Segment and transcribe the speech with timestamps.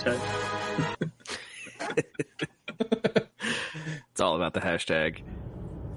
[0.00, 0.20] hashtag.
[4.10, 5.22] it's all about the hashtag.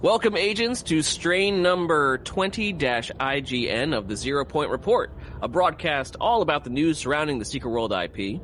[0.01, 6.41] Welcome, agents, to strain number 20 IGN of the Zero Point Report, a broadcast all
[6.41, 8.41] about the news surrounding the Secret World IP.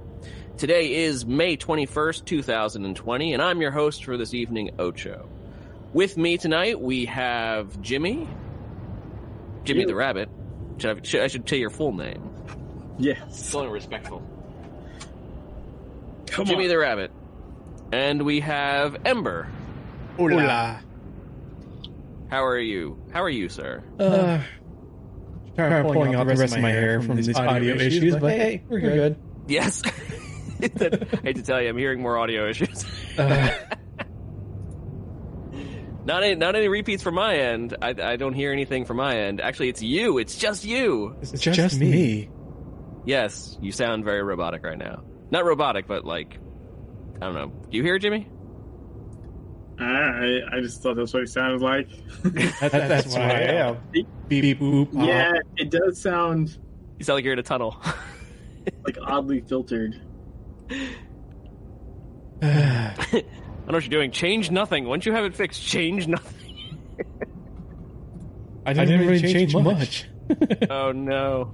[0.57, 5.28] Today is May 21st, 2020, and I'm your host for this evening, Ocho.
[5.91, 8.28] With me tonight, we have Jimmy.
[9.65, 9.87] Jimmy You.
[9.87, 10.29] the Rabbit.
[10.78, 12.29] Should I, should, I should tell your full name.
[12.97, 13.21] Yes.
[13.28, 14.23] It's only respectful.
[16.29, 16.69] Come Jimmy on.
[16.69, 17.11] the Rabbit.
[17.92, 19.47] And we have Ember.
[20.18, 20.82] Hola.
[22.29, 23.01] How are you?
[23.11, 23.83] How are you, sir?
[24.00, 24.42] Uh,
[25.56, 28.64] trying to pulling out the rest of my hair from these audio issues, but hey,
[28.70, 28.93] we're good.
[28.93, 29.18] good.
[29.47, 29.82] Yes.
[30.61, 30.70] I
[31.23, 32.86] hate to tell you, I'm hearing more audio issues.
[33.17, 33.50] Uh,
[36.06, 37.78] Not any, not any repeats from my end.
[37.84, 39.42] I, I don't hear anything from my end.
[39.42, 40.17] Actually, it's you.
[40.17, 41.16] It's just you.
[41.22, 42.31] it's just, me.
[43.06, 45.03] Yes, you sound very robotic right now.
[45.31, 46.39] Not robotic, but like,
[47.22, 47.47] I don't know.
[47.69, 48.27] Do you hear it, Jimmy?
[49.80, 51.88] I, I just thought that's what it sounded like.
[52.59, 53.77] That, that's, what I am.
[53.91, 54.94] Beep, beep, boop.
[54.94, 55.07] pop.
[55.07, 56.57] yeah, it does sound
[56.97, 57.81] You sound like you're in a tunnel.
[58.85, 60.02] like oddly filtered.
[62.41, 63.11] I don't
[63.67, 64.11] know what you're doing.
[64.11, 64.85] Change nothing.
[64.85, 66.77] Once you have it fixed, change nothing.
[68.66, 70.07] I didn't, really change, much.
[70.69, 71.53] oh no.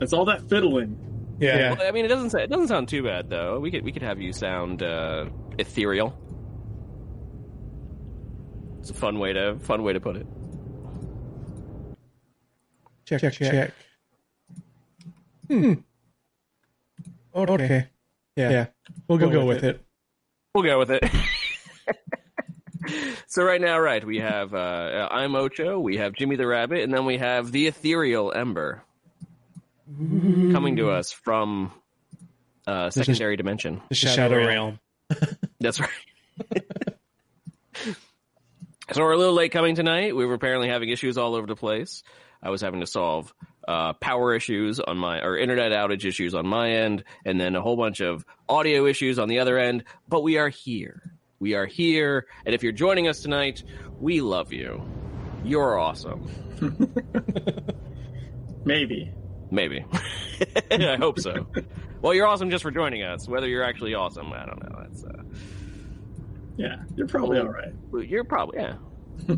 [0.00, 1.07] It's all that fiddling.
[1.40, 1.74] Yeah.
[1.78, 2.30] Well, I mean, it doesn't.
[2.30, 3.58] sa- It doesn't sound too bad though.
[3.60, 5.26] We could we could have you sound uh,
[5.58, 6.16] ethereal.
[8.80, 10.26] It's a fun way to fun way to put it.
[13.04, 13.74] Check, check, check.
[15.48, 15.74] Hmm.
[17.64, 17.86] Okay.
[18.36, 18.50] Yeah.
[18.50, 18.66] yeah.
[19.08, 19.80] We'll go, with it.
[20.54, 21.04] We'll go with it.
[23.26, 26.92] so right now, right, we have uh, I'm Ocho, we have Jimmy the Rabbit, and
[26.92, 28.82] then we have the ethereal Ember
[30.52, 31.72] coming to us from
[32.66, 33.80] uh, secondary dimension.
[33.88, 34.78] The Shadow, Realm.
[35.60, 35.90] That's right.
[38.92, 40.14] so we're a little late coming tonight.
[40.14, 42.02] We were apparently having issues all over the place.
[42.42, 43.32] I was having to solve
[43.66, 47.60] uh, power issues on my or internet outage issues on my end, and then a
[47.60, 49.84] whole bunch of audio issues on the other end.
[50.08, 51.02] But we are here.
[51.40, 53.62] We are here, and if you're joining us tonight,
[54.00, 54.82] we love you.
[55.44, 56.28] You're awesome.
[58.64, 59.12] Maybe.
[59.50, 59.84] Maybe.
[60.70, 61.46] I hope so.
[62.02, 63.28] Well, you're awesome just for joining us.
[63.28, 64.78] Whether you're actually awesome, I don't know.
[64.82, 65.22] That's uh,
[66.56, 67.72] Yeah, you're probably all right.
[68.06, 68.74] you're probably yeah.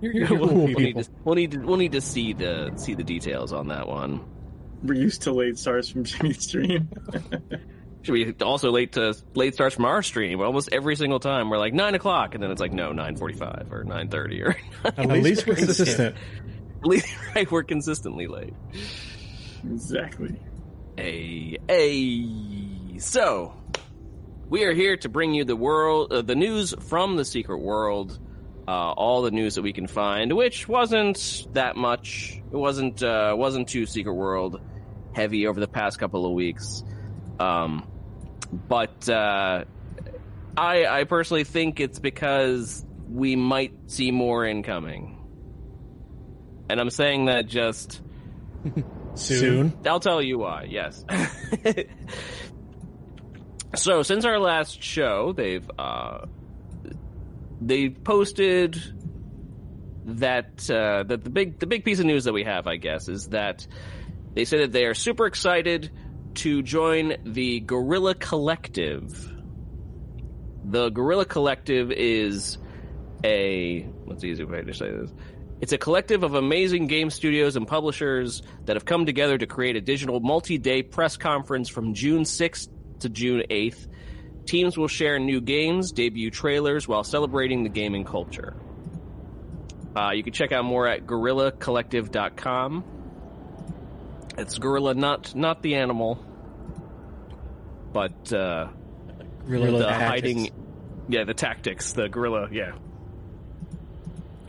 [0.00, 2.72] You're, you're we'll, cool we'll need to, we'll need to we'll need to see the
[2.76, 4.20] see the details on that one.
[4.82, 6.90] We're used to late starts from Jimmy's stream.
[8.02, 10.40] Should be also late to late starts from our stream.
[10.42, 13.34] Almost every single time we're like nine o'clock, and then it's like no nine forty
[13.34, 16.16] five or nine thirty or At least we're consistent.
[16.16, 18.52] at least right we're consistently late.
[19.70, 20.40] Exactly.
[20.98, 23.54] A a so
[24.48, 28.18] we are here to bring you the world uh, the news from the secret world.
[28.66, 32.40] Uh, all the news that we can find, which wasn't that much.
[32.50, 34.58] It wasn't uh, wasn't too secret world
[35.12, 36.82] heavy over the past couple of weeks.
[37.38, 37.86] Um,
[38.66, 39.64] but uh,
[40.56, 45.18] I I personally think it's because we might see more incoming,
[46.70, 48.00] and I'm saying that just
[49.14, 49.72] Soon.
[49.86, 50.66] I'll tell you why.
[50.68, 51.04] Yes.
[53.74, 56.26] so since our last show, they've uh,
[57.60, 58.80] they posted
[60.04, 63.08] that uh, that the big the big piece of news that we have, I guess,
[63.08, 63.66] is that
[64.34, 65.90] they say that they are super excited
[66.34, 69.30] to join the Guerrilla Collective.
[70.64, 72.58] The Guerrilla Collective is
[73.22, 75.10] a what's the easy way to say this?
[75.64, 79.76] It's a collective of amazing game studios and publishers that have come together to create
[79.76, 83.86] a digital multi-day press conference from June 6th to June 8th.
[84.44, 88.54] Teams will share new games, debut trailers while celebrating the gaming culture.
[89.96, 92.84] Uh, you can check out more at GuerrillaCollective.com.
[94.36, 96.22] It's guerrilla, not not the animal,
[97.90, 98.68] but uh,
[99.46, 100.10] Guerrilla the tactics.
[100.10, 100.50] hiding
[101.08, 102.72] yeah the tactics the gorilla yeah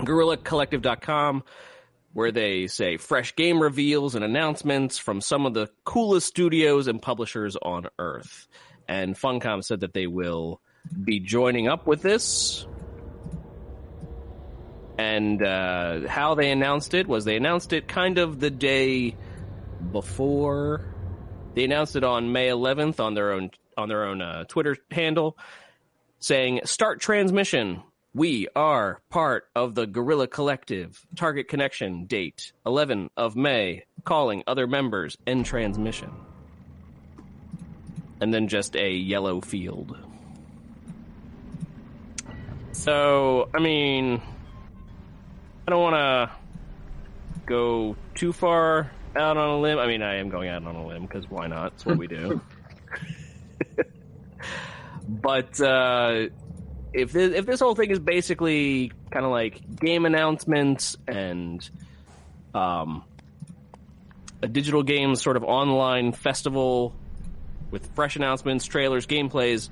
[0.06, 1.44] guerrillacollective.com
[2.16, 7.02] where they say fresh game reveals and announcements from some of the coolest studios and
[7.02, 8.48] publishers on earth.
[8.88, 10.62] And funcom said that they will
[11.04, 12.66] be joining up with this.
[14.98, 19.18] And uh, how they announced it was they announced it kind of the day
[19.92, 20.86] before.
[21.54, 25.38] They announced it on May 11th on their own on their own uh, Twitter handle,
[26.20, 27.84] saying "Start transmission.
[28.16, 31.06] We are part of the Guerrilla Collective.
[31.16, 33.84] Target connection date 11 of May.
[34.04, 35.18] Calling other members.
[35.28, 36.12] End transmission."
[38.22, 39.98] and then just a yellow field.
[42.72, 44.22] So, I mean,
[45.68, 46.32] I don't want to
[47.46, 49.80] go too far out on a limb.
[49.80, 51.74] I mean, I am going out on a limb because why not?
[51.74, 52.42] It's what we do.
[55.08, 56.28] but uh,
[56.96, 61.70] if this, if this whole thing is basically kind of like game announcements and
[62.54, 63.04] um,
[64.42, 66.96] a digital game sort of online festival
[67.70, 69.70] with fresh announcements, trailers, gameplays,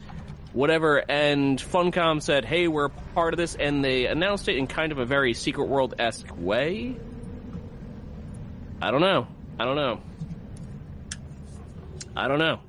[0.52, 4.92] whatever, and Funcom said, "Hey, we're part of this," and they announced it in kind
[4.92, 6.98] of a very Secret World esque way.
[8.82, 9.28] I don't know.
[9.58, 10.02] I don't know.
[12.18, 12.60] I don't know.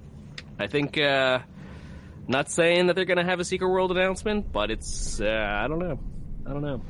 [0.61, 0.97] I think.
[0.97, 1.41] Uh,
[2.29, 5.69] not saying that they're going to have a Secret World announcement, but it's uh, I
[5.69, 5.99] don't know.
[6.47, 6.83] I don't know.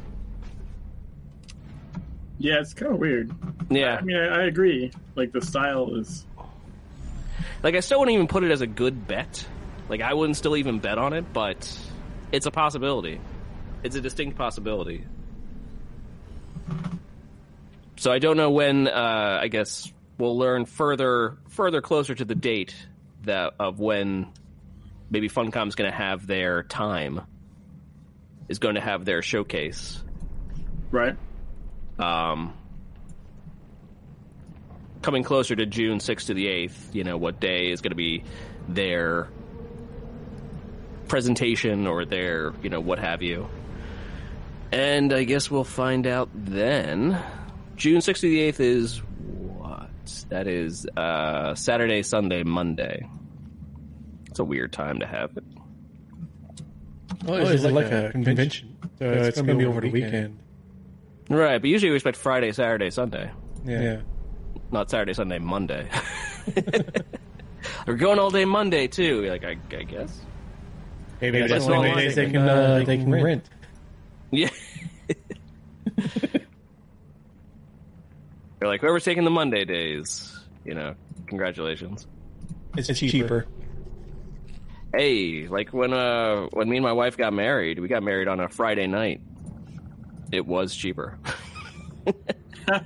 [2.38, 3.32] Yeah, it's kind of weird.
[3.70, 4.92] Yeah, I mean, I, I agree.
[5.14, 6.26] Like the style is
[7.62, 9.46] like I still wouldn't even put it as a good bet.
[9.88, 11.78] Like I wouldn't still even bet on it, but
[12.32, 13.20] it's a possibility.
[13.82, 15.04] It's a distinct possibility.
[17.96, 18.88] So I don't know when.
[18.88, 22.74] Uh, I guess we'll learn further, further closer to the date
[23.22, 24.32] that of when
[25.14, 27.22] maybe Funcom's going to have their time.
[28.48, 30.02] Is going to have their showcase.
[30.90, 31.16] right.
[31.98, 32.52] Um,
[35.00, 37.96] coming closer to June 6th to the 8th, you know, what day is going to
[37.96, 38.24] be
[38.68, 39.28] their
[41.06, 43.48] presentation or their, you know, what have you.
[44.72, 47.22] And I guess we'll find out then.
[47.76, 50.24] June 6th to the 8th is what?
[50.30, 53.08] That is uh, Saturday, Sunday, Monday.
[54.34, 55.44] It's a weird time to have it.
[57.24, 58.76] Oh, it's, like, a convention.
[58.98, 60.40] So it's, going to be over the weekend.
[61.28, 63.30] Right, but usually we expect Friday, Saturday, Sunday.
[63.64, 63.80] Yeah.
[63.80, 64.00] yeah.
[64.72, 65.88] Not Saturday, Sunday, Monday.
[67.86, 69.22] We're going all day Monday too.
[69.22, 70.20] You're like, I, I guess.
[71.20, 73.48] Maybe Yeah, that's that's one not days they can, uh, they can rent.
[74.32, 74.50] Yeah.
[78.58, 80.96] They're like, whoever's taking the Monday days, you know,
[81.28, 82.08] congratulations.
[82.76, 83.46] It's, cheaper.
[84.96, 88.38] Hey, like when uh when me and my wife got married, we got married on
[88.38, 89.20] a Friday night.
[90.30, 91.18] It was cheaper.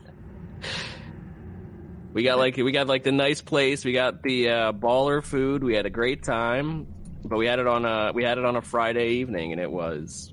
[2.14, 5.62] we got like we got like the nice place, we got the uh, baller food,
[5.62, 6.86] we had a great time,
[7.24, 9.70] but we had it on a we had it on a Friday evening and it
[9.70, 10.32] was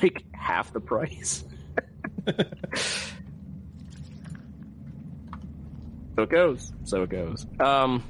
[0.00, 1.44] like half the price.
[2.26, 2.34] so
[6.18, 6.72] it goes.
[6.84, 7.44] So it goes.
[7.58, 8.04] Um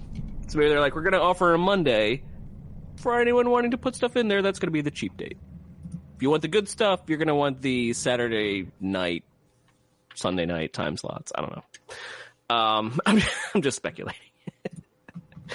[0.49, 2.23] so they're like, we're gonna offer a Monday
[2.97, 5.39] for anyone wanting to put stuff in there, that's going to be the cheap date.
[6.17, 9.25] If you want the good stuff, you're going to want the Saturday night,
[10.15, 11.33] Sunday night time slots.
[11.35, 11.63] I don't know.
[12.57, 13.21] Um, I'm,
[13.55, 14.21] I'm just speculating.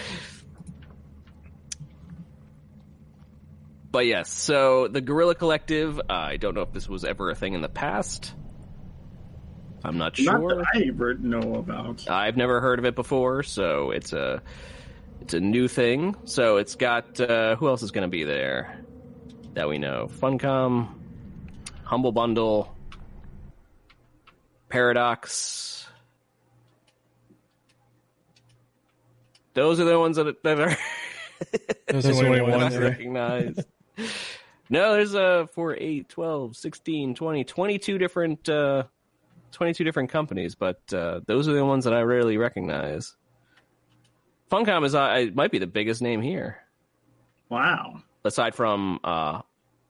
[3.92, 7.36] but yes, so the Guerrilla Collective, uh, I don't know if this was ever a
[7.36, 8.34] thing in the past.
[9.84, 10.38] I'm not sure.
[10.38, 12.08] Not that I ever know about.
[12.08, 14.42] I've never heard of it before, so it's a
[15.21, 16.15] it's a new thing.
[16.25, 18.83] So it's got uh, who else is going to be there
[19.53, 20.09] that we know?
[20.19, 20.89] Funcom,
[21.83, 22.75] Humble Bundle,
[24.69, 25.88] Paradox.
[29.54, 30.78] Those are the ones that, that are
[31.87, 33.59] Those are the only ones I recognize.
[34.69, 38.83] no, there's uh, 4, 8, 12, 16, 20, 22 different, uh,
[39.51, 43.16] 22 different companies, but uh, those are the ones that I rarely recognize.
[44.52, 46.58] Funcom is uh, might be the biggest name here,
[47.50, 48.02] Wow.
[48.26, 49.42] aside from uh,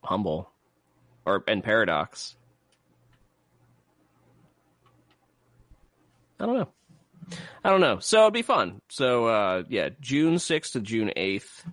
[0.03, 0.49] Humble
[1.25, 2.35] or and Paradox.
[6.39, 6.69] I don't know.
[7.63, 7.99] I don't know.
[7.99, 8.81] So it'd be fun.
[8.89, 11.65] So uh, yeah, June sixth to June eighth.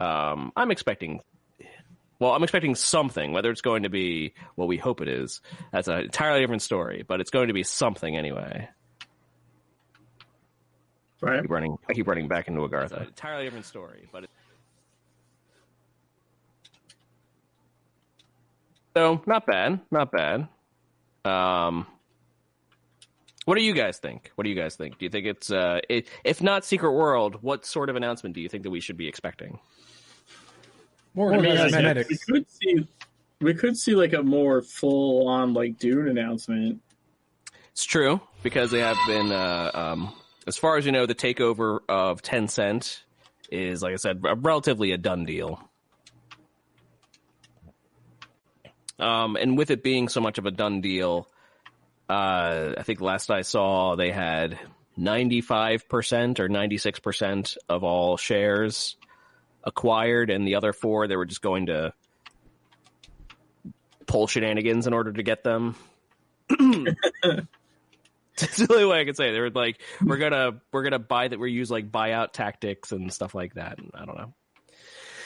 [0.00, 1.20] Um, I'm expecting.
[2.18, 3.32] Well, I'm expecting something.
[3.32, 5.40] Whether it's going to be what we hope it is,
[5.72, 7.04] that's an entirely different story.
[7.06, 8.68] But it's going to be something anyway.
[11.22, 11.42] I Right.
[11.42, 11.78] keep running.
[11.88, 13.06] I keep running back into Agartha.
[13.06, 14.24] entirely different story, but.
[14.24, 14.30] It...
[18.96, 20.48] So not bad, not bad.
[21.24, 21.86] Um,
[23.44, 24.30] what do you guys think?
[24.34, 24.98] What do you guys think?
[24.98, 28.40] Do you think it's uh, it, if not Secret World, what sort of announcement do
[28.40, 29.58] you think that we should be expecting?
[31.14, 32.08] More I mean, I guess cosmetics.
[32.28, 32.88] we could see
[33.40, 36.80] we could see like a more full on like Dune announcement.
[37.72, 40.12] It's true because they have been, uh, um,
[40.46, 43.00] as far as you know, the takeover of Tencent
[43.50, 45.60] is, like I said, a- relatively a done deal.
[48.98, 51.28] Um, and with it being so much of a done deal,
[52.08, 54.58] uh, I think last I saw they had
[54.98, 58.96] 95% or 96% of all shares
[59.64, 61.92] acquired, and the other four, they were just going to
[64.06, 65.74] pull shenanigans in order to get them.
[68.38, 69.32] That's the only way I can say it.
[69.32, 73.12] They were like, we're gonna we're gonna buy that we use like buyout tactics and
[73.12, 73.78] stuff like that.
[73.78, 74.34] And I don't know.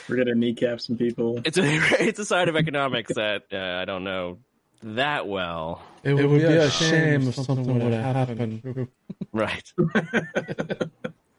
[0.09, 1.41] We're gonna kneecap some people.
[1.45, 1.63] It's a
[2.07, 4.39] it's a side of economics that uh, I don't know
[4.83, 5.83] that well.
[6.03, 8.63] It would, it would be, be, a shame if something, something would have happened.
[8.65, 8.89] happened.
[9.33, 9.73] Right.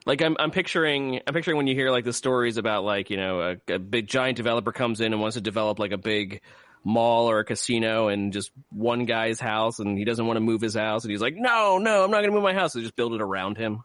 [0.05, 3.17] like I'm I'm picturing I'm picturing when you hear like the stories about like you
[3.17, 6.41] know a, a big giant developer comes in and wants to develop like a big
[6.83, 10.61] mall or a casino and just one guy's house and he doesn't want to move
[10.61, 12.73] his house and he's like, no, no, I'm not going to move my house.
[12.73, 13.83] So just build it around him.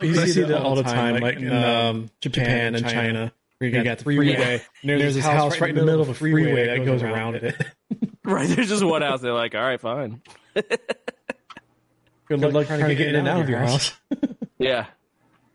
[0.00, 2.92] You, see, see that all the time, like in um, Japan and China.
[2.94, 4.34] China where you, you got the freeway.
[4.34, 4.62] freeway.
[4.82, 7.36] And there's, there's this house right in the middle of a freeway that goes around
[7.36, 7.54] it.
[8.24, 9.20] right, there's just one house.
[9.20, 10.20] They're like, all right, fine.
[10.54, 10.64] Good
[12.30, 13.92] luck, Good luck trying, trying to get in and out of your house.
[14.58, 14.86] yeah.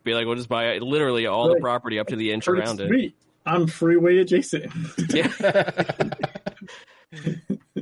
[0.03, 3.13] Be like, we'll just buy literally all the property up to the inch around it.
[3.49, 4.71] I'm freeway adjacent.
[5.09, 5.31] yeah.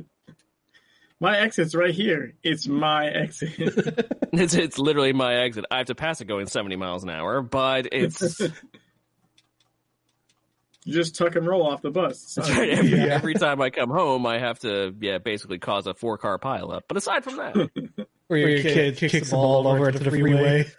[1.20, 2.32] my exit's right here.
[2.42, 3.52] It's my exit.
[4.32, 5.66] it's it's literally my exit.
[5.70, 8.50] I have to pass it going 70 miles an hour, but it's you
[10.94, 12.38] just tuck and roll off the bus.
[12.38, 12.70] Right.
[12.70, 13.06] Every, yeah.
[13.08, 16.82] every, time I come home, I have to yeah basically cause a four car pileup.
[16.88, 17.54] But aside from that,
[18.28, 20.30] where your, your kid, kid kicks, kicks the ball over to the freeway.
[20.30, 20.72] freeway.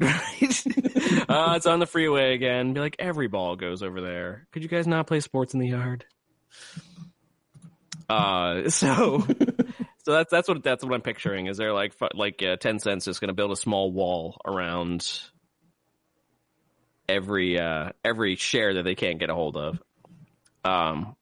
[0.00, 0.64] Right?
[1.28, 2.72] uh, it's on the freeway again.
[2.72, 4.46] Be like, every ball goes over there.
[4.52, 6.04] Could you guys not play sports in the yard?
[8.08, 9.20] Uh, so,
[10.04, 11.46] so that's that's what that's what I'm picturing.
[11.46, 15.06] Is there like like uh, cents is going to build a small wall around
[17.08, 19.82] every uh every share that they can't get a hold of.
[20.64, 21.16] Um,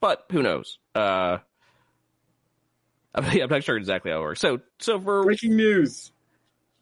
[0.00, 0.78] but who knows?
[0.94, 1.38] Uh,
[3.14, 4.40] I'm not sure exactly how it works.
[4.40, 6.12] So, so for breaking news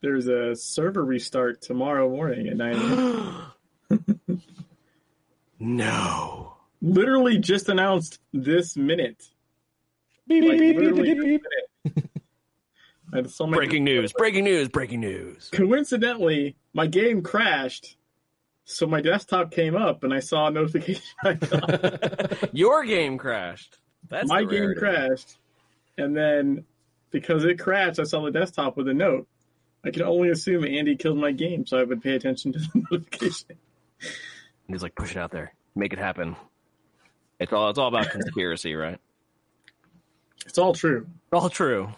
[0.00, 3.52] there's a server restart tomorrow morning at 9
[3.90, 4.42] a.m.
[5.58, 6.54] no.
[6.80, 9.24] Literally just announced this minute.
[10.28, 11.42] Beep, like, beep, beep,
[13.50, 15.48] breaking news, breaking news, breaking news.
[15.52, 17.96] Coincidentally, my game crashed,
[18.64, 21.02] so my desktop came up and I saw a notification.
[22.52, 23.78] Your game crashed.
[24.08, 25.38] That's my game crashed,
[25.96, 26.64] and then
[27.10, 29.26] because it crashed, I saw the desktop with a note.
[29.88, 32.68] I can only assume Andy killed my game, so I would pay attention to the
[32.90, 33.56] notification.
[34.02, 36.36] And he's like, push it out there, make it happen.
[37.40, 38.98] It's all it's all about conspiracy, right?
[40.44, 41.06] It's all true.
[41.32, 41.88] It's all true.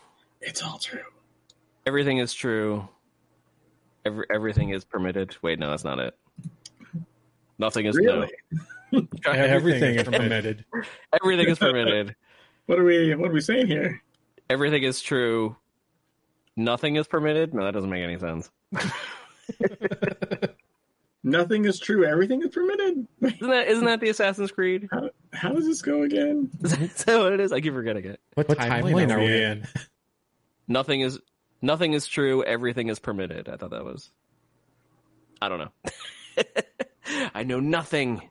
[0.40, 1.02] It's all true.
[1.85, 2.88] Everything is true.
[4.04, 5.37] Every everything is permitted.
[5.42, 6.16] Wait, no, that's not it.
[7.59, 8.30] Nothing is really.
[8.92, 9.02] No.
[9.26, 10.64] everything is permitted.
[11.12, 12.14] everything is permitted.
[12.66, 13.16] what are we?
[13.16, 14.00] What are we saying here?
[14.49, 15.56] Everything is true
[16.64, 17.55] nothing is permitted?
[17.55, 18.50] No, that doesn't make any sense.
[21.23, 22.05] nothing is true.
[22.05, 23.07] Everything is permitted.
[23.23, 24.88] Isn't that isn't that the Assassin's Creed?
[24.90, 26.50] How, how does this go again?
[26.62, 27.52] Is that what it is?
[27.52, 28.21] I keep forgetting it.
[28.35, 29.67] What, what timeline, timeline are we in?
[30.69, 31.19] Nothing is
[31.62, 32.45] nothing is true.
[32.45, 33.49] Everything is permitted.
[33.49, 34.11] I thought that was.
[35.43, 36.45] I don't know.
[37.35, 38.29] I know nothing.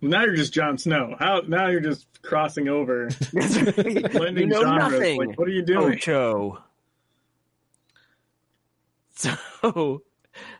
[0.00, 1.16] Now you're just Jon Snow.
[1.18, 4.92] How now you're just crossing over, blending you know genres.
[4.92, 5.18] Nothing.
[5.18, 5.94] Like, what are you doing?
[5.94, 6.62] Ocho.
[9.60, 10.02] So,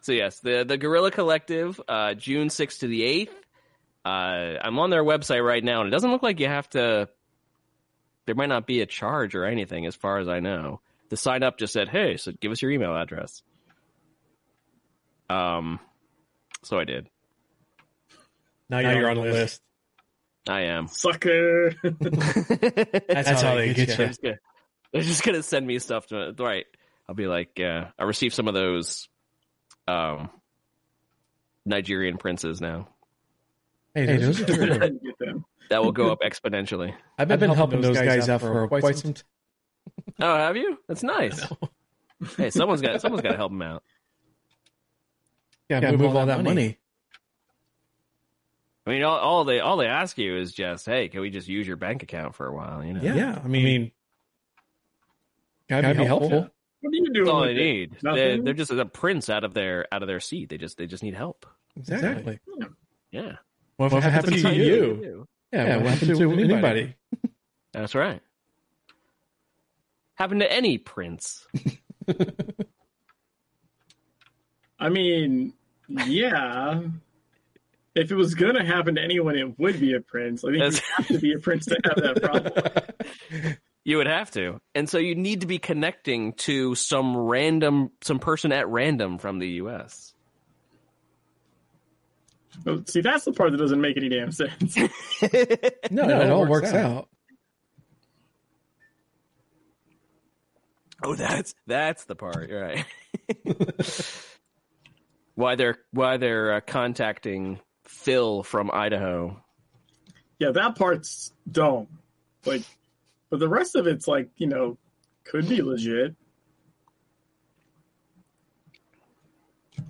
[0.00, 3.34] so yes, the the Guerrilla Collective, uh, June sixth to the eighth.
[4.04, 7.08] Uh, I'm on their website right now, and it doesn't look like you have to.
[8.26, 10.80] There might not be a charge or anything, as far as I know.
[11.10, 13.42] The sign up just said, "Hey, so give us your email address."
[15.30, 15.78] Um,
[16.64, 17.08] so I did.
[18.68, 19.34] Now you're, now you're on the list.
[19.34, 19.62] list.
[20.48, 20.88] I am.
[20.88, 21.74] Sucker.
[21.82, 24.34] That's, That's, how, they get, get you.
[24.92, 26.66] They're just gonna send me stuff to right.
[27.08, 29.08] I'll be like, uh, I received some of those
[29.86, 30.30] um,
[31.64, 32.88] Nigerian princes now.
[33.94, 34.90] Hey, those are
[35.70, 36.94] that will go up exponentially.
[37.18, 39.24] I've been, I've been helping, helping, those guys, guys out for quite, quite some time.
[40.20, 40.78] Oh, have you?
[40.86, 41.40] That's nice.
[42.36, 43.82] hey, someone's got someone's got to help them out.
[45.68, 46.48] Yeah, yeah move, move all, all that money.
[46.48, 46.78] money.
[48.86, 51.46] I mean, all, all, they all they ask you is just, hey, can we just
[51.46, 52.84] use your bank account for a while?
[52.84, 53.02] You know?
[53.02, 53.40] Yeah, yeah.
[53.42, 53.92] I mean,
[55.68, 56.28] gotta, gotta be, helpful.
[56.30, 56.54] helpful.
[56.80, 57.24] What are you doing?
[57.24, 57.96] That's all they need.
[58.02, 60.48] They're, they're, just a prince out of their out of their seat.
[60.48, 61.46] They just they just need help.
[61.76, 62.38] Exactly.
[62.48, 62.64] Hmm.
[63.10, 63.36] Yeah.
[63.76, 64.64] What well, happened, to, to you?
[64.64, 65.28] you?
[65.52, 65.76] Yeah, yeah.
[65.76, 66.52] What, what happened, to, anybody?
[66.52, 66.94] anybody?
[67.72, 68.20] That's right.
[70.14, 71.46] Happened to any prince.
[74.80, 75.54] I mean,
[75.88, 76.82] yeah.
[77.94, 80.44] If it was gonna happen to anyone, it would be a prince.
[80.44, 83.56] I think you have to be a prince to have that problem.
[83.88, 84.60] You would have to.
[84.74, 89.38] And so you need to be connecting to some random some person at random from
[89.38, 90.12] the US.
[92.66, 94.76] Well, see, that's the part that doesn't make any damn sense.
[95.90, 96.90] no, no, it all works, works out.
[96.90, 97.08] out.
[101.02, 102.84] Oh, that's that's the part, right?
[105.34, 109.42] why they're why they're uh, contacting Phil from Idaho.
[110.38, 111.86] Yeah, that part's dumb.
[112.44, 112.64] Like,
[113.30, 114.78] but the rest of it's like you know
[115.24, 116.14] could be legit.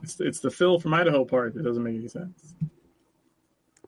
[0.03, 2.55] It's it's the Phil from Idaho part that doesn't make any sense.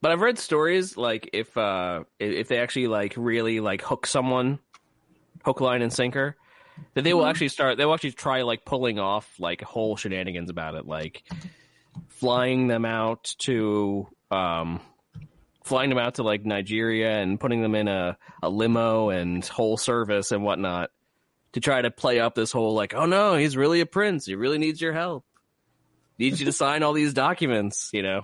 [0.01, 4.59] But I've read stories like if uh if they actually like really like hook someone,
[5.45, 6.37] hook, line, and sinker,
[6.95, 7.31] that they will mm-hmm.
[7.31, 7.77] actually start.
[7.77, 11.23] They will actually try like pulling off like whole shenanigans about it, like
[12.09, 14.81] flying them out to um
[15.65, 19.77] flying them out to like Nigeria and putting them in a, a limo and whole
[19.77, 20.91] service and whatnot
[21.53, 24.27] to try to play up this whole like, oh no, he's really a prince.
[24.27, 25.25] He really needs your help.
[26.19, 28.23] Needs you to sign all these documents, you know.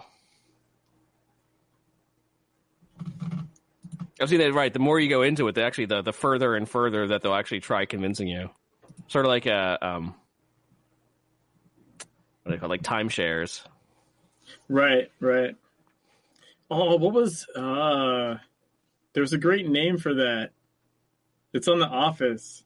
[4.19, 4.73] I've seen that right.
[4.73, 7.35] The more you go into it, the actually the the further and further that they'll
[7.35, 8.49] actually try convincing you.
[9.09, 10.15] Sort of like a um,
[12.43, 12.81] what do they call it?
[12.81, 13.63] like timeshares.
[14.69, 15.55] Right, right.
[16.71, 18.37] Oh, what was uh
[19.13, 20.51] there's a great name for that.
[21.53, 22.65] It's on the office.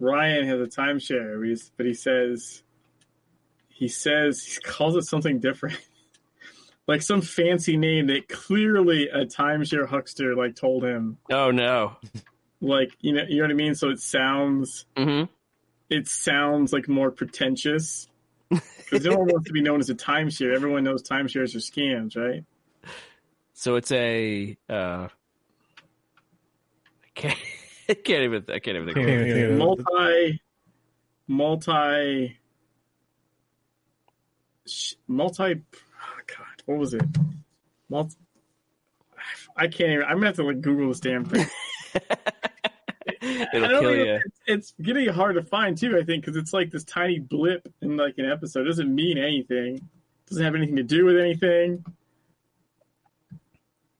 [0.00, 2.62] Ryan has a timeshare, but he says
[3.68, 5.78] he says he calls it something different.
[6.86, 11.18] like some fancy name that clearly a timeshare huckster like told him.
[11.30, 11.96] Oh no!
[12.60, 13.74] Like you know, you know what I mean.
[13.74, 15.30] So it sounds, mm-hmm.
[15.90, 18.08] it sounds like more pretentious
[18.78, 20.54] because no one wants to be known as a timeshare.
[20.54, 22.44] Everyone knows timeshares are scams, right?
[23.52, 24.56] So it's a.
[24.68, 25.08] Uh,
[27.02, 27.38] I can't.
[27.88, 28.44] I can't even.
[28.48, 29.50] I can't even think.
[29.50, 30.40] Of multi,
[31.28, 32.36] multi,
[35.06, 35.54] multi
[36.26, 37.02] God, what was it?
[37.88, 38.16] Multi-
[39.56, 40.04] I can't even.
[40.04, 41.46] I'm gonna have to like Google this damn thing.
[43.52, 44.14] It'll kill you.
[44.14, 45.98] It's, it's, getting hard to find too.
[45.98, 48.62] I think because it's like this tiny blip in like an episode.
[48.62, 49.76] It doesn't mean anything.
[49.76, 51.84] It doesn't have anything to do with anything.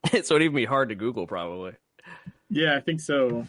[0.11, 1.73] so it'd even be hard to Google, probably.
[2.49, 3.47] Yeah, I think so.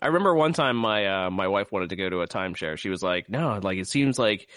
[0.00, 2.78] I remember one time my uh, my wife wanted to go to a timeshare.
[2.78, 4.48] She was like, "No, like it seems like,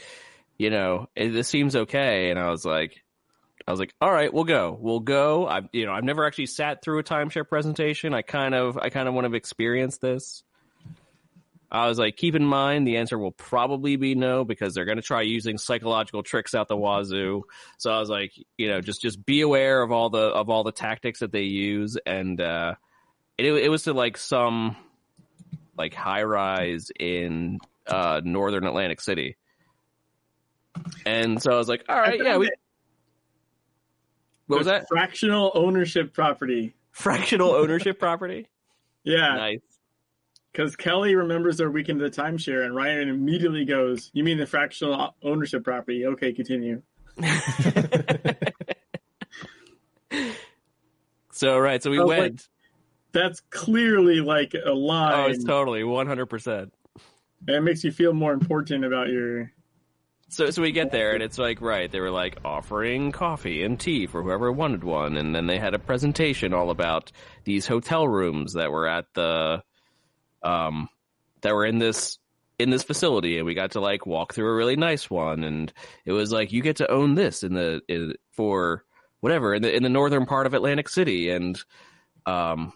[0.58, 3.02] you know, it, this seems okay." And I was like,
[3.68, 4.78] I was like, all right, we'll go.
[4.80, 5.48] We'll go.
[5.48, 8.14] I've you know, I've never actually sat through a timeshare presentation.
[8.14, 10.44] I kind of I kind of want to experience this.
[11.72, 14.98] I was like, keep in mind the answer will probably be no because they're going
[14.98, 17.44] to try using psychological tricks out the wazoo.
[17.78, 20.64] So I was like, you know, just just be aware of all the of all
[20.64, 22.76] the tactics that they use, and uh,
[23.38, 24.76] it it was to like some
[25.78, 29.38] like high rise in uh, northern Atlantic City,
[31.06, 32.52] and so I was like, all right, yeah, we
[34.48, 34.90] what was that?
[34.90, 36.76] Fractional ownership property.
[36.92, 38.48] Fractional ownership property?
[39.04, 39.34] Yeah.
[39.34, 39.62] Nice.
[40.52, 44.46] Because Kelly remembers their weekend of the timeshare, and Ryan immediately goes, You mean the
[44.46, 46.06] fractional ownership property?
[46.06, 46.82] Okay, continue.
[51.32, 51.82] so, right.
[51.82, 52.22] So we went.
[52.22, 52.42] Like,
[53.14, 55.26] that's clearly like a lie.
[55.26, 56.72] Oh, it's totally 100%.
[57.48, 59.52] It makes you feel more important about your
[60.32, 63.78] so so we get there and it's like right they were like offering coffee and
[63.80, 67.12] tea for whoever wanted one and then they had a presentation all about
[67.44, 69.62] these hotel rooms that were at the
[70.44, 70.90] um
[71.42, 72.18] that were in this
[72.60, 75.74] in this facility and we got to like walk through a really nice one and
[76.06, 78.84] it was like you get to own this in the in, for
[79.20, 81.64] whatever in the in the northern part of Atlantic City and
[82.26, 82.74] um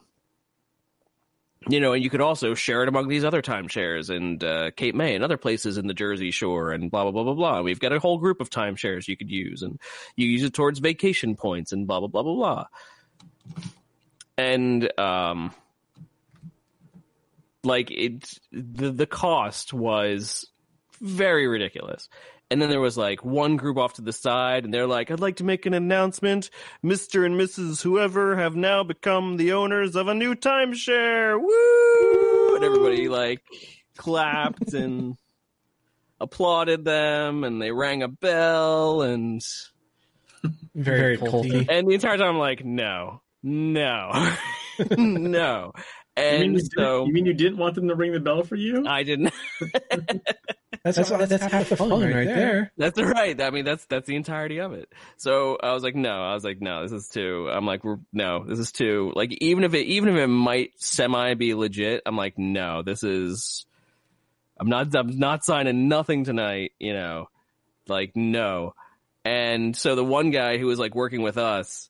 [1.67, 4.93] you know, and you could also share it among these other timeshares and uh, Cape
[4.93, 7.61] May and other places in the Jersey Shore and blah blah blah blah blah.
[7.61, 9.79] We've got a whole group of timeshares you could use, and
[10.15, 12.65] you use it towards vacation points and blah blah blah blah blah.
[14.37, 15.53] And um,
[17.65, 20.45] like it, the the cost was
[21.01, 22.09] very ridiculous.
[22.51, 25.19] And then there was like one group off to the side, and they're like, I'd
[25.19, 26.51] like to make an announcement.
[26.83, 27.25] Mr.
[27.25, 27.81] and Mrs.
[27.81, 31.39] Whoever have now become the owners of a new timeshare.
[31.41, 32.55] Woo!
[32.55, 33.41] And everybody like
[33.97, 35.15] clapped and
[36.21, 39.41] applauded them, and they rang a bell, and
[40.75, 41.67] very, very culty.
[41.67, 44.35] And the entire time, I'm like, no, no,
[44.97, 45.71] no.
[46.17, 48.43] And you mean you so you mean you didn't want them to ring the bell
[48.43, 48.87] for you?
[48.87, 49.33] I didn't.
[49.59, 49.73] That's
[50.83, 52.25] that's, that's, that's half the fun, right, right there.
[52.25, 52.71] there.
[52.77, 53.39] That's right.
[53.41, 54.91] I mean, that's that's the entirety of it.
[55.17, 56.23] So I was like, no.
[56.23, 56.83] I was like, no.
[56.83, 57.49] This is too.
[57.51, 57.81] I'm like,
[58.13, 58.45] no.
[58.45, 59.11] This is too.
[59.13, 62.81] Like, even if it even if it might semi be legit, I'm like, no.
[62.81, 63.65] This is.
[64.57, 64.95] I'm not.
[64.95, 66.71] I'm not signing nothing tonight.
[66.79, 67.29] You know,
[67.87, 68.73] like no.
[69.25, 71.89] And so the one guy who was like working with us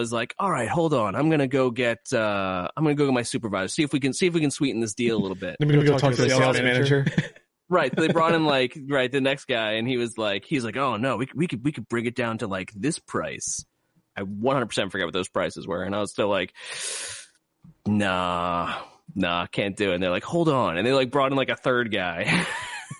[0.00, 1.14] was like, all right, hold on.
[1.14, 3.92] I'm going to go get, uh, I'm going to go get my supervisor, see if
[3.92, 5.56] we can, see if we can sweeten this deal a little bit.
[5.60, 7.04] Let me go, go talk, talk, to the sales, sales manager.
[7.04, 7.34] manager.
[7.68, 7.92] right.
[7.94, 10.76] So they brought in like, right, the next guy and he was like, he's like,
[10.76, 13.64] oh no, we, we could, we could bring it down to like this price.
[14.16, 15.82] I 100% forget what those prices were.
[15.82, 16.54] And I was still like,
[17.86, 18.74] nah,
[19.14, 19.94] nah, can't do it.
[19.94, 20.76] And they're like, hold on.
[20.76, 22.46] And they like brought in like a third guy.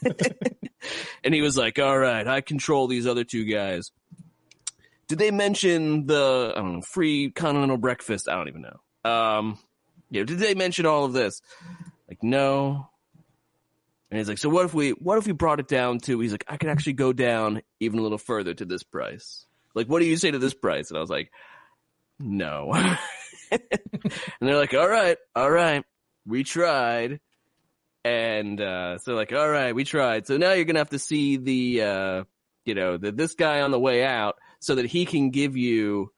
[1.24, 3.90] and he was like, all right, I control these other two guys
[5.08, 8.28] did they mention the I don't know free continental breakfast?
[8.28, 9.10] I don't even know.
[9.10, 9.58] Um,
[10.10, 11.42] you know, did they mention all of this?
[12.08, 12.88] Like, no.
[14.10, 16.20] And he's like, so what if we what if we brought it down to?
[16.20, 19.46] He's like, I could actually go down even a little further to this price.
[19.74, 20.90] Like, what do you say to this price?
[20.90, 21.32] And I was like,
[22.18, 22.72] no.
[23.50, 23.60] and
[24.40, 25.84] they're like, all right, all right,
[26.26, 27.20] we tried.
[28.04, 30.26] And uh, so like, all right, we tried.
[30.26, 32.24] So now you're gonna have to see the, uh,
[32.64, 36.10] you know, the, this guy on the way out so that he can give you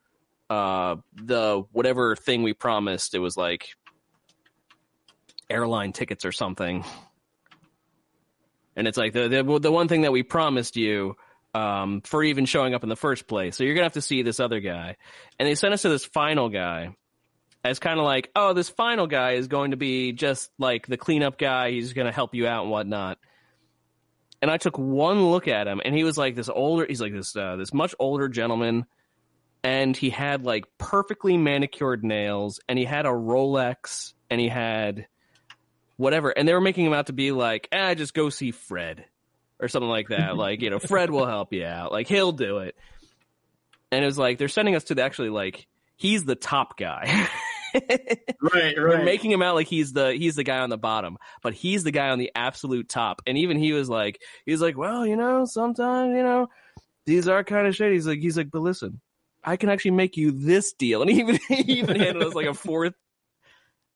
[0.49, 3.15] uh, the whatever thing we promised.
[3.15, 3.69] It was like
[5.51, 6.85] airline tickets or something.
[8.77, 11.17] And it's like the the, the one thing that we promised you
[11.55, 13.57] um, for even showing up in the first place.
[13.57, 14.97] So you're gonna have to see this other guy.
[15.39, 16.95] And they sent us to this final guy
[17.65, 20.97] as kind of like, oh, this final guy is going to be just like the
[20.97, 21.73] cleanup guy.
[21.73, 23.19] He's to help you out and whatnot
[24.42, 26.87] and I took one look at him, and he was like this older.
[26.88, 28.87] He's like this uh, this much older gentleman,
[29.62, 35.07] and he had like perfectly manicured nails, and he had a Rolex, and he had
[35.96, 39.05] whatever, and they were making him out to be like, ah, just go see Fred
[39.59, 40.37] or something like that.
[40.37, 41.92] like you know, Fred will help you out.
[41.92, 42.77] Like he'll do it.
[43.92, 47.29] And it was like they're sending us to the actually like he's the top guy.
[47.77, 48.77] right, right.
[48.77, 51.85] We're making him out like he's the he's the guy on the bottom, but he's
[51.85, 53.23] the guy on the absolute top.
[53.27, 56.49] And even he was like, he's like, well, you know, sometimes you know,
[57.05, 57.95] these are kind of shady.
[57.95, 59.01] He's like, he's like, but listen,
[59.45, 62.47] I can actually make you this deal, and he even he even handed us like
[62.47, 62.95] a fourth,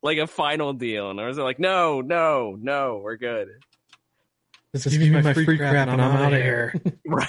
[0.02, 3.48] like a final deal, and I was like, no, no, no, we're good.
[4.72, 6.80] This is give me my free, free crap, crap and I'm out of here.
[7.06, 7.28] right.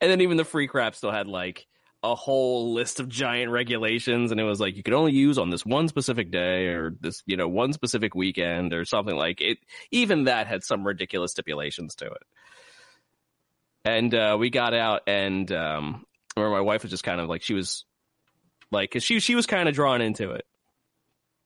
[0.00, 1.66] and then even the free crap still had like
[2.04, 5.48] a whole list of giant regulations and it was like you could only use on
[5.48, 9.56] this one specific day or this you know one specific weekend or something like it.
[9.90, 12.22] Even that had some ridiculous stipulations to it.
[13.86, 17.40] And uh, we got out and um where my wife was just kind of like
[17.40, 17.86] she was
[18.70, 20.44] like cause she she was kind of drawn into it.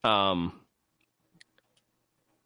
[0.02, 0.52] Um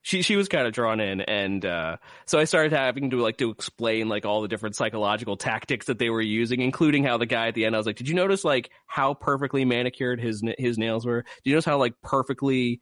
[0.02, 3.38] she she was kind of drawn in and uh, so i started having to like
[3.38, 7.26] to explain like all the different psychological tactics that they were using including how the
[7.26, 10.42] guy at the end i was like did you notice like how perfectly manicured his
[10.58, 11.22] his nails were?
[11.22, 12.80] Did you notice how like perfectly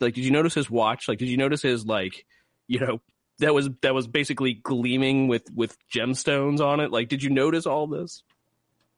[0.00, 1.08] like did you notice his watch?
[1.08, 2.24] Like did you notice his like
[2.66, 3.00] you know
[3.38, 6.90] that was that was basically gleaming with with gemstones on it?
[6.90, 8.22] Like did you notice all this?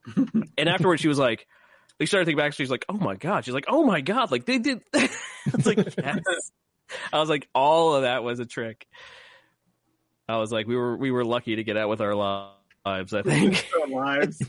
[0.58, 1.46] And afterwards she was like
[1.98, 3.44] we started thinking back she's like oh my god.
[3.44, 4.30] She's like oh my god.
[4.30, 6.52] Like they did it's like yes
[7.12, 8.86] I was like, all of that was a trick.
[10.28, 13.12] I was like, we were we were lucky to get out with our lives.
[13.14, 14.38] I think lives.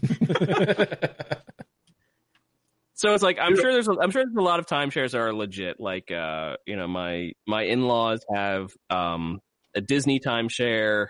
[2.94, 5.20] so it's like I'm sure there's a, I'm sure there's a lot of timeshares that
[5.20, 5.80] are legit.
[5.80, 9.40] Like uh, you know, my my in laws have um,
[9.76, 11.10] a Disney timeshare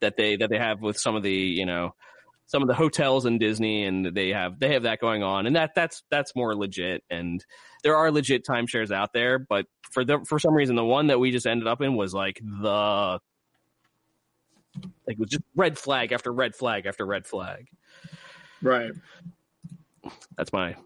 [0.00, 1.94] that they that they have with some of the you know
[2.52, 5.56] some of the hotels in Disney, and they have they have that going on, and
[5.56, 7.02] that that's that's more legit.
[7.08, 7.42] And
[7.82, 11.18] there are legit timeshares out there, but for the for some reason, the one that
[11.18, 13.18] we just ended up in was like the
[15.06, 17.68] like it was just red flag after red flag after red flag.
[18.60, 18.92] Right.
[20.36, 20.76] That's my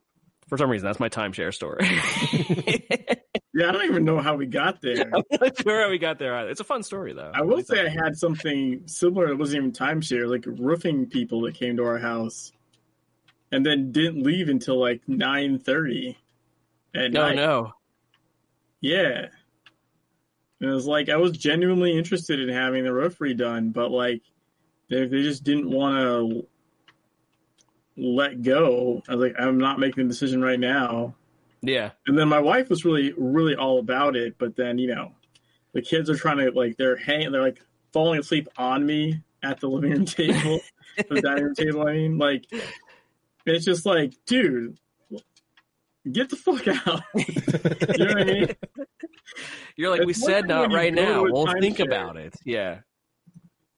[0.47, 1.85] for some reason that's my timeshare story.
[3.57, 5.11] yeah, I don't even know how we got there.
[5.15, 6.35] I'm not sure how we got there.
[6.35, 6.51] Either.
[6.51, 7.33] It's a fun story though.
[7.33, 9.29] I will say I had something similar.
[9.29, 12.53] It wasn't even timeshare, like roofing people that came to our house,
[13.51, 16.19] and then didn't leave until like nine thirty.
[16.93, 17.73] And oh, no, no.
[18.83, 19.29] Yeah.
[20.61, 24.21] And it was like I was genuinely interested in having the roof redone, but like
[24.91, 26.47] they they just didn't want to
[27.97, 29.03] let go.
[29.09, 31.15] I was like, I'm not making the decision right now.
[31.63, 31.91] Yeah.
[32.07, 35.13] And then my wife was really, really all about it, but then you know,
[35.73, 37.61] the kids are trying to like they're hanging, they're like
[37.93, 40.61] falling asleep on me at the living room table,
[41.09, 41.87] the dining room table.
[41.87, 42.47] I mean, like
[43.47, 44.79] it's just like, dude,
[46.11, 47.03] get the fuck out.
[47.15, 48.49] you know what I mean?
[49.77, 51.25] You're like, it's we said not right now.
[51.25, 51.87] We'll think share.
[51.87, 52.35] about it.
[52.45, 52.79] Yeah.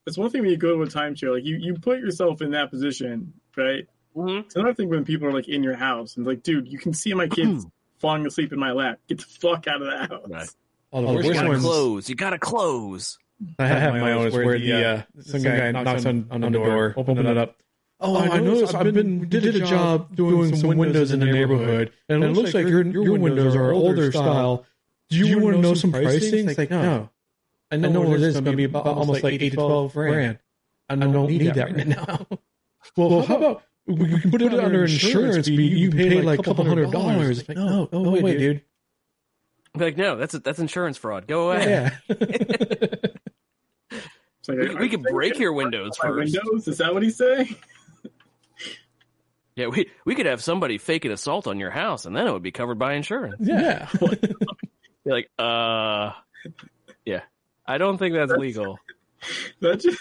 [0.06, 2.52] it's one thing when you go to a timeshare, like you you put yourself in
[2.52, 3.86] that position, right?
[4.16, 4.38] Mm-hmm.
[4.40, 6.92] It's another thing when people are like in your house and like, dude, you can
[6.92, 7.66] see my kids
[7.98, 8.98] falling asleep in my lap.
[9.08, 10.28] Get the fuck out of the house.
[10.28, 10.48] Right.
[10.92, 12.08] Oh, the worst you gotta ones, close.
[12.08, 13.18] You gotta close.
[13.58, 16.52] I have my own where, where the, uh, uh, some guy knocks on, on, on
[16.52, 17.56] the door, open it up.
[18.00, 18.74] Oh, oh I noticed.
[18.74, 22.54] I've been we did a job doing some windows in the neighborhood, and it looks
[22.54, 24.64] like your your windows are older style.
[25.10, 26.48] Do you want to know some pricing?
[26.48, 27.10] It's like no.
[27.70, 28.36] I know, I know what it is.
[28.36, 30.38] It's going to be about almost like eight to twelve grand.
[30.88, 32.26] I don't, need that right now.
[32.96, 35.48] well, how about we can put it under insurance?
[35.48, 37.48] You pay like a couple hundred dollars.
[37.48, 38.62] Like, no, no way, dude.
[39.74, 41.26] like, no, that's a, that's insurance fraud.
[41.26, 41.64] Go away.
[41.68, 41.96] Yeah.
[44.48, 46.34] like, we, we can break your windows first.
[46.34, 46.68] Windows?
[46.68, 47.56] Is that what he's saying?
[49.56, 52.32] Yeah, we we could have somebody fake an assault on your house, and then it
[52.32, 53.36] would be covered by insurance.
[53.40, 53.88] Yeah.
[54.00, 54.10] You're
[55.04, 56.12] like, uh,
[57.04, 57.22] yeah.
[57.66, 58.78] I don't think that's, that's legal.
[59.60, 59.98] That just,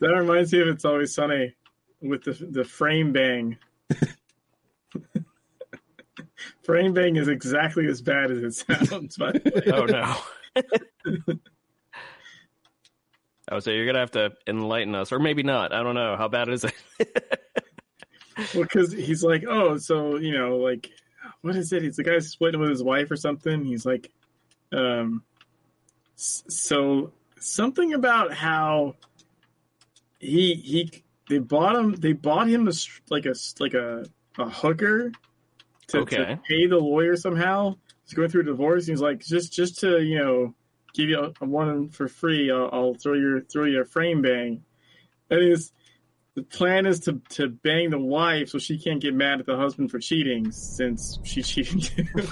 [0.00, 1.54] that reminds me of It's Always Sunny
[2.02, 3.56] with the the frame bang.
[6.64, 9.16] frame bang is exactly as bad as it sounds.
[9.16, 9.32] By
[9.72, 10.16] oh no.
[13.48, 15.72] I would say you're gonna have to enlighten us, or maybe not.
[15.72, 16.16] I don't know.
[16.16, 16.74] How bad is it?
[18.54, 20.90] well, because he's like, oh, so you know, like,
[21.42, 21.82] what is it?
[21.82, 23.64] He's the guy splitting with his wife or something.
[23.64, 24.10] He's like,
[24.72, 25.22] um,
[26.16, 28.94] so something about how
[30.18, 31.02] he he
[31.32, 32.72] they bought him they bought him a,
[33.08, 34.04] like a like a
[34.38, 35.10] a hooker
[35.88, 36.16] to, okay.
[36.16, 37.74] to pay the lawyer somehow.
[38.04, 38.86] He's going through a divorce.
[38.86, 40.54] He's like just just to you know
[40.92, 42.50] give you a, a one for free.
[42.50, 44.62] I'll, I'll, throw your throw you a frame bang.
[45.30, 45.72] And he's
[46.34, 49.56] the plan is to, to bang the wife so she can't get mad at the
[49.56, 52.08] husband for cheating since she cheated.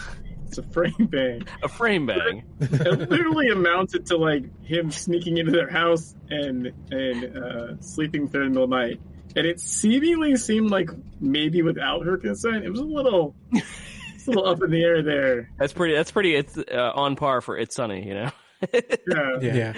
[0.51, 1.47] it's a frame bang.
[1.63, 2.43] A frame bang.
[2.59, 8.43] it literally amounted to like him sneaking into their house and and uh, sleeping there
[8.43, 9.01] in the middle of the night.
[9.37, 12.65] And it seemingly seemed like maybe without her consent.
[12.65, 15.51] It was a little, it's a little up in the air there.
[15.57, 15.95] That's pretty.
[15.95, 16.35] That's pretty.
[16.35, 18.05] It's uh, on par for It's Sunny.
[18.09, 18.31] You know.
[18.73, 18.81] yeah.
[19.07, 19.55] yeah.
[19.55, 19.73] Yeah.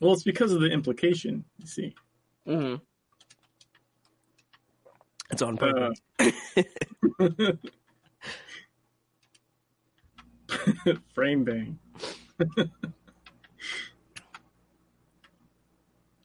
[0.00, 1.94] Well, it's because of the implication, you see.
[2.48, 2.76] Mm-hmm.
[5.30, 6.00] It's on purpose.
[6.18, 6.30] Uh,
[11.14, 11.78] frame bang.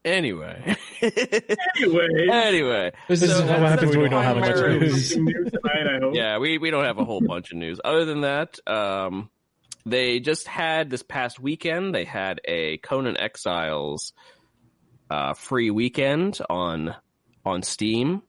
[0.05, 0.75] anyway.
[1.01, 2.27] anyway.
[2.31, 2.91] Anyway.
[3.07, 5.13] This so is what happens when we don't have much news.
[5.13, 7.79] Tonight, yeah, we, we don't have a whole bunch of news.
[7.83, 9.29] Other than that, um,
[9.85, 11.93] they just had this past weekend.
[11.93, 14.13] They had a Conan Exiles
[15.09, 16.95] uh, free weekend on
[17.43, 18.21] on Steam,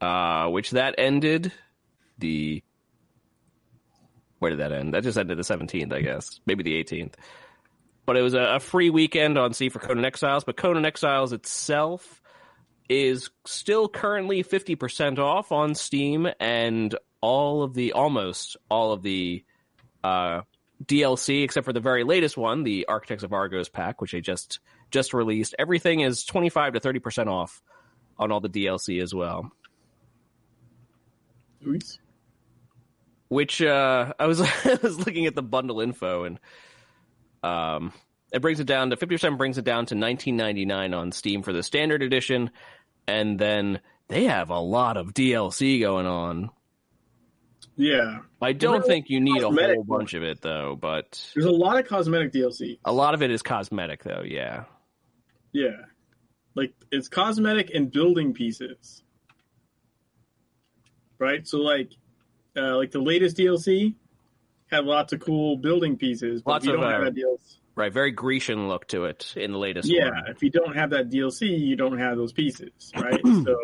[0.00, 1.52] uh, which that ended
[2.18, 2.62] the.
[4.38, 4.94] Where did that end?
[4.94, 7.16] That just ended the seventeenth, I guess, maybe the eighteenth.
[8.04, 10.44] But it was a, a free weekend on C for Conan Exiles.
[10.44, 12.22] But Conan Exiles itself
[12.88, 19.02] is still currently fifty percent off on Steam, and all of the almost all of
[19.02, 19.44] the
[20.04, 20.42] uh,
[20.84, 24.60] DLC, except for the very latest one, the Architects of Argos pack, which they just
[24.90, 25.54] just released.
[25.58, 27.62] Everything is twenty five to thirty percent off
[28.18, 29.50] on all the DLC as well.
[33.28, 36.40] Which uh, I was I was looking at the bundle info and
[37.42, 37.92] um,
[38.32, 41.12] it brings it down to fifty percent brings it down to nineteen ninety nine on
[41.12, 42.50] Steam for the standard edition,
[43.06, 46.50] and then they have a lot of DLC going on
[47.76, 48.20] yeah.
[48.40, 51.78] I don't think you need a whole bunch of it though, but there's a lot
[51.78, 52.78] of cosmetic DLC.
[52.84, 54.64] A lot of it is cosmetic though, yeah.
[55.52, 55.76] Yeah.
[56.54, 59.02] Like it's cosmetic and building pieces.
[61.18, 61.46] Right?
[61.46, 61.92] So like
[62.56, 63.94] uh, like the latest DLC
[64.70, 67.56] had lots of cool building pieces, but lots you of, don't uh, have that DLC.
[67.74, 70.24] Right, very Grecian look to it in the latest yeah, one.
[70.28, 73.20] if you don't have that DLC, you don't have those pieces, right?
[73.22, 73.56] so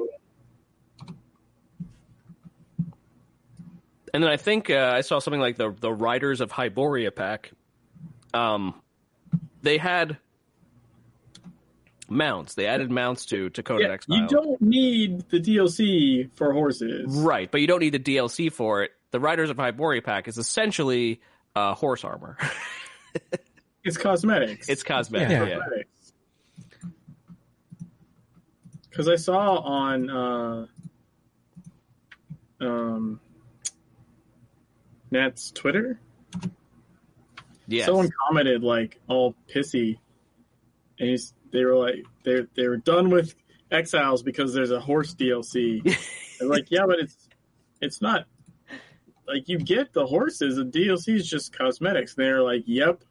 [4.14, 7.52] And then I think uh, I saw something like the the Riders of Hyboria pack.
[8.34, 8.80] Um,
[9.62, 10.18] they had
[12.12, 12.54] mounts.
[12.54, 14.16] They added mounts to to Conan yeah, Exile.
[14.18, 17.50] You don't need the DLC for horses, right?
[17.50, 18.92] But you don't need the DLC for it.
[19.10, 21.20] The Riders of Hyboria pack is essentially
[21.54, 22.38] uh, horse armor.
[23.84, 24.68] it's cosmetics.
[24.68, 25.30] It's cosmetic.
[25.30, 25.46] Yeah.
[25.46, 25.82] yeah.
[28.88, 30.66] Because I saw on uh,
[32.60, 33.20] um,
[35.10, 35.98] Nat's Twitter.
[37.66, 37.86] Yeah.
[37.86, 39.98] Someone commented like all pissy,
[40.98, 43.34] and he's they were like they they were done with
[43.70, 45.84] Exiles because there's a horse DLC.
[46.40, 47.28] like, yeah, but it's
[47.80, 48.26] it's not
[49.26, 50.56] like you get the horses.
[50.56, 52.16] The DLC is just cosmetics.
[52.16, 53.02] And they're like, yep.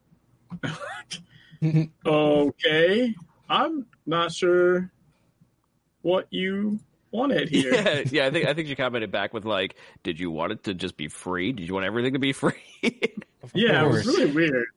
[2.05, 3.15] okay,
[3.49, 4.91] I'm not sure
[6.01, 6.79] what you
[7.11, 7.73] wanted here.
[7.81, 8.25] Yeah, yeah.
[8.25, 10.97] I think I think she commented back with like, "Did you want it to just
[10.97, 11.51] be free?
[11.51, 12.53] Did you want everything to be free?"
[13.53, 14.67] yeah, it was really weird.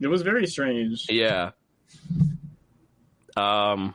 [0.00, 1.06] It was very strange.
[1.08, 1.50] Yeah.
[3.36, 3.94] Um,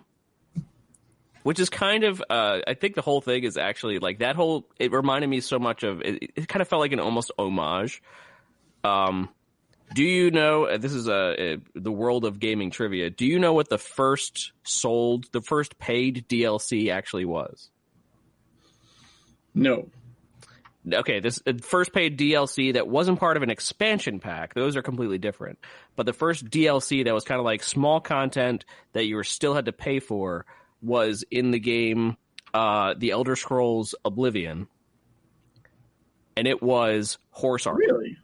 [1.44, 4.68] which is kind of uh, I think the whole thing is actually like that whole.
[4.80, 6.32] It reminded me so much of it.
[6.36, 8.02] It kind of felt like an almost homage.
[8.84, 9.30] Um,
[9.94, 10.66] do you know?
[10.66, 13.10] Uh, this is a, a, the world of gaming trivia.
[13.10, 17.70] Do you know what the first sold, the first paid DLC actually was?
[19.54, 19.90] No.
[20.92, 24.54] Okay, this uh, first paid DLC that wasn't part of an expansion pack.
[24.54, 25.60] Those are completely different.
[25.96, 29.54] But the first DLC that was kind of like small content that you were still
[29.54, 30.46] had to pay for
[30.82, 32.18] was in the game
[32.54, 34.68] uh, The Elder Scrolls Oblivion.
[36.36, 37.80] And it was horse armor.
[37.80, 38.18] Really?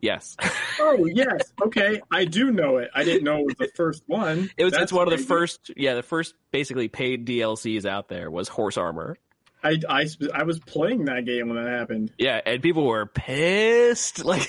[0.00, 0.36] Yes.
[0.80, 1.52] oh yes.
[1.60, 2.90] Okay, I do know it.
[2.94, 4.48] I didn't know it was the first one.
[4.56, 4.72] It was.
[4.72, 5.72] That's it's one of the first.
[5.76, 9.16] Yeah, the first basically paid DLCs out there was horse armor.
[9.62, 12.12] I, I, I was playing that game when that happened.
[12.18, 14.24] Yeah, and people were pissed.
[14.24, 14.48] Like,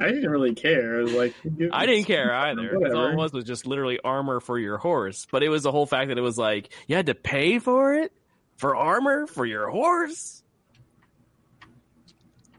[0.00, 1.04] I didn't really care.
[1.06, 1.34] like,
[1.72, 2.76] I didn't care either.
[2.76, 5.26] All it was was just literally armor for your horse.
[5.30, 7.94] But it was the whole fact that it was like you had to pay for
[7.94, 8.12] it
[8.56, 10.42] for armor for your horse.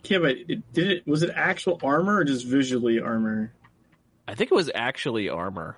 [0.04, 1.08] Yeah, but it, did it?
[1.08, 3.54] Was it actual armor or just visually armor?
[4.28, 5.78] I think it was actually armor,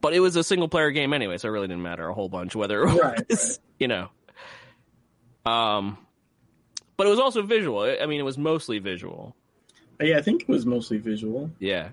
[0.00, 2.28] but it was a single player game anyway, so it really didn't matter a whole
[2.28, 3.58] bunch whether it was, right.
[3.78, 4.08] You know.
[5.44, 5.98] Um,
[6.96, 7.82] but it was also visual.
[7.82, 9.36] I mean, it was mostly visual.
[10.00, 11.50] Yeah, I think it was mostly visual.
[11.58, 11.90] Yeah,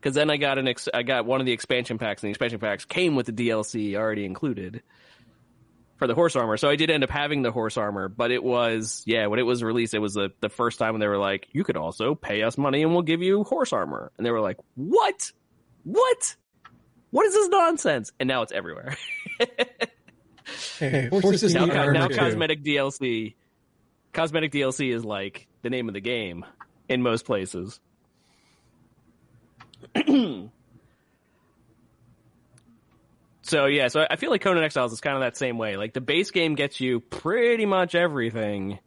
[0.00, 2.30] because then I got an ex- I got one of the expansion packs, and the
[2.30, 4.82] expansion packs came with the DLC already included
[6.02, 6.56] for the horse armor.
[6.56, 9.44] So I did end up having the horse armor, but it was yeah, when it
[9.44, 12.16] was released, it was the, the first time when they were like, you could also
[12.16, 14.10] pay us money and we'll give you horse armor.
[14.16, 15.30] And they were like, What?
[15.84, 16.36] What?
[17.10, 18.10] What is this nonsense?
[18.18, 18.96] And now it's everywhere.
[20.78, 23.34] hey, horses now, now cosmetic DLC
[24.12, 26.44] cosmetic DLC is like the name of the game
[26.88, 27.80] in most places.
[33.44, 35.76] So yeah, so I feel like Conan Exiles is kind of that same way.
[35.76, 38.78] Like the base game gets you pretty much everything.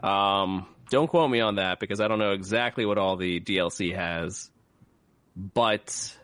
[0.00, 3.96] Um, don't quote me on that because I don't know exactly what all the DLC
[3.96, 4.50] has,
[5.34, 6.16] but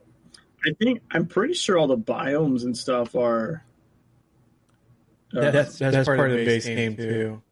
[0.66, 3.64] I think I'm pretty sure all the biomes and stuff are.
[5.36, 7.42] Uh, that's, that's, that's part, part, of the base game, game too.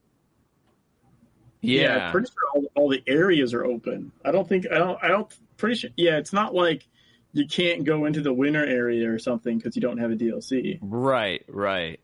[1.61, 1.83] Yeah.
[1.83, 4.13] yeah, I'm pretty sure all, all the areas are open.
[4.25, 5.91] I don't think I don't I don't pretty sure.
[5.97, 6.87] Yeah, it's not like
[7.33, 10.79] you can't go into the winter area or something because you don't have a DLC.
[10.83, 12.01] Right, right.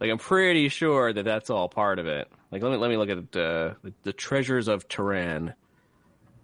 [0.00, 2.28] Like I'm pretty sure that that's all part of it.
[2.50, 5.54] Like let me let me look at uh, the, the treasures of Turan,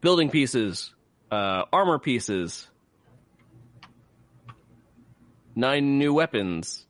[0.00, 0.92] building pieces,
[1.30, 2.68] uh, armor pieces,
[5.54, 6.86] nine new weapons.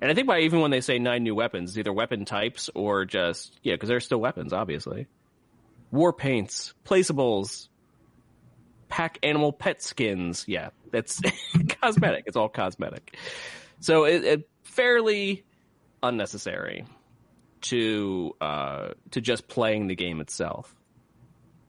[0.00, 3.04] And I think by even when they say nine new weapons, either weapon types or
[3.04, 5.06] just yeah, because they're still weapons, obviously.
[5.90, 7.68] War paints, placeables,
[8.88, 10.44] pack animal pet skins.
[10.46, 11.20] Yeah, that's
[11.80, 12.24] cosmetic.
[12.26, 13.16] It's all cosmetic.
[13.80, 15.44] So it, it fairly
[16.02, 16.84] unnecessary
[17.62, 20.74] to uh, to just playing the game itself.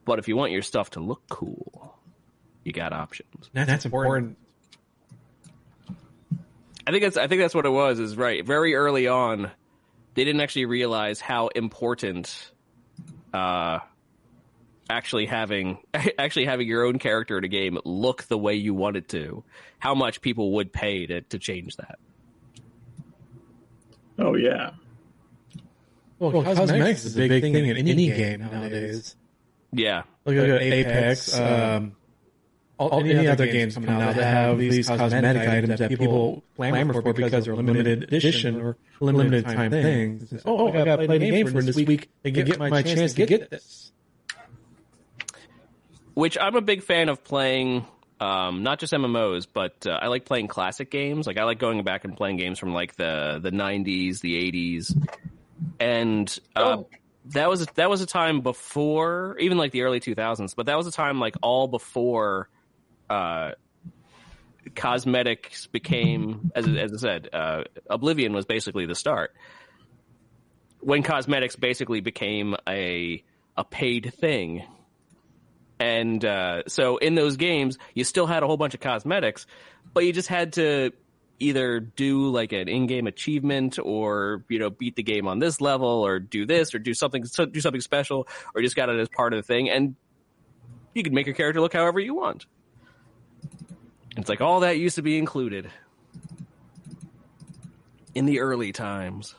[0.05, 1.97] But if you want your stuff to look cool,
[2.63, 3.49] you got options.
[3.53, 4.37] That's, that's important.
[6.87, 7.99] I think that's I think that's what it was.
[7.99, 8.45] Is right.
[8.45, 9.51] Very early on,
[10.13, 12.49] they didn't actually realize how important
[13.33, 13.79] uh,
[14.89, 15.79] actually having
[16.17, 19.43] actually having your own character in a game look the way you want it to,
[19.79, 21.99] how much people would pay to to change that.
[24.17, 24.71] Oh yeah.
[26.19, 29.17] Well, well cosmetics, cosmetics is a big, big thing, thing in any, any game nowadays.
[29.73, 30.03] Yeah.
[30.23, 31.37] Look at Apex.
[31.37, 31.96] Um,
[32.77, 36.43] all, all, any, any other games coming out that have these cosmetic items that people
[36.55, 40.33] clamor for because they're limited edition or limited time things.
[40.45, 43.25] Oh, I got to play the game for this week and get my chance to
[43.25, 43.91] get this
[46.17, 47.85] which I'm a big fan of playing.
[48.19, 51.27] Um, not just MMOs, but uh, I like playing classic games.
[51.27, 54.99] Like I like going back and playing games from like the the 90s, the 80s,
[55.79, 56.87] and uh, oh.
[57.27, 60.55] that was that was a time before even like the early 2000s.
[60.55, 62.49] But that was a time like all before
[63.09, 63.51] uh,
[64.75, 69.33] cosmetics became, as as I said, uh, Oblivion was basically the start.
[70.79, 73.23] When cosmetics basically became a
[73.57, 74.63] a paid thing.
[75.79, 79.45] And uh, so in those games, you still had a whole bunch of cosmetics,
[79.93, 80.91] but you just had to
[81.39, 85.87] either do like an in-game achievement or you know beat the game on this level
[85.87, 89.33] or do this or do something do something special or just got it as part
[89.33, 89.69] of the thing.
[89.69, 89.95] And
[90.95, 92.45] you can make your character look however you want
[94.17, 95.69] it's like all that used to be included
[98.15, 99.35] in the early times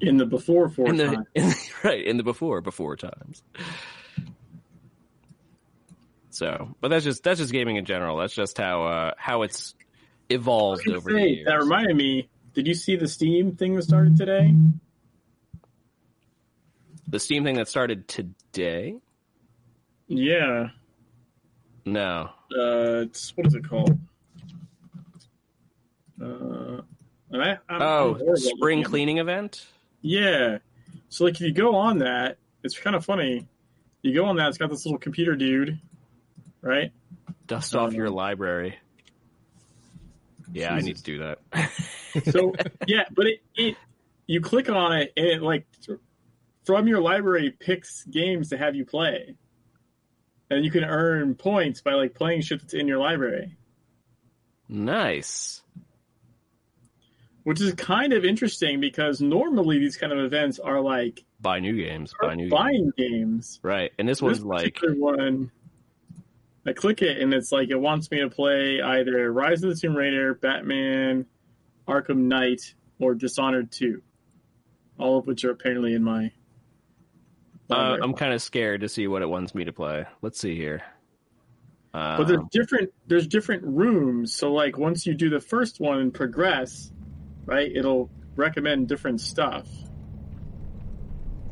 [0.00, 1.26] in the before four in the, times.
[1.34, 1.52] in,
[1.84, 3.42] right in the before before times
[6.30, 9.74] so but that's just that's just gaming in general that's just how uh how it's
[10.28, 11.46] evolved over say, the years.
[11.46, 12.28] That reminded me.
[12.54, 14.54] Did you see the Steam thing that started today?
[17.08, 18.96] The Steam thing that started today?
[20.08, 20.68] Yeah.
[21.84, 22.30] No.
[22.54, 23.98] Uh, it's what is it called?
[26.22, 26.82] Uh,
[27.32, 29.66] I, oh, spring cleaning event.
[30.00, 30.58] Yeah.
[31.08, 33.46] So like, if you go on that, it's kind of funny.
[34.02, 35.80] You go on that, it's got this little computer dude,
[36.60, 36.92] right?
[37.46, 38.78] Dust off um, your library.
[40.52, 40.84] Yeah, Jesus.
[40.84, 41.70] I need to do that.
[42.32, 42.52] so
[42.86, 43.76] yeah, but it, it
[44.26, 45.66] you click on it and it like
[46.64, 49.36] from your library picks games to have you play.
[50.54, 53.56] And you can earn points by like playing shit that's in your library.
[54.68, 55.62] Nice.
[57.42, 61.76] Which is kind of interesting because normally these kind of events are like buy new
[61.76, 63.10] games, buy new buying games.
[63.10, 63.60] games.
[63.62, 63.92] Right.
[63.98, 65.50] And this, was like one
[66.66, 69.76] I click it and it's like it wants me to play either Rise of the
[69.76, 71.26] Tomb Raider, Batman,
[71.86, 74.02] Arkham Knight, or Dishonored 2.
[74.98, 76.32] All of which are apparently in my.
[77.70, 80.04] Uh, I'm kind of scared to see what it wants me to play.
[80.22, 80.82] Let's see here.
[81.94, 84.34] Um, but there's different there's different rooms.
[84.34, 86.92] So like once you do the first one and progress,
[87.46, 89.68] right, it'll recommend different stuff.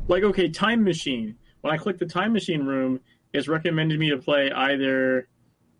[0.08, 1.36] Like okay, time machine.
[1.60, 3.00] When I click the time machine room,
[3.32, 5.28] it's recommended me to play either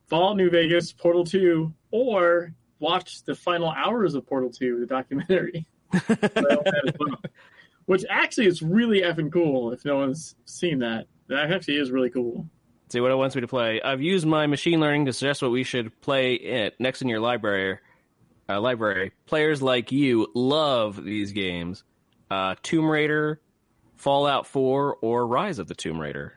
[0.09, 5.67] Fallout New Vegas, Portal 2, or watch the final hours of Portal 2, the documentary.
[7.87, 11.07] Which actually is really effing cool if no one's seen that.
[11.29, 12.47] That actually is really cool.
[12.91, 13.81] See what it wants me to play.
[13.81, 17.21] I've used my machine learning to suggest what we should play it next in your
[17.21, 17.79] library.
[18.49, 19.13] Uh, library.
[19.25, 21.85] Players like you love these games.
[22.31, 23.41] Uh, Tomb Raider,
[23.97, 26.35] Fallout 4, or Rise of the Tomb Raider.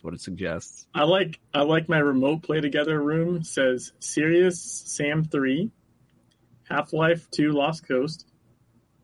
[0.00, 0.86] That's what it suggests.
[0.94, 5.70] I like I like my remote play together room says Serious Sam three,
[6.70, 8.26] Half Life two Lost Coast,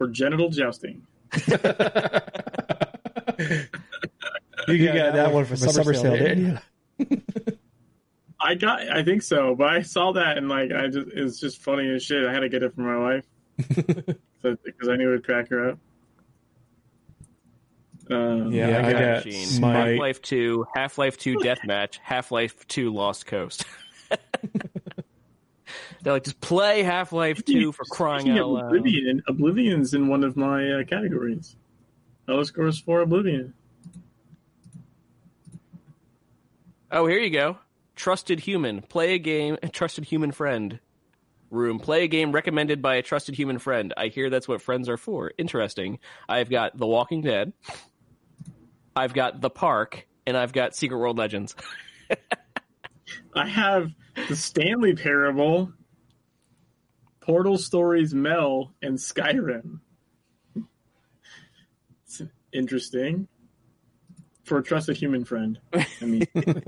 [0.01, 1.07] or genital jousting.
[4.69, 6.61] you got, got that one from summer, summer sale, didn't
[6.99, 7.23] you?
[8.41, 11.63] I got, I think so, but I saw that and like, I just, it's just
[11.63, 12.25] funny as shit.
[12.25, 13.25] I had to get it for my wife
[13.57, 15.79] because I knew it would crack her up.
[18.09, 22.67] Um, yeah, yeah, I, got, got Half Life Two, Half Life Two Deathmatch, Half Life
[22.69, 23.65] Two Lost Coast.
[26.07, 28.67] They're like, just play Half Life Two four crying out loud.
[28.67, 31.57] Oblivion, Oblivion's in one of my uh, categories.
[32.29, 33.55] Elder Scrolls for Oblivion.
[36.93, 37.59] Oh, here you go.
[37.97, 38.83] Trusted human.
[38.83, 39.57] Play a game.
[39.73, 40.79] Trusted human friend.
[41.51, 41.81] Room.
[41.81, 43.93] Play a game recommended by a trusted human friend.
[43.97, 45.33] I hear that's what friends are for.
[45.39, 45.99] Interesting.
[46.29, 47.53] I've got The Walking Dead.
[48.95, 51.57] I've got The Park, and I've got Secret World Legends.
[53.35, 53.91] I have
[54.29, 55.73] the Stanley Parable,
[57.27, 59.81] Portal Stories Mel, and Skyrim.
[62.05, 62.23] It's
[62.53, 63.27] interesting.
[64.45, 65.59] For a trusted human friend.
[65.75, 66.25] I mean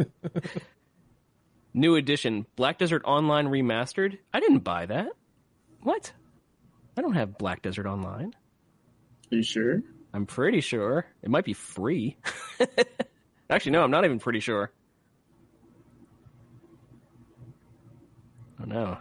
[1.74, 4.18] New edition, Black Desert Online Remastered.
[4.34, 5.10] I didn't buy that.
[5.84, 6.10] What?
[6.96, 8.34] I don't have Black Desert Online.
[9.30, 9.84] Are you sure?
[10.12, 11.06] I'm pretty sure.
[11.22, 12.16] It might be free.
[13.50, 14.72] Actually, no, I'm not even pretty sure.
[18.60, 18.98] Oh no.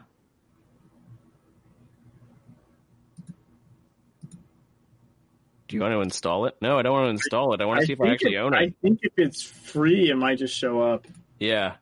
[5.67, 6.55] Do you want to install it?
[6.61, 7.61] No, I don't want to install it.
[7.61, 8.57] I want to I see if I actually it, own it.
[8.57, 11.05] I think if it's free, it might just show up.
[11.39, 11.73] Yeah.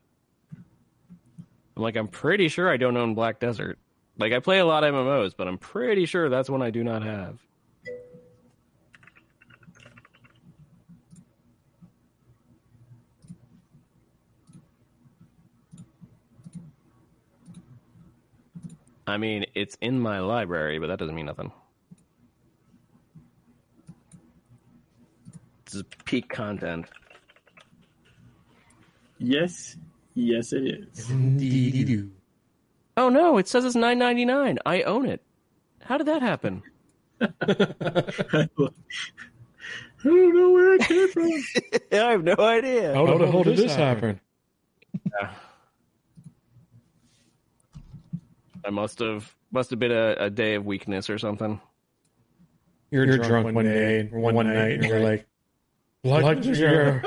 [1.78, 3.78] I'm like, I'm pretty sure I don't own Black Desert.
[4.18, 6.84] Like, I play a lot of MMOs, but I'm pretty sure that's one I do
[6.84, 7.38] not have.
[19.08, 21.52] I mean, it's in my library, but that doesn't mean nothing.
[25.76, 26.86] Is peak content.
[29.18, 29.78] Yes,
[30.14, 31.10] yes, it is.
[31.10, 32.10] Indeed.
[32.98, 33.38] Oh no!
[33.38, 34.60] It says it's nine ninety nine.
[34.66, 35.22] I own it.
[35.82, 36.64] How did that happen?
[37.22, 37.30] I
[40.04, 41.32] don't know where it came from.
[41.92, 42.94] I have no idea.
[42.94, 44.20] How, How the hell did this happen?
[45.20, 45.36] happen?
[48.66, 51.60] I must have must have been a, a day of weakness or something.
[52.92, 55.26] You're, you're drunk, drunk, one day and one, one night, and you're like,
[56.06, 57.04] "Blood, Blood sugar,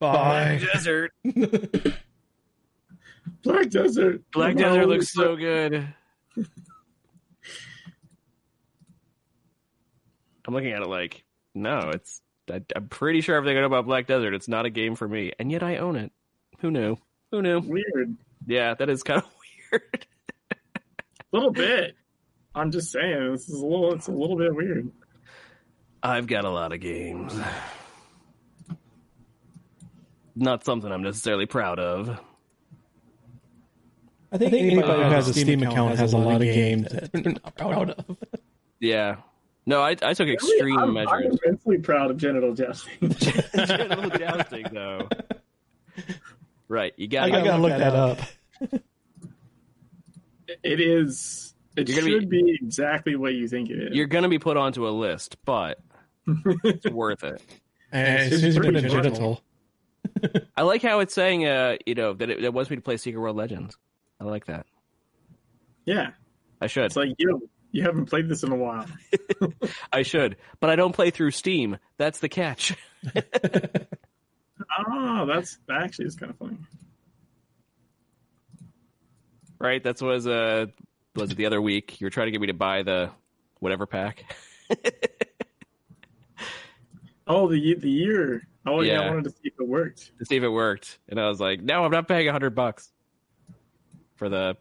[0.00, 1.12] bye, desert."
[3.42, 4.22] Black Desert.
[4.32, 5.94] Black no, Desert looks so good.
[10.46, 12.22] I'm looking at it like, no, it's.
[12.50, 15.06] I, am pretty sure everything I know about Black Desert, it's not a game for
[15.06, 16.10] me, and yet I own it.
[16.60, 16.96] Who knew?
[17.30, 17.60] Who knew?
[17.60, 18.16] Weird.
[18.46, 19.28] Yeah, that is kind of
[19.70, 20.06] weird.
[20.50, 21.94] a little bit.
[22.54, 23.92] I'm just saying, this is a little.
[23.92, 24.90] It's a little bit weird.
[26.02, 27.38] I've got a lot of games.
[30.38, 32.10] Not something I'm necessarily proud of.
[34.30, 36.42] I think, I think anybody, anybody who has a Steam account has a lot of
[36.42, 38.16] games that they're not proud of.
[38.78, 39.16] Yeah.
[39.66, 41.12] No, I, I took extreme I'm, measures.
[41.12, 43.10] I'm immensely proud of genital jousting.
[43.10, 45.08] genital jousting, though.
[46.68, 47.24] Right, you got.
[47.24, 48.18] I gotta look, look that up.
[48.62, 48.80] up.
[50.62, 51.54] it is.
[51.76, 53.96] It you're should be, be, exactly what you think it is.
[53.96, 55.80] You're gonna be put onto a list, but
[56.64, 57.42] it's worth it.
[57.90, 59.42] And as soon as you put in genital.
[60.56, 62.96] I like how it's saying, uh, you know, that it, it wants me to play
[62.96, 63.76] Secret World Legends.
[64.20, 64.66] I like that.
[65.84, 66.10] Yeah.
[66.60, 66.86] I should.
[66.86, 68.86] It's like you you haven't played this in a while.
[69.92, 71.78] I should, but I don't play through Steam.
[71.96, 72.76] That's the catch.
[74.88, 76.58] oh, that's that actually is kind of funny.
[79.60, 80.66] Right, that was uh
[81.14, 82.00] was it the other week?
[82.00, 83.10] You were trying to get me to buy the
[83.60, 84.24] whatever pack.
[87.26, 88.42] oh, the the year.
[88.68, 89.00] Oh yeah.
[89.00, 90.18] I wanted to see if it worked.
[90.18, 92.54] To see if it worked, and I was like, "No, I'm not paying a hundred
[92.54, 92.90] bucks."
[94.18, 94.56] for the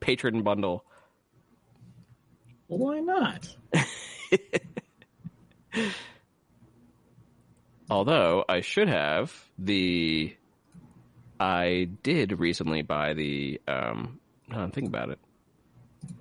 [0.00, 0.84] patron bundle.
[2.66, 3.54] Well, why not?
[7.90, 10.34] Although I should have the.
[11.38, 13.60] I did recently buy the.
[13.68, 14.18] Um,
[14.48, 15.20] now I'm thinking about it.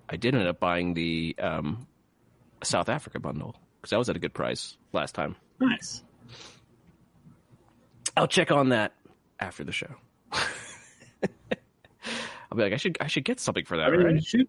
[0.07, 1.87] I did end up buying the um,
[2.63, 5.35] South Africa bundle because that was at a good price last time.
[5.59, 6.03] Nice.
[8.17, 8.93] I'll check on that
[9.39, 9.93] after the show.
[10.31, 10.47] I'll
[12.55, 14.15] be like, I should I should get something for that, I mean, right?
[14.15, 14.47] You, should,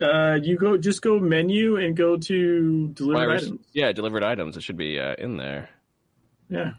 [0.00, 3.60] uh, you go just go menu and go to delivered items.
[3.72, 4.56] Yeah, delivered items.
[4.56, 5.68] It should be uh, in there.
[6.48, 6.72] Yeah.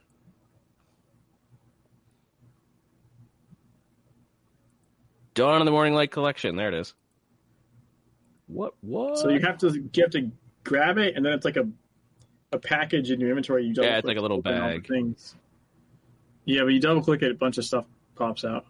[5.33, 6.55] Dawn of the Morning Light collection.
[6.55, 6.93] There it is.
[8.47, 8.73] What?
[8.81, 9.17] What?
[9.17, 10.31] So you have to you have to
[10.63, 11.67] grab it, and then it's like a
[12.51, 13.65] a package in your inventory.
[13.65, 14.87] You yeah, it's like a little bag.
[14.87, 15.35] Things.
[16.45, 17.85] Yeah, but you double click it, a bunch of stuff
[18.15, 18.65] pops out.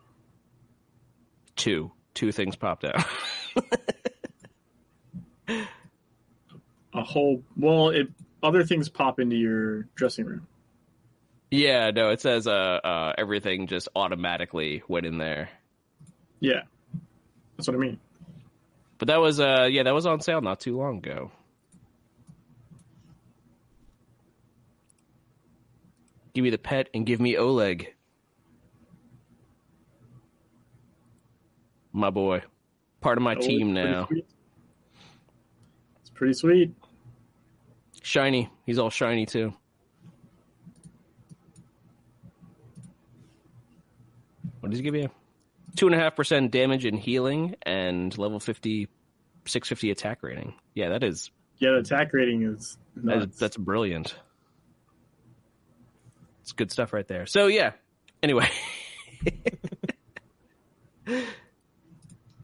[1.55, 3.03] Two two things popped out.
[6.93, 8.07] a whole well, it
[8.41, 10.47] other things pop into your dressing room.
[11.51, 15.49] Yeah, no, it says uh, uh everything just automatically went in there.
[16.39, 16.61] Yeah.
[17.57, 17.99] That's what I mean.
[18.97, 21.32] But that was uh yeah, that was on sale not too long ago.
[26.40, 27.94] Give me the pet and give me Oleg.
[31.92, 32.44] my boy,
[33.02, 34.08] part of my oh, team now.
[36.00, 36.74] It's pretty sweet.
[38.04, 38.50] Shiny.
[38.66, 39.54] He's all shiny too.
[44.62, 45.10] What does he give you?
[45.76, 48.88] Two and a half percent damage and healing, and level 50,
[49.44, 50.54] 650 attack rating.
[50.74, 51.32] Yeah, that is.
[51.58, 52.78] Yeah, the attack rating is.
[52.96, 54.16] That's, that's brilliant.
[56.50, 57.26] It's good stuff right there.
[57.28, 57.74] So yeah.
[58.24, 58.50] Anyway.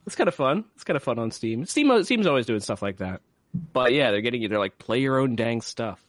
[0.05, 0.65] It's kind of fun.
[0.75, 1.65] It's kind of fun on Steam.
[1.65, 3.21] Steam Steam's always doing stuff like that.
[3.73, 5.99] But yeah, they're getting you to like play your own dang stuff.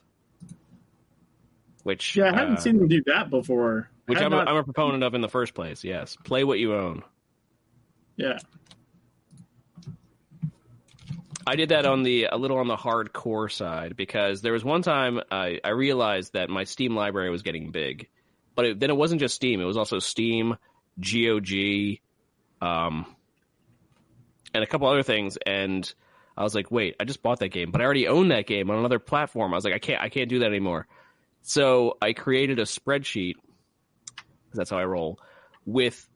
[1.82, 3.88] Which yeah, I haven't uh, seen them do that before.
[4.06, 4.48] Which I'm, not...
[4.48, 5.82] I'm a proponent of in the first place.
[5.82, 7.02] Yes, play what you own.
[8.16, 8.38] Yeah.
[11.46, 14.82] I did that on the a little on the hardcore side because there was one
[14.82, 18.08] time I, I realized that my Steam library was getting big,
[18.56, 20.56] but it, then it wasn't just Steam; it was also Steam,
[20.98, 21.98] GOG,
[22.60, 23.06] um,
[24.52, 25.38] and a couple other things.
[25.46, 25.92] And
[26.36, 28.68] I was like, wait, I just bought that game, but I already own that game
[28.68, 29.52] on another platform.
[29.52, 30.88] I was like, I can't, I can't do that anymore.
[31.42, 33.34] So I created a spreadsheet.
[34.52, 35.20] That's how I roll
[35.64, 36.08] with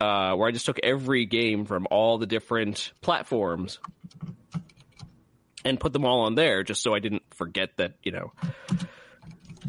[0.00, 3.80] uh, where I just took every game from all the different platforms
[5.64, 8.32] and put them all on there, just so I didn't forget that you know,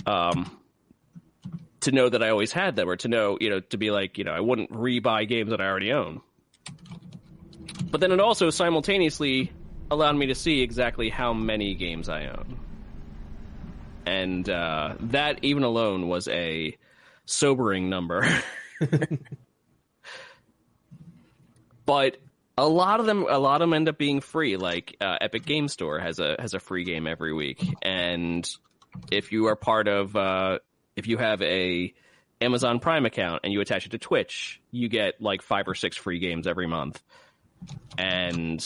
[0.05, 0.49] um,
[1.81, 4.17] to know that I always had them, or to know you know to be like
[4.17, 6.21] you know I wouldn't re-buy games that I already own.
[7.91, 9.51] But then it also simultaneously
[9.89, 12.59] allowed me to see exactly how many games I own.
[14.05, 16.77] And uh, that, even alone, was a
[17.25, 18.27] sobering number.
[21.85, 22.17] but
[22.60, 24.57] A lot of them, a lot of them end up being free.
[24.57, 28.45] Like uh, Epic Game Store has a has a free game every week, and
[29.12, 30.60] if you are part of, uh,
[30.97, 31.93] if you have a
[32.41, 35.95] Amazon Prime account and you attach it to Twitch, you get like five or six
[35.95, 37.01] free games every month.
[37.97, 38.66] And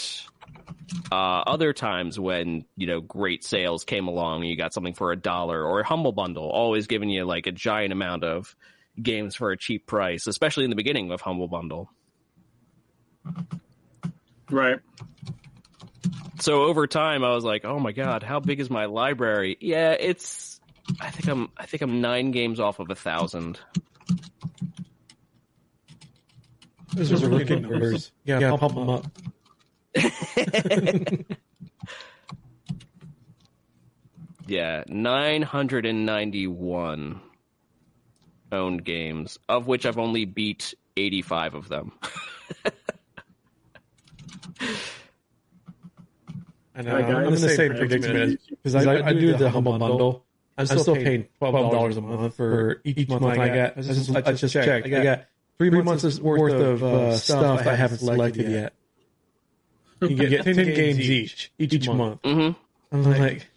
[1.12, 5.12] uh, other times when you know great sales came along, and you got something for
[5.12, 8.56] a dollar or a humble bundle, always giving you like a giant amount of
[9.00, 11.92] games for a cheap price, especially in the beginning of humble bundle.
[14.54, 14.80] Right.
[16.40, 19.92] So over time, I was like, "Oh my god, how big is my library?" Yeah,
[19.92, 20.60] it's.
[21.02, 21.50] I think I'm.
[21.58, 23.60] I think I'm nine games off of a thousand.
[26.94, 28.12] Those are rookie numbers.
[28.26, 29.08] Yeah, yeah pump, pump them up.
[34.48, 37.22] yeah, 991
[38.52, 41.94] owned games, of which I've only beat 85 of them.
[46.76, 46.96] I know.
[46.96, 50.26] I'm going to say predicament because I, I, I, do the humble bundle.
[50.58, 53.78] I'm still, I'm still paying twelve dollars a month for each month I get.
[53.78, 54.88] I just, I just checked.
[54.88, 55.26] I got
[55.58, 58.74] three months worth of uh, stuff I haven't selected yet.
[60.02, 62.22] You get, get 10, 10 games each, each, each month.
[62.24, 62.60] Mm-hmm.
[62.94, 63.48] I'm like,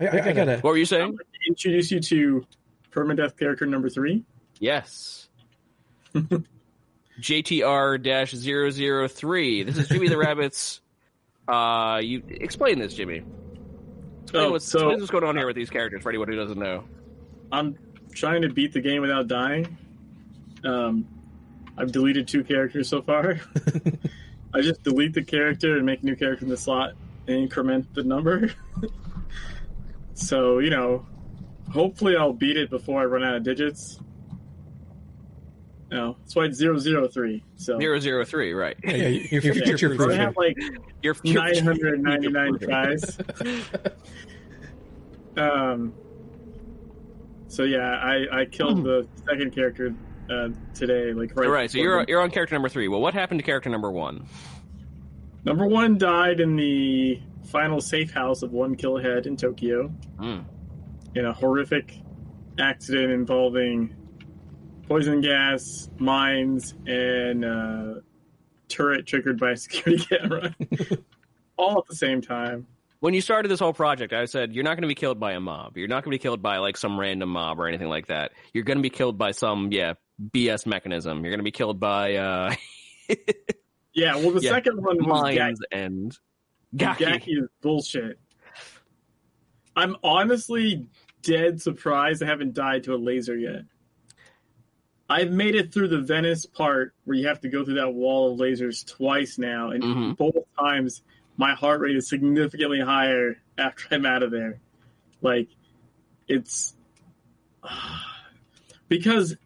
[0.00, 0.56] I, I, I, gotta.
[0.60, 1.18] What were you saying?
[1.46, 2.46] Introduce you to
[2.90, 4.24] permadeath character number three.
[4.58, 5.28] Yes.
[7.20, 9.62] JTR 003.
[9.64, 10.80] This is Jimmy the Rabbit's.
[11.46, 13.22] Uh, you explain this, Jimmy.
[14.22, 16.58] Explain oh, what's, so what's going on here with these characters for anyone who doesn't
[16.58, 16.84] know.
[17.50, 17.76] I'm
[18.12, 19.78] trying to beat the game without dying.
[20.64, 21.06] Um,
[21.76, 23.40] I've deleted two characters so far.
[24.54, 26.94] I just delete the character and make a new character in the slot
[27.26, 28.50] and increment the number.
[30.14, 31.06] so, you know,
[31.72, 34.00] hopefully I'll beat it before I run out of digits.
[35.90, 37.42] No, that's why it's 003.
[37.56, 38.76] So 003, right.
[38.84, 40.56] Yeah, yeah your future yeah, I have like
[41.02, 43.18] your 999 tries.
[45.36, 45.94] um,
[47.48, 49.94] so yeah, I, I killed the second character
[50.30, 51.12] uh, today.
[51.12, 51.46] Like right.
[51.46, 51.70] All right.
[51.70, 52.88] So you're you're on character number three.
[52.88, 54.26] Well, what happened to character number one?
[55.44, 60.44] Number one died in the final safe house of One Kill Ahead in Tokyo mm.
[61.14, 61.94] in a horrific
[62.58, 63.94] accident involving
[64.88, 67.94] poison gas, mines, and uh,
[68.68, 70.54] turret triggered by a security camera,
[71.56, 72.66] all at the same time
[73.00, 75.32] when you started this whole project, I said you're not going to be killed by
[75.32, 75.76] a mob.
[75.76, 78.32] You're not going to be killed by like some random mob or anything like that.
[78.52, 79.94] You're going to be killed by some yeah
[80.34, 81.22] BS mechanism.
[81.22, 82.54] You're going to be killed by uh
[83.94, 84.16] yeah.
[84.16, 86.16] Well, the yeah, second one was mines and
[86.76, 87.04] Gaki.
[87.04, 88.18] Gaki is bullshit.
[89.76, 90.86] I'm honestly
[91.22, 93.62] dead surprised I haven't died to a laser yet.
[95.08, 98.32] I've made it through the Venice part where you have to go through that wall
[98.32, 100.12] of lasers twice now, and mm-hmm.
[100.12, 101.02] both times
[101.38, 104.60] my heart rate is significantly higher after I'm out of there.
[105.22, 105.48] Like,
[106.26, 106.74] it's
[108.88, 109.36] because,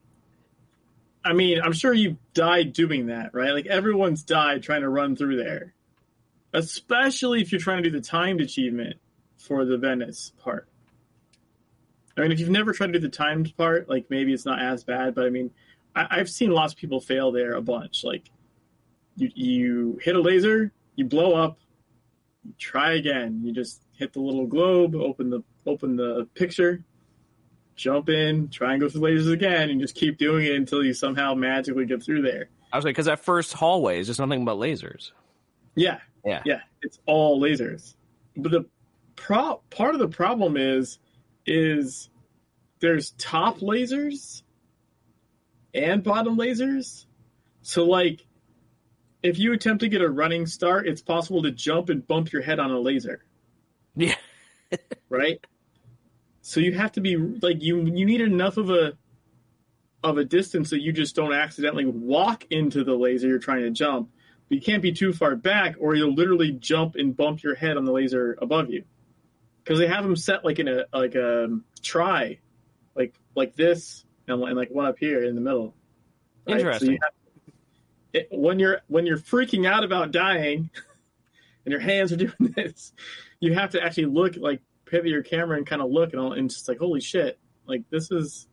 [1.24, 3.52] I mean, I'm sure you've died doing that, right?
[3.52, 5.74] Like, everyone's died trying to run through there,
[6.52, 8.96] especially if you're trying to do the timed achievement
[9.38, 10.66] for the Venice part.
[12.16, 14.60] I mean, if you've never tried to do the timed part, like maybe it's not
[14.60, 15.50] as bad, but I mean,
[15.94, 18.04] I, have seen lots of people fail there a bunch.
[18.04, 18.30] Like,
[19.16, 21.58] you you hit a laser, you blow up,
[22.44, 23.40] you try again.
[23.44, 26.84] You just hit the little globe, open the open the picture,
[27.76, 30.94] jump in, try and go through lasers again, and just keep doing it until you
[30.94, 32.48] somehow magically get through there.
[32.72, 35.12] I was like, because that first hallway is just nothing but lasers.
[35.74, 36.60] Yeah, yeah, yeah.
[36.80, 37.94] It's all lasers.
[38.36, 38.64] But the
[39.16, 40.98] pro- part of the problem is,
[41.46, 42.08] is
[42.80, 44.42] there's top lasers
[45.74, 47.06] and bottom lasers.
[47.62, 48.26] So like
[49.22, 52.42] if you attempt to get a running start, it's possible to jump and bump your
[52.42, 53.24] head on a laser.
[53.94, 54.16] Yeah.
[55.08, 55.38] right?
[56.40, 58.94] So you have to be like you you need enough of a
[60.02, 63.70] of a distance that you just don't accidentally walk into the laser you're trying to
[63.70, 64.10] jump.
[64.48, 67.76] But you can't be too far back or you'll literally jump and bump your head
[67.76, 68.84] on the laser above you.
[69.64, 72.38] Cuz they have them set like in a like a try
[72.94, 75.74] like like this and, and like one up here in the middle.
[76.46, 76.58] Right?
[76.58, 76.86] Interesting.
[76.86, 77.12] So you have,
[78.12, 80.70] it, when you're when you're freaking out about dying
[81.64, 82.92] and your hands are doing this,
[83.40, 86.32] you have to actually look like pivot your camera and kind of look and all,
[86.32, 88.48] and just like holy shit, like this is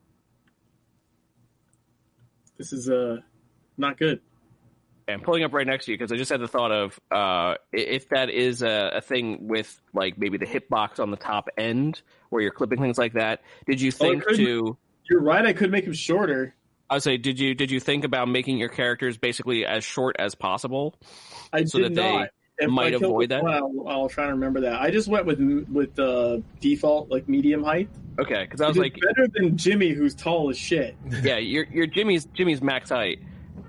[2.57, 3.17] this is uh
[3.77, 4.21] not good.
[5.13, 7.55] I'm pulling up right next to you because I just had the thought of uh,
[7.71, 12.01] if that is a, a, thing with like maybe the hitbox on the top end
[12.29, 13.41] where you're clipping things like that.
[13.67, 14.77] Did you oh, think oh, to?
[15.09, 15.45] You're right.
[15.45, 16.53] I could make them shorter
[16.89, 20.15] I would say, did you did you think about making your characters basically as short
[20.17, 20.95] as possible?
[21.53, 22.29] I so did not.
[22.57, 23.41] If might avoid that.
[23.41, 24.81] One, I'll, I'll, try to remember that.
[24.81, 25.39] I just went with
[25.71, 27.89] with the default like medium height.
[28.19, 30.97] Okay, because I was like better than Jimmy, who's tall as shit.
[31.23, 33.19] Yeah, your your Jimmy's Jimmy's max height.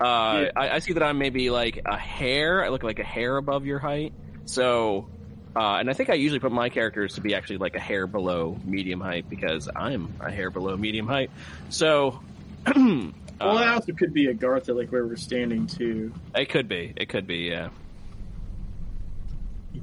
[0.01, 0.51] Uh, yeah.
[0.57, 2.64] I, I, see that I'm maybe like a hair.
[2.64, 4.14] I look like a hair above your height.
[4.46, 5.09] So,
[5.55, 8.07] uh, and I think I usually put my characters to be actually like a hair
[8.07, 11.30] below medium height because I'm a hair below medium height.
[11.68, 12.20] So,
[12.66, 16.14] well, uh, it also could be Agartha, like where we're standing too.
[16.34, 16.94] It could be.
[16.96, 17.51] It could be.
[17.51, 17.68] Yeah.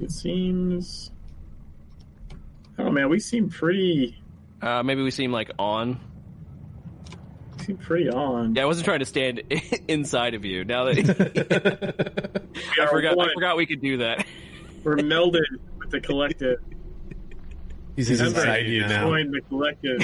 [0.00, 1.12] It seems.
[2.76, 4.20] Oh man, we seem pretty.
[4.60, 6.00] Uh, maybe we seem like on.
[7.68, 8.54] We seem pretty on.
[8.54, 9.42] Yeah, I wasn't trying to stand
[9.88, 10.64] inside of you.
[10.64, 10.96] Now that
[12.80, 14.26] I forgot, I forgot we could do that.
[14.84, 15.44] We're melded
[15.78, 16.60] with the collective.
[17.94, 19.08] He's inside you now.
[19.08, 20.00] Join the collective.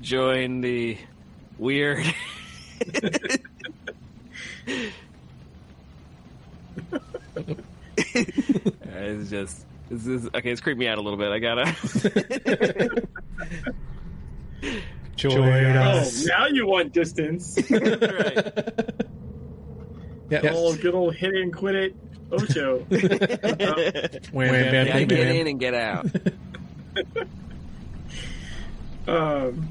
[0.00, 0.96] Join the
[1.58, 2.06] weird.
[8.86, 10.50] it's just this is okay.
[10.52, 11.32] It's creeped me out a little bit.
[11.32, 11.74] I gotta.
[15.18, 16.24] Join us.
[16.24, 17.58] Oh, now you want distance.
[17.70, 18.52] right.
[20.30, 20.40] Yeah.
[20.42, 20.54] Yes.
[20.54, 21.96] Old, good old hit it and quit it.
[22.30, 22.78] Ocho.
[22.88, 26.06] Wham, bam, yeah, get in and get out.
[29.08, 29.68] um.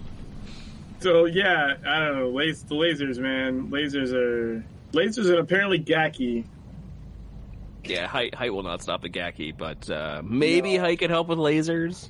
[0.99, 2.29] So yeah, I don't know.
[2.29, 3.67] Las- the lasers, man.
[3.69, 6.43] Lasers are lasers and apparently Gaki.
[7.85, 10.83] Yeah, height height will not stop the Gaki, but uh, maybe no.
[10.83, 12.09] height can help with lasers.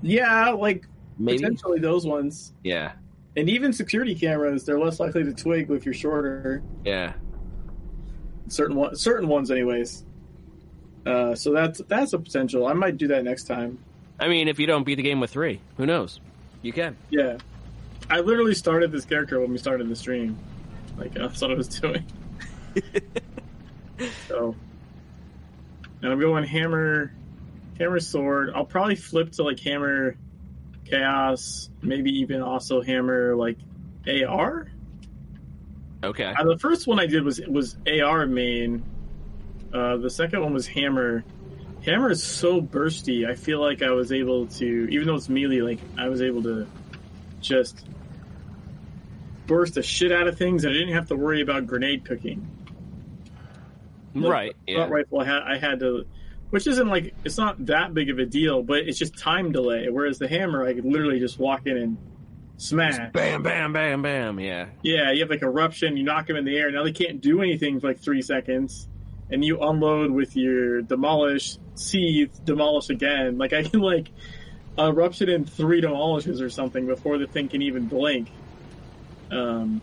[0.00, 0.86] Yeah, like
[1.18, 1.38] maybe.
[1.38, 2.52] potentially those ones.
[2.62, 2.92] Yeah,
[3.36, 6.62] and even security cameras, they're less likely to twig if you're shorter.
[6.84, 7.14] Yeah,
[8.48, 10.04] certain one, certain ones, anyways.
[11.06, 12.66] Uh, so that's that's a potential.
[12.66, 13.78] I might do that next time.
[14.20, 16.20] I mean, if you don't beat the game with three, who knows?
[16.62, 16.96] You can.
[17.10, 17.38] Yeah,
[18.10, 20.38] I literally started this character when we started the stream.
[20.96, 22.04] Like that's what I was doing.
[24.28, 24.54] so
[26.02, 27.12] and I'm going hammer,
[27.78, 28.52] hammer sword.
[28.54, 30.16] I'll probably flip to like hammer
[30.88, 33.58] chaos, maybe even also hammer like
[34.06, 34.70] AR.
[36.02, 36.34] Okay.
[36.38, 38.82] Uh, the first one I did was was AR main.
[39.72, 41.24] Uh, the second one was hammer.
[41.84, 43.28] Hammer is so bursty.
[43.28, 46.42] I feel like I was able to, even though it's melee, like I was able
[46.42, 46.66] to
[47.40, 47.86] just
[49.46, 50.64] burst the shit out of things.
[50.64, 52.46] and I didn't have to worry about grenade cooking
[54.14, 54.56] right.
[54.66, 54.88] Yeah.
[54.88, 56.06] rifle, I had, I had to,
[56.50, 59.88] which isn't like it's not that big of a deal, but it's just time delay.
[59.90, 61.98] Whereas the hammer, I could literally just walk in and
[62.56, 62.96] smash.
[62.96, 64.40] Just bam, bam, bam, bam.
[64.40, 64.66] Yeah.
[64.82, 65.96] Yeah, you have like eruption.
[65.96, 66.70] You knock them in the air.
[66.70, 68.88] Now they can't do anything for like three seconds,
[69.30, 73.38] and you unload with your demolish, seethe, demolish again.
[73.38, 74.08] Like I can like
[74.78, 78.30] eruption in three demolishes or something before the thing can even blink.
[79.30, 79.82] Um,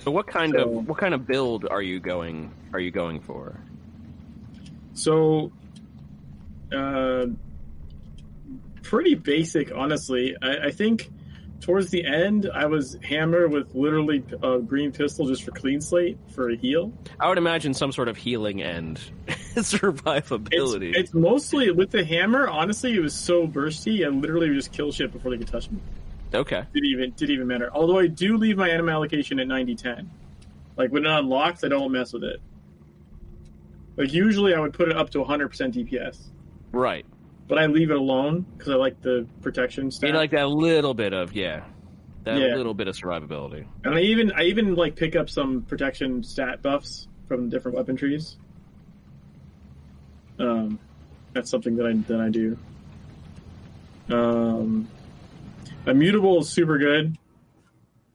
[0.00, 3.20] so what kind so, of what kind of build are you going are you going
[3.20, 3.60] for?
[4.98, 5.52] So,
[6.72, 7.26] uh,
[8.82, 10.36] pretty basic, honestly.
[10.42, 11.10] I, I think
[11.60, 16.18] towards the end, I was hammer with literally a green pistol just for clean slate
[16.30, 16.92] for a heal.
[17.20, 20.90] I would imagine some sort of healing and survivability.
[20.90, 22.48] It's, it's, mostly with the hammer.
[22.48, 24.04] Honestly, it was so bursty.
[24.04, 25.78] I literally just kill shit before they could touch me.
[26.34, 26.64] Okay.
[26.74, 27.70] Didn't even didn't even matter.
[27.72, 30.08] Although I do leave my enemy allocation at 90-10.
[30.76, 32.40] Like when it unlocks, I don't mess with it.
[33.98, 36.30] Like usually, I would put it up to 100% DPS.
[36.70, 37.04] Right.
[37.48, 39.90] But I leave it alone because I like the protection.
[40.02, 41.64] You like that little bit of yeah,
[42.24, 42.54] that yeah.
[42.54, 43.66] little bit of survivability.
[43.84, 47.96] And I even I even like pick up some protection stat buffs from different weapon
[47.96, 48.36] trees.
[50.38, 50.78] Um,
[51.32, 52.58] that's something that I that I do.
[54.10, 54.88] Um,
[55.86, 57.16] Immutable is super good.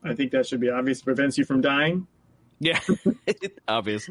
[0.03, 1.01] I think that should be obvious.
[1.01, 2.07] Prevents you from dying.
[2.59, 2.79] Yeah,
[3.67, 4.09] obvious.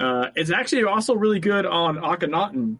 [0.00, 2.78] Uh, it's actually also really good on Akhenaten.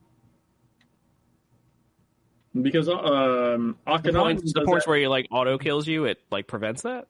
[2.60, 6.46] Because um, Akhenaten the, points, the points where he like auto kills you, it like
[6.46, 7.06] prevents that.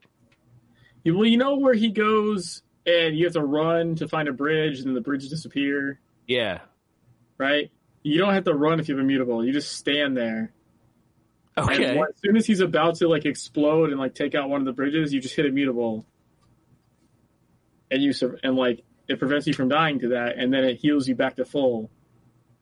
[1.04, 4.80] well, you know where he goes, and you have to run to find a bridge,
[4.80, 6.00] and the bridge disappear.
[6.26, 6.60] Yeah.
[7.38, 7.70] Right.
[8.02, 9.44] You don't have to run if you have immutable.
[9.44, 10.52] You just stand there.
[11.56, 11.98] Okay.
[11.98, 14.72] As soon as he's about to like explode and like take out one of the
[14.72, 16.06] bridges, you just hit immutable,
[17.90, 21.08] and you and like it prevents you from dying to that, and then it heals
[21.08, 21.90] you back to full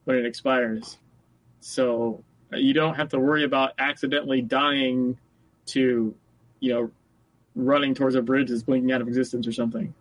[0.05, 0.97] when it expires.
[1.61, 5.19] So uh, you don't have to worry about accidentally dying
[5.67, 6.15] to,
[6.61, 6.91] you know,
[7.57, 9.93] running towards a bridge that's blinking out of existence or something.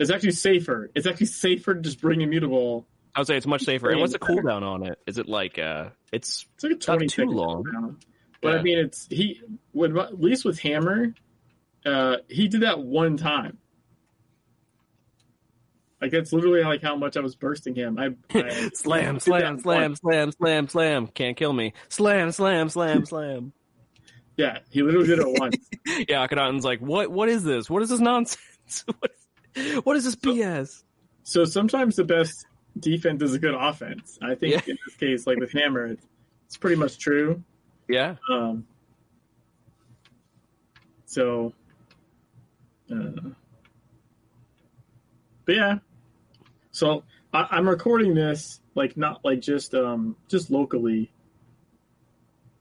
[0.00, 0.90] It's actually safer.
[0.94, 2.86] It's actually safer to just bring immutable.
[3.14, 3.90] I would say it's much safer.
[3.90, 4.98] And what's the cooldown on it?
[5.06, 7.98] Is it like uh it's, it's like a 20 too long?
[8.40, 8.58] But yeah.
[8.58, 9.40] I mean, it's he
[9.74, 11.14] would at least with Hammer,
[11.84, 13.58] uh, he did that one time.
[16.02, 17.96] Like that's literally like how much I was bursting him.
[17.96, 21.06] I, I slam, slam, slam, slam, slam, slam.
[21.06, 21.74] Can't kill me.
[21.88, 23.52] Slam, slam, slam, slam.
[24.36, 25.56] Yeah, he literally did it once.
[26.08, 27.12] yeah, Akhenaten's like, what?
[27.12, 27.70] What is this?
[27.70, 28.84] What is this nonsense?
[28.98, 29.10] what,
[29.54, 30.82] is, what is this BS?
[31.22, 32.46] So sometimes the best
[32.76, 34.18] defense is a good offense.
[34.20, 34.60] I think yeah.
[34.72, 36.04] in this case, like with Hammer, it's,
[36.46, 37.44] it's pretty much true.
[37.88, 38.16] Yeah.
[38.28, 38.66] Um.
[41.06, 41.52] So.
[42.90, 43.30] Uh,
[45.44, 45.78] but yeah,
[46.72, 51.12] so I, am recording this like not like just um just locally.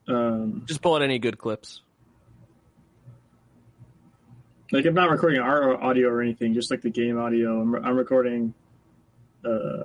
[0.08, 1.82] Um, just pull out any good clips.
[4.72, 7.62] Like I'm not recording our audio or anything, just like the game audio.
[7.62, 8.54] I'm, I'm recording
[9.46, 9.84] uh,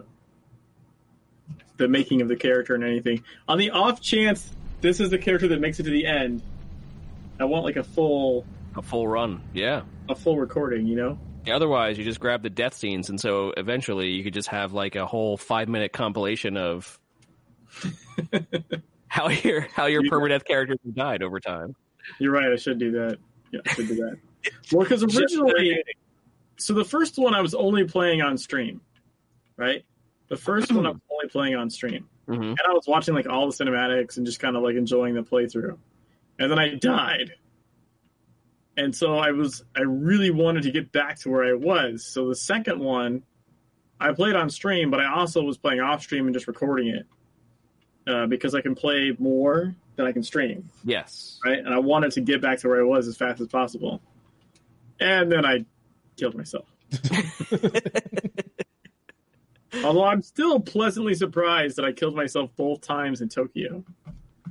[1.77, 3.23] the making of the character and anything.
[3.49, 4.51] On the off chance
[4.81, 6.43] this is the character that makes it to the end,
[7.39, 9.43] I want like a full a full run.
[9.53, 10.87] Yeah, a full recording.
[10.87, 11.19] You know.
[11.49, 14.97] Otherwise, you just grab the death scenes, and so eventually you could just have like
[14.97, 16.99] a whole five minute compilation of
[19.09, 21.75] how your how your permadeath characters have died over time.
[22.19, 22.53] You're right.
[22.53, 23.19] I should do that.
[23.53, 24.19] Yeah, I should do that.
[24.73, 25.83] well, because originally,
[26.57, 28.81] so the first one I was only playing on stream,
[29.57, 29.85] right?
[30.29, 32.43] The first one I was only playing on stream, mm-hmm.
[32.43, 35.23] and I was watching like all the cinematics and just kind of like enjoying the
[35.23, 35.79] playthrough,
[36.39, 37.33] and then I died
[38.77, 42.05] and so I was I really wanted to get back to where I was.
[42.05, 43.23] So the second one,
[44.01, 47.07] I played on stream, but I also was playing off stream and just recording it
[48.07, 50.69] uh, because I can play more than I can stream.
[50.85, 51.59] Yes, right.
[51.59, 54.01] And I wanted to get back to where I was as fast as possible,
[55.01, 55.65] and then I
[56.17, 56.67] killed myself.
[59.85, 63.85] Although I'm still pleasantly surprised that I killed myself both times in Tokyo.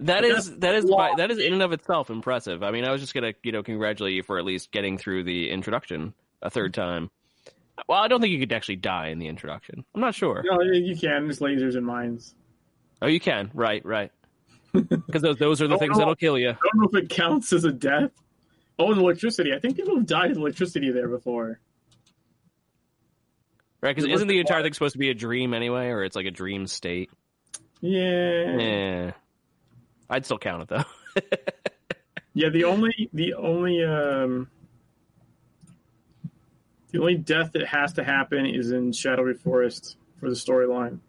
[0.01, 2.63] That is that is by, that is in and of itself impressive.
[2.63, 5.23] I mean, I was just gonna you know congratulate you for at least getting through
[5.23, 7.09] the introduction a third time.
[7.87, 9.85] Well, I don't think you could actually die in the introduction.
[9.93, 10.43] I'm not sure.
[10.45, 11.25] No, you can.
[11.25, 12.33] There's lasers and mines.
[13.01, 13.51] Oh, you can.
[13.53, 14.11] Right, right.
[14.73, 15.99] Because those those are the oh, things know.
[15.99, 16.49] that'll kill you.
[16.49, 18.11] I don't know if it counts as a death.
[18.77, 19.53] Oh, and electricity.
[19.53, 21.61] I think people have died in electricity there before.
[23.81, 26.25] Right, because isn't the entire thing supposed to be a dream anyway, or it's like
[26.25, 27.09] a dream state?
[27.79, 28.57] Yeah.
[28.57, 29.11] Yeah.
[30.09, 31.21] I'd still count it though.
[32.33, 34.49] yeah, the only the only um
[36.91, 40.99] the only death that has to happen is in Shadowy Forest for the storyline.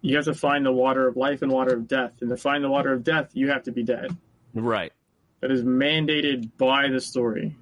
[0.00, 2.64] You have to find the water of life and water of death, and to find
[2.64, 4.16] the water of death, you have to be dead.
[4.54, 4.92] Right.
[5.40, 7.56] That is mandated by the story.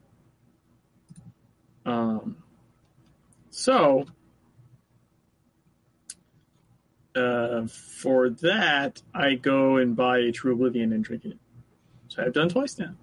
[1.85, 2.37] Um.
[3.51, 4.07] So
[7.17, 11.39] uh, for that, I go and buy a True Oblivion and drink it.
[12.09, 12.95] So I've done twice now.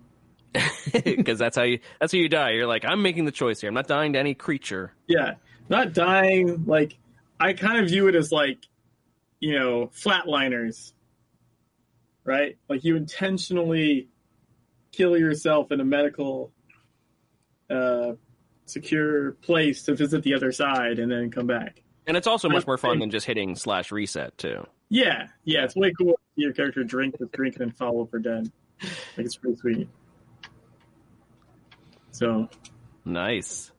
[0.94, 2.52] Because that's how you that's how you die.
[2.52, 3.70] You're like, I'm making the choice here.
[3.70, 4.94] I'm not dying to any creature.
[5.08, 5.36] Yeah,
[5.68, 6.66] not dying.
[6.66, 6.98] Like
[7.40, 8.60] I kind of view it as like,
[9.40, 10.94] you know, flatliners,
[12.24, 12.58] right?
[12.70, 14.08] Like you intentionally
[14.92, 16.52] kill yourself in a medical,
[17.70, 18.14] uh,
[18.66, 21.83] secure place to visit the other side and then come back.
[22.06, 24.66] And it's also much more fun than just hitting slash reset too.
[24.90, 26.14] Yeah, yeah, it's way cool.
[26.14, 28.52] To see your character drink with drink and then follow for dead.
[29.18, 29.90] Like it's pretty sweet.
[32.12, 32.50] So
[33.06, 33.72] nice.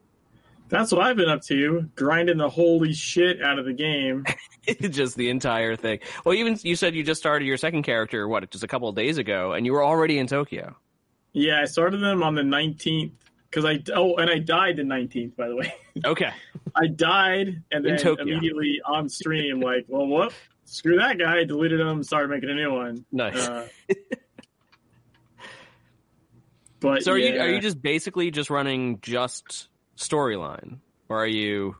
[0.69, 4.25] That's what I've been up to, grinding the holy shit out of the game.
[4.81, 6.01] just the entire thing.
[6.25, 8.97] Well, even you said you just started your second character, what, just a couple of
[8.97, 10.75] days ago, and you were already in Tokyo.
[11.33, 13.13] Yeah, I started them on the 19th
[13.55, 15.73] because I oh, and I died the 19th, by the way.
[16.05, 16.31] Okay.
[16.75, 20.33] I died and then immediately on stream, like, well, what?
[20.65, 21.45] Screw that guy.
[21.45, 22.03] Deleted him.
[22.03, 23.05] Started making a new one.
[23.13, 23.47] Nice.
[23.47, 23.69] Uh,
[26.81, 27.35] but so are yeah.
[27.35, 30.79] you are you just basically just running just storyline,
[31.09, 31.77] or are you?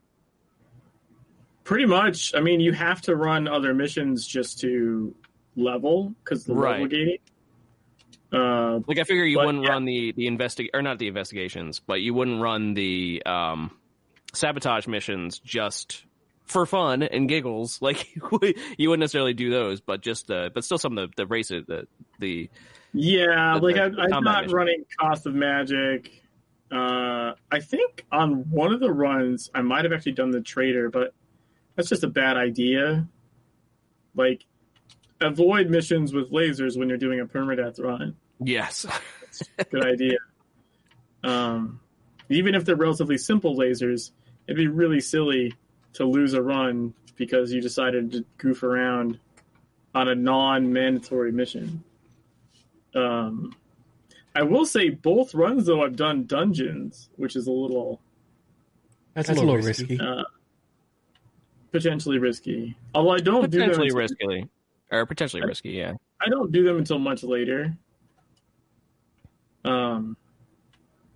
[1.65, 2.37] Pretty much.
[2.37, 5.13] I mean, you have to run other missions just to
[5.57, 6.75] level because the right.
[6.75, 7.19] level gating.
[8.35, 9.71] Uh, like I figure you but, wouldn't yeah.
[9.71, 13.71] run the the investig or not the investigations, but you wouldn't run the um,
[14.33, 16.05] sabotage missions just
[16.45, 17.79] for fun and giggles.
[17.85, 21.27] Like you wouldn't necessarily do those, but just uh, but still some of the, the
[21.27, 21.87] races the
[22.19, 22.51] the
[22.93, 26.23] yeah, the, like the, I, am not running cost of magic.
[26.73, 30.91] Uh, I think on one of the runs I might have actually done the trader,
[30.91, 31.13] but
[31.77, 33.07] that's just a bad idea.
[34.15, 34.45] Like
[35.21, 38.17] avoid missions with lasers when you're doing a permadeath run.
[38.41, 38.87] Yes.
[39.71, 40.19] good idea.
[41.23, 41.81] Um,
[42.29, 44.11] even if they're relatively simple lasers,
[44.47, 45.55] it'd be really silly
[45.95, 49.19] to lose a run because you decided to goof around
[49.95, 51.85] on a non-mandatory mission.
[52.95, 53.55] Um,
[54.35, 58.01] I will say both runs though I've done dungeons, which is a little
[59.15, 59.97] that's, that's a little risky.
[59.97, 60.01] risky.
[60.01, 60.25] Uh,
[61.71, 62.77] potentially risky.
[62.95, 64.49] Although I don't potentially do risky
[64.91, 65.71] or potentially I, risky.
[65.71, 67.77] Yeah, I don't do them until much later.
[69.65, 70.17] Um,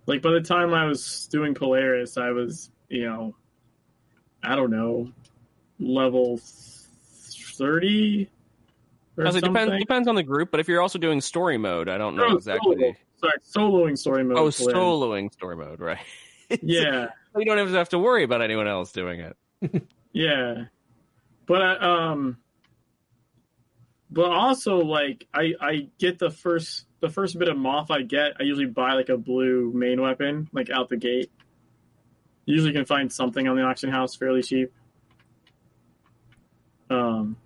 [0.05, 3.35] like by the time I was doing Polaris, I was you know,
[4.43, 5.11] I don't know,
[5.79, 8.29] level thirty.
[9.17, 12.15] Or depends depends on the group, but if you're also doing story mode, I don't
[12.15, 12.77] know no, exactly.
[12.77, 12.93] Solo.
[13.19, 14.37] Sorry, soloing story mode.
[14.37, 15.99] Oh, soloing story mode, right?
[16.61, 19.85] yeah, you don't have to have to worry about anyone else doing it.
[20.13, 20.65] yeah,
[21.45, 22.37] but I, um,
[24.09, 28.33] but also like I I get the first the first bit of moth I get,
[28.39, 31.31] I usually buy like a blue main weapon like out the gate.
[32.45, 34.73] usually can find something on the auction house fairly cheap.
[36.89, 37.37] Um,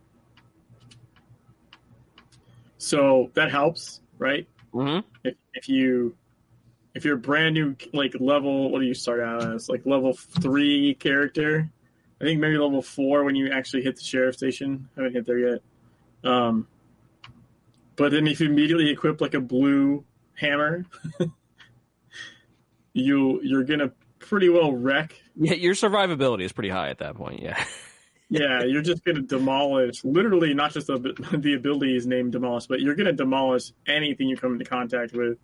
[2.78, 4.48] so that helps, right?
[4.74, 5.08] Mm-hmm.
[5.24, 6.16] If if you
[6.96, 9.70] if you're brand new like level, what do you start out as?
[9.70, 11.70] Like level three character,
[12.22, 14.88] I think maybe level four when you actually hit the sheriff station.
[14.96, 15.62] I haven't hit there yet.
[16.24, 16.68] Um,
[17.96, 20.04] but then if you immediately equip like a blue
[20.36, 20.86] hammer,
[22.94, 25.16] you you're gonna pretty well wreck.
[25.36, 27.42] Yeah, your survivability is pretty high at that point.
[27.42, 27.64] Yeah.
[28.30, 30.04] yeah, you're just gonna demolish.
[30.04, 30.98] Literally, not just the
[31.38, 35.38] the ability is named demolish, but you're gonna demolish anything you come into contact with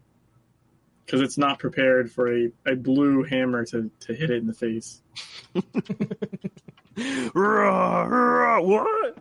[1.06, 4.54] because it's not prepared for a, a blue hammer to, to hit it in the
[4.54, 5.02] face.
[7.34, 9.18] what?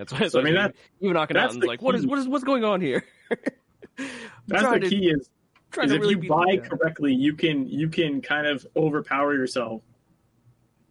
[0.00, 2.26] That's why so, I mean, that, even knocking out and like, what is what is
[2.26, 3.04] what's going on here?
[4.46, 5.28] that's the key is,
[5.82, 9.82] is if really you buy correctly, you can you can kind of overpower yourself,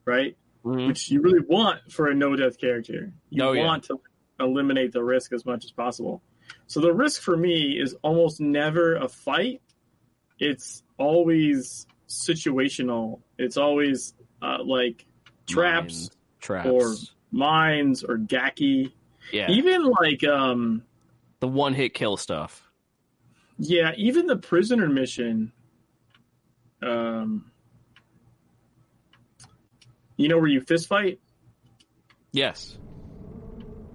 [0.06, 0.38] right?
[0.64, 0.90] Mm-hmm.
[0.90, 3.12] Which you really want for a no death character.
[3.32, 3.96] You oh, want yeah.
[3.96, 6.22] to eliminate the risk as much as possible.
[6.68, 9.64] So the risk for me is almost never a fight.
[10.38, 13.22] It's always situational.
[13.40, 15.04] It's always uh, like
[15.48, 16.94] traps, traps, or
[17.32, 18.94] mines or Gaki.
[19.32, 19.50] Yeah.
[19.50, 20.84] Even like um
[21.40, 22.70] the one hit kill stuff.
[23.58, 25.52] Yeah, even the prisoner mission.
[26.82, 27.52] Um
[30.18, 31.20] you know where you fist fight?
[32.32, 32.78] Yes.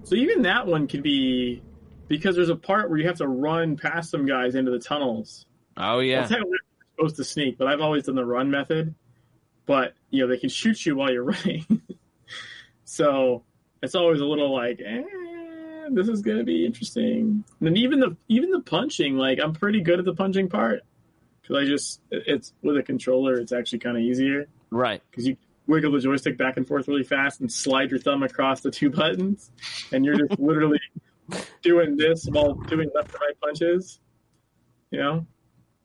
[0.03, 1.63] So even that one could be
[2.07, 5.45] because there's a part where you have to run past some guys into the tunnels.
[5.77, 6.27] Oh yeah.
[6.29, 6.43] Well,
[6.95, 8.95] supposed to sneak, but I've always done the run method.
[9.65, 11.81] But you know they can shoot you while you're running,
[12.83, 13.43] so
[13.81, 15.03] it's always a little like, eh,
[15.91, 17.43] this is gonna be interesting.
[17.61, 20.81] And even the even the punching, like I'm pretty good at the punching part
[21.41, 25.01] because I just it's with a controller, it's actually kind of easier, right?
[25.09, 28.61] Because you wiggle the joystick back and forth really fast and slide your thumb across
[28.61, 29.51] the two buttons,
[29.91, 30.79] and you're just literally
[31.61, 33.99] doing this while doing left and right punches.
[34.91, 35.27] You know,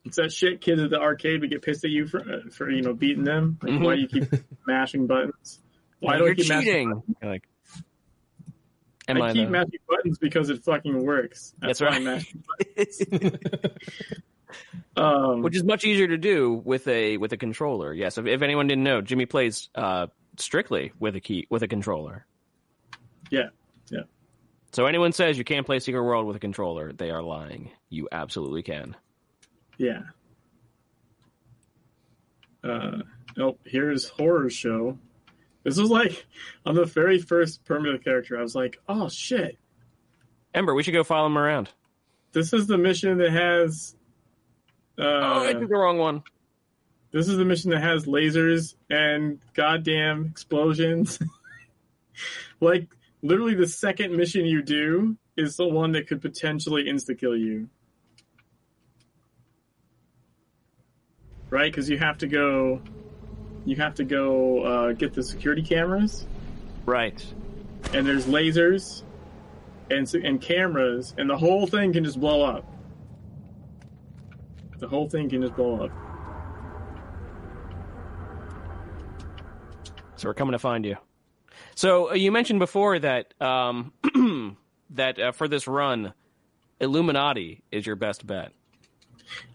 [0.04, 2.70] it's that shit kids at the arcade would get pissed at you for uh, for
[2.70, 3.58] you know beating them.
[3.62, 3.80] Like.
[3.80, 4.24] Why do you keep
[4.66, 5.60] mashing buttons?
[6.00, 6.88] Why do I keep cheating?
[6.88, 7.02] mashing?
[7.22, 7.44] Like,
[9.16, 9.50] am I, I keep though?
[9.50, 11.54] mashing buttons because it fucking works.
[11.60, 13.72] That's, That's right.
[14.96, 17.92] um, Which is much easier to do with a with a controller.
[17.92, 20.08] Yes, if, if anyone didn't know, Jimmy plays uh,
[20.38, 22.26] strictly with a key with a controller.
[23.30, 23.50] Yeah,
[23.90, 24.00] yeah,
[24.72, 27.70] so anyone says you can't play Secret World with a controller, they are lying.
[27.88, 28.96] You absolutely can.
[29.78, 30.02] Yeah.
[32.62, 32.98] Uh,
[33.38, 34.98] oh, here's horror show.
[35.62, 36.26] This was like
[36.64, 38.38] on the very first permanent character.
[38.38, 39.58] I was like, oh shit.
[40.54, 41.68] Ember, we should go follow him around.
[42.32, 43.94] This is the mission that has.
[44.98, 46.22] Uh, oh, I did the wrong one.
[47.12, 51.18] This is the mission that has lasers and goddamn explosions.
[52.60, 52.88] like
[53.22, 57.68] literally the second mission you do is the one that could potentially insta kill you.
[61.48, 61.72] Right?
[61.72, 62.80] Because you have to go,
[63.70, 66.26] you have to go uh, get the security cameras.
[66.86, 67.24] Right.
[67.94, 69.04] And there's lasers,
[69.90, 72.64] and and cameras, and the whole thing can just blow up.
[74.78, 75.90] The whole thing can just blow up.
[80.16, 80.96] So we're coming to find you.
[81.76, 83.92] So uh, you mentioned before that um,
[84.90, 86.12] that uh, for this run,
[86.80, 88.52] Illuminati is your best bet.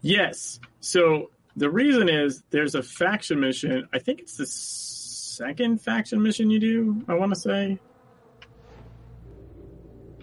[0.01, 0.59] Yes.
[0.80, 3.88] So the reason is there's a faction mission.
[3.93, 7.06] I think it's the second faction mission you do.
[7.08, 7.80] I want to say.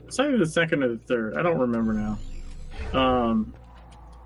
[0.07, 1.37] It's either the second or the third.
[1.37, 2.19] I don't remember now.
[2.93, 3.55] Um.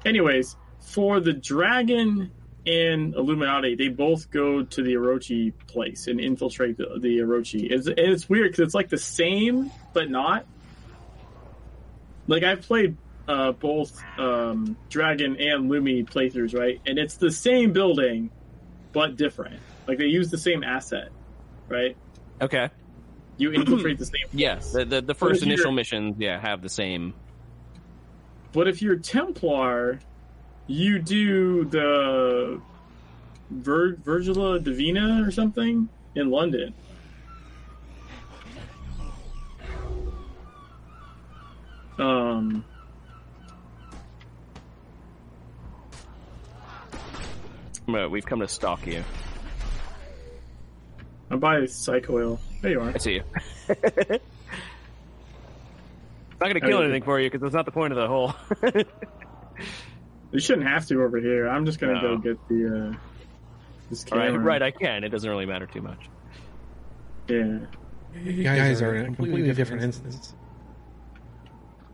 [0.05, 2.31] Anyways, for the dragon
[2.67, 7.71] and Illuminati, they both go to the Orochi place and infiltrate the, the Orochi.
[7.71, 10.47] It's, it's weird because it's like the same, but not.
[12.29, 12.97] like I've played
[13.29, 16.81] uh, both um, Dragon and Lumi playthroughs, right?
[16.87, 18.31] And it's the same building,
[18.93, 19.61] but different.
[19.87, 21.11] Like they use the same asset,
[21.69, 21.97] right?
[22.41, 22.71] Okay.
[23.37, 24.13] You infiltrate the same.
[24.33, 27.15] Yes, the the, the first initial missions, yeah, have the same.
[28.53, 30.01] But if you're Templar,
[30.67, 32.61] you do the
[33.51, 36.75] Vir- Virgila Divina or something in London.
[41.99, 42.65] Um.
[47.87, 49.05] But we've come to stalk you.
[51.31, 52.39] I'm by Psych Oil.
[52.63, 52.91] There you are.
[52.91, 53.23] I see you.
[53.69, 53.81] it's
[56.41, 58.35] not going to kill anything for you because that's not the point of the hole.
[60.33, 61.49] you shouldn't have to over here.
[61.49, 62.17] I'm just going to no.
[62.17, 62.93] go get the.
[62.93, 62.97] Uh,
[63.91, 64.33] this camera.
[64.33, 65.05] Right, right, I can.
[65.05, 66.09] It doesn't really matter too much.
[67.29, 67.59] Yeah.
[68.15, 70.35] You guys are in a completely different instance.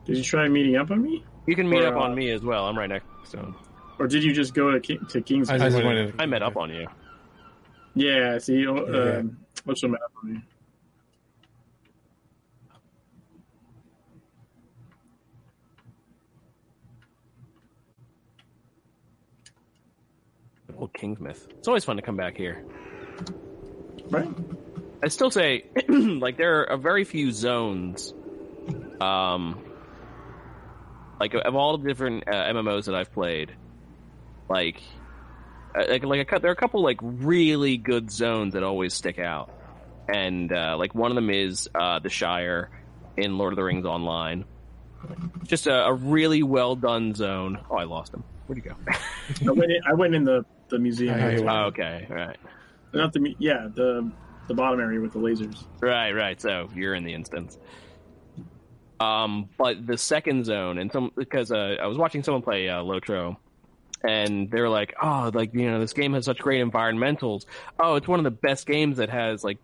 [0.05, 1.25] Did you try meeting up on me?
[1.47, 2.67] You can meet or, up on uh, me as well.
[2.67, 3.57] I'm right next to him.
[3.99, 5.51] Or did you just go to King, to King's?
[5.51, 6.87] I, I, I met up on you.
[7.95, 9.23] Yeah, see, uh, yeah.
[9.65, 10.41] what's met up on me?
[20.77, 21.49] Old Kingsmouth.
[21.59, 22.65] It's always fun to come back here.
[24.09, 24.29] Right.
[25.05, 28.15] I still say, like, there are a very few zones.
[29.01, 29.63] Um,
[31.23, 33.55] like of all the different uh, MMOs that I've played,
[34.53, 34.83] like,
[35.75, 39.19] uh, like, like a, there are a couple like really good zones that always stick
[39.19, 39.51] out,
[40.13, 42.71] and uh, like one of them is uh, the Shire
[43.17, 44.45] in Lord of the Rings Online.
[45.45, 47.59] Just a, a really well done zone.
[47.71, 48.23] Oh, I lost him.
[48.47, 48.77] Where'd you go?
[49.49, 51.49] I, went in, I went in the the museum.
[51.49, 52.37] Oh, okay, right.
[52.93, 54.13] Not the yeah the
[54.49, 55.65] the bottom area with the lasers.
[55.81, 56.41] Right, right.
[56.41, 57.59] So you're in the instance.
[59.01, 62.83] Um, but the second zone, and some because uh, I was watching someone play uh,
[62.83, 63.37] Lotro,
[64.07, 67.47] and they're like, "Oh, like you know, this game has such great environmentals.
[67.79, 69.59] Oh, it's one of the best games that has like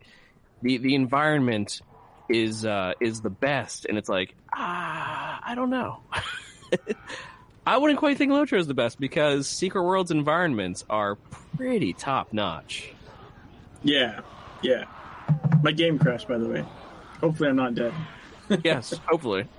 [0.63, 1.81] the the environment
[2.29, 6.01] is uh, is the best." And it's like, ah, I don't know.
[7.67, 11.17] I wouldn't quite think Lotro is the best because Secret World's environments are
[11.57, 12.93] pretty top notch.
[13.83, 14.21] Yeah,
[14.63, 14.85] yeah.
[15.63, 16.65] My game crashed, by the way.
[17.21, 17.93] Hopefully, I'm not dead.
[18.65, 19.47] yes, hopefully.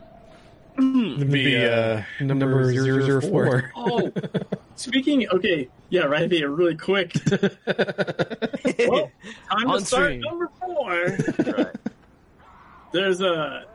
[0.80, 3.72] The uh, number 004.
[3.76, 4.12] oh,
[4.76, 7.14] speaking, okay, yeah, right there, really quick.
[8.88, 9.12] well,
[9.50, 10.22] time On to start stream.
[10.22, 11.18] number four.
[11.54, 11.76] right.
[12.92, 13.66] There's a.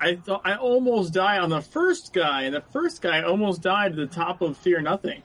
[0.00, 3.92] I thought I almost died on the first guy, and the first guy almost died
[3.92, 5.22] at the top of Fear Nothing.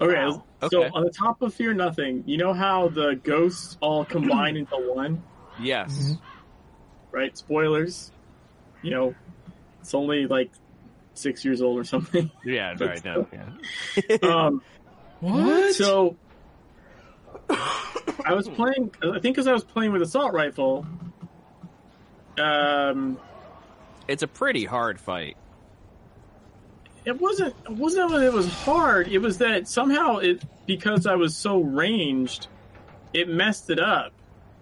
[0.00, 0.42] Okay, wow.
[0.60, 4.56] okay, so on the top of Fear Nothing, you know how the ghosts all combine
[4.56, 5.22] into one?
[5.60, 5.92] Yes.
[5.92, 6.28] Mm-hmm
[7.12, 7.36] right?
[7.36, 8.10] Spoilers.
[8.82, 9.14] You know,
[9.80, 10.50] it's only like
[11.14, 12.30] six years old or something.
[12.44, 13.26] Yeah, right now.
[13.32, 14.16] Yeah.
[14.22, 14.62] um,
[15.20, 15.74] what?
[15.74, 16.16] So
[17.48, 18.92] I was playing.
[19.02, 20.86] I think because I was playing with assault rifle.
[22.38, 23.18] Um,
[24.08, 25.36] it's a pretty hard fight.
[27.04, 27.54] It wasn't.
[27.64, 29.08] It wasn't that it was hard.
[29.08, 32.46] It was that somehow it because I was so ranged,
[33.12, 34.12] it messed it up.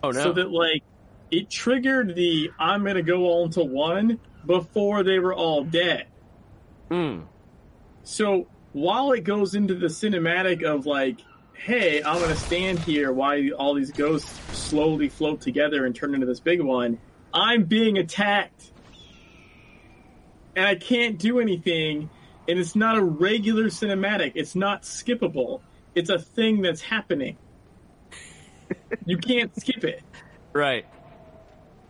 [0.02, 0.22] Oh no!
[0.22, 0.82] So that like
[1.30, 6.06] it triggered the I'm gonna go on to one before they were all dead.
[6.88, 7.20] Hmm.
[8.02, 11.18] So while it goes into the cinematic of like,
[11.54, 16.26] hey, I'm gonna stand here while all these ghosts slowly float together and turn into
[16.26, 16.98] this big one,
[17.32, 18.72] I'm being attacked.
[20.56, 22.10] And I can't do anything,
[22.48, 24.32] and it's not a regular cinematic.
[24.34, 25.60] It's not skippable.
[25.94, 27.36] It's a thing that's happening.
[29.06, 30.02] you can't skip it.
[30.52, 30.86] Right.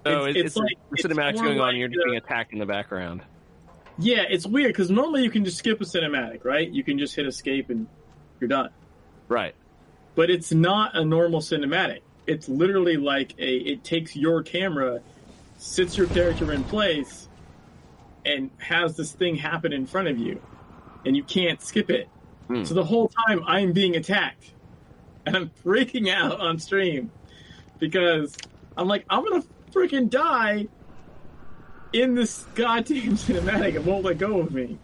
[0.05, 2.59] So it's, it's, it's like the cinematic's going on, and you're just being attacked in
[2.59, 3.23] the background.
[3.99, 6.69] Yeah, it's weird because normally you can just skip a cinematic, right?
[6.69, 7.87] You can just hit escape and
[8.41, 8.71] you're done.
[9.29, 9.55] Right.
[10.15, 12.01] But it's not a normal cinematic.
[12.27, 13.57] It's literally like a.
[13.57, 15.01] It takes your camera,
[15.59, 17.29] sits your character in place,
[18.25, 20.41] and has this thing happen in front of you,
[21.05, 22.09] and you can't skip it.
[22.49, 22.65] Hmm.
[22.65, 24.51] So the whole time I'm being attacked,
[25.27, 27.11] and I'm freaking out on stream
[27.79, 28.37] because
[28.77, 30.69] I'm like, I'm gonna freaking die
[31.93, 33.75] in this goddamn cinematic.
[33.75, 34.79] It won't let go of me.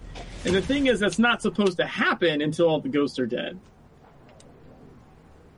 [0.45, 3.59] And the thing is, that's not supposed to happen until all the ghosts are dead.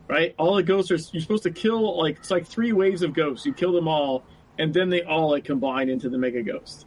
[0.08, 0.34] Right?
[0.38, 0.96] All the ghosts are.
[1.12, 3.44] You're supposed to kill like it's like three waves of ghosts.
[3.44, 4.24] You kill them all,
[4.58, 6.86] and then they all like combine into the mega ghost.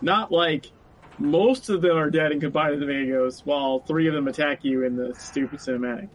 [0.00, 0.70] Not like
[1.18, 4.28] most of them are dead and combine into the mega ghost, while three of them
[4.28, 6.08] attack you in the stupid cinematic.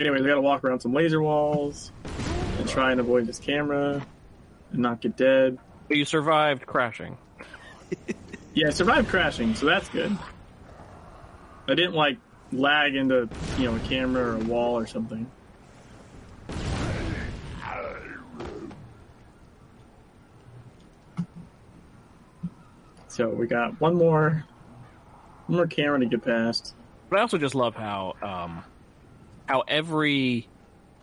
[0.00, 1.92] Anyways, I gotta walk around some laser walls
[2.58, 4.02] and try and avoid this camera.
[4.72, 5.58] and not get dead.
[5.88, 7.18] But you survived crashing.
[8.54, 10.16] yeah, I survived crashing, so that's good.
[11.68, 12.16] I didn't like
[12.50, 13.28] lag into
[13.58, 15.30] you know a camera or a wall or something.
[23.08, 24.44] So we got one more,
[25.46, 26.74] one more camera to get past.
[27.10, 28.64] But I also just love how, um,
[29.50, 30.46] how every,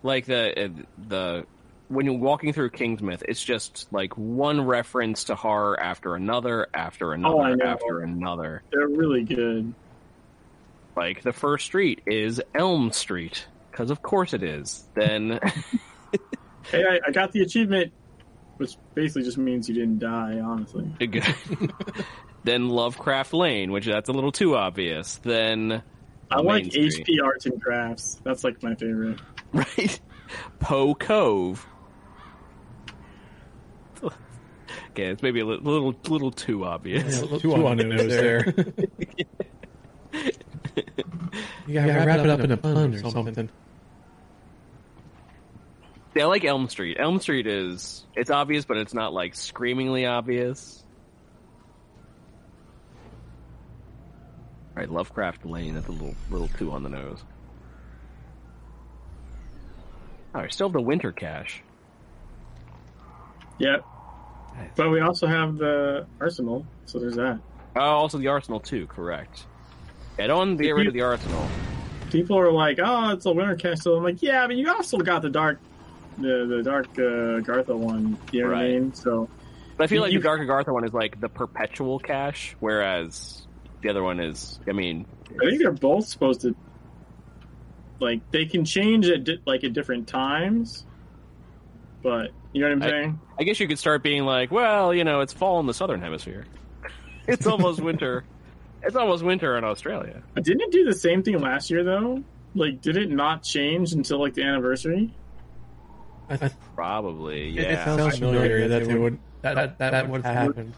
[0.03, 0.71] like the
[1.07, 1.45] the
[1.89, 7.11] when you're walking through Kingsmouth, it's just like one reference to horror after another, after
[7.11, 8.63] oh, another, oh, after another.
[8.71, 9.73] They're really good.
[10.95, 14.87] Like the first street is Elm Street because of course it is.
[14.95, 15.39] Then,
[16.71, 17.91] hey, I, I got the achievement
[18.57, 20.89] which basically just means you didn't die, honestly.
[22.43, 25.17] then Lovecraft Lane, which that's a little too obvious.
[25.17, 25.83] Then
[26.29, 28.19] I like HP Arts and Crafts.
[28.23, 29.19] That's like my favorite.
[29.53, 29.97] Right.
[30.59, 31.65] Poe Cove.
[34.03, 37.21] Okay, it's maybe a little little, little too obvious.
[37.21, 38.45] Yeah, too on the nose there.
[41.67, 43.49] you gotta wrap, wrap it up in a pun or something.
[46.13, 46.97] See, I like Elm Street.
[46.99, 50.83] Elm Street is it's obvious, but it's not like screamingly obvious.
[54.77, 55.73] All right, Lovecraft Lane.
[55.73, 57.23] That's a little little too on the nose.
[60.35, 61.63] All right, still have the Winter Cache.
[63.57, 63.83] Yep.
[64.55, 64.69] Nice.
[64.75, 67.39] But we also have the Arsenal, so there's that.
[67.75, 68.85] Oh, also the Arsenal too.
[68.85, 69.47] Correct.
[70.19, 71.47] I don't want get rid of the Arsenal.
[72.11, 74.99] People are like, "Oh, it's a Winter Cache." So I'm like, "Yeah, but you also
[74.99, 75.59] got the Dark
[76.19, 78.15] the the Dark uh, Agartha one.
[78.31, 78.57] You know right.
[78.57, 78.93] what I mean?
[78.93, 79.27] So,
[79.75, 83.46] but I feel like you, the Dark Agartha one is like the perpetual cache, whereas
[83.81, 84.59] the other one is.
[84.67, 86.55] I mean, I think they're both supposed to.
[87.99, 90.85] Like they can change at di- like at different times,
[92.03, 93.19] but you know what I'm I, saying?
[93.39, 96.01] I guess you could start being like, well, you know, it's fall in the southern
[96.01, 96.45] hemisphere.
[97.27, 98.23] it's almost winter.
[98.83, 100.21] It's almost winter in Australia.
[100.35, 102.23] Didn't it do the same thing last year though?
[102.53, 105.13] Like, did it not change until like the anniversary?
[106.29, 107.61] I, Probably, yeah.
[107.61, 110.73] It, it sounds familiar that, they would that that, that, that would have happened.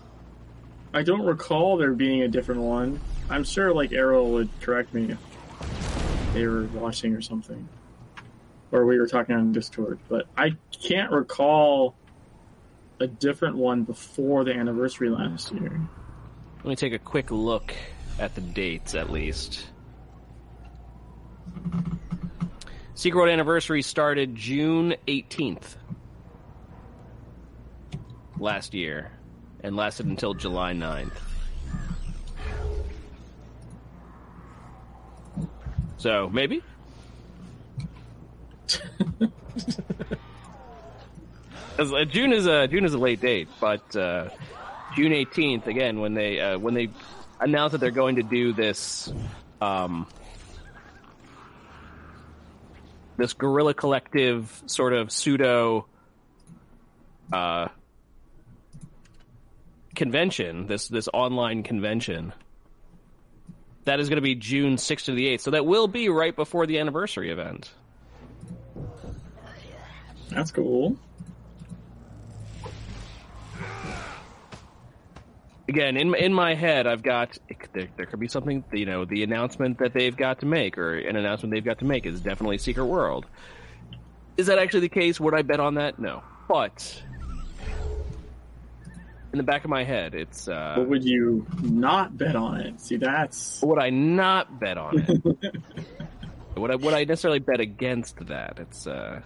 [0.93, 2.99] I don't recall there being a different one.
[3.29, 7.67] I'm sure like Errol would correct me if they were watching or something,
[8.71, 9.99] or we were talking on Discord.
[10.09, 11.95] But I can't recall
[12.99, 15.79] a different one before the anniversary last year.
[16.57, 17.73] Let me take a quick look
[18.17, 19.65] at the dates, at least.
[22.95, 25.75] Secret World Anniversary started June 18th
[28.39, 29.11] last year
[29.63, 31.11] and lasted until July 9th.
[35.97, 36.61] So, maybe?
[41.79, 44.27] Uh, June is a June is a late date, but uh,
[44.97, 46.89] June 18th again when they uh, when they
[47.39, 49.13] announced that they're going to do this
[49.61, 50.05] um,
[53.15, 55.85] this guerrilla collective sort of pseudo
[57.31, 57.69] uh,
[59.99, 62.33] convention, this this online convention.
[63.83, 65.41] That is going to be June 6th to the 8th.
[65.41, 67.71] So that will be right before the anniversary event.
[70.29, 70.97] That's cool.
[75.67, 77.37] again in in my head i've got
[77.73, 80.97] there, there, could be something you know the announcement that they've got to make or
[80.97, 83.27] an announcement they've got to make is definitely secret world
[84.35, 87.03] is that actually the case would i bet on that no but
[89.31, 92.79] in the back of my head it's uh but would you not bet on it
[92.79, 95.55] see that's would i not bet on it
[96.57, 99.21] would i would i necessarily bet against that it's uh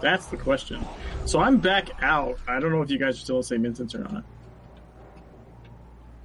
[0.00, 0.84] That's the question.
[1.24, 2.38] So I'm back out.
[2.46, 4.24] I don't know if you guys are still in the same instance or not.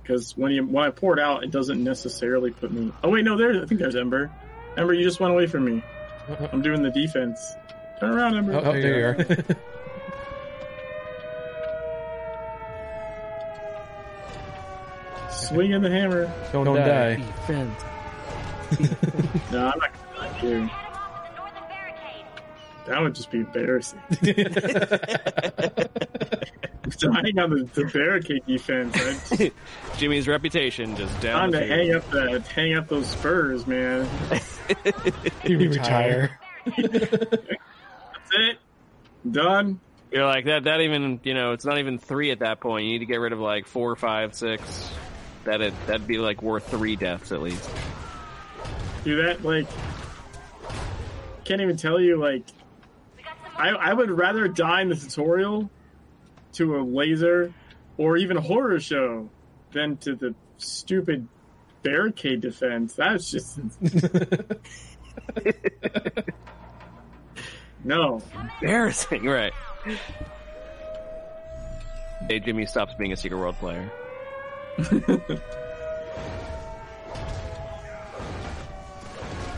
[0.01, 2.91] Because when you when I poured out, it doesn't necessarily put me.
[3.03, 3.61] Oh wait, no, there.
[3.61, 4.29] I think there's Ember.
[4.75, 5.83] Ember, you just went away from me.
[6.51, 7.53] I'm doing the defense.
[8.01, 8.53] Turn around, Ember.
[8.55, 9.45] Oh, oh there, you are.
[15.31, 16.25] Swinging the hammer.
[16.51, 17.15] Don't, Don't die.
[17.15, 17.23] die.
[19.51, 19.91] no, I'm not
[20.41, 20.91] gonna die
[22.87, 24.01] that would just be embarrassing.
[26.99, 29.31] Dying on the, the, barricade defense.
[29.31, 29.53] Right?
[29.97, 31.51] Jimmy's reputation just down.
[31.51, 34.09] Time to hang up the hang up those spurs, man.
[35.45, 36.39] you retire.
[36.65, 37.70] That's
[38.33, 38.57] it.
[39.29, 39.79] Done.
[40.11, 40.65] You're like that.
[40.65, 42.85] That even you know it's not even three at that point.
[42.85, 44.91] You need to get rid of like four, five, six.
[45.45, 47.69] That it that'd be like worth three deaths at least.
[49.03, 49.67] Do that like
[51.45, 52.43] can't even tell you like
[53.55, 55.69] I, I would rather die in the tutorial
[56.53, 57.53] to a laser
[57.97, 59.29] or even a horror show
[59.71, 61.27] than to the stupid
[61.83, 62.93] barricade defense.
[62.93, 63.59] That's just
[67.83, 68.21] no
[68.61, 69.53] embarrassing, right?
[72.27, 73.91] Hey, Jimmy stops being a Secret World player.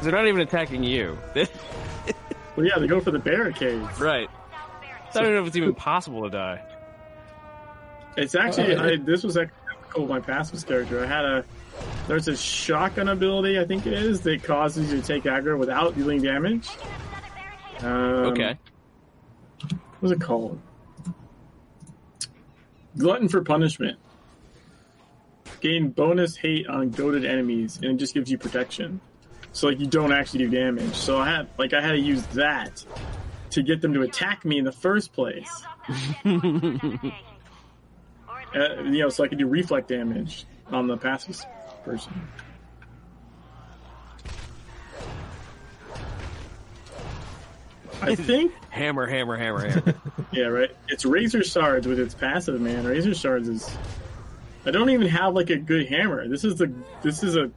[0.02, 1.18] They're not even attacking you.
[1.36, 4.00] well, yeah, they go for the barricades.
[4.00, 4.30] Right.
[5.10, 6.62] I don't know if it's even possible to die.
[8.18, 9.58] It's actually I, this was actually
[9.90, 10.08] cool.
[10.08, 11.46] My passive character, I had a
[12.08, 15.96] there's a shotgun ability, I think it is, that causes you to take aggro without
[15.96, 16.68] dealing damage.
[17.84, 18.58] Um, okay.
[20.00, 20.60] What's it called?
[22.98, 23.98] Glutton for punishment.
[25.60, 29.02] Gain bonus hate on goaded enemies, and it just gives you protection.
[29.54, 30.96] So like you don't actually do damage.
[30.96, 32.86] So I had like I had to use that
[33.52, 35.64] to get them to attack me in the first place.
[36.26, 36.40] uh,
[38.84, 41.46] you know, so I could do reflect damage on the passive
[41.86, 42.14] person.
[48.04, 49.96] I think hammer, hammer, hammer, hammer.
[50.32, 50.72] yeah, right.
[50.90, 52.86] It's Razor Shards with its passive, man.
[52.86, 53.78] Razor Shards is.
[54.66, 56.28] I don't even have like a good hammer.
[56.28, 57.52] This is the this is a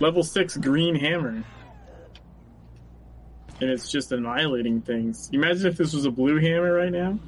[0.00, 1.44] level six green hammer,
[3.60, 5.30] and it's just annihilating things.
[5.32, 7.18] Imagine if this was a blue hammer right now.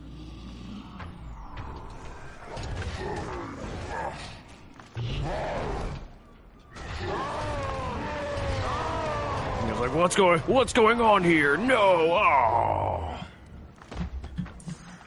[9.97, 11.57] What's going, what's going on here?
[11.57, 13.27] No, oh.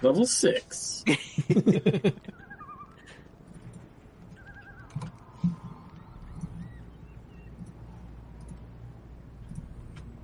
[0.01, 1.03] Level six.
[1.07, 1.17] I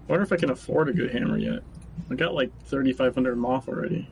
[0.07, 1.61] wonder if I can afford a good hammer yet.
[2.09, 4.09] I got like 3,500 moth already.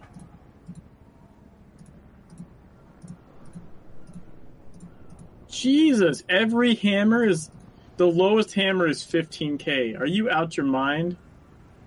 [5.50, 7.50] Jesus, every hammer is
[7.98, 10.00] the lowest hammer is 15k.
[10.00, 11.18] Are you out your mind?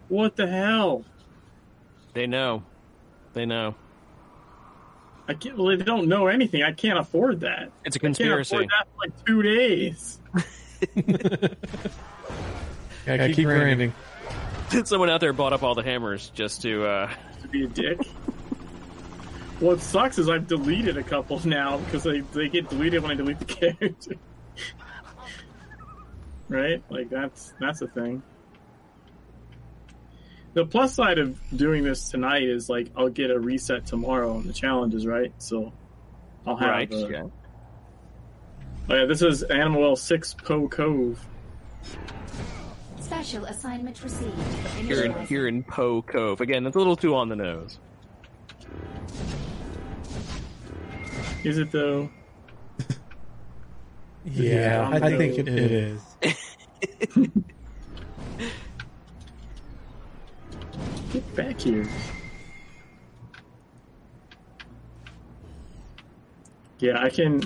[0.09, 1.05] What the hell?
[2.15, 2.63] They know.
[3.33, 3.75] They know.
[5.29, 5.59] I can't.
[5.59, 6.63] Well, they don't know anything.
[6.63, 7.73] I can't afford that.
[7.85, 8.55] It's a conspiracy.
[8.55, 10.21] I can't afford that for like two days.
[13.07, 13.93] yeah, yeah, keep, keep grinding.
[14.85, 17.11] Someone out there bought up all the hammers just to uh...
[17.43, 18.05] to be a dick.
[19.59, 23.15] what sucks is I've deleted a couple now because they they get deleted when I
[23.15, 24.17] delete the character
[26.49, 26.83] right?
[26.91, 28.23] Like that's that's a thing.
[30.55, 34.47] The plus side of doing this tonight is like I'll get a reset tomorrow on
[34.47, 35.33] the challenges, right?
[35.39, 35.73] So
[36.47, 36.71] I'll have.
[36.71, 36.93] Right.
[36.93, 37.25] A, yeah.
[38.89, 41.25] Oh yeah, this is Animal Well Six Poe Cove.
[43.01, 44.37] Special assignment received.
[44.79, 46.41] Here in, here in Poe Cove.
[46.41, 47.79] Again, that's a little too on the nose.
[51.45, 52.11] Is it though?
[54.27, 56.03] Yeah, I, I think it, it is.
[61.13, 61.87] Get back here.
[66.81, 67.43] Yeah, I can.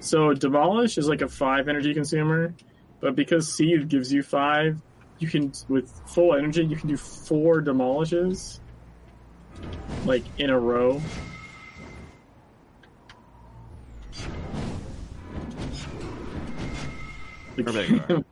[0.00, 2.54] So demolish is like a five energy consumer,
[3.00, 4.80] but because seed gives you five,
[5.18, 8.60] you can with full energy you can do four demolishes,
[10.04, 11.00] like in a row.
[17.56, 18.24] The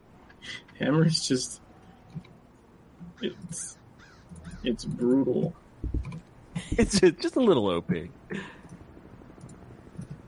[0.78, 1.60] hammer is just
[3.20, 3.76] it's
[4.64, 5.54] it's brutal.
[6.72, 7.90] It's just a little OP.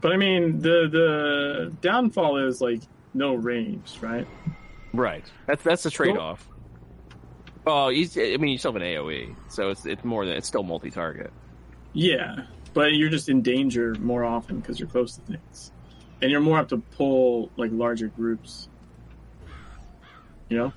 [0.00, 2.82] But I mean, the the downfall is like
[3.14, 4.26] no range, right?
[4.92, 5.24] Right.
[5.46, 6.46] That's that's the trade off.
[7.66, 10.46] Oh, you, I mean, you still have an AOE, so it's it's more than it's
[10.46, 11.32] still multi target.
[11.94, 12.44] Yeah,
[12.74, 15.72] but you're just in danger more often because you're close to things,
[16.20, 18.68] and you're more apt to pull like larger groups.
[20.48, 20.72] You know?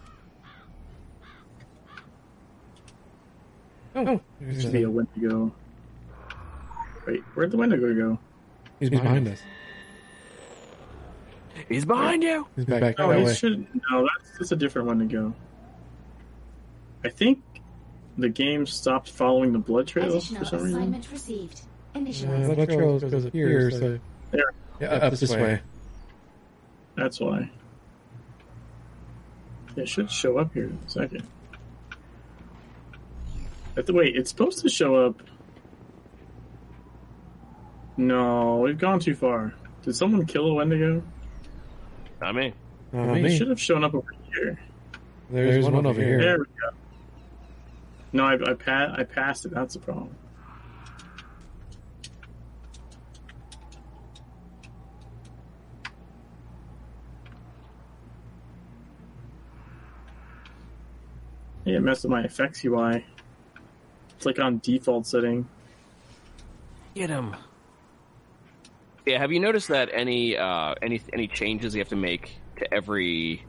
[3.95, 5.52] Oh, there should be a Wendigo.
[7.07, 8.19] Wait, where'd the Wendigo go?
[8.80, 9.39] He's behind us.
[11.68, 12.48] He's behind you.
[12.56, 12.95] He's back.
[12.99, 13.68] Oh, he should.
[13.89, 15.34] No, that's, that's a different Wendigo.
[17.03, 17.41] I think
[18.18, 21.03] the game stopped following the blood trails for some reason.
[21.11, 21.61] Received.
[21.95, 23.99] Yeah, blood trail goes up here, so
[24.31, 24.44] there.
[24.80, 25.41] Yeah, up, up this, this way.
[25.41, 25.61] way.
[26.95, 27.49] That's why.
[29.77, 31.23] It should show up here in a second.
[33.77, 35.21] At the wait, it's supposed to show up.
[37.95, 39.53] No, we've gone too far.
[39.83, 41.03] Did someone kill a Wendigo?
[42.19, 42.53] Not me.
[42.91, 43.33] Not me.
[43.33, 44.59] It should have shown up over here.
[45.29, 46.19] There's, There's one, one, over here.
[46.19, 46.69] There we go.
[48.13, 49.51] No, I, I, pa- I passed it.
[49.53, 50.15] That's the problem.
[61.68, 63.06] Yeah, it messed with my effects UI.
[64.15, 65.49] It's like on default setting.
[66.95, 67.35] Get him.
[69.06, 72.73] Yeah, have you noticed that any uh, any any changes you have to make to
[72.73, 73.45] every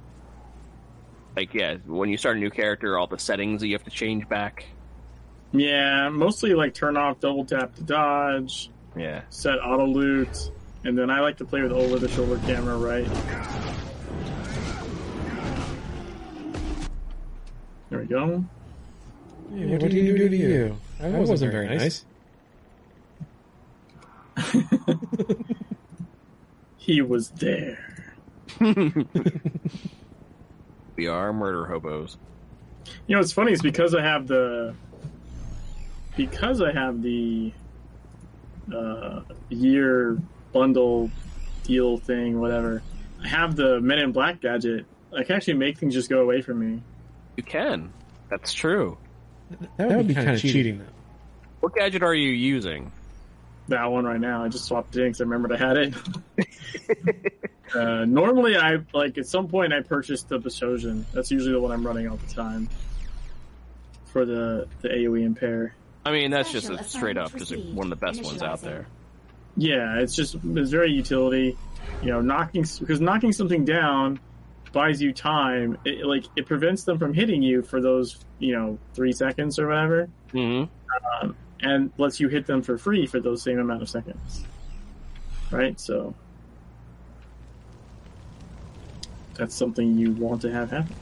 [1.36, 3.90] like yeah, when you start a new character, all the settings that you have to
[3.90, 4.66] change back?
[5.52, 8.68] Yeah, mostly like turn off double tap to dodge.
[8.96, 9.22] Yeah.
[9.30, 10.50] Set auto loot,
[10.82, 13.06] and then I like to play with over the shoulder camera, right?
[17.98, 18.44] There we go.
[19.50, 20.76] Yeah, what, what did he do to you?
[21.00, 22.04] That wasn't, wasn't very nice.
[26.76, 27.96] he was there.
[30.96, 32.18] we are murder hobos.
[33.06, 34.74] You know, what's funny is because I have the
[36.16, 37.52] because I have the
[38.74, 40.18] uh, year
[40.52, 41.10] bundle
[41.64, 42.82] deal thing, whatever.
[43.22, 44.86] I have the Men in Black gadget.
[45.16, 46.82] I can actually make things just go away from me.
[47.38, 47.92] You can.
[48.30, 48.98] That's true.
[49.48, 50.52] That would, that would be, be kind of cheating.
[50.52, 50.92] cheating, though.
[51.60, 52.90] What gadget are you using?
[53.68, 54.42] That one right now.
[54.42, 57.32] I just swapped it in because I remembered I had it.
[57.76, 61.04] uh, normally, I like at some point I purchased the Bososian.
[61.12, 62.68] That's usually the one I'm running all the time
[64.06, 65.76] for the the AOE impair.
[66.04, 68.88] I mean, that's just a straight up just one of the best ones out there.
[69.56, 71.56] Yeah, it's just it's very utility.
[72.02, 74.18] You know, knocking because knocking something down
[74.72, 75.78] buys you time.
[75.84, 79.68] It, like it prevents them from hitting you for those you know three seconds or
[79.68, 80.70] whatever, mm-hmm.
[81.22, 84.44] um, and lets you hit them for free for those same amount of seconds.
[85.50, 86.14] Right, so
[89.34, 90.94] that's something you want to have happen.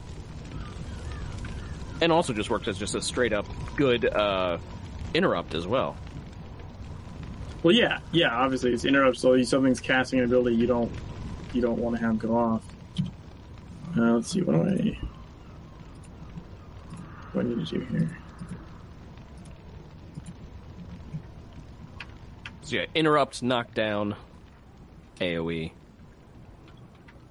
[1.99, 4.59] And also just works as just a straight up good uh,
[5.13, 5.97] interrupt as well.
[7.63, 8.33] Well, yeah, yeah.
[8.33, 9.17] Obviously, it's interrupt.
[9.17, 10.91] So something's casting an ability you don't
[11.53, 12.63] you don't want to have go off.
[13.97, 14.99] Uh, let's see, what do I...
[17.31, 18.17] What do I need to do here?
[22.61, 24.15] So yeah, interrupt, knockdown,
[25.19, 25.71] AoE.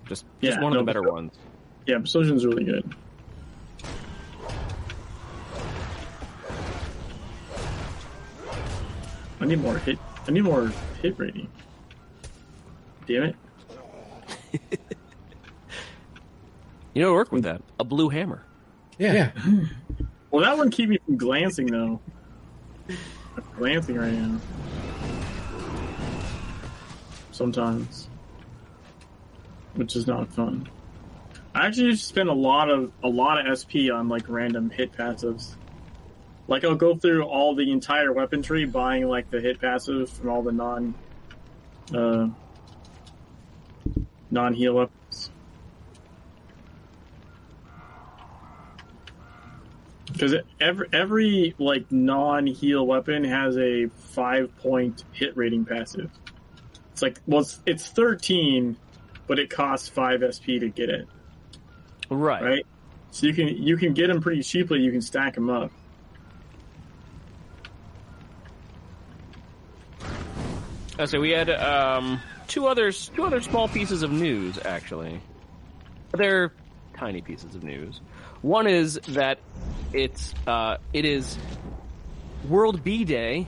[0.08, 1.34] Just, yeah, just one no, of the better ones.
[1.86, 2.94] Yeah, Bososian's really good.
[9.40, 9.98] I need more hit.
[10.26, 10.72] I need more
[11.02, 11.48] hit rating.
[13.06, 13.36] Damn it.
[16.96, 17.60] You know, work with that.
[17.78, 18.42] A blue hammer.
[18.96, 19.12] Yeah.
[19.12, 19.30] yeah.
[20.30, 22.00] well, that wouldn't keep me from glancing though.
[22.88, 24.40] I'm glancing right now.
[27.32, 28.08] Sometimes,
[29.74, 30.70] which is not fun.
[31.54, 35.54] I actually spend a lot of a lot of SP on like random hit passives.
[36.48, 40.30] Like I'll go through all the entire weapon tree, buying like the hit passive from
[40.30, 40.94] all the non
[41.94, 42.28] uh,
[44.30, 44.96] non heal weapons
[50.12, 56.10] Because every every like non heal weapon has a five point hit rating passive.
[56.92, 58.76] It's like well, it's, it's thirteen,
[59.26, 61.08] but it costs five SP to get it.
[62.08, 62.42] Right.
[62.42, 62.66] Right.
[63.10, 64.80] So you can you can get them pretty cheaply.
[64.80, 65.72] You can stack them up.
[71.04, 75.20] So we had um, two others two other small pieces of news actually.
[76.12, 76.52] They're
[76.96, 78.00] tiny pieces of news.
[78.42, 79.38] One is that
[79.92, 81.38] it's uh, it is
[82.48, 83.46] World Bee Day.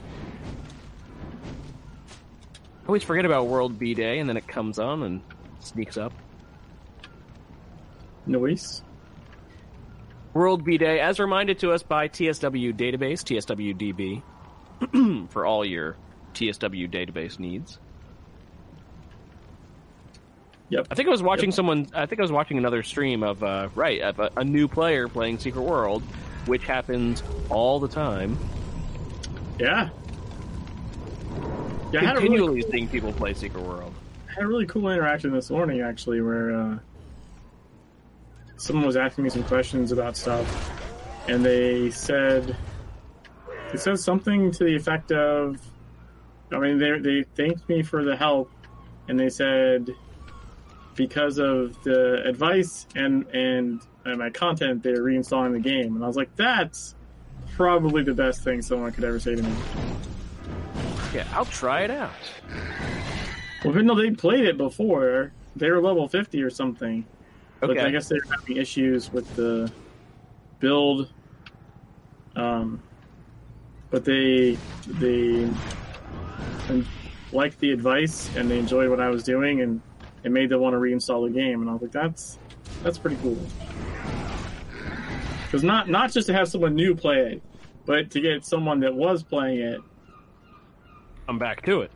[2.83, 5.21] I always forget about World Bee Day, and then it comes on and
[5.59, 6.13] sneaks up.
[8.25, 8.83] Noise.
[10.33, 14.21] World Bee Day, as reminded to us by TSW Database, TSWDB,
[15.29, 15.97] for all your
[16.33, 17.79] TSW database needs.
[20.69, 20.87] Yep.
[20.91, 21.55] I think I was watching yep.
[21.55, 21.87] someone.
[21.93, 25.07] I think I was watching another stream of uh, right of a, a, new player
[25.07, 26.03] playing Secret World,
[26.45, 28.37] which happens all the time.
[29.59, 29.89] Yeah.
[31.91, 33.93] Yeah, continually really seeing people play Secret World.
[34.29, 36.77] I had a really cool interaction this morning, actually, where uh,
[38.57, 40.71] someone was asking me some questions about stuff,
[41.27, 42.55] and they said
[43.71, 45.59] they said something to the effect of,
[46.51, 48.51] I mean, they they thanked me for the help,
[49.07, 49.89] and they said
[50.99, 55.95] because of the advice and and, and my content, they're reinstalling the game.
[55.95, 56.93] And I was like, that's
[57.55, 59.53] probably the best thing someone could ever say to me.
[61.13, 62.11] Yeah, I'll try it out.
[63.63, 67.05] Well, even though they played it before, they were level 50 or something.
[67.63, 67.73] Okay.
[67.75, 69.71] But I guess they're having issues with the
[70.59, 71.13] build.
[72.35, 72.83] Um,
[73.89, 75.49] but they they
[77.31, 79.81] liked the advice and they enjoyed what I was doing and
[80.23, 82.37] it made them want to reinstall the game and I was like that's
[82.83, 83.37] that's pretty cool.
[85.45, 87.41] Because not not just to have someone new play it,
[87.85, 89.81] but to get someone that was playing it
[91.25, 91.91] come back to it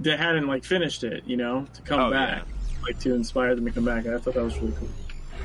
[0.00, 2.44] that hadn't like finished it, you know, to come Oh, back,
[2.82, 4.06] like to inspire them to come back.
[4.06, 4.88] I thought that was really cool.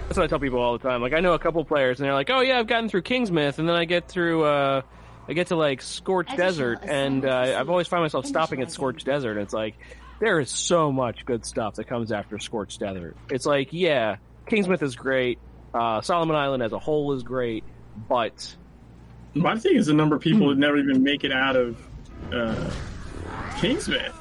[0.07, 1.01] That's what I tell people all the time.
[1.01, 3.59] Like I know a couple players, and they're like, "Oh yeah, I've gotten through Kingsmouth,
[3.59, 4.81] and then I get through, uh,
[5.27, 7.55] I get to like Scorched Desert, and uh.
[7.59, 9.31] I've always found myself stopping at Scorched Desert.
[9.31, 9.75] And it's like
[10.19, 13.15] there is so much good stuff that comes after Scorched Desert.
[13.29, 14.17] It's like, yeah,
[14.47, 15.39] Kingsmouth is great,
[15.73, 17.63] uh, Solomon Island as a whole is great,
[18.09, 18.55] but
[19.33, 21.77] My thing is the number of people that never even make it out of
[22.31, 22.69] uh,
[23.57, 24.13] Kingsmouth.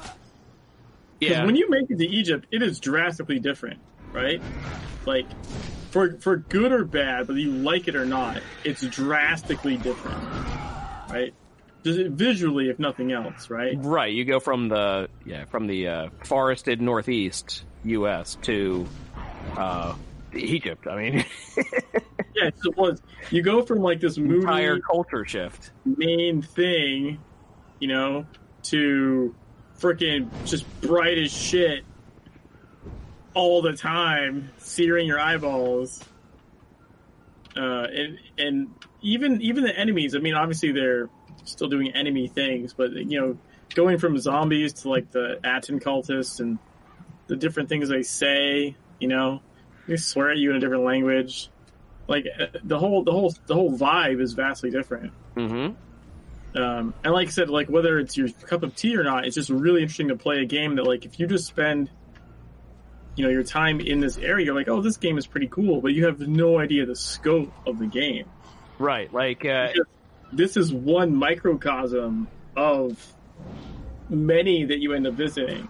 [1.19, 3.79] Because yeah, when you make it to Egypt, it is drastically different,
[4.13, 4.41] right?
[5.05, 5.25] Like,
[5.89, 10.21] for for good or bad, whether you like it or not, it's drastically different,
[11.09, 11.33] right?
[11.87, 13.75] Visually, if nothing else, right?
[13.77, 14.13] right.
[14.13, 18.37] You go from the yeah from the uh, forested Northeast U.S.
[18.43, 18.87] to
[19.55, 19.95] uh,
[20.33, 20.87] Egypt.
[20.87, 21.25] I mean,
[22.37, 23.01] Yeah, it was.
[23.31, 25.71] You go from like this moody entire culture shift.
[25.85, 27.19] main thing,
[27.79, 28.27] you know,
[28.63, 29.33] to
[29.79, 31.83] freaking just bright as shit
[33.33, 36.03] all the time, searing your eyeballs.
[37.55, 38.67] Uh, and and
[39.01, 40.15] even even the enemies.
[40.15, 41.09] I mean, obviously they're
[41.47, 43.37] still doing enemy things, but you know,
[43.75, 46.59] going from zombies to like the Aten cultists and
[47.27, 48.75] the different things they say.
[48.99, 49.41] You know,
[49.87, 51.49] they swear at you in a different language.
[52.07, 55.11] Like uh, the whole the whole the whole vibe is vastly different.
[55.35, 55.75] Mm-hmm.
[56.57, 59.35] Um, and like I said, like whether it's your cup of tea or not, it's
[59.35, 61.89] just really interesting to play a game that like if you just spend,
[63.15, 65.81] you know, your time in this area, you're like, oh, this game is pretty cool,
[65.81, 68.25] but you have no idea the scope of the game.
[68.79, 69.69] Right, like uh,
[70.33, 73.13] This is one microcosm of
[74.09, 75.67] many that you end up visiting.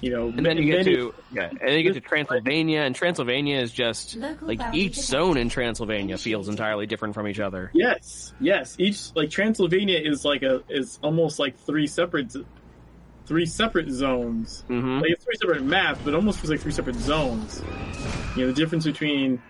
[0.00, 2.80] You know, And then you get many- to yeah, and then you get to Transylvania,
[2.80, 7.38] and Transylvania is just Local like each zone in Transylvania feels entirely different from each
[7.38, 7.70] other.
[7.74, 8.76] Yes, yes.
[8.78, 12.34] Each like Transylvania is like a is almost like three separate
[13.26, 14.64] three separate zones.
[14.68, 17.62] hmm Like it's three separate maps, but almost feels like three separate zones.
[18.36, 19.42] You know, the difference between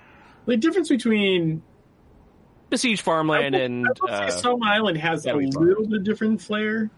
[0.47, 1.63] the difference between
[2.71, 5.45] Besiege farmland will- and I will say uh, Solomon Island has a Farm.
[5.47, 6.89] little bit different flair.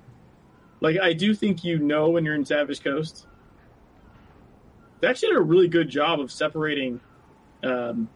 [0.80, 3.26] Like I do think you know when you're in Savage Coast.
[5.00, 7.00] They actually did a really good job of separating
[7.64, 8.08] um,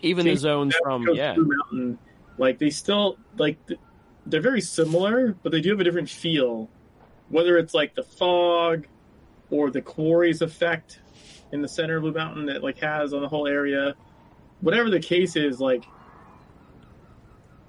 [0.00, 1.98] even the zones Savage from Coast yeah, Blue Mountain.
[2.36, 3.56] Like they still like
[4.26, 6.68] they're very similar, but they do have a different feel.
[7.28, 8.86] Whether it's like the fog
[9.50, 11.00] or the quarries effect
[11.52, 13.94] in the center of Blue Mountain that like has on the whole area,
[14.60, 15.84] whatever the case is, like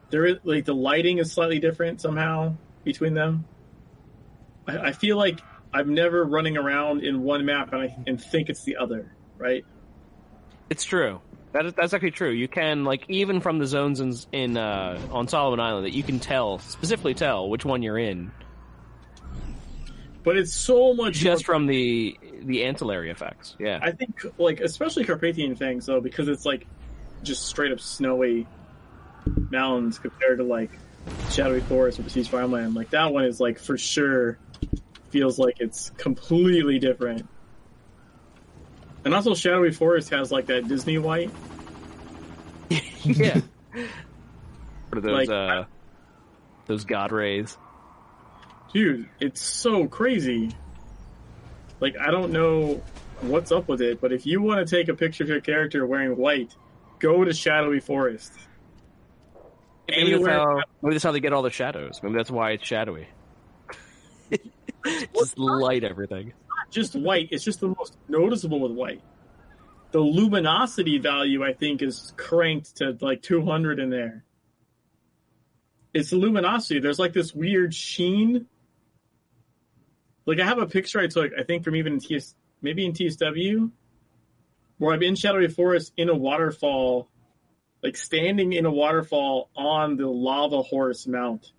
[0.10, 3.46] there is like the lighting is slightly different somehow between them.
[4.68, 5.42] I, I feel like
[5.74, 9.66] I'm never running around in one map and I and think it's the other, right?
[10.70, 11.22] it's true.
[11.54, 12.32] That is, that's actually true.
[12.32, 16.04] You can like even from the zones in, in uh, on Solomon Island that you
[16.04, 18.32] can tell specifically tell which one you're in
[20.24, 23.56] But it's so much just more from the the ancillary effects.
[23.60, 26.68] Yeah, I think like especially Carpathian Fangs though because it's like
[27.24, 28.48] just straight up snowy
[29.50, 30.72] mountains compared to like
[31.32, 32.76] shadowy forest or besieged farmland.
[32.76, 34.38] Like that one is like for sure
[35.10, 37.28] feels like it's completely different.
[39.04, 41.32] And also shadowy forest has like that Disney white.
[43.04, 43.42] yeah.
[44.90, 45.64] What are those Like, uh,
[46.66, 47.58] those god rays?
[48.74, 50.52] Dude, it's so crazy.
[51.80, 52.82] Like I don't know
[53.22, 55.86] what's up with it, but if you want to take a picture of your character
[55.86, 56.56] wearing white,
[57.00, 58.34] go to shadowy forest.
[59.88, 62.00] Maybe that's, how, maybe that's how they get all the shadows.
[62.02, 63.08] Maybe that's why it's shadowy.
[65.16, 66.34] Just light everything.
[66.70, 67.30] just white.
[67.32, 69.02] It's just the most noticeable with white.
[69.92, 74.24] The luminosity value, I think, is cranked to like 200 in there.
[75.94, 76.80] It's the luminosity.
[76.80, 78.48] There's like this weird sheen.
[80.26, 82.94] Like I have a picture I took, I think from even in TS, maybe in
[82.94, 83.72] TSW,
[84.78, 87.08] where I'm in Shadowy Forest in a waterfall,
[87.86, 91.52] like standing in a waterfall on the lava horse mount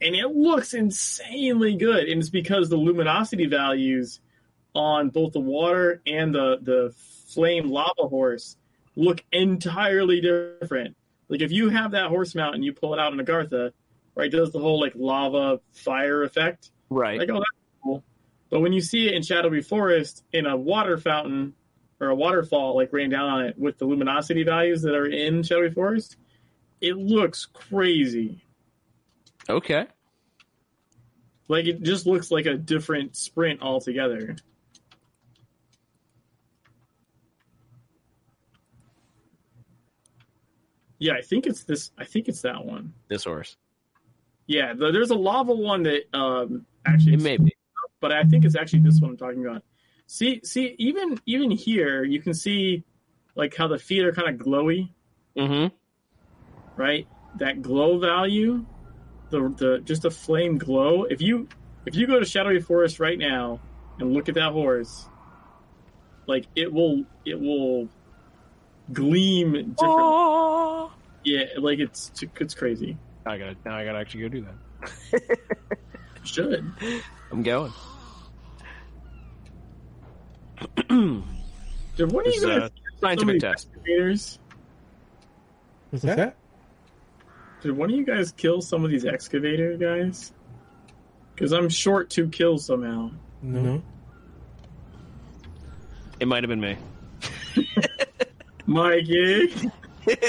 [0.00, 2.08] and it looks insanely good.
[2.08, 4.20] And it's because the luminosity values
[4.74, 6.94] on both the water and the the
[7.28, 8.56] flame lava horse
[8.94, 10.96] look entirely different.
[11.28, 13.72] Like if you have that horse mount and you pull it out in Agartha,
[14.14, 16.70] right, does the whole like lava fire effect.
[16.90, 17.18] Right.
[17.18, 18.04] Like, oh, that's cool.
[18.50, 21.54] But when you see it in Shadowy Forest in a water fountain
[22.00, 25.42] or a waterfall like rain down on it with the luminosity values that are in
[25.42, 26.16] Shadowy Forest,
[26.80, 28.44] it looks crazy.
[29.48, 29.86] Okay.
[31.48, 34.36] Like it just looks like a different sprint altogether.
[40.98, 41.92] Yeah, I think it's this.
[41.96, 42.92] I think it's that one.
[43.08, 43.56] This horse.
[44.46, 47.54] Yeah, the, there's a lava one that um actually It may be.
[48.00, 49.62] but I think it's actually this one I'm talking about.
[50.10, 52.82] See, see, even even here, you can see
[53.36, 54.88] like how the feet are kind of glowy,
[55.36, 55.74] Mm-hmm.
[56.80, 57.06] right?
[57.36, 58.64] That glow value,
[59.28, 61.04] the the just a flame glow.
[61.04, 61.46] If you
[61.84, 63.60] if you go to Shadowy Forest right now
[63.98, 65.06] and look at that horse,
[66.26, 67.88] like it will it will
[68.92, 69.76] gleam different.
[69.78, 70.90] Oh.
[71.22, 72.10] Yeah, like it's
[72.40, 72.96] it's crazy.
[73.26, 73.76] I gotta now.
[73.76, 75.38] I gotta actually go do that.
[76.24, 76.72] Should.
[77.30, 77.72] I'm going.
[80.88, 82.70] Did one of you is guys a
[83.00, 83.68] scientific somebody test.
[83.72, 84.38] excavators?
[85.90, 86.36] What's that?
[87.62, 90.32] Did one of you guys kill some of these excavator guys?
[91.34, 93.10] Because I'm short two kills somehow.
[93.42, 93.82] No.
[96.20, 96.76] It might have been me.
[98.66, 99.70] Mikey.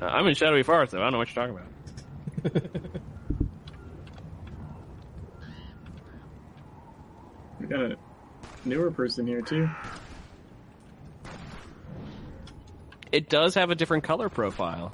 [0.00, 0.98] Uh, I'm in Shadowy Forest, though.
[0.98, 1.56] I don't know what you're talking
[2.52, 2.92] about.
[7.72, 7.96] got a
[8.64, 9.68] newer person here too.
[13.10, 14.92] It does have a different color profile.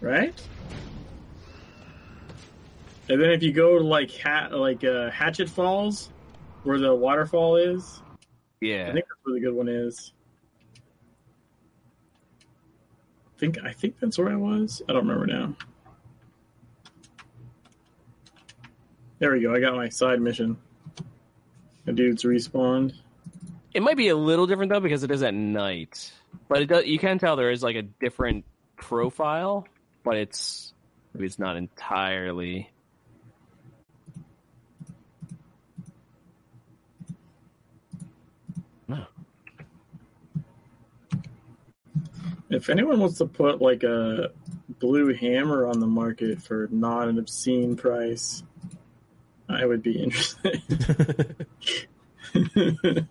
[0.00, 0.34] Right?
[3.08, 6.10] And then if you go to like hat like uh, Hatchet Falls,
[6.62, 8.00] where the waterfall is,
[8.60, 10.12] yeah, I think that's where the good one is.
[13.36, 14.82] I think I think that's where I was.
[14.88, 15.56] I don't remember now.
[19.18, 19.54] There we go.
[19.54, 20.56] I got my side mission.
[21.84, 22.94] The dudes respawned.
[23.74, 26.12] It might be a little different though because it is at night,
[26.48, 28.44] but it does, you can tell there is like a different
[28.76, 29.66] profile,
[30.04, 30.74] but it's
[31.14, 32.70] maybe it's not entirely.
[38.86, 39.06] No.
[42.50, 44.32] If anyone wants to put like a
[44.78, 48.42] blue hammer on the market for not an obscene price,
[49.54, 50.62] I would be interested.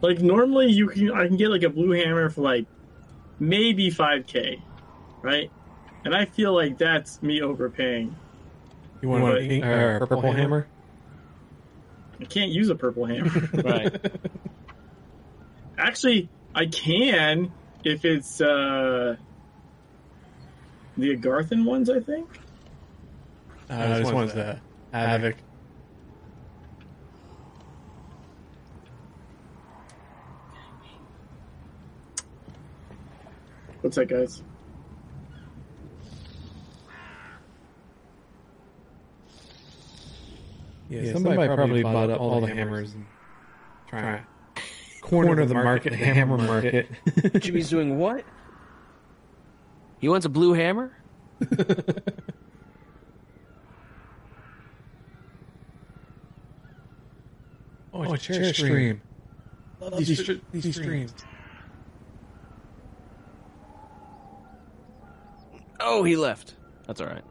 [0.00, 2.66] like normally you can I can get like a blue hammer for like
[3.38, 4.60] maybe 5k,
[5.22, 5.50] right?
[6.04, 8.14] And I feel like that's me overpaying.
[9.00, 10.66] You want, want a pink or a purple, hammer?
[12.20, 13.48] I can't use a purple hammer.
[13.64, 13.94] Right.
[15.76, 17.52] Actually, I can
[17.84, 19.16] if it's uh
[20.96, 22.28] the Agarthan ones, I think.
[23.68, 24.60] Uh, this one's the
[24.92, 25.36] Havoc.
[33.80, 34.42] What's that, guys?
[40.88, 43.04] Yeah, somebody, probably bought up all the hammers and
[43.88, 44.62] try to
[45.00, 46.88] corner the market, the hammer market.
[47.40, 48.24] Jimmy's doing what?
[50.04, 50.94] He wants a blue hammer?
[57.94, 59.00] oh, a chair stream.
[59.80, 61.14] Love these, str- these streams.
[65.80, 66.54] Oh, he left.
[66.86, 67.24] That's all right.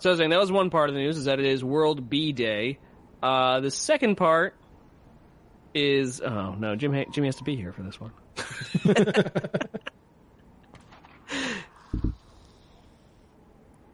[0.00, 1.62] So I was saying that was one part of the news is that it is
[1.62, 2.80] World Bee Day.
[3.22, 4.56] Uh, the second part
[5.72, 8.10] is oh no, Jim ha- Jimmy has to be here for this one.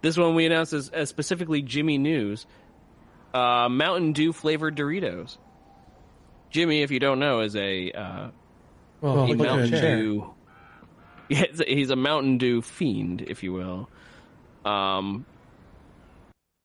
[0.03, 2.47] this one we announced as, as specifically Jimmy News.
[3.35, 5.37] Uh, Mountain Dew flavored Doritos.
[6.51, 8.29] Jimmy, if you don't know, is a uh,
[9.01, 9.71] Well, a look at Mountain.
[9.81, 10.33] Dew.
[11.29, 13.91] Yeah, he's a- he's a Mountain Dew fiend, if you will.
[14.65, 15.27] Um,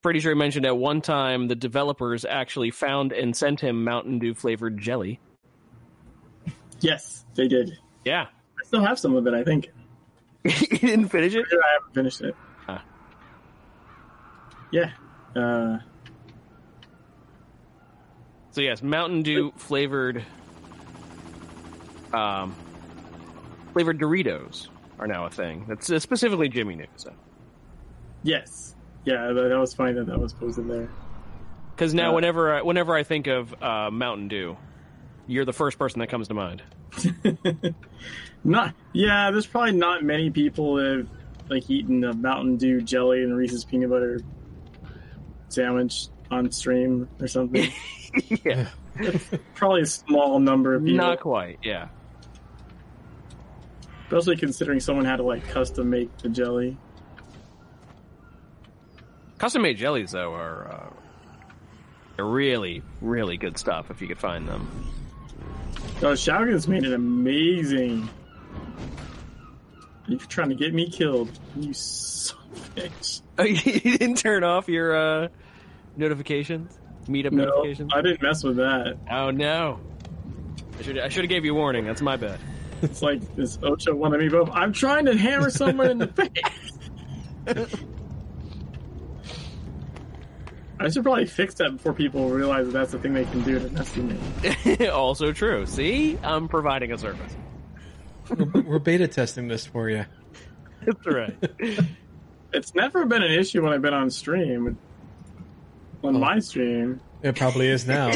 [0.03, 4.19] pretty sure he mentioned at one time the developers actually found and sent him Mountain
[4.19, 5.19] Dew flavored jelly.
[6.81, 7.77] Yes, they did.
[8.05, 8.25] Yeah,
[8.59, 9.69] I still have some of it, I think.
[10.43, 11.45] you didn't finish it.
[11.51, 12.35] I haven't finished it.
[12.67, 12.83] Ah.
[14.71, 14.91] Yeah.
[15.35, 15.77] Uh,
[18.51, 20.25] So yes, Mountain Dew flavored,
[22.13, 22.53] um,
[23.71, 24.67] flavored Doritos
[24.99, 25.63] are now a thing.
[25.69, 26.87] That's uh, specifically Jimmy knew.
[26.97, 27.13] So
[28.23, 28.75] yes.
[29.05, 30.89] Yeah, that, that was fine that that was posted there.
[31.75, 34.57] because now Uh, whenever I, whenever I think of uh, Mountain Dew,
[35.31, 36.61] you're the first person that comes to mind.
[38.43, 39.31] not yeah.
[39.31, 41.07] There's probably not many people that have
[41.49, 44.21] like eaten a Mountain Dew jelly and Reese's peanut butter
[45.49, 47.71] sandwich on stream or something.
[48.43, 48.67] yeah,
[49.55, 50.97] probably a small number of people.
[50.97, 51.59] Not quite.
[51.63, 51.87] Yeah.
[54.07, 56.77] Especially considering someone had to like custom make the jelly.
[59.37, 64.47] Custom made jellies though are uh, are really really good stuff if you could find
[64.47, 64.69] them.
[66.03, 68.09] Oh, Shogun's made it amazing.
[70.07, 73.21] You're trying to get me killed, you son of a bitch.
[73.39, 75.27] Oh, you didn't turn off your uh,
[75.95, 77.91] notifications, meetup No, notifications.
[77.95, 78.97] I didn't mess with that.
[79.09, 79.79] Oh no!
[80.77, 81.85] I should I should have gave you a warning.
[81.85, 82.39] That's my bad.
[82.83, 84.49] It's like this Ocho one of me both.
[84.51, 86.07] I'm trying to hammer someone in the
[87.45, 87.75] face.
[90.81, 93.59] I should probably fix that before people realize that that's the thing they can do
[93.59, 94.87] to mess with me.
[94.89, 95.65] also true.
[95.65, 97.35] See, I'm providing a service.
[98.29, 100.05] We're, we're beta testing this for you.
[100.85, 101.35] That's right.
[102.53, 104.77] It's never been an issue when I've been on stream.
[106.03, 106.19] On Oh.
[106.19, 106.99] my stream.
[107.23, 108.09] It probably is now.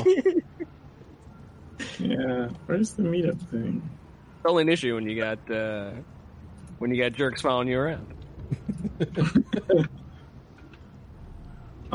[2.00, 2.50] Yeah.
[2.66, 3.82] Where's the meetup thing?
[4.36, 5.92] It's only an issue when you got uh,
[6.80, 8.14] when you got jerks following you around.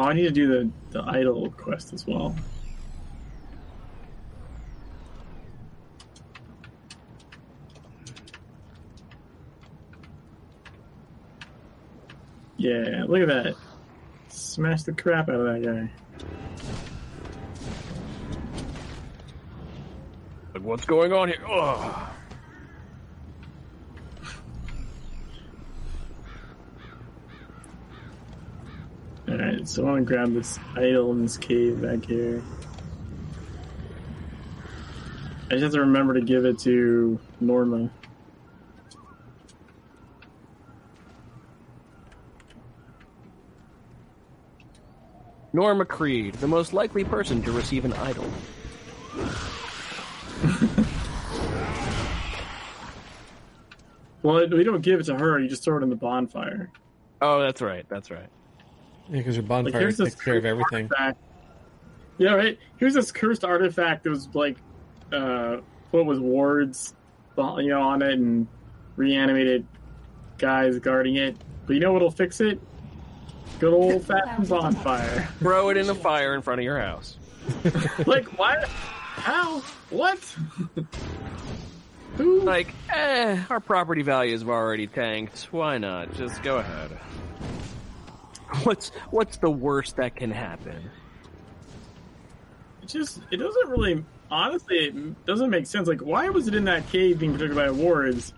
[0.00, 2.34] Oh, I need to do the, the idol quest as well.
[12.56, 13.56] Yeah, look at that.
[14.28, 15.92] Smash the crap out of that guy.
[20.54, 21.44] Like, what's going on here?
[21.46, 22.10] Ugh.
[29.30, 32.42] Alright, so I want to grab this idol in this cave back here.
[35.46, 37.90] I just have to remember to give it to Norma.
[45.52, 48.26] Norma Creed, the most likely person to receive an idol.
[54.22, 56.70] Well, we don't give it to her, you just throw it in the bonfire.
[57.22, 57.86] Oh, that's right.
[57.88, 58.28] That's right.
[59.10, 60.88] Yeah, because your bonfire here's this takes care of everything.
[60.90, 61.18] artifact.
[62.18, 62.58] Yeah, right.
[62.76, 64.56] Here's this cursed artifact that was like,
[65.12, 65.58] uh,
[65.90, 66.94] what was wards,
[67.36, 68.46] you know, on it and
[68.96, 69.66] reanimated
[70.38, 71.36] guys guarding it.
[71.66, 72.60] But you know what'll fix it?
[73.58, 75.28] Good old fashioned bonfire.
[75.38, 77.16] Throw it in the fire in front of your house.
[78.06, 78.68] like what?
[78.68, 79.60] How?
[79.90, 80.18] What?
[82.16, 82.40] Who?
[82.40, 85.48] Like, eh, our property values have already tanked.
[85.50, 86.14] Why not?
[86.14, 86.90] Just go ahead.
[88.64, 90.90] What's what's the worst that can happen?
[92.82, 95.86] It just it doesn't really honestly it doesn't make sense.
[95.86, 98.34] Like why was it in that cave being protected by wards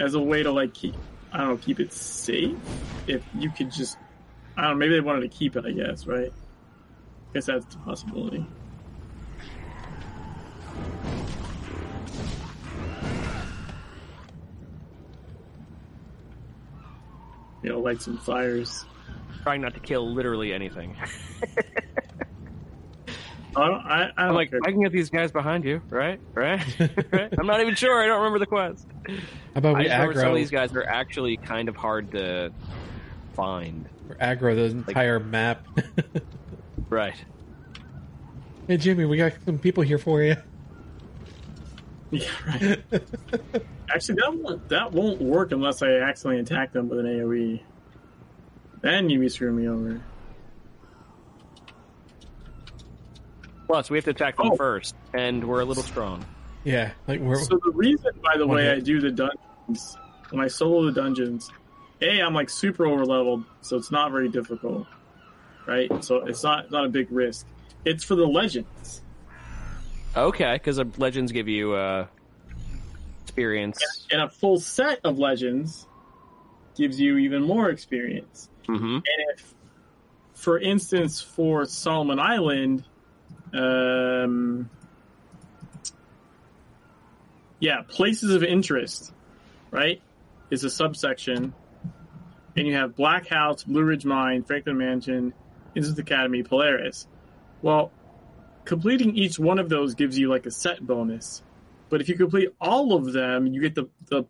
[0.00, 0.96] as a way to like keep
[1.32, 2.56] I don't know keep it safe?
[3.06, 3.96] If you could just
[4.56, 5.64] I don't know maybe they wanted to keep it.
[5.64, 6.32] I guess right.
[6.32, 8.44] I guess that's a possibility.
[17.62, 18.84] You know, light some fires.
[19.42, 20.96] Trying not to kill literally anything.
[21.00, 21.06] I
[23.54, 24.60] don't, oh, I, I I'm like, care.
[24.64, 26.20] I can get these guys behind you, right?
[26.34, 26.62] Right?
[27.12, 27.32] right?
[27.38, 28.02] I'm not even sure.
[28.02, 28.86] I don't remember the quest.
[29.06, 29.14] How
[29.56, 32.52] about I we just remember some of these guys are actually kind of hard to
[33.34, 33.88] find.
[34.08, 35.66] or aggro the entire map?
[36.90, 37.14] Right.
[38.68, 40.36] hey, Jimmy, we got some people here for you.
[42.10, 42.82] Yeah, right.
[43.88, 47.62] Actually, that won't, that won't work unless I accidentally attack them with an AoE.
[48.82, 50.00] Then you be screwing me over.
[53.66, 54.56] Plus, we have to attack them Oh.
[54.56, 56.24] first, and we're a little strong.
[56.64, 58.76] yeah, like we're So the reason, by the way, hit.
[58.76, 59.96] I do the dungeons
[60.30, 61.50] when I solo the dungeons,
[62.00, 64.86] a I'm like super over leveled, so it's not very difficult,
[65.66, 65.90] right?
[66.04, 67.46] So it's not not a big risk.
[67.84, 69.00] It's for the legends.
[70.16, 72.06] Okay, because legends give you uh,
[73.24, 73.78] experience.
[74.10, 75.86] And a full set of legends
[76.76, 78.48] gives you even more experience.
[78.66, 79.54] Hmm And if,
[80.34, 82.84] for instance, for Solomon Island,
[83.52, 84.70] um,
[87.60, 89.12] yeah, places of interest,
[89.70, 90.00] right,
[90.50, 91.54] is a subsection,
[92.56, 95.32] and you have Black House, Blue Ridge Mine, Franklin Mansion,
[95.76, 97.06] Innsmouth Academy, Polaris.
[97.62, 97.92] Well,
[98.64, 101.42] completing each one of those gives you like a set bonus,
[101.88, 104.24] but if you complete all of them, you get the the,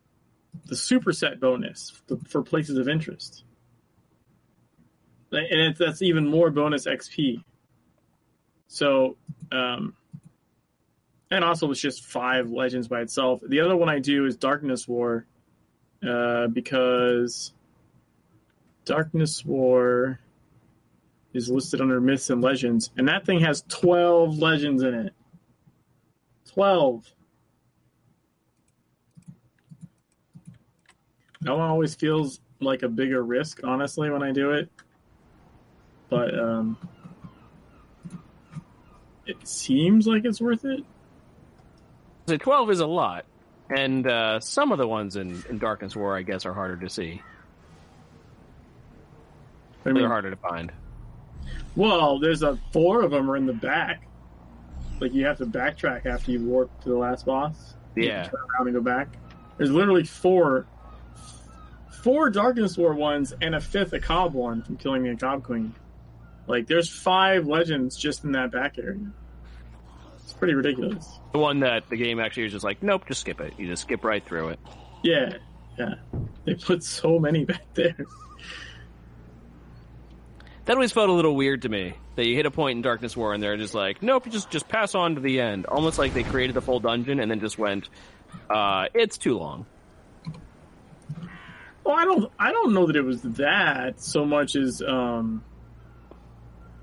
[0.67, 3.45] the superset bonus for, for places of interest
[5.33, 7.43] and that's even more bonus XP.
[8.69, 9.17] So,
[9.51, 9.95] um,
[11.31, 13.41] and also it's just five legends by itself.
[13.47, 15.27] The other one I do is Darkness War,
[16.07, 17.53] uh, because
[18.85, 20.21] Darkness War
[21.33, 25.15] is listed under myths and legends, and that thing has twelve legends in it.
[26.47, 27.07] Twelve.
[31.41, 34.71] That one always feels like a bigger risk, honestly, when I do it.
[36.13, 36.77] But um,
[39.27, 40.85] it seems like it's worth it.
[42.29, 43.25] So twelve is a lot,
[43.75, 46.91] and uh, some of the ones in, in Darkness War, I guess, are harder to
[46.91, 47.23] see.
[49.85, 50.71] I mean, They're harder to find.
[51.75, 54.07] Well, there's a four of them are in the back.
[55.01, 57.75] Like you have to backtrack after you warp to the last boss.
[57.97, 58.25] Yeah.
[58.25, 59.09] turn around and go back.
[59.57, 60.67] There's literally four,
[62.03, 65.75] four Darkness War ones and a fifth Akab one from killing the Akab Queen.
[66.47, 69.11] Like there's five legends just in that back area.
[70.17, 71.19] It's pretty ridiculous.
[71.33, 73.55] The one that the game actually is just like, nope, just skip it.
[73.59, 74.61] You just skip right through it.
[75.03, 75.35] Yeah,
[75.79, 75.95] yeah.
[76.45, 77.97] They put so many back there.
[80.65, 81.95] That always felt a little weird to me.
[82.15, 84.69] That you hit a point in Darkness War and they're just like, nope, just just
[84.69, 85.67] pass on to the end.
[85.67, 87.89] Almost like they created the full dungeon and then just went,
[88.51, 89.67] uh, it's too long.
[91.85, 95.43] Well, I don't, I don't know that it was that so much as um,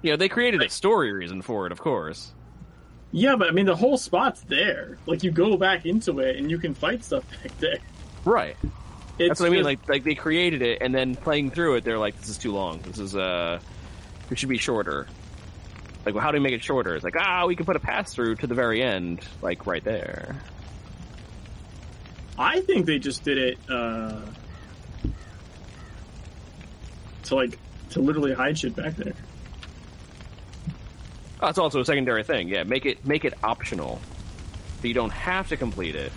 [0.02, 2.32] You know, they created a story reason for it, of course.
[3.12, 4.98] Yeah, but I mean, the whole spot's there.
[5.06, 7.80] Like, you go back into it and you can fight stuff back there.
[8.24, 8.56] Right.
[9.18, 9.60] It's That's what I mean.
[9.60, 12.38] just- Like, like they created it, and then playing through it, they're like, "This is
[12.38, 12.80] too long.
[12.84, 13.60] This is uh,
[14.32, 15.08] it should be shorter."
[16.06, 16.96] Like, well, how do we make it shorter?
[16.96, 19.84] It's like, ah, we can put a pass through to the very end, like right
[19.84, 20.42] there.
[22.38, 24.22] I think they just did it uh,
[27.24, 27.60] to like
[27.90, 29.14] to literally hide shit back there.
[31.42, 32.50] Oh, it's also a secondary thing.
[32.50, 34.02] Yeah, make it make it optional,
[34.82, 36.12] so you don't have to complete it,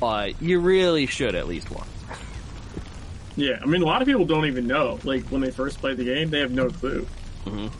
[0.00, 1.88] but you really should at least once.
[3.36, 4.98] Yeah, I mean, a lot of people don't even know.
[5.04, 7.06] Like when they first play the game, they have no clue.
[7.44, 7.70] Mhm.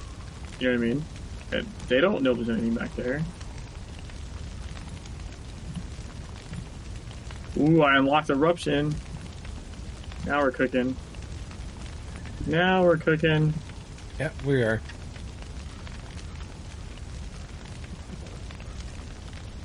[0.61, 1.05] You know what I mean?
[1.53, 3.23] And they don't know there's anything back there.
[7.57, 8.95] Ooh, I unlocked eruption.
[10.27, 10.97] Now we're cooking.
[12.47, 13.55] Now we're cooking.
[14.19, 14.81] Yeah, we are.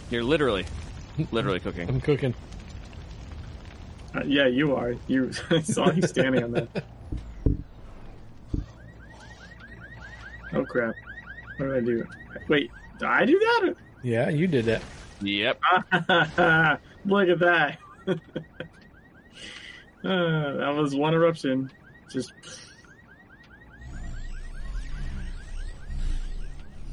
[0.10, 0.66] You're literally,
[1.32, 1.88] literally cooking.
[1.88, 2.34] I'm cooking.
[4.16, 4.96] Uh, yeah, you are.
[5.08, 6.84] You I saw you standing on that.
[10.52, 10.96] Oh crap!
[11.58, 12.08] What did I do?
[12.48, 13.76] Wait, did I do that?
[14.02, 14.82] Yeah, you did that.
[15.22, 15.62] Yep.
[17.06, 17.78] Look at that.
[18.08, 18.16] uh,
[20.04, 21.70] that was one eruption.
[22.12, 22.34] Just.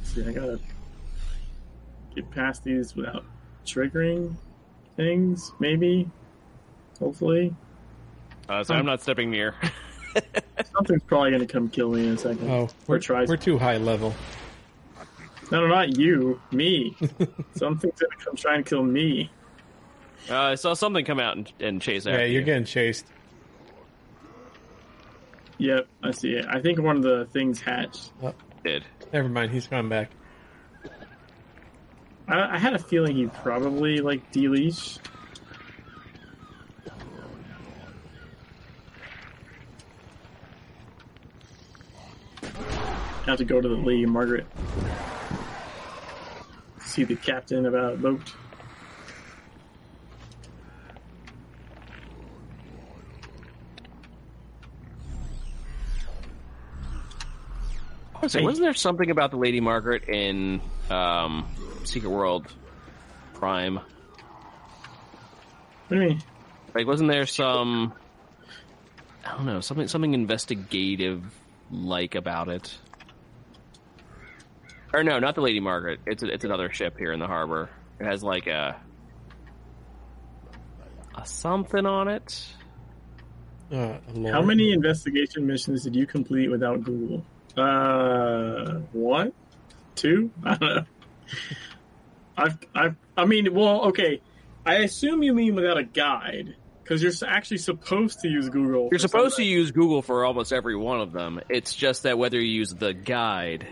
[0.04, 0.60] See, I gotta
[2.16, 3.24] get past these without
[3.64, 4.34] triggering
[4.96, 6.10] things, maybe.
[6.98, 7.54] Hopefully.
[8.48, 9.54] Uh, so I'm not stepping near.
[10.74, 12.50] Something's probably gonna come kill me in a second.
[12.50, 13.28] Oh, we're, tries.
[13.28, 14.14] we're too high level.
[15.52, 16.40] No, no, not you.
[16.50, 16.96] Me.
[17.54, 19.30] Something's gonna come try and kill me.
[20.30, 22.46] Uh, I saw something come out and, and chase after Yeah, you're you.
[22.46, 23.06] getting chased.
[25.58, 26.46] Yep, I see it.
[26.48, 28.10] I think one of the things hatched.
[28.64, 28.84] Did.
[29.12, 30.10] Never mind, he's coming back.
[32.28, 34.98] I, I had a feeling he probably like deleash.
[43.26, 44.46] Have to go to the Lady Margaret.
[46.80, 48.32] See the captain about a boat.
[58.28, 61.46] So wasn't there something about the Lady Margaret in um,
[61.86, 62.46] Secret World
[63.34, 63.76] Prime?
[63.76, 63.88] What
[65.90, 66.22] do you mean?
[66.74, 67.92] Like, wasn't there some?
[69.24, 71.24] I don't know something something investigative
[71.70, 72.76] like about it.
[74.92, 76.00] Or no, not the Lady Margaret.
[76.06, 77.70] It's it's another ship here in the harbor.
[77.98, 78.76] It has like a
[81.14, 82.46] a something on it.
[83.72, 83.98] Uh,
[84.30, 87.24] How many investigation missions did you complete without Google?
[87.56, 89.32] Uh, one,
[89.96, 90.30] two.
[90.44, 90.84] I don't know.
[92.36, 94.20] I've, I've, I mean, well, okay.
[94.64, 98.88] I assume you mean without a guide because you're actually supposed to use Google.
[98.90, 101.40] You're supposed to use Google for almost every one of them.
[101.48, 103.66] It's just that whether you use the guide.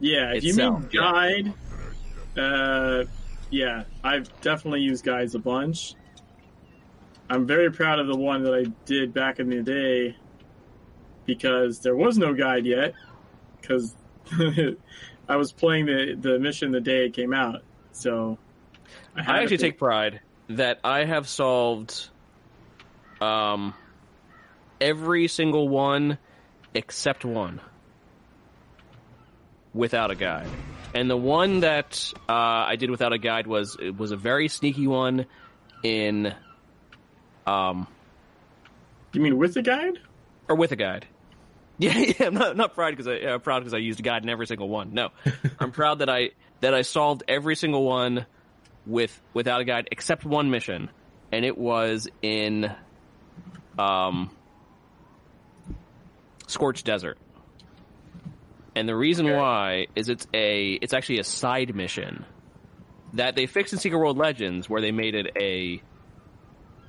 [0.00, 1.00] Yeah, if you itself, mean yeah.
[1.00, 1.54] guide,
[2.36, 3.04] uh,
[3.50, 5.94] yeah, I've definitely used guides a bunch.
[7.28, 10.16] I'm very proud of the one that I did back in the day
[11.24, 12.94] because there was no guide yet.
[13.60, 13.94] Because
[15.28, 17.62] I was playing the the mission the day it came out,
[17.92, 18.38] So
[19.16, 22.08] I, I actually take pride that I have solved
[23.20, 23.74] um
[24.80, 26.18] every single one
[26.74, 27.60] except one
[29.74, 30.48] without a guide.
[30.94, 34.48] And the one that uh, I did without a guide was it was a very
[34.48, 35.26] sneaky one
[35.82, 36.34] in
[37.46, 37.86] um
[39.12, 39.98] You mean with a guide?
[40.48, 41.06] Or with a guide.
[41.78, 44.22] Yeah, yeah, I'm not not proud because I uh, proud because I used a guide
[44.22, 44.92] in every single one.
[44.94, 45.08] No.
[45.58, 46.30] I'm proud that I
[46.62, 48.24] that I solved every single one
[48.86, 50.90] with without a guide except one mission
[51.30, 52.72] and it was in
[53.78, 54.30] um
[56.46, 57.18] Scorched Desert.
[58.74, 59.36] And the reason okay.
[59.36, 62.24] why is it's a it's actually a side mission
[63.14, 65.82] that they fixed in Secret World Legends where they made it a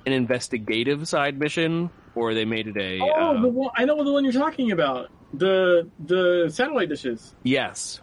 [0.06, 4.02] an investigative side mission or they made it a Oh, uh, the one, I know
[4.04, 5.10] the one you're talking about.
[5.32, 7.34] The the satellite dishes.
[7.42, 8.00] Yes.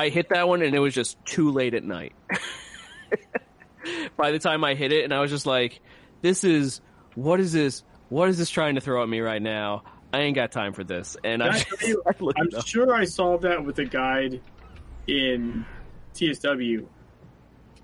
[0.00, 2.14] I hit that one and it was just too late at night.
[4.16, 5.80] By the time I hit it and I was just like
[6.22, 6.80] this is
[7.16, 9.82] what is this what is this trying to throw at me right now?
[10.10, 11.18] I ain't got time for this.
[11.22, 11.64] And I,
[12.38, 14.40] I'm sure I solved that with a guide
[15.06, 15.66] in
[16.14, 16.86] TSW,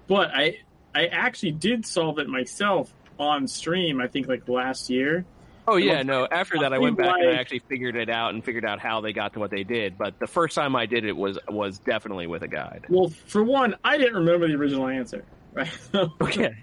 [0.06, 0.60] but I
[0.94, 4.00] I actually did solve it myself on stream.
[4.00, 5.26] I think like last year.
[5.68, 6.26] Oh yeah, no.
[6.30, 9.00] After that, I went back and I actually figured it out and figured out how
[9.00, 9.98] they got to what they did.
[9.98, 12.86] But the first time I did it was was definitely with a guide.
[12.88, 15.24] Well, for one, I didn't remember the original answer.
[15.52, 15.70] Right.
[16.20, 16.54] okay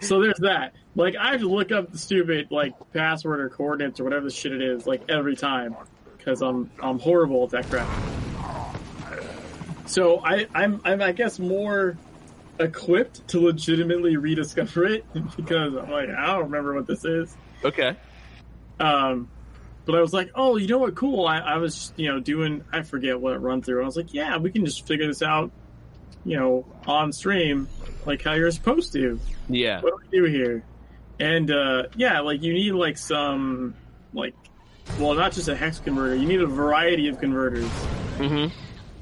[0.00, 0.74] so there's that.
[0.94, 4.30] Like I have to look up the stupid like password or coordinates or whatever the
[4.30, 5.76] shit it is like every time
[6.16, 7.88] because I'm I'm horrible at that crap.
[9.86, 11.96] So I I'm I'm I guess more
[12.58, 15.04] equipped to legitimately rediscover it
[15.36, 17.34] because I'm like I don't remember what this is.
[17.64, 17.96] Okay.
[18.80, 19.28] Um,
[19.84, 20.94] but I was like, oh, you know what?
[20.94, 21.26] Cool.
[21.26, 23.82] I, I was you know doing I forget what run through.
[23.82, 25.50] I was like, yeah, we can just figure this out,
[26.24, 27.68] you know, on stream
[28.06, 29.18] like how you're supposed to.
[29.48, 29.80] Yeah.
[29.80, 30.64] What do we do here?
[31.18, 33.74] And uh, yeah, like you need like some
[34.12, 34.34] like
[34.98, 36.16] well, not just a hex converter.
[36.16, 37.68] You need a variety of converters.
[38.18, 38.54] Mm-hmm.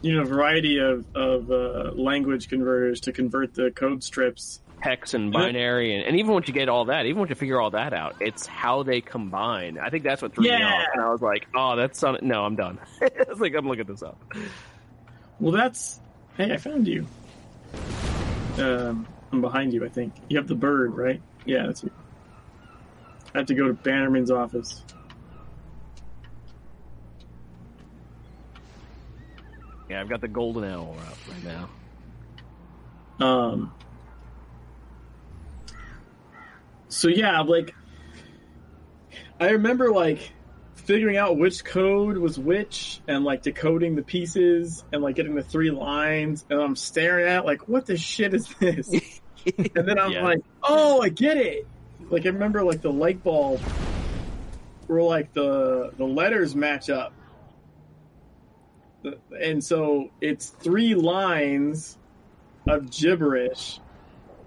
[0.03, 4.61] You need a variety of of uh, language converters to convert the code strips.
[4.81, 7.61] Hex and binary, and, and even once you get all that, even once you figure
[7.61, 9.77] all that out, it's how they combine.
[9.77, 10.59] I think that's what threw yeah.
[10.59, 10.87] me off.
[10.95, 14.03] And I was like, "Oh, that's on, no, I'm done." it's like I'm looking this
[14.03, 14.21] up.
[15.41, 16.01] Well, that's
[16.37, 17.07] hey, I found you.
[18.59, 20.15] Um, I'm behind you, I think.
[20.29, 21.21] You have the bird, right?
[21.45, 21.91] Yeah, that's you.
[23.35, 24.85] I have to go to Bannerman's office.
[29.91, 31.69] Yeah, I've got the golden owl out right
[33.21, 33.27] now.
[33.27, 33.73] Um.
[36.89, 37.75] So yeah, like
[39.41, 40.33] I remember like
[40.75, 45.43] figuring out which code was which and like decoding the pieces and like getting the
[45.43, 48.89] three lines and I'm staring at like what the shit is this?
[49.57, 50.25] and then I'm yeah.
[50.25, 51.67] like, oh, I get it.
[52.09, 53.61] Like I remember like the light bulb
[54.87, 57.13] where like the the letters match up.
[59.41, 61.99] And so it's three lines
[62.67, 63.79] of gibberish,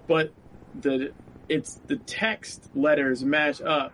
[0.06, 0.32] but
[0.80, 1.12] the
[1.52, 3.92] it's the text letters match up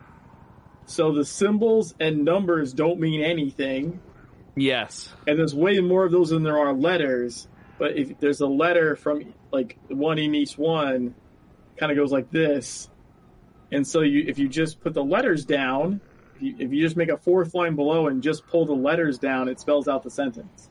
[0.89, 4.01] so the symbols and numbers don't mean anything.
[4.57, 5.13] Yes.
[5.27, 7.47] And there's way more of those than there are letters.
[7.79, 11.15] But if there's a letter from like one in each one,
[11.77, 12.89] kind of goes like this.
[13.71, 16.01] And so you, if you just put the letters down,
[16.37, 19.19] if you, if you just make a fourth line below and just pull the letters
[19.19, 20.71] down, it spells out the sentence.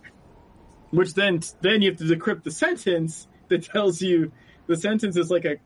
[0.89, 4.31] Which then then you have to decrypt the sentence that tells you
[4.65, 5.57] the sentence is like a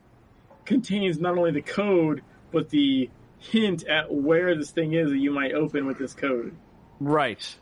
[0.64, 2.22] contains not only the code
[2.52, 6.54] but the hint at where this thing is that you might open with this code.
[7.00, 7.56] Right.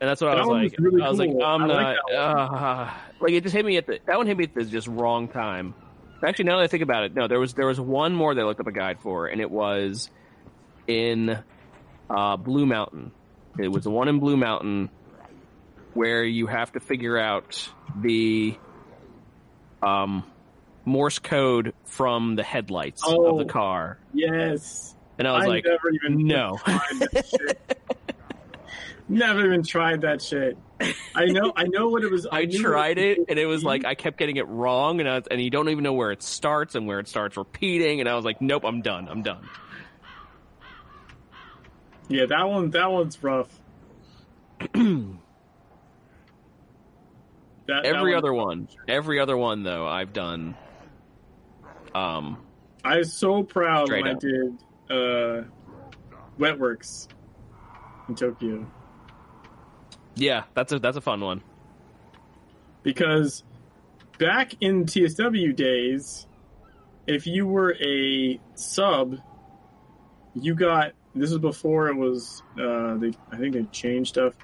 [0.00, 0.74] And that's what that I was like.
[0.78, 1.38] Really I was cool.
[1.38, 1.96] like, I'm I not.
[2.08, 2.90] Like, uh,
[3.20, 4.00] like it just hit me at the.
[4.06, 5.74] That one hit me at the just wrong time.
[6.22, 8.40] Actually, now that I think about it, no, there was there was one more that
[8.40, 10.10] I looked up a guide for, and it was
[10.86, 11.38] in
[12.10, 13.12] uh, Blue Mountain.
[13.58, 14.90] It was the one in Blue Mountain
[15.92, 17.68] where you have to figure out
[18.00, 18.56] the
[19.80, 20.24] um
[20.84, 23.98] Morse code from the headlights oh, of the oh, car.
[24.12, 24.94] Yes.
[25.18, 26.58] And I was I like, never even no.
[29.08, 30.58] never even tried that shit.
[31.14, 32.26] I know, I know what it was.
[32.26, 35.18] I, I tried it, and it was like I kept getting it wrong, and I
[35.18, 38.08] was, and you don't even know where it starts and where it starts repeating, and
[38.08, 39.48] I was like, nope, I'm done, I'm done.
[42.08, 43.48] Yeah, that one, that one's rough.
[47.66, 50.54] That, every other one, every other one though, I've done
[51.94, 52.38] um,
[52.84, 54.16] I was so proud when up.
[54.16, 54.58] I did
[54.90, 55.44] uh,
[56.38, 57.08] Wetworks
[58.08, 58.66] in Tokyo.
[60.16, 61.42] Yeah, that's a that's a fun one.
[62.82, 63.42] because
[64.18, 66.26] back in TSW days,
[67.06, 69.18] if you were a sub,
[70.34, 74.34] you got this is before it was uh, they I think they changed stuff.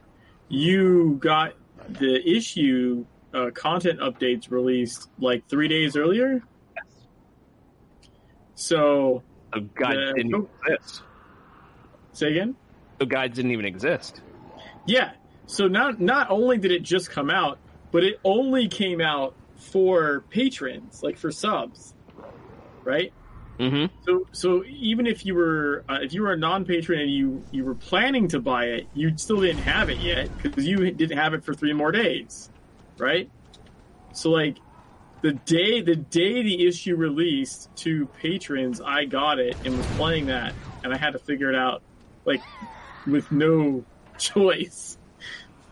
[0.49, 1.55] You got
[1.89, 6.43] the issue uh, content updates released like three days earlier.
[8.61, 9.23] So
[9.55, 11.03] the guide the, didn't oh, exist.
[12.13, 12.55] Say again.
[12.99, 14.21] The guides didn't even exist.
[14.87, 15.13] Yeah.
[15.47, 17.59] So not not only did it just come out,
[17.91, 21.95] but it only came out for patrons, like for subs,
[22.85, 23.13] right?
[23.59, 23.95] Mm-hmm.
[24.05, 27.65] So, so even if you were uh, if you were a non-patron and you you
[27.65, 31.33] were planning to buy it, you still didn't have it yet because you didn't have
[31.33, 32.51] it for three more days,
[32.99, 33.31] right?
[34.13, 34.59] So, like
[35.23, 40.27] the day the day the issue released to patrons, I got it and was playing
[40.27, 41.83] that, and I had to figure it out,
[42.25, 42.41] like
[43.07, 43.85] with no
[44.19, 44.99] choice,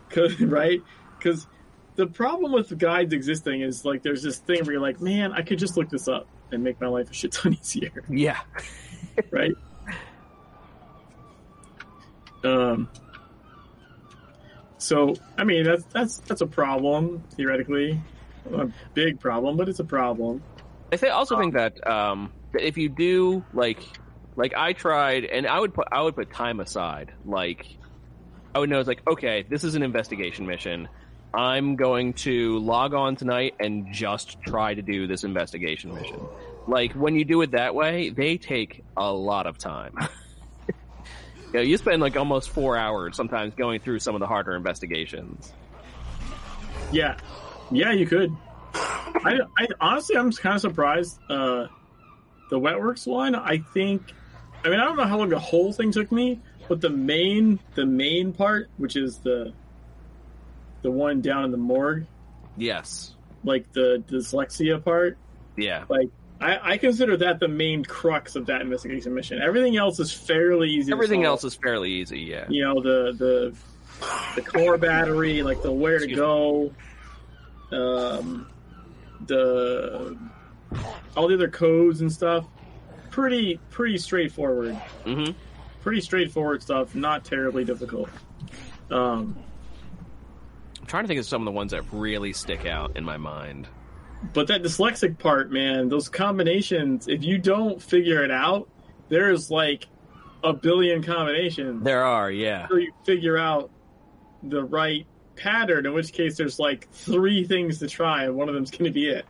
[0.09, 0.81] Cause, right?
[1.17, 1.47] Because
[1.95, 5.41] the problem with guides existing is like there's this thing where you're like, man, I
[5.41, 8.03] could just look this up and make my life a shit ton easier.
[8.09, 8.39] Yeah.
[9.31, 9.53] right.
[12.43, 12.89] Um.
[14.77, 17.99] So I mean that's that's that's a problem theoretically,
[18.53, 20.41] a big problem, but it's a problem.
[20.91, 23.79] I also um, think that um, if you do like
[24.35, 27.11] like I tried, and I would put I would put time aside.
[27.25, 27.65] Like
[28.55, 30.87] I would know it's like okay, this is an investigation mission.
[31.33, 36.19] I'm going to log on tonight and just try to do this investigation mission.
[36.67, 39.93] Like when you do it that way, they take a lot of time.
[40.67, 44.55] you, know, you spend like almost four hours sometimes going through some of the harder
[44.55, 45.53] investigations.
[46.91, 47.17] Yeah,
[47.71, 48.35] yeah, you could.
[48.73, 51.19] I, I honestly, I'm kind of surprised.
[51.29, 51.67] Uh,
[52.49, 54.01] the Wetworks one, I think.
[54.63, 57.59] I mean, I don't know how long the whole thing took me, but the main,
[57.75, 59.53] the main part, which is the
[60.81, 62.05] the one down in the morgue.
[62.57, 63.15] Yes.
[63.43, 65.17] Like the dyslexia part.
[65.55, 65.85] Yeah.
[65.89, 66.09] Like
[66.41, 69.41] I, I consider that the main crux of that investigation mission.
[69.41, 70.91] Everything else is fairly easy.
[70.91, 72.19] Everything else is fairly easy.
[72.19, 72.45] Yeah.
[72.49, 73.55] You know the the
[74.35, 76.73] the core battery, like the where to go,
[77.71, 78.47] um,
[79.25, 80.17] the
[81.15, 82.45] all the other codes and stuff.
[83.09, 84.79] Pretty pretty straightforward.
[85.05, 85.31] Mm-hmm.
[85.81, 86.95] Pretty straightforward stuff.
[86.95, 88.09] Not terribly difficult.
[88.91, 89.37] Um,
[90.79, 93.17] I'm trying to think of some of the ones that really stick out in my
[93.17, 93.67] mind.
[94.33, 98.67] But that dyslexic part, man, those combinations, if you don't figure it out,
[99.07, 99.87] there's like
[100.43, 101.83] a billion combinations.
[101.83, 102.67] There are, yeah.
[102.67, 103.71] So you figure out
[104.43, 105.05] the right
[105.39, 108.85] pattern, in which case there's like three things to try, and one of them's going
[108.85, 109.25] to be it.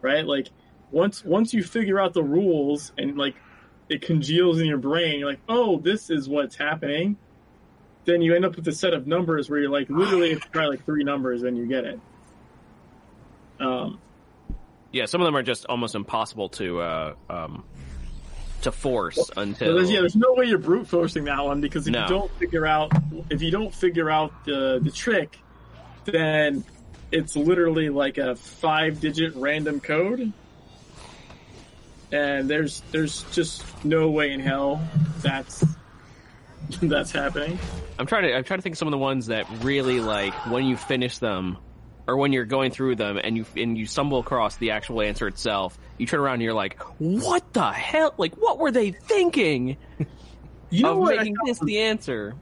[0.00, 0.26] Right?
[0.26, 0.48] Like
[0.90, 3.34] once once you figure out the rules and like
[3.88, 7.16] it congeals in your brain, you're like, oh, this is what's happening
[8.04, 10.66] then you end up with a set of numbers where you're like literally you try
[10.66, 12.00] like three numbers and you get it.
[13.60, 13.98] Um,
[14.92, 17.64] yeah, some of them are just almost impossible to uh, um,
[18.64, 19.76] to force until.
[19.76, 22.02] There's, yeah, there's no way you're brute forcing that one because if no.
[22.02, 22.92] you don't figure out
[23.30, 25.38] if you don't figure out the the trick,
[26.04, 26.64] then
[27.12, 30.32] it's literally like a five digit random code.
[32.12, 34.86] And there's there's just no way in hell
[35.20, 35.64] that's
[36.82, 37.58] that's happening.
[37.98, 40.34] I'm trying to I'm trying to think of some of the ones that really like
[40.46, 41.58] when you finish them
[42.06, 45.26] or when you're going through them and you and you stumble across the actual answer
[45.26, 48.14] itself, you turn around and you're like, "What the hell?
[48.18, 49.76] Like, what were they thinking?"
[50.70, 52.34] You know what making this was, the answer.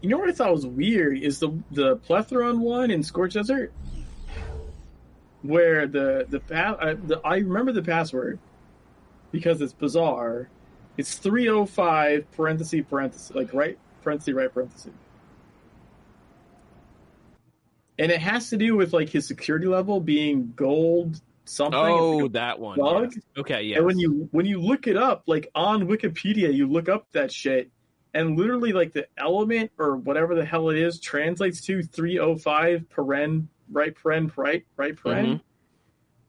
[0.00, 3.72] You know what I thought was weird is the the plethron one in Scorch Desert,
[5.42, 8.40] where the the, uh, the I remember the password
[9.30, 10.48] because it's bizarre,
[10.96, 14.92] it's 305 parenthesis parenthesis, like right parenthesis right parenthesis.
[17.98, 21.78] And it has to do with like his security level being gold something.
[21.78, 22.78] Oh, that one.
[22.78, 23.18] Yes.
[23.38, 23.76] Okay, yeah.
[23.76, 27.32] And when you when you look it up, like on Wikipedia, you look up that
[27.32, 27.70] shit,
[28.12, 33.46] and literally like the element or whatever the hell it is translates to 305 paren
[33.70, 35.26] right paren right right paren.
[35.26, 35.36] Mm-hmm.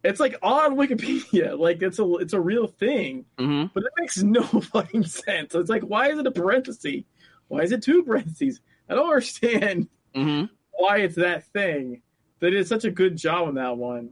[0.04, 3.68] It's like on Wikipedia, like it's a it's a real thing, mm-hmm.
[3.74, 4.44] but it makes no
[4.74, 5.56] fucking sense.
[5.56, 7.04] It's like, why is it a parenthesis?
[7.48, 8.62] Why is it two parentheses?
[8.90, 10.46] I don't understand mm-hmm.
[10.78, 12.02] Why it's that thing.
[12.40, 14.12] They did such a good job on that one.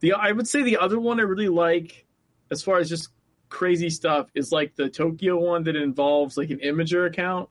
[0.00, 2.06] The I would say the other one I really like,
[2.50, 3.10] as far as just
[3.48, 7.48] crazy stuff, is like the Tokyo one that involves like an Imgur account.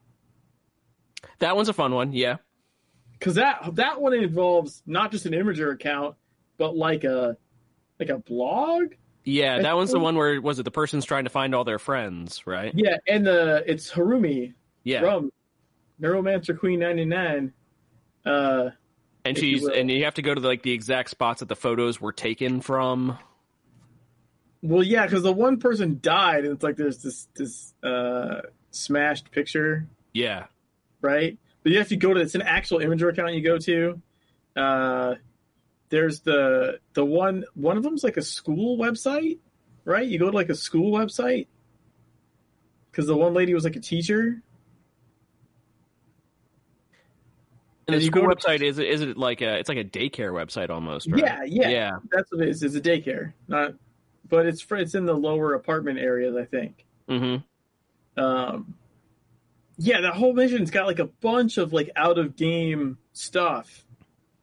[1.38, 2.36] That one's a fun one, yeah.
[3.12, 6.16] Because that that one involves not just an Imgur account,
[6.56, 7.36] but like a
[7.98, 8.94] like a blog.
[9.24, 11.78] Yeah, that one's the one where was it the person's trying to find all their
[11.78, 12.72] friends, right?
[12.74, 14.54] Yeah, and the it's Harumi.
[14.82, 15.00] Yeah.
[15.00, 15.30] From
[16.00, 17.52] Neuromancer Queen ninety nine.
[18.24, 18.70] Uh,
[19.24, 21.48] And if you she's and you have to go to like the exact spots that
[21.48, 23.18] the photos were taken from.
[24.62, 29.30] Well, yeah, because the one person died, and it's like there's this this uh, smashed
[29.30, 30.46] picture, Yeah.
[31.00, 31.38] right?
[31.62, 34.02] But you have to go to it's an actual Imgur account you go to.
[34.56, 35.14] Uh,
[35.88, 39.38] there's the the one one of them's like a school website,
[39.84, 40.06] right?
[40.06, 41.46] You go to like a school website
[42.90, 44.42] because the one lady was like a teacher.
[47.92, 49.84] And And the school to- website is it is it like a it's like a
[49.84, 51.20] daycare website almost, right?
[51.22, 51.90] Yeah, yeah, Yeah.
[52.10, 52.62] That's what it is.
[52.62, 53.74] It's a daycare, not,
[54.28, 56.84] but it's for it's in the lower apartment areas, I think.
[57.08, 58.22] Mm-hmm.
[58.22, 58.74] Um,
[59.78, 63.84] yeah, that whole mission's got like a bunch of like out of game stuff.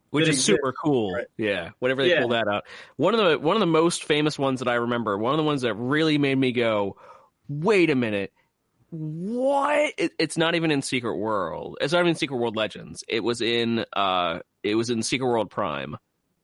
[0.09, 1.13] Which is super cool.
[1.13, 1.27] right.
[1.37, 1.71] Yeah.
[1.79, 2.21] Whenever they Yeah.
[2.21, 2.63] pull that out.
[2.95, 5.43] One of the one of the most famous ones that I remember, one of the
[5.43, 6.95] ones that really made me go,
[7.49, 8.31] wait a minute.
[8.89, 9.93] What?
[9.97, 11.77] It, it's not even in Secret World.
[11.81, 13.03] It's not even Secret World Legends.
[13.07, 15.97] It was in uh it was in Secret World Prime.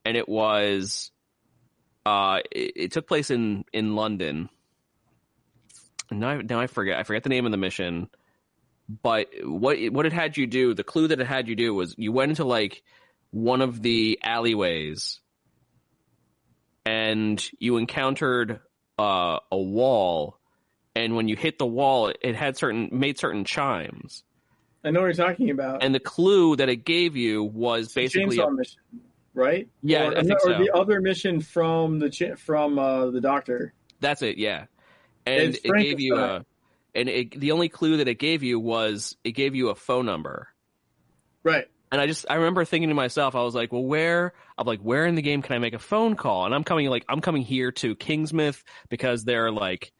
[0.03, 1.11] And it was
[2.05, 4.49] uh it, it took place in in London.
[6.11, 8.09] Now I, now I forget I forget the name of the mission.
[8.89, 11.95] But what what it had you do, the clue that it had you do was
[11.97, 12.83] you went into like
[13.31, 15.21] one of the alleyways
[16.85, 18.59] and you encountered
[18.99, 20.37] uh, a wall
[20.95, 24.23] and when you hit the wall it, it had certain made certain chimes
[24.83, 25.83] I know what you're talking about.
[25.83, 28.81] and the clue that it gave you was basically chainsaw mission,
[29.33, 29.69] right?
[29.81, 33.73] Yeah, or, or the other mission from the from uh, the doctor.
[33.99, 34.65] that's it yeah
[35.25, 36.45] and it gave you a
[36.95, 40.05] and it, the only clue that it gave you was it gave you a phone
[40.05, 40.49] number
[41.43, 41.67] Right.
[41.91, 44.79] And I just I remember thinking to myself, I was like, well, where I'm like,
[44.79, 46.45] where in the game can I make a phone call?
[46.45, 49.91] And I'm coming like I'm coming here to Kingsmouth because they're like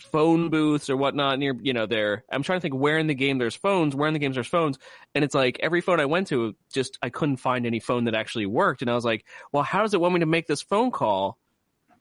[0.00, 2.24] phone booths or whatnot near you know there.
[2.30, 4.46] I'm trying to think where in the game there's phones, where in the games there's
[4.46, 4.78] phones,
[5.14, 8.14] and it's like every phone I went to, just I couldn't find any phone that
[8.14, 8.82] actually worked.
[8.82, 11.38] And I was like, well, how does it want me to make this phone call?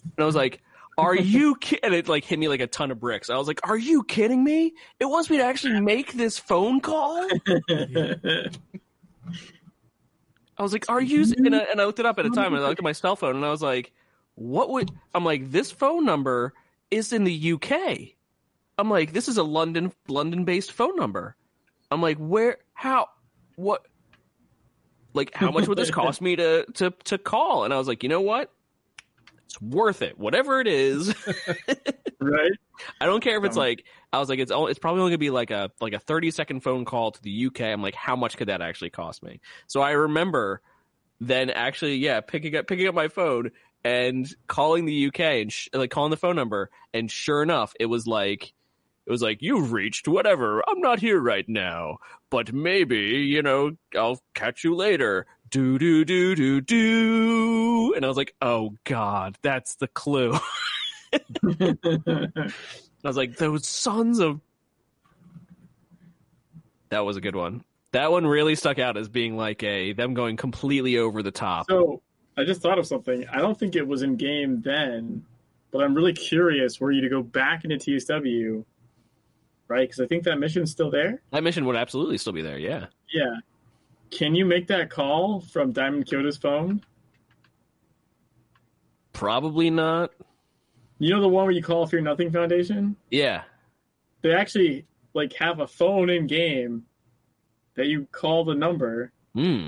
[0.03, 0.61] And I was like.
[0.97, 1.79] Are you kidding?
[1.83, 3.29] And it like hit me like a ton of bricks.
[3.29, 4.73] I was like, "Are you kidding me?
[4.99, 7.25] It wants me to actually make this phone call."
[10.59, 12.53] I was like, "Are you?" And I, and I looked it up at a time,
[12.53, 13.93] and I looked at my cell phone, and I was like,
[14.35, 16.53] "What would?" I'm like, "This phone number
[16.91, 18.15] is in the UK."
[18.77, 21.35] I'm like, "This is a London London based phone number."
[21.91, 22.57] I'm like, "Where?
[22.73, 23.07] How?
[23.55, 23.85] What?
[25.13, 28.03] Like, how much would this cost me to to to call?" And I was like,
[28.03, 28.51] "You know what?
[29.45, 30.17] It's worth it.
[30.19, 31.13] Whatever it is."
[32.19, 32.51] right.
[33.01, 35.17] I don't care if it's Um, like I was like it's it's probably only gonna
[35.17, 37.61] be like a like a thirty second phone call to the UK.
[37.61, 39.41] I'm like, how much could that actually cost me?
[39.67, 40.61] So I remember
[41.21, 43.51] then actually yeah picking up picking up my phone
[43.83, 47.85] and calling the UK and sh- like calling the phone number and sure enough it
[47.85, 48.53] was like
[49.05, 50.63] it was like you've reached whatever.
[50.69, 51.97] I'm not here right now,
[52.29, 55.25] but maybe you know I'll catch you later.
[55.49, 60.37] Do do do do do, and I was like, oh god, that's the clue.
[61.13, 62.51] I
[63.03, 64.41] was like, those sons of.
[66.89, 67.63] That was a good one.
[67.93, 71.65] That one really stuck out as being like a them going completely over the top.
[71.67, 72.03] so
[72.39, 73.27] I just thought of something.
[73.27, 75.25] I don't think it was in game then,
[75.71, 78.63] but I'm really curious were you to go back into TSW,
[79.67, 79.81] right?
[79.81, 81.21] Because I think that mission's still there.
[81.31, 82.57] that mission would absolutely still be there.
[82.57, 82.85] Yeah.
[83.13, 83.35] Yeah.
[84.09, 86.81] Can you make that call from Diamond Kyoto's phone?
[89.11, 90.11] Probably not.
[90.99, 92.95] You know the one where you call Fear Nothing Foundation?
[93.11, 93.43] Yeah.
[94.21, 96.85] They actually like have a phone in game
[97.75, 99.11] that you call the number.
[99.33, 99.67] Hmm.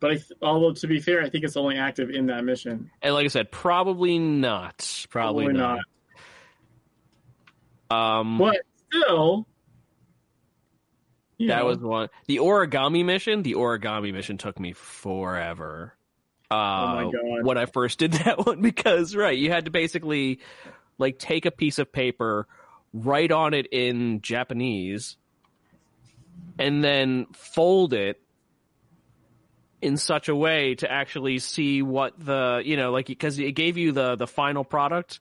[0.00, 2.90] But I th- although to be fair, I think it's only active in that mission.
[3.02, 5.06] And like I said, probably not.
[5.10, 5.80] Probably, Probably not.
[7.90, 8.58] Um, But
[8.90, 9.46] still,
[11.40, 12.08] that know, was one.
[12.26, 13.42] The origami mission.
[13.42, 15.94] The origami mission took me forever.
[16.50, 17.44] Uh, Oh my God.
[17.44, 20.40] When I first did that one, because right, you had to basically
[20.98, 22.46] like take a piece of paper,
[22.92, 25.16] write on it in Japanese,
[26.58, 28.20] and then fold it
[29.80, 33.76] in such a way to actually see what the you know like because it gave
[33.76, 35.20] you the the final product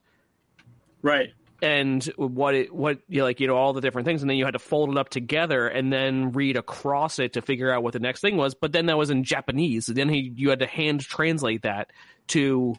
[1.02, 1.30] right.
[1.62, 4.38] and what it what you know, like you know all the different things and then
[4.38, 7.84] you had to fold it up together and then read across it to figure out
[7.84, 10.60] what the next thing was but then that was in japanese then he you had
[10.60, 11.92] to hand translate that
[12.28, 12.76] to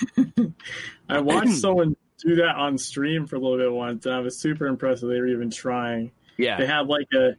[1.08, 4.38] I watched someone do that on stream for a little bit once, and I was
[4.38, 6.12] super impressed that they were even trying.
[6.36, 7.32] yeah They had like a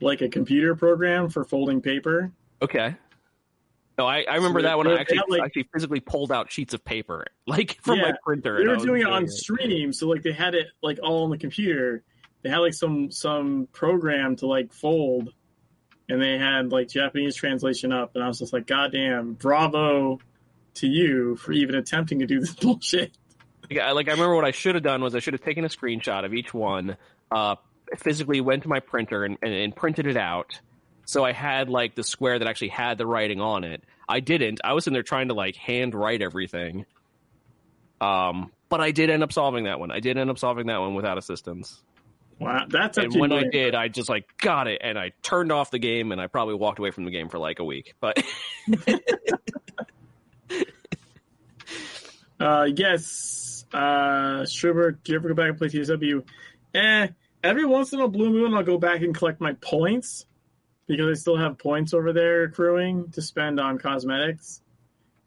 [0.00, 2.30] like a computer program for folding paper.
[2.62, 2.96] okay
[3.98, 6.72] no i, I remember So that when i actually like- actually physically pulled out sheets
[6.74, 10.32] of paper like from my printer They were doing it on stream, so like they
[10.32, 12.02] had it like all on the computer.
[12.42, 15.30] They had like some some program to like fold,
[16.08, 20.20] and they had like Japanese translation up, and I was just like, God damn, bravo
[20.74, 23.16] to you for even attempting to do this bullshit.
[23.68, 25.68] Yeah, like I remember what I should have done was I should have taken a
[25.68, 26.96] screenshot of each one,
[27.32, 27.56] uh,
[27.96, 30.60] physically went to my printer and, and, and printed it out.
[31.08, 33.82] So I had like the square that actually had the writing on it.
[34.06, 34.60] I didn't.
[34.62, 36.84] I was in there trying to like hand write everything.
[37.98, 39.90] Um, but I did end up solving that one.
[39.90, 41.82] I did end up solving that one without assistance.
[42.38, 45.70] Wow, that's and when I did, I just like got it, and I turned off
[45.70, 47.94] the game, and I probably walked away from the game for like a week.
[48.00, 48.22] But
[52.38, 56.22] uh, yes, uh, Schubert, do you ever go back and play TSW?
[56.74, 57.08] Eh,
[57.42, 60.26] every once in a blue moon, I'll go back and collect my points
[60.88, 64.62] because I still have points over there accruing to spend on cosmetics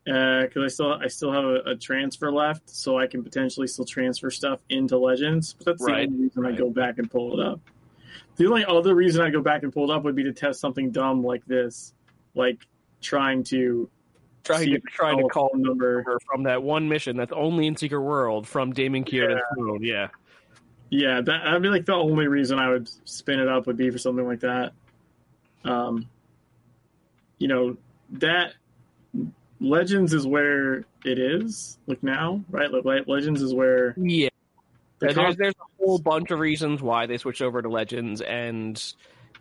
[0.04, 3.68] because uh, I still I still have a, a, transfer left, so I can potentially
[3.68, 5.54] still transfer stuff into Legends.
[5.54, 6.10] But that's right.
[6.10, 6.54] the only reason right.
[6.54, 7.60] I go back and pull it up.
[8.38, 10.60] The only other reason I go back and pull it up would be to test
[10.60, 11.94] something dumb like this,
[12.34, 12.66] like
[13.00, 13.90] trying to
[14.44, 18.48] trying to trying to call number from that one mission that's only in Secret World
[18.48, 19.40] from Damon Kiernan.
[19.58, 19.76] Yeah.
[19.82, 20.08] yeah,
[20.90, 21.22] yeah.
[21.22, 24.00] That I'd be like the only reason I would spin it up would be for
[24.00, 24.74] something like that.
[25.64, 26.08] Um,
[27.38, 27.78] you know
[28.12, 28.54] that
[29.60, 32.72] Legends is where it is, like now, right?
[32.72, 34.30] Like Legends is where yeah.
[35.00, 38.82] The there's there's a whole bunch of reasons why they switched over to Legends, and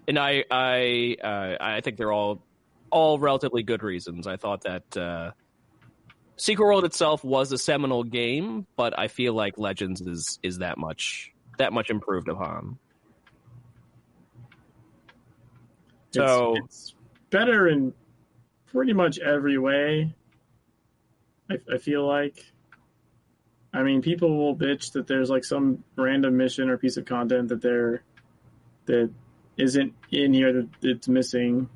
[0.09, 2.42] and I I uh, I think they're all
[2.90, 4.26] all relatively good reasons.
[4.26, 5.32] I thought that uh,
[6.36, 10.78] Secret World itself was a seminal game, but I feel like Legends is is that
[10.78, 12.78] much that much improved upon.
[16.12, 16.94] So it's, it's
[17.30, 17.92] better in
[18.72, 20.14] pretty much every way.
[21.50, 22.44] I, I feel like.
[23.72, 27.48] I mean, people will bitch that there's like some random mission or piece of content
[27.50, 28.02] that they're
[28.86, 29.12] that
[29.56, 31.68] isn't in here that it's missing.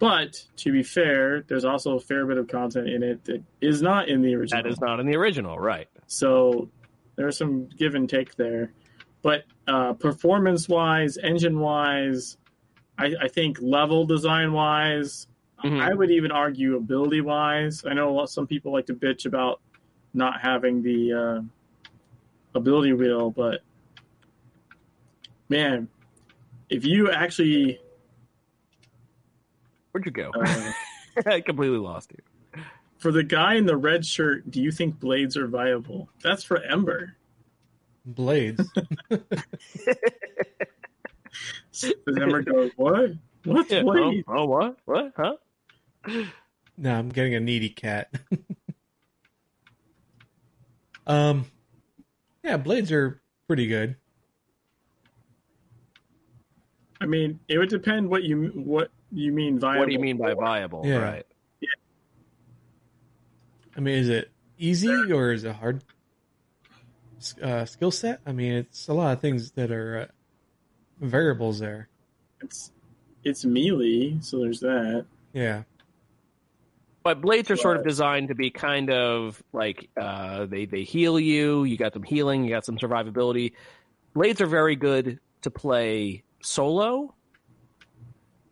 [0.00, 3.82] But to be fair, there's also a fair bit of content in it that is
[3.82, 4.62] not in the original.
[4.62, 5.88] That is not in the original, right?
[6.06, 6.70] So
[7.16, 8.72] there's some give and take there.
[9.20, 12.36] But uh, performance wise, engine wise,
[13.02, 15.26] I, I think level design wise,
[15.64, 15.80] Mm-hmm.
[15.80, 17.84] I would even argue ability wise.
[17.88, 19.60] I know some people like to bitch about
[20.12, 21.40] not having the uh,
[22.54, 23.60] ability wheel, but
[25.48, 25.88] man,
[26.68, 27.78] if you actually
[29.92, 30.32] where'd you go?
[30.34, 30.72] Uh,
[31.26, 32.62] I completely lost you.
[32.98, 36.08] For the guy in the red shirt, do you think blades are viable?
[36.22, 37.16] That's for Ember.
[38.04, 38.68] Blades.
[41.72, 43.12] Does Ember go, what?
[43.44, 44.24] What's yeah, blades?
[44.28, 44.76] Oh, oh, what?
[44.84, 45.12] What?
[45.16, 45.36] Huh?
[46.76, 48.12] no, I'm getting a needy cat.
[51.06, 51.46] um,
[52.44, 53.96] yeah, blades are pretty good.
[57.00, 59.80] I mean, it would depend what you what you mean viable.
[59.80, 60.82] What do you mean by viable?
[60.84, 60.98] Yeah.
[60.98, 61.26] Right.
[61.60, 61.68] Yeah.
[63.76, 65.82] I mean, is it easy or is it hard
[67.42, 68.20] uh, skill set?
[68.24, 70.06] I mean, it's a lot of things that are uh,
[71.02, 71.88] variables there.
[72.40, 72.72] It's
[73.24, 75.06] it's melee, so there's that.
[75.32, 75.62] Yeah.
[77.02, 81.18] But blades are sort of designed to be kind of like uh, they they heal
[81.18, 81.64] you.
[81.64, 82.44] You got some healing.
[82.44, 83.52] You got some survivability.
[84.14, 87.14] Blades are very good to play solo.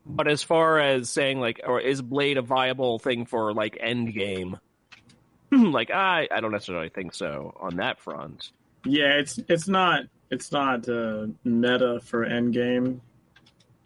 [0.04, 4.12] But as far as saying like, or is blade a viable thing for like end
[4.12, 4.58] game?
[5.52, 8.50] like I I don't necessarily think so on that front.
[8.84, 13.00] Yeah, it's it's not it's not uh, meta for Endgame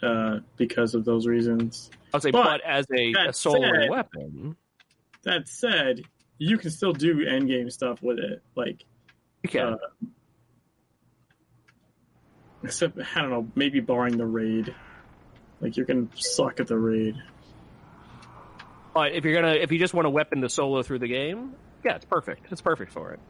[0.03, 1.91] uh, because of those reasons.
[2.13, 4.57] I'll say, but, but as a, a said, weapon.
[5.23, 6.03] That said,
[6.39, 8.43] you can still do Endgame stuff with it.
[8.55, 8.85] Like,
[9.43, 9.75] you can.
[9.75, 9.77] Uh,
[12.63, 14.75] except I don't know, maybe barring the raid.
[15.61, 17.17] Like you're gonna suck at the raid.
[18.93, 21.55] But if you're gonna, if you just want a weapon to solo through the game,
[21.85, 22.47] yeah, it's perfect.
[22.51, 23.21] It's perfect for it.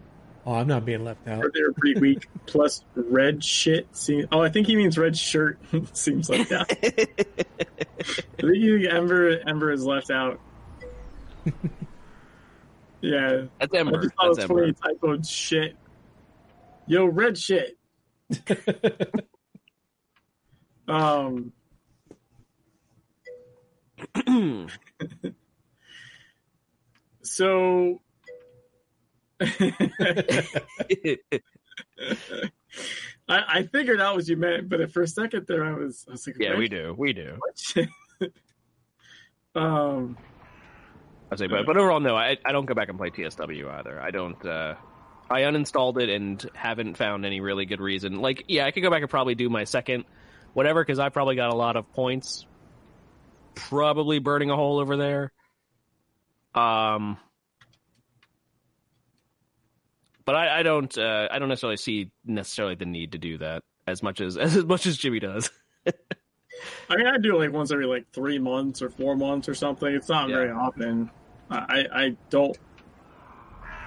[0.47, 1.43] Oh, I'm not being left out.
[1.55, 2.29] They're pretty weak.
[2.45, 3.89] Plus, red shit.
[3.97, 5.59] Seems, oh, I think he means red shirt.
[5.97, 6.71] seems like that.
[8.39, 10.39] I think Ember Ember is left out.
[13.01, 13.99] yeah, that's Ember.
[13.99, 15.77] I just thought that's it was funny typoed shit.
[16.87, 17.79] Yo, red shit.
[20.87, 21.53] um.
[27.23, 28.03] so
[29.41, 31.19] I,
[33.29, 36.27] I, figured out what you meant, but for a second there, I was, I was
[36.27, 37.39] like, "Yeah, we do, we do."
[39.57, 40.17] um,
[41.33, 44.01] I say, but but overall, no, I I don't go back and play TSW either.
[44.01, 44.45] I don't.
[44.45, 44.75] Uh,
[45.29, 48.21] I uninstalled it and haven't found any really good reason.
[48.21, 50.05] Like, yeah, I could go back and probably do my second,
[50.53, 52.47] whatever, because I probably got a lot of points
[53.55, 55.33] probably burning a hole over there.
[56.55, 57.19] Um,
[60.25, 63.63] but I, I don't uh, I don't necessarily see necessarily the need to do that
[63.87, 65.51] as much as as much as Jimmy does.
[66.89, 69.93] I mean, I do like once every like three months or four months or something.
[69.93, 70.37] It's not yeah.
[70.37, 71.11] very often.
[71.51, 72.57] I I don't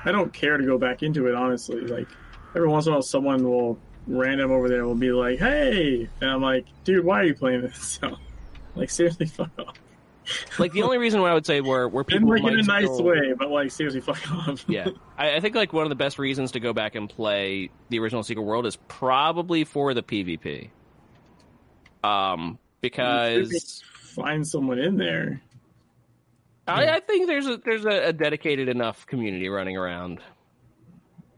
[0.06, 1.82] I don't care to go back into it honestly.
[1.82, 2.08] Like
[2.56, 6.30] every once in a while, someone will random over there will be like, "Hey," and
[6.30, 8.18] I'm like, "Dude, why are you playing this?" So,
[8.76, 9.76] like seriously, fuck off.
[10.60, 12.86] like the only reason why I would say where where people like in a nice
[12.86, 13.04] still...
[13.04, 14.66] way, but like seriously, fuck off.
[14.68, 14.88] yeah,
[15.18, 18.00] I, I, think like one of the best reasons to go back and play the
[18.00, 20.70] original Secret World is probably for the PvP.
[22.04, 23.84] Um, because
[24.16, 25.42] find someone in there.
[26.68, 30.20] I, I think there's a there's a, a, dedicated enough community running around.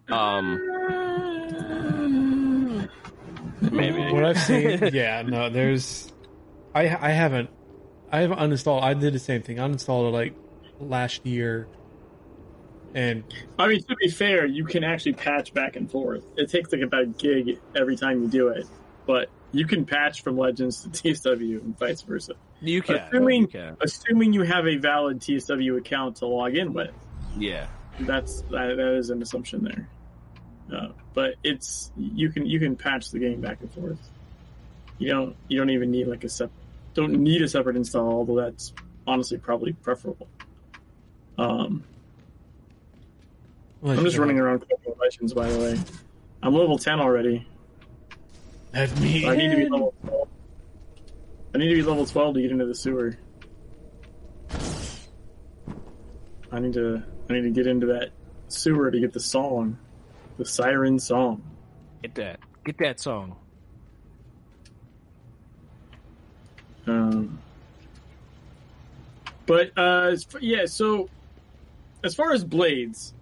[0.10, 0.60] Um,
[3.62, 6.12] maybe what I've seen, yeah, no, there's,
[6.74, 7.52] I I haven't,
[8.12, 8.82] I have uninstalled.
[8.82, 9.60] I did the same thing.
[9.60, 10.34] I uninstalled it like
[10.80, 11.68] last year,
[12.94, 13.24] and
[13.58, 16.24] I mean to be fair, you can actually patch back and forth.
[16.38, 18.66] It takes like about a gig every time you do it,
[19.06, 22.34] but you can patch from Legends to TSW and vice versa.
[22.62, 22.98] You can.
[22.98, 23.78] Assuming, you can.
[23.82, 26.92] assuming you have a valid TSW account to log in with.
[27.38, 27.68] Yeah.
[28.02, 29.90] That's that, that is an assumption there.
[30.74, 34.00] Uh, but it's you can you can patch the game back and forth.
[34.98, 36.52] You don't you don't even need like a sep
[36.94, 38.74] don't need a separate install, although that's
[39.08, 40.28] honestly probably preferable.
[41.38, 41.84] Um,
[43.84, 44.66] I'm just running around
[45.00, 45.80] Legends, by the way.
[46.44, 47.48] I'm level ten already.
[48.72, 49.26] That's me.
[49.26, 50.28] I need to be level 12.
[51.56, 53.18] I need to be level 12 to get into the sewer.
[56.52, 58.10] I need to I need to get into that
[58.48, 59.78] sewer to get the song.
[60.38, 61.44] The siren song.
[62.02, 62.40] Get that.
[62.64, 63.36] Get that song.
[66.90, 67.40] Um
[69.46, 71.10] but uh yeah, so
[72.04, 73.14] as far as blades,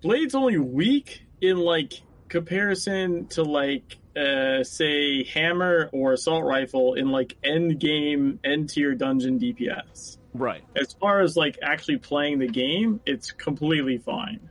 [0.00, 7.10] blades only weak in like comparison to like uh, say hammer or assault rifle in
[7.10, 10.18] like end game end tier dungeon DPS.
[10.34, 10.62] Right.
[10.76, 14.48] As far as like actually playing the game, it's completely fine.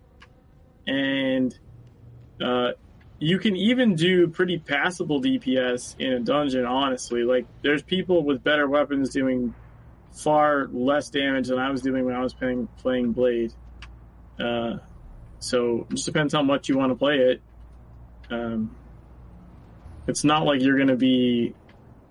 [0.88, 1.58] And
[2.42, 2.72] uh,
[3.20, 7.24] you can even do pretty passable DPS in a dungeon, honestly.
[7.24, 9.54] Like there's people with better weapons doing
[10.12, 13.54] far less damage than I was doing when I was playing playing Blade.
[14.40, 14.78] Uh,
[15.40, 17.42] so it just depends how much you want to play it.
[18.30, 18.76] Um,
[20.08, 21.54] it's not like you're going to be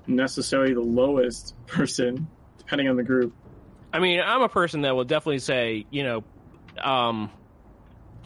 [0.07, 2.29] necessarily the lowest person,
[2.59, 3.35] depending on the group.
[3.93, 6.25] I mean, I'm a person that will definitely say, you know,
[6.83, 7.31] um,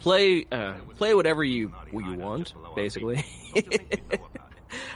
[0.03, 3.25] play uh, play whatever you you want, basically.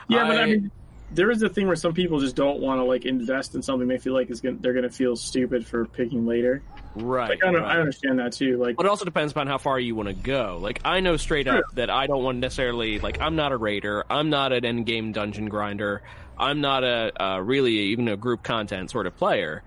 [0.08, 0.72] yeah, but I mean,
[1.12, 3.88] there is a thing where some people just don't want to like invest in something
[3.88, 6.62] they feel like is gonna, they're going to feel stupid for picking later.
[6.96, 7.30] Right.
[7.30, 7.64] Like, I, right.
[7.64, 8.58] I, understand that too.
[8.58, 10.60] Like, but it also depends upon how far you want to go.
[10.62, 14.04] Like, I know straight up that I don't want necessarily like I'm not a raider.
[14.10, 16.02] I'm not an end game dungeon grinder.
[16.38, 19.64] I'm not a uh, really even a group content sort of player.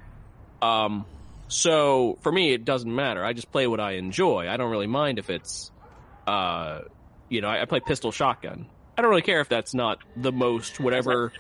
[0.61, 1.07] Um,
[1.51, 3.25] so for me, it doesn't matter.
[3.25, 4.49] I just play what I enjoy.
[4.49, 5.71] I don't really mind if it's,
[6.27, 6.81] uh,
[7.29, 8.67] you know, I, I play pistol shotgun.
[8.97, 11.33] I don't really care if that's not the most whatever.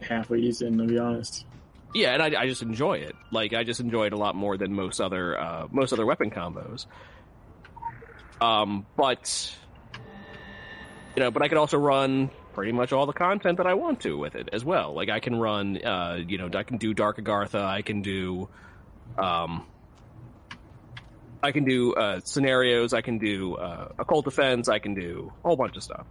[0.00, 1.44] Halfway decent, to be honest.
[1.94, 3.16] Yeah, and I, I just enjoy it.
[3.32, 6.30] Like I just enjoy it a lot more than most other uh, most other weapon
[6.30, 6.86] combos.
[8.40, 9.56] Um, but
[11.16, 14.00] you know, but I could also run pretty much all the content that I want
[14.00, 14.94] to with it as well.
[14.94, 18.48] Like I can run, uh, you know, I can do Dark Agartha, I can do,
[19.18, 19.66] um,
[21.42, 25.48] I can do uh, scenarios, I can do uh, occult defense, I can do a
[25.48, 26.06] whole bunch of stuff.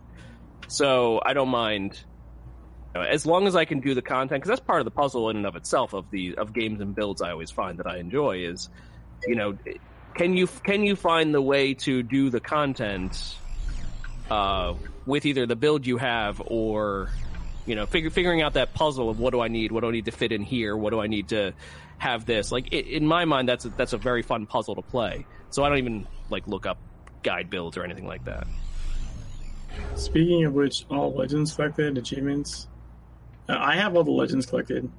[0.67, 1.99] So I don't mind
[2.95, 5.37] as long as I can do the content, because that's part of the puzzle in
[5.37, 7.21] and of itself of the of games and builds.
[7.21, 8.69] I always find that I enjoy is,
[9.27, 9.57] you know,
[10.15, 13.35] can you can you find the way to do the content
[14.29, 14.73] uh,
[15.05, 17.09] with either the build you have or
[17.65, 19.91] you know figure, figuring out that puzzle of what do I need, what do I
[19.91, 21.53] need to fit in here, what do I need to
[21.99, 22.51] have this.
[22.51, 25.25] Like it, in my mind, that's a, that's a very fun puzzle to play.
[25.51, 26.77] So I don't even like look up
[27.23, 28.47] guide builds or anything like that.
[29.95, 32.67] Speaking of which, all legends collected achievements
[33.49, 34.89] uh, I have all the legends collected.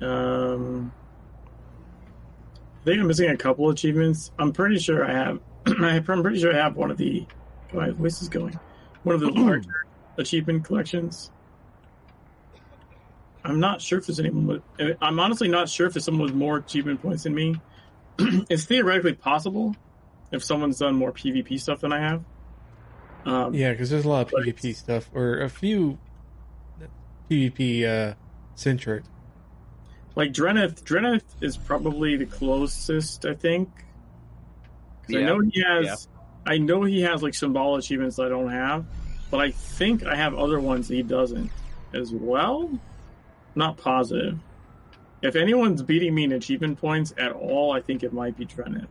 [0.00, 0.90] Um,
[2.80, 4.32] I think I'm missing a couple achievements.
[4.38, 5.40] I'm pretty sure I have.
[5.66, 7.26] I'm pretty sure I have one of the.
[7.72, 8.58] My voice is going.
[9.02, 9.86] One of the larger
[10.16, 11.30] achievement collections.
[13.44, 14.96] I'm not sure if there's anyone with.
[15.00, 17.60] I'm honestly not sure if there's someone with more achievement points than me.
[18.18, 19.74] it's theoretically possible
[20.30, 22.24] if someone's done more PvP stuff than I have.
[23.24, 25.98] Um, yeah, because there's a lot of PvP stuff, or a few
[27.30, 28.14] PvP uh,
[28.54, 29.04] centric.
[30.16, 33.68] Like Drenith, Drenith is probably the closest, I think.
[35.00, 35.20] Because yeah.
[35.20, 36.52] I know he has, yeah.
[36.52, 38.84] I know he has like symbol achievements that I don't have,
[39.30, 41.50] but I think I have other ones that he doesn't
[41.94, 42.70] as well.
[43.54, 44.38] Not positive.
[45.22, 48.86] If anyone's beating me in achievement points at all, I think it might be Drenith.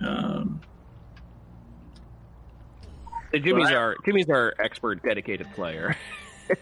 [0.00, 0.60] Um,
[3.34, 5.96] Jimmy's our Jimmy's our expert, dedicated player.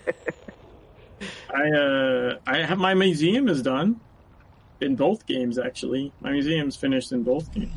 [1.55, 4.01] I uh, I have my museum is done
[4.81, 5.59] in both games.
[5.59, 7.71] Actually, my museum's finished in both games,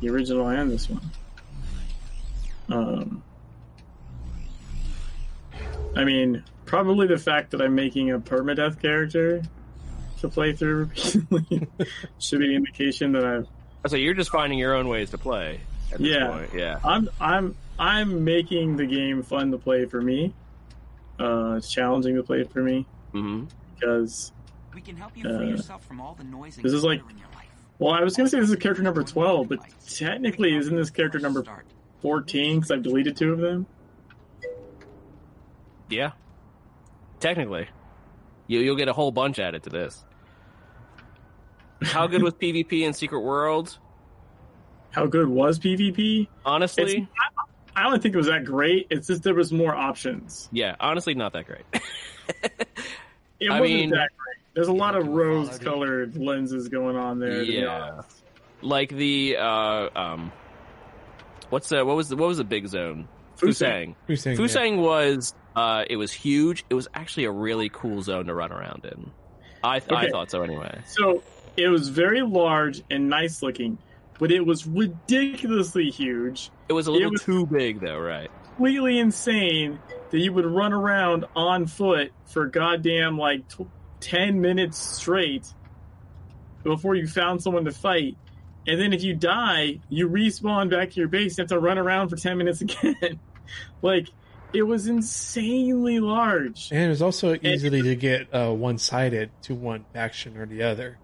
[0.00, 1.10] the original and this one.
[2.70, 3.22] Um,
[5.94, 6.42] I mean,
[6.72, 9.42] probably the fact that I'm making a permadeath character
[10.20, 10.84] to play through
[11.30, 11.68] repeatedly
[12.18, 13.46] should be an indication that I've.
[13.90, 15.60] So you're just finding your own ways to play.
[15.98, 16.80] yeah, yeah.
[16.82, 20.32] I'm I'm I'm making the game fun to play for me.
[21.20, 23.44] Uh, it's challenging to play for me mm-hmm.
[23.74, 24.32] because
[24.74, 26.56] we can help you free uh, yourself from all the noise.
[26.56, 27.02] This is like,
[27.78, 31.18] well, I was gonna say this is character number twelve, but technically, isn't this character
[31.18, 31.44] number
[32.00, 32.60] fourteen?
[32.60, 33.66] Because I've deleted two of them.
[35.90, 36.12] Yeah,
[37.22, 37.68] technically,
[38.46, 40.04] you you'll get a whole bunch added to this.
[41.82, 43.78] How good was PvP in Secret World?
[44.90, 46.28] How good was PvP?
[46.44, 47.08] Honestly,
[47.74, 48.88] I don't think it was that great.
[48.90, 50.48] It's just there was more options.
[50.52, 51.64] Yeah, honestly, not that great.
[53.40, 54.36] it I wasn't mean, that great.
[54.54, 57.42] There's a lot of rose-colored lenses going on there.
[57.42, 58.02] Yeah,
[58.60, 60.32] like the uh, um,
[61.48, 63.08] what's the what was the what was the big zone?
[63.42, 63.94] Fusang.
[64.08, 64.36] Fusang.
[64.36, 64.80] Fusang yeah.
[64.80, 66.64] was uh, it was huge.
[66.70, 69.10] It was actually a really cool zone to run around in.
[69.64, 70.06] I th- okay.
[70.06, 70.80] I thought so anyway.
[70.86, 71.22] So
[71.56, 73.78] it was very large and nice looking
[74.22, 76.52] but it was ridiculously huge.
[76.68, 78.30] It was a little was too big, though, right?
[78.44, 83.66] Completely insane that you would run around on foot for goddamn like t-
[83.98, 85.52] ten minutes straight
[86.62, 88.16] before you found someone to fight,
[88.64, 91.36] and then if you die, you respawn back to your base.
[91.36, 93.18] and have to run around for ten minutes again.
[93.80, 94.08] Like
[94.52, 99.54] it was insanely large, and it was also easily and, to get uh, one-sided to
[99.54, 100.98] one faction or the other.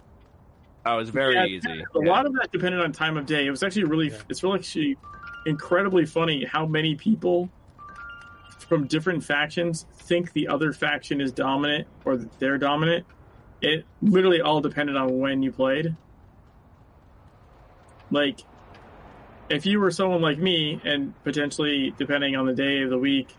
[0.85, 1.71] Oh, was very yeah, easy.
[1.71, 2.11] A yeah.
[2.11, 3.47] lot of that depended on time of day.
[3.47, 4.23] It was actually really, yeah.
[4.29, 4.97] it's really actually
[5.45, 7.51] incredibly funny how many people
[8.59, 13.07] from different factions think the other faction is dominant or they're dominant.
[13.61, 15.97] It literally all depended on when you played.
[18.11, 18.41] Like,
[19.51, 23.35] if you were someone like me, and potentially depending on the day of the week,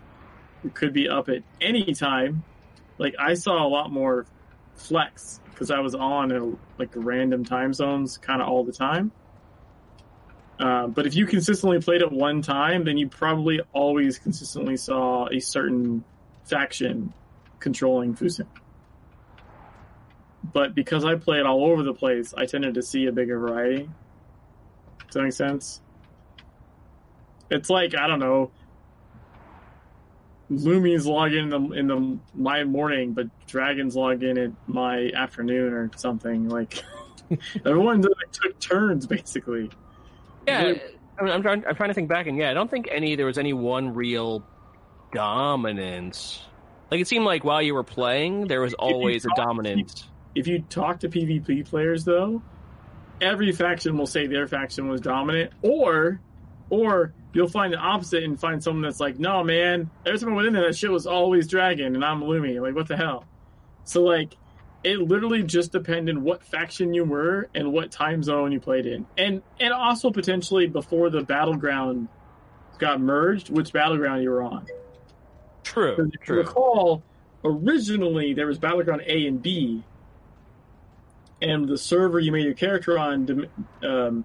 [0.74, 2.44] could be up at any time.
[2.98, 4.26] Like I saw a lot more
[4.74, 9.12] flex because I was on like random time zones kind of all the time.
[10.58, 15.26] Uh, but if you consistently played it one time, then you probably always consistently saw
[15.28, 16.04] a certain
[16.44, 17.14] faction
[17.60, 18.46] controlling Fusang.
[20.52, 23.88] But because I played all over the place, I tended to see a bigger variety.
[25.06, 25.80] Does that make sense?
[27.50, 28.50] It's like I don't know
[30.50, 35.72] Lumi's log in the in the my morning, but Dragons log in at my afternoon
[35.72, 36.48] or something.
[36.48, 36.82] Like
[37.64, 39.70] everyone like, took turns basically.
[40.48, 40.74] Yeah,
[41.18, 41.64] I mean, I'm trying.
[41.66, 43.94] I'm trying to think back, and yeah, I don't think any there was any one
[43.94, 44.44] real
[45.12, 46.42] dominance.
[46.90, 50.08] Like it seemed like while you were playing, there was always a dominance.
[50.34, 52.42] If you talk to PvP players, though,
[53.20, 56.20] every faction will say their faction was dominant, or
[56.70, 60.32] or you'll find the opposite and find someone that's like, no, man, every time I
[60.32, 62.60] went in there, that shit was always dragon, and I'm Lumi.
[62.60, 63.24] Like, what the hell?
[63.84, 64.36] So, like,
[64.82, 69.06] it literally just depended what faction you were and what time zone you played in,
[69.18, 72.08] and and also potentially before the battleground
[72.78, 74.66] got merged, which battleground you were on.
[75.62, 76.10] True.
[76.12, 76.36] If true.
[76.36, 77.02] you recall,
[77.44, 79.84] originally there was battleground A and B,
[81.42, 83.48] and the server you made your character on
[83.82, 84.24] um,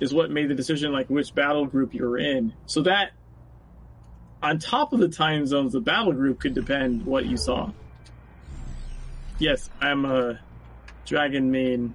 [0.00, 2.52] is what made the decision like which battle group you were in.
[2.66, 3.12] So that
[4.42, 7.70] on top of the time zones, the battle group could depend what you saw.
[9.38, 10.40] Yes, I'm a
[11.04, 11.94] dragon main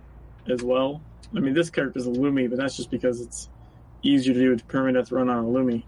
[0.50, 1.02] as well.
[1.36, 3.50] I mean, this character is a Lumi, but that's just because it's
[4.02, 5.84] easier to do a permanent run on a Lumi.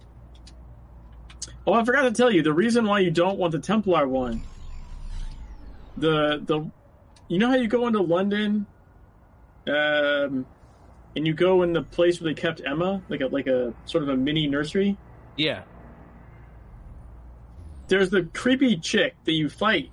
[1.67, 4.43] Oh, I forgot to tell you the reason why you don't want the Templar one.
[5.97, 6.69] The the,
[7.27, 8.65] you know how you go into London,
[9.67, 10.45] um,
[11.15, 14.03] and you go in the place where they kept Emma, like a like a sort
[14.03, 14.97] of a mini nursery.
[15.37, 15.63] Yeah.
[17.87, 19.91] There's the creepy chick that you fight.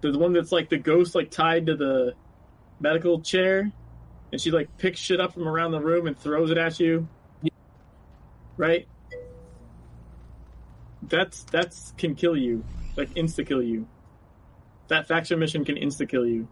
[0.00, 2.14] The one that's like the ghost, like tied to the
[2.78, 3.72] medical chair,
[4.30, 7.08] and she like picks shit up from around the room and throws it at you.
[8.56, 8.86] Right.
[11.02, 12.64] That's that's can kill you.
[12.96, 13.88] like insta kill you.
[14.88, 16.48] That faction mission can insta kill you.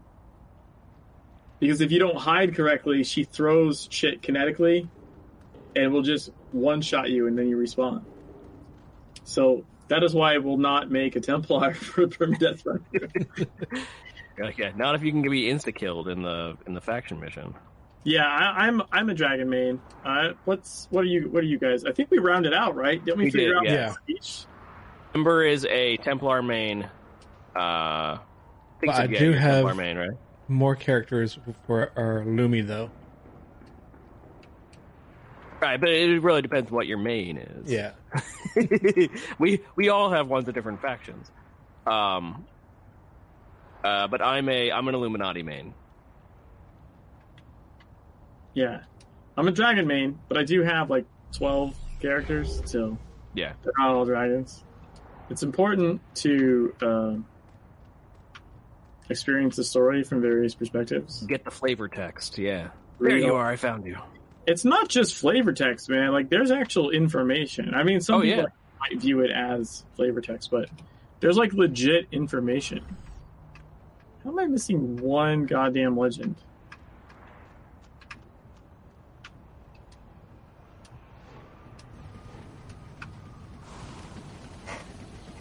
[1.59, 4.87] Because if you don't hide correctly, she throws shit kinetically
[5.75, 8.03] and will just one shot you and then you respawn.
[9.23, 12.85] So that is why I will not make a Templar for Permadeath Run.
[14.57, 17.53] yeah, not if you can get be insta killed in the in the faction mission.
[18.03, 19.81] Yeah, I, am I'm, I'm a dragon main.
[20.05, 21.83] Uh, what's what are you what are you guys?
[21.83, 23.03] I think we rounded out, right?
[23.03, 23.93] Didn't we, We figure did, out yeah.
[24.07, 24.45] each?
[25.13, 26.83] Ember is a Templar main.
[27.55, 28.19] Uh, I,
[28.79, 30.17] think But I do you're a Templar have- main, right?
[30.47, 32.89] More characters for our Lumi though.
[35.59, 37.71] Right, but it really depends what your main is.
[37.71, 37.93] Yeah.
[39.39, 41.31] we we all have ones of different factions.
[41.85, 42.45] Um,
[43.83, 45.73] uh, but I'm a I'm an Illuminati main.
[48.53, 48.81] Yeah,
[49.35, 52.97] I'm a dragon main, but I do have like 12 characters, so
[53.33, 54.63] Yeah, they're not all dragons.
[55.29, 57.25] It's important to um,
[59.09, 61.21] experience the story from various perspectives.
[61.23, 62.37] get the flavor text.
[62.37, 62.69] Yeah,
[62.99, 63.47] Read there you all- are.
[63.47, 63.97] I found you.
[64.45, 66.11] It's not just flavor text, man.
[66.11, 67.73] Like there's actual information.
[67.73, 68.45] I mean, some Oh, people yeah.
[68.79, 70.69] might view it as flavor text, but
[71.19, 72.83] there's like legit information.
[74.23, 76.35] How am I missing one goddamn legend?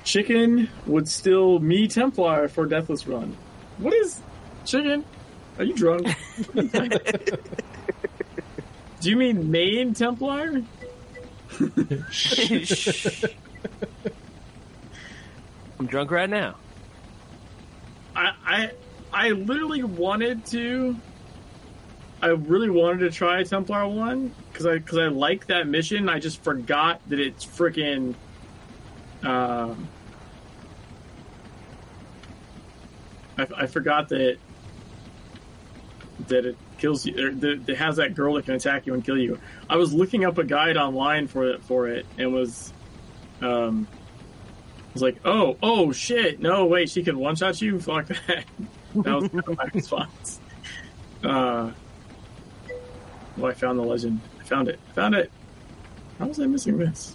[0.05, 3.37] Chicken would still me Templar for Deathless Run.
[3.79, 4.21] What is
[4.65, 5.05] chicken?
[5.59, 6.07] Are you drunk?
[9.01, 10.63] Do you mean main Templar?
[15.79, 16.57] I'm drunk right now.
[18.15, 18.71] I, I
[19.13, 20.97] I literally wanted to.
[22.23, 26.09] I really wanted to try Templar one because I because I like that mission.
[26.09, 28.15] I just forgot that it's freaking.
[29.23, 29.89] Um,
[33.39, 34.39] I, I forgot that
[36.29, 37.29] that it kills you.
[37.29, 39.39] Or that it has that girl that can attack you and kill you.
[39.69, 42.73] I was looking up a guide online for it for it and was,
[43.41, 43.87] um,
[44.93, 47.79] was like, oh, oh shit, no, wait, she can one shot you.
[47.81, 48.45] Fuck that.
[48.95, 50.41] That was my response.
[51.23, 51.73] Uh,
[53.39, 54.21] oh, I found the legend.
[54.41, 54.81] I found it.
[54.91, 55.31] I found it.
[56.19, 57.15] How was I missing this?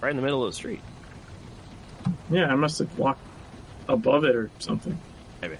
[0.00, 0.80] Right in the middle of the street.
[2.30, 3.22] Yeah, I must have walked
[3.88, 4.98] above it or something.
[5.42, 5.56] Maybe.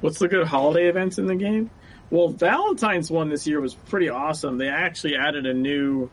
[0.00, 1.70] What's the good holiday events in the game?
[2.10, 4.58] Well, Valentine's one this year was pretty awesome.
[4.58, 6.10] They actually added a new,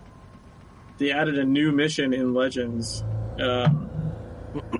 [0.97, 3.03] they added a new mission in Legends.
[3.33, 3.89] Um,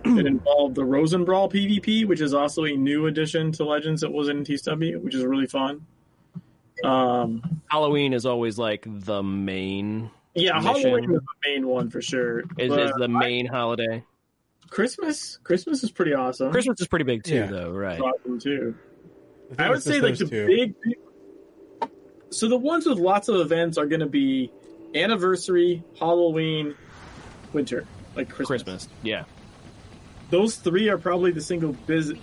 [0.05, 4.47] it involved the Rosenbrawl PvP, which is also a new addition to Legends that wasn't
[4.47, 5.87] in TSW, which is really fun.
[6.83, 10.83] Um, Halloween is always like the main yeah, Mission.
[10.83, 12.41] Halloween is the main one for sure.
[12.59, 14.03] is, is the main holiday.
[14.73, 16.51] Christmas, Christmas is pretty awesome.
[16.51, 17.45] Christmas is pretty big too, Yeah.
[17.45, 17.99] though, right?
[18.01, 18.75] awesome too.
[19.49, 20.47] think I would say like the two.
[20.47, 20.73] big.
[22.31, 24.51] So the ones with lots of events are going to be
[24.95, 26.73] anniversary, Halloween,
[27.53, 27.85] winter,
[28.15, 28.63] like Christmas.
[28.63, 29.25] Christmas, yeah.
[30.31, 32.15] Those three are probably the single biz-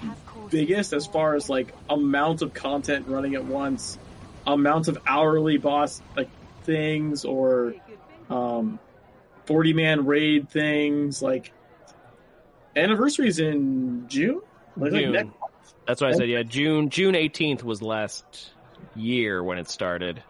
[0.51, 3.97] biggest as far as like amount of content running at once,
[4.45, 6.29] amount of hourly boss like
[6.65, 7.75] things or
[8.29, 8.81] um,
[9.45, 11.23] forty man raid things.
[11.23, 11.53] Like
[12.77, 14.41] anniversaries in June.
[14.77, 15.13] Like, like June.
[15.13, 15.31] next-
[15.87, 16.29] That's what I said.
[16.29, 18.53] Yeah, June June eighteenth was last
[18.95, 20.23] year when it started.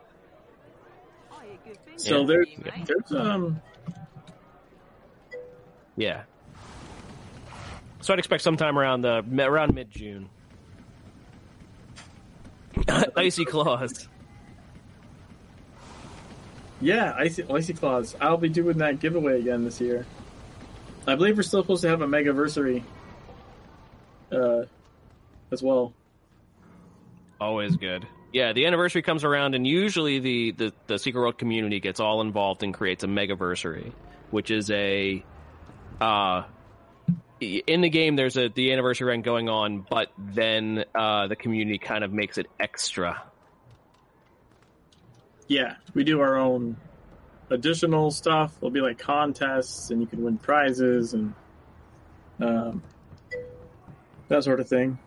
[1.96, 2.26] so Yeah.
[2.26, 2.48] there's
[2.86, 3.60] there's um
[5.96, 6.22] Yeah.
[8.00, 10.30] So I'd expect sometime around the around mid June.
[13.16, 14.08] Icy claws.
[16.80, 18.16] Yeah, Icy, Icy Claws.
[18.22, 20.06] I'll be doing that giveaway again this year.
[21.06, 22.82] I believe we're still supposed to have a Megaversary
[24.30, 24.62] uh,
[25.50, 25.92] as well.
[27.40, 28.06] Always good.
[28.32, 32.20] Yeah, the anniversary comes around, and usually the, the, the Secret World community gets all
[32.20, 33.92] involved and creates a Megaversary,
[34.30, 35.24] which is a.
[36.00, 36.44] Uh,
[37.40, 41.78] in the game, there's a the anniversary event going on, but then uh, the community
[41.78, 43.22] kind of makes it extra.
[45.48, 46.76] Yeah, we do our own
[47.50, 48.54] additional stuff.
[48.58, 51.34] There'll be like contests, and you can win prizes and
[52.40, 52.82] um,
[54.28, 54.98] that sort of thing.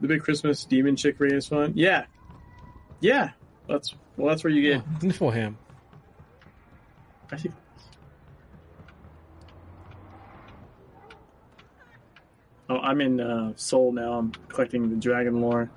[0.00, 1.72] The big Christmas demon chick is fun.
[1.74, 2.06] Yeah,
[3.00, 3.30] yeah.
[3.68, 4.28] That's well.
[4.28, 4.82] That's where you get.
[5.02, 5.54] Oh, Niflham.
[7.30, 7.54] I think.
[12.68, 14.14] Oh, I'm in uh, Seoul now.
[14.14, 15.70] I'm collecting the dragon lore.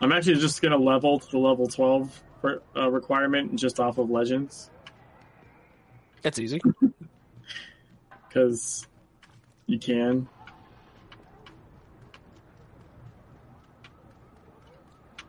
[0.00, 2.22] I'm actually just gonna level to the level 12
[2.76, 4.70] uh, requirement just off of Legends.
[6.22, 6.60] That's easy.
[8.28, 8.86] because
[9.66, 10.28] you can.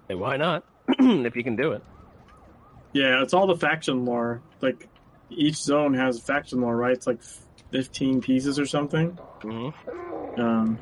[0.08, 0.64] Hey, why not?
[1.00, 1.84] if you can do it.
[2.94, 4.42] Yeah, it's all the faction lore.
[4.62, 4.88] Like
[5.30, 6.94] each zone has faction lore, right?
[6.94, 7.22] It's like
[7.72, 9.18] fifteen pieces or something.
[9.42, 10.42] Mm-hmm.
[10.42, 10.80] Um,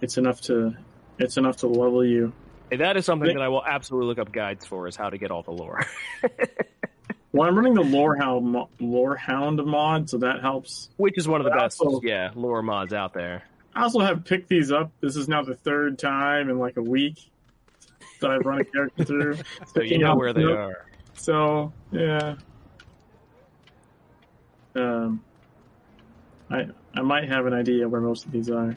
[0.00, 0.76] it's enough to
[1.18, 2.32] it's enough to level you.
[2.70, 5.16] Hey, that is something that I will absolutely look up guides for is how to
[5.16, 5.84] get all the lore.
[7.32, 10.90] well, I'm running the Lorehound Lorehound mod, so that helps.
[10.96, 13.44] Which is one of the but best, also, yeah, lore mods out there.
[13.74, 14.90] I also have picked these up.
[15.00, 17.30] This is now the third time in like a week
[18.20, 19.36] that I've run a character through.
[19.74, 20.86] so you know where they are.
[21.14, 22.34] So yeah.
[24.74, 25.22] Um,
[26.50, 28.76] I I might have an idea where most of these are.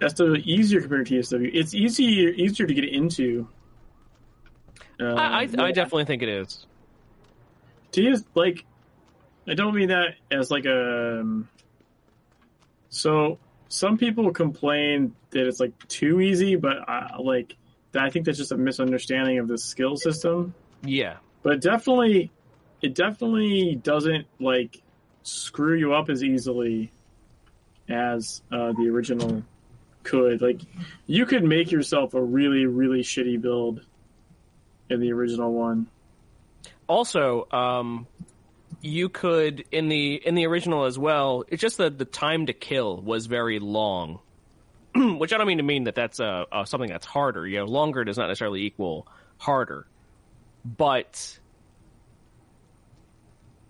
[0.00, 1.50] SW easier compared to TSW.
[1.54, 3.48] It's easier easier to get into.
[5.00, 6.66] Uh, I I, I, definitely think it is.
[7.92, 8.64] TS like,
[9.46, 11.20] I don't mean that as like a.
[11.20, 11.48] Um,
[12.88, 17.56] so some people complain that it's like too easy, but I, like
[17.94, 20.54] I think that's just a misunderstanding of the skill system.
[20.82, 22.30] Yeah, but definitely,
[22.82, 24.82] it definitely doesn't like
[25.22, 26.92] screw you up as easily
[27.88, 29.42] as uh, the original
[30.06, 30.40] could.
[30.40, 30.60] Like,
[31.06, 33.82] you could make yourself a really, really shitty build
[34.88, 35.88] in the original one.
[36.88, 38.06] Also, um,
[38.80, 41.44] you could in the in the original as well.
[41.48, 44.20] It's just that the time to kill was very long,
[44.94, 47.46] which I don't mean to mean that that's uh, uh, something that's harder.
[47.46, 49.06] You know, longer does not necessarily equal
[49.38, 49.86] harder,
[50.64, 51.38] but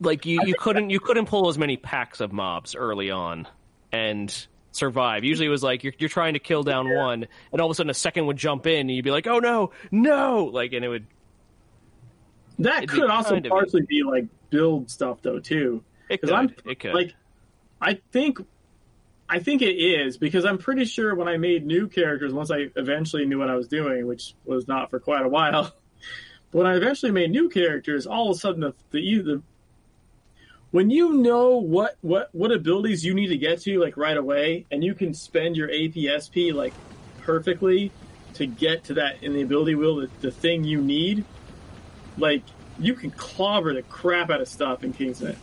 [0.01, 3.49] like you, you couldn't you couldn't pull as many packs of mobs early on,
[3.93, 4.47] and
[4.77, 5.25] survive.
[5.25, 6.99] Usually it was like you're, you're trying to kill down yeah.
[6.99, 9.27] one, and all of a sudden a second would jump in, and you'd be like,
[9.27, 11.07] "Oh no, no!" Like, and it would.
[12.59, 15.83] That could also partially be like build stuff though too.
[16.09, 16.33] It could.
[16.33, 16.95] I'm, it could.
[16.95, 17.15] Like,
[17.81, 18.39] I think,
[19.29, 22.69] I think it is because I'm pretty sure when I made new characters, once I
[22.77, 25.73] eventually knew what I was doing, which was not for quite a while.
[26.51, 29.43] But when I eventually made new characters, all of a sudden the the, the
[30.77, 34.67] when you know what what what abilities you need to get to like right away
[34.71, 36.75] and you can spend your APSP like
[37.23, 37.91] perfectly
[38.35, 41.25] to get to that in the ability wheel the, the thing you need
[42.19, 42.43] like
[42.79, 45.39] you can clobber the crap out of stuff in Kingsmouth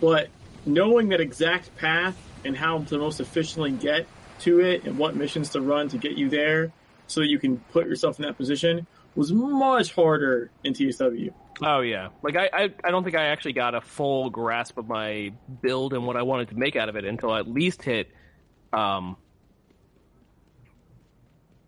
[0.00, 0.26] but
[0.66, 4.04] knowing that exact path and how to most efficiently get
[4.40, 6.72] to it and what missions to run to get you there
[7.06, 11.32] so that you can put yourself in that position was much harder in TSW.
[11.62, 14.88] Oh yeah, like I, I, I don't think I actually got a full grasp of
[14.88, 17.82] my build and what I wanted to make out of it until I at least
[17.82, 18.10] hit,
[18.72, 19.16] um,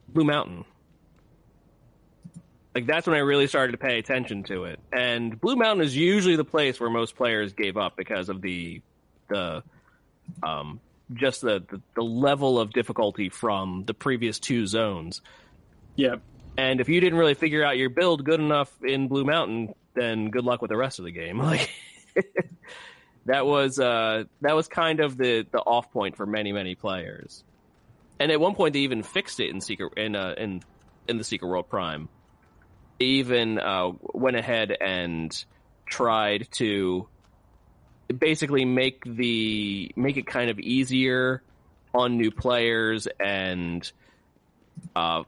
[0.08, 0.64] Blue Mountain.
[2.74, 4.80] Like that's when I really started to pay attention to it.
[4.92, 8.80] And Blue Mountain is usually the place where most players gave up because of the,
[9.28, 9.62] the,
[10.42, 10.80] um,
[11.12, 15.20] just the, the, the level of difficulty from the previous two zones.
[15.96, 16.16] Yeah.
[16.56, 20.30] And if you didn't really figure out your build good enough in Blue Mountain, then
[20.30, 21.38] good luck with the rest of the game.
[21.42, 21.70] Like
[23.26, 27.44] that was uh, that was kind of the the off point for many many players.
[28.18, 30.62] And at one point, they even fixed it in secret in uh, in
[31.08, 32.08] in the Secret World Prime.
[32.98, 35.44] They even uh, went ahead and
[35.86, 37.08] tried to
[38.16, 41.42] basically make the make it kind of easier
[41.94, 43.90] on new players and
[44.96, 45.22] uh,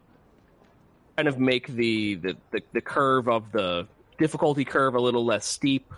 [1.16, 3.86] kind of make the, the, the, the curve of the
[4.18, 5.92] difficulty curve a little less steep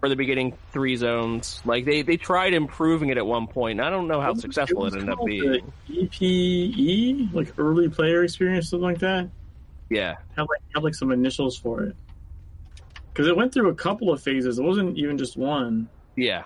[0.00, 1.60] for the beginning three zones.
[1.64, 3.80] Like they, they tried improving it at one point.
[3.80, 5.72] I don't know how successful it, it ended up being.
[5.88, 9.30] EPE, like early player experience, something like that.
[9.90, 11.96] Yeah, have like have like some initials for it
[13.12, 14.58] because it went through a couple of phases.
[14.58, 15.88] It wasn't even just one.
[16.16, 16.44] Yeah,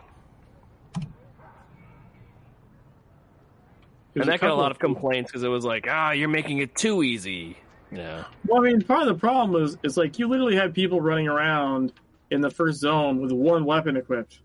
[4.15, 6.75] and that got a lot of complaints because it was like, ah, you're making it
[6.75, 7.57] too easy.
[7.91, 8.25] Yeah.
[8.47, 11.29] Well, I mean, part of the problem is, is like you literally had people running
[11.29, 11.93] around
[12.31, 14.41] in the first zone with one weapon equipped.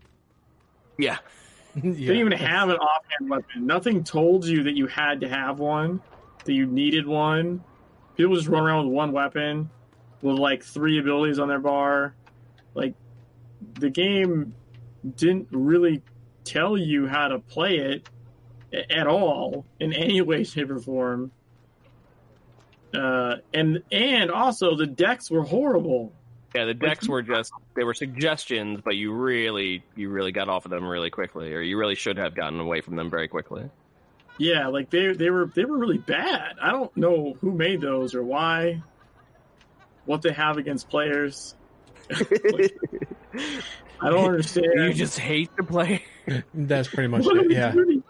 [0.98, 1.18] Yeah.
[1.74, 1.82] yeah.
[1.82, 3.66] They didn't even have an offhand weapon.
[3.66, 6.00] Nothing told you that you had to have one,
[6.44, 7.62] that you needed one.
[8.16, 9.70] People just run around with one weapon,
[10.20, 12.14] with like three abilities on their bar.
[12.74, 12.94] Like,
[13.74, 14.54] the game
[15.16, 16.02] didn't really
[16.44, 18.08] tell you how to play it
[18.72, 21.30] at all in any way, shape, or form.
[22.94, 26.12] Uh, and and also the decks were horrible.
[26.54, 30.64] Yeah, the decks were just they were suggestions, but you really you really got off
[30.64, 33.70] of them really quickly, or you really should have gotten away from them very quickly.
[34.38, 36.56] Yeah, like they they were they were really bad.
[36.60, 38.82] I don't know who made those or why.
[40.06, 41.54] What they have against players.
[42.52, 42.76] Like,
[44.00, 44.72] I don't understand.
[44.76, 46.00] You just hate the player.
[46.54, 47.50] That's pretty much it.
[47.52, 47.70] Yeah.
[47.72, 48.02] doing?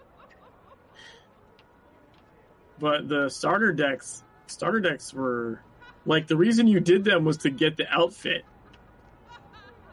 [2.80, 5.60] But the starter decks, starter decks were
[6.06, 8.44] like the reason you did them was to get the outfit,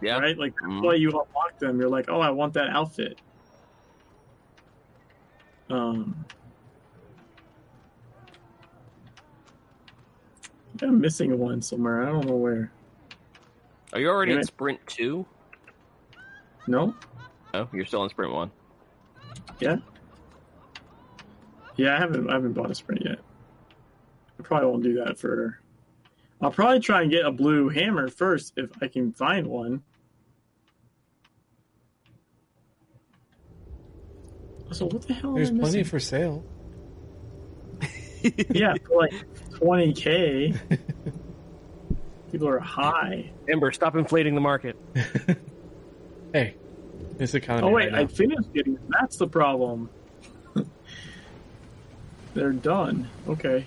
[0.01, 0.17] Yeah.
[0.19, 0.37] right?
[0.37, 0.83] Like that's Mhm.
[0.83, 1.79] why you unlock them.
[1.79, 3.19] You're like, oh, I want that outfit.
[5.69, 6.25] Um,
[10.81, 12.03] I'm missing one somewhere.
[12.03, 12.71] I don't know where.
[13.93, 14.47] Are you already in it.
[14.47, 15.25] Sprint two?
[16.67, 16.95] No.
[17.53, 18.51] Oh, you're still in Sprint one.
[19.59, 19.77] Yeah.
[21.77, 23.19] Yeah, I haven't I haven't bought a sprint yet.
[24.39, 25.59] I probably won't do that for
[26.41, 29.81] I'll probably try and get a blue hammer first if I can find one.
[34.71, 35.29] So what the hell?
[35.31, 35.83] am There's I plenty missing?
[35.85, 36.43] for sale.
[38.49, 39.13] yeah, for like
[39.55, 40.53] twenty k.
[42.31, 43.31] People are high.
[43.49, 44.75] Ember, stop inflating the market.
[46.33, 46.55] Hey,
[47.17, 47.67] this economy.
[47.69, 48.07] Oh wait, right I now.
[48.09, 48.77] finished getting.
[48.89, 49.89] That's the problem.
[52.37, 53.09] They're done.
[53.27, 53.65] Okay.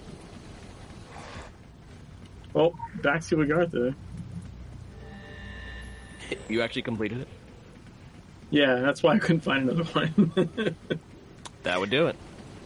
[2.52, 3.96] Well, back to Agartha.
[6.48, 7.28] You actually completed it.
[8.50, 10.76] Yeah, that's why I couldn't find another one.
[11.62, 12.16] That would do it.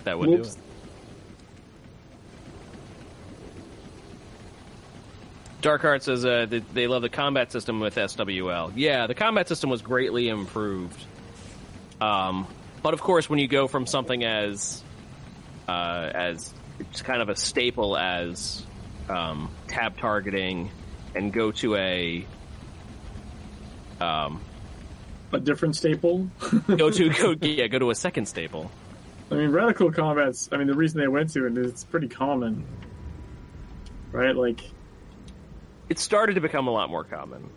[0.04, 0.54] That would Whoops.
[0.54, 0.60] do
[5.62, 5.62] it.
[5.62, 8.72] Darkheart says uh, that they love the combat system with SWL.
[8.76, 11.02] Yeah, the combat system was greatly improved.
[12.00, 12.46] Um,
[12.82, 14.84] but of course, when you go from something as
[15.68, 18.64] uh, as it's kind of a staple as
[19.08, 20.70] um, tab targeting
[21.14, 22.26] and go to a
[24.00, 24.40] um,
[25.32, 26.28] a different staple.
[26.76, 28.70] go to go yeah go to a second staple.
[29.30, 30.48] I mean, reticle combat's.
[30.52, 32.64] I mean, the reason they went to it is it's pretty common,
[34.12, 34.36] right?
[34.36, 34.60] Like,
[35.88, 37.48] It started to become a lot more common.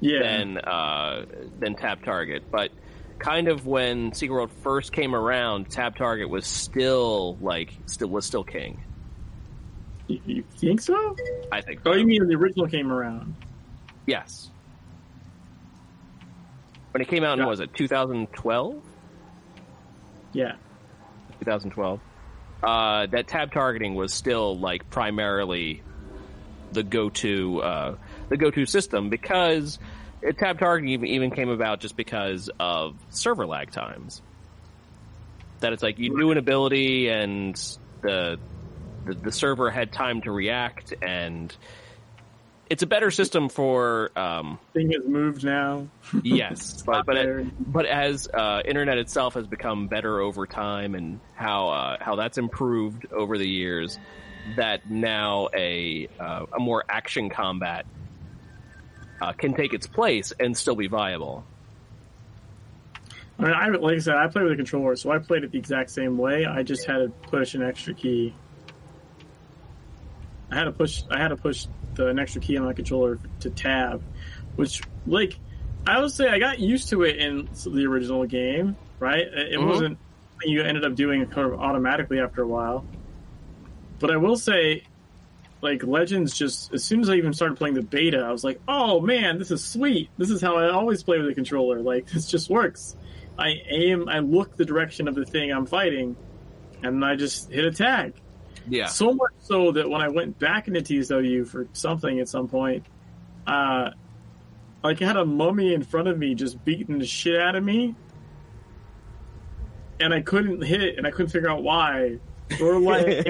[0.00, 1.26] yeah, than uh,
[1.58, 2.44] than Tab Target.
[2.50, 2.70] But
[3.18, 8.24] kind of when Secret World first came around, Tab Target was still like still was
[8.26, 8.82] still king.
[10.06, 11.16] you, you think so?
[11.52, 11.80] I think.
[11.84, 11.98] Oh, so.
[11.98, 13.34] you mean when the original came around?
[14.06, 14.50] yes?
[16.92, 17.46] When it came out in Yeah.
[17.46, 18.82] was it 2012?
[20.32, 20.52] Yeah,
[21.40, 22.00] 2012.
[22.62, 25.82] Uh, that tab targeting was still like primarily
[26.72, 27.94] the go-to uh,
[28.28, 29.78] the go-to system because
[30.38, 34.22] tab targeting even, even came about just because of server lag times.
[35.60, 37.54] That it's like you do an ability and
[38.00, 38.38] the,
[39.04, 41.54] the the server had time to react and
[42.70, 45.88] it's a better system for um, thing has moved now.
[46.22, 51.20] yes, but but, it, but as uh, internet itself has become better over time, and
[51.34, 53.98] how uh, how that's improved over the years,
[54.56, 57.86] that now a uh, a more action combat
[59.20, 61.44] uh, can take its place and still be viable.
[63.38, 65.52] I mean, I like I said, I play with a controller, so I played it
[65.52, 66.44] the exact same way.
[66.44, 68.34] I just had to push an extra key.
[70.50, 71.02] I had to push.
[71.10, 74.02] I had to push the an extra key on my controller to tab,
[74.56, 75.38] which like
[75.86, 78.76] I would say I got used to it in the original game.
[78.98, 79.66] Right, it it Mhm.
[79.68, 79.98] wasn't
[80.42, 82.84] you ended up doing it kind of automatically after a while.
[84.00, 84.84] But I will say,
[85.60, 88.60] like Legends, just as soon as I even started playing the beta, I was like,
[88.68, 90.10] "Oh man, this is sweet!
[90.16, 91.80] This is how I always play with a controller.
[91.80, 92.96] Like this just works."
[93.38, 96.16] I aim, I look the direction of the thing I'm fighting,
[96.82, 98.14] and I just hit attack.
[98.68, 102.48] Yeah, So much so that when I went back into TSW for something at some
[102.48, 102.84] point,
[103.46, 103.90] uh,
[104.82, 107.64] like I had a mummy in front of me just beating the shit out of
[107.64, 107.94] me,
[110.00, 112.18] and I couldn't hit it, and I couldn't figure out why.
[112.60, 113.26] Or like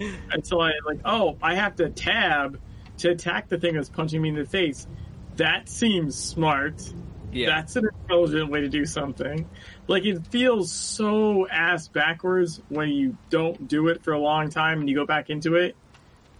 [0.30, 2.60] until I like, oh, I have to tab
[2.98, 4.86] to attack the thing that's punching me in the face.
[5.36, 6.80] That seems smart.
[7.32, 7.46] yeah.
[7.46, 9.48] That's an intelligent way to do something.
[9.88, 14.80] Like it feels so ass backwards when you don't do it for a long time
[14.80, 15.74] and you go back into it.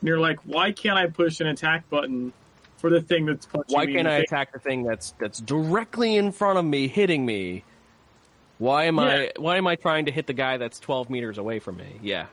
[0.01, 2.33] And you're like, why can't I push an attack button
[2.77, 3.93] for the thing that's punching Why me?
[3.93, 4.29] Why can't I face?
[4.29, 7.65] attack the thing that's that's directly in front of me, hitting me?
[8.59, 11.59] Why am I why am I trying to hit the guy that's twelve meters away
[11.59, 11.99] from me?
[12.03, 12.27] Yeah,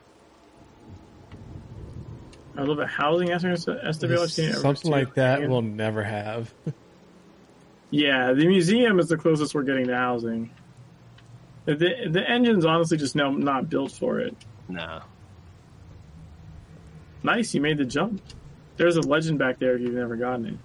[2.57, 4.19] I love a housing aspect of SWL.
[4.23, 5.47] I've seen it ever Something like that Yeah.
[5.47, 6.53] we'll never have.
[7.89, 10.51] Yeah, the museum is the closest we're getting to housing.
[11.65, 11.75] The
[12.09, 14.35] the engine's honestly just no, not built for it.
[14.69, 15.01] no.
[17.23, 18.19] Nice, you made the jump.
[18.77, 20.55] There's a legend back there if you've never gotten it.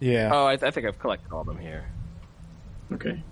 [0.00, 0.30] Yeah.
[0.32, 1.84] Oh, I, I think I've collected all of them here.
[2.92, 3.22] Okay.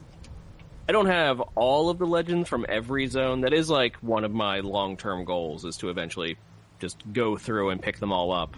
[0.92, 3.40] I don't have all of the legends from every zone.
[3.40, 6.36] That is like one of my long term goals is to eventually
[6.80, 8.54] just go through and pick them all up.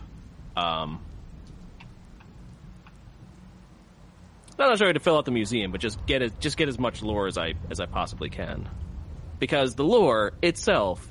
[0.56, 1.00] Um,
[4.58, 7.02] not necessarily to fill out the museum, but just get as, just get as much
[7.02, 8.68] lore as I as I possibly can,
[9.38, 11.08] because the lore itself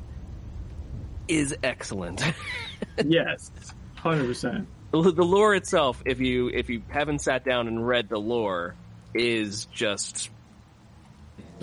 [1.30, 2.22] is excellent.
[3.06, 3.50] yes,
[3.96, 4.68] hundred percent.
[4.92, 8.76] The lore itself, if you if you haven't sat down and read the lore,
[9.14, 10.30] is just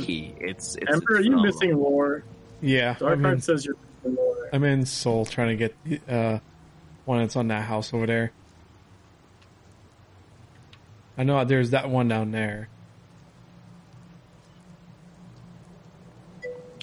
[0.01, 0.35] key.
[0.41, 2.25] It's, it's Emperor, are you missing lore?
[2.61, 4.51] Yeah, Dark I mean, says you're missing lore.
[4.53, 6.39] I'm in Seoul trying to get uh,
[7.05, 8.33] one that's on that house over there.
[11.19, 12.69] I know there's that one down there.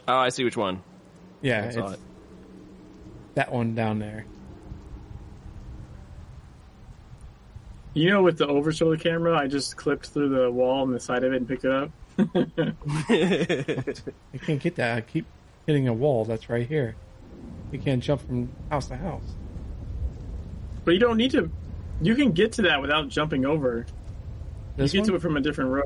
[0.08, 0.82] Oh, I see which one.
[1.42, 2.00] Yeah, it's it.
[3.36, 4.26] that one down there.
[7.94, 11.24] You know, with the overshoulder camera, I just clipped through the wall on the side
[11.24, 11.90] of it and picked it up.
[12.18, 12.74] I
[14.42, 14.98] can't get that.
[14.98, 15.26] I keep
[15.66, 16.96] hitting a wall that's right here.
[17.72, 19.36] You can't jump from house to house.
[20.86, 21.52] But you don't need to.
[22.02, 23.86] You can get to that without jumping over.
[24.78, 25.10] This you get one?
[25.10, 25.86] to it from a different road.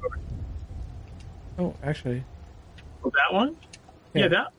[1.57, 2.23] Oh, actually.
[3.03, 3.55] Oh, that one?
[4.13, 4.23] Yeah.
[4.23, 4.53] yeah, that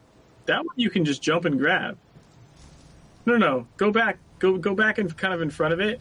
[0.46, 1.96] that one you can just jump and grab.
[3.24, 4.18] No, no, go back.
[4.38, 6.00] Go go back and kind of in front of it.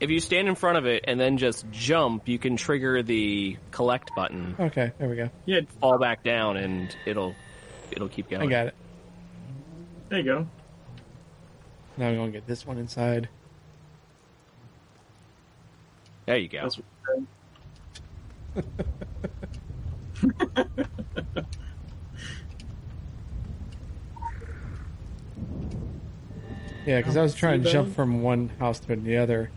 [0.00, 3.56] If you stand in front of it and then just jump, you can trigger the
[3.72, 4.54] collect button.
[4.58, 5.30] Okay, there we go.
[5.44, 7.34] Yeah, fall back down and it'll
[7.90, 8.42] it'll keep going.
[8.42, 8.74] I got it.
[10.08, 10.46] There you go.
[11.96, 13.28] Now I'm gonna get this one inside.
[16.26, 16.68] There you go.
[26.86, 29.50] yeah, because I was trying to jump from one house to the other,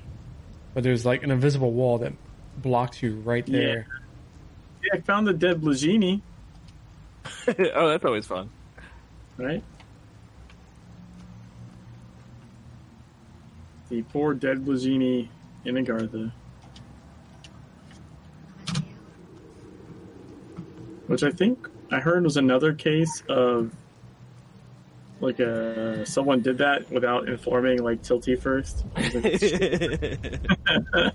[0.74, 2.14] but there's like an invisible wall that
[2.58, 3.88] blocks you right there.
[4.82, 6.22] Yeah, yeah I found the dead Blagini.
[7.76, 8.50] oh, that's always fun.
[9.38, 9.64] Right?
[13.90, 15.28] The poor dead Blagini
[15.66, 16.32] in Agartha.
[21.08, 23.72] Which I think I heard was another case of
[25.22, 28.86] like uh, someone did that without informing like Tilty first.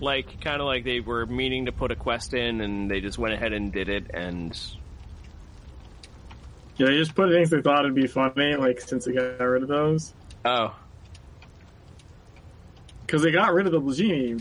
[0.00, 3.18] like kind of like they were meaning to put a quest in and they just
[3.18, 4.60] went ahead and did it and
[6.76, 9.62] yeah, they just put things they thought it'd be funny, like since they got rid
[9.62, 10.14] of those.
[10.44, 10.74] Oh,
[13.12, 14.40] because they got rid of the Blagini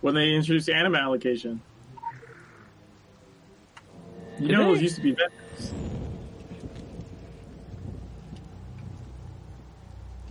[0.00, 1.60] when they introduced the anima allocation.
[4.40, 4.72] You Did know, they?
[4.72, 5.72] those used to be vendors.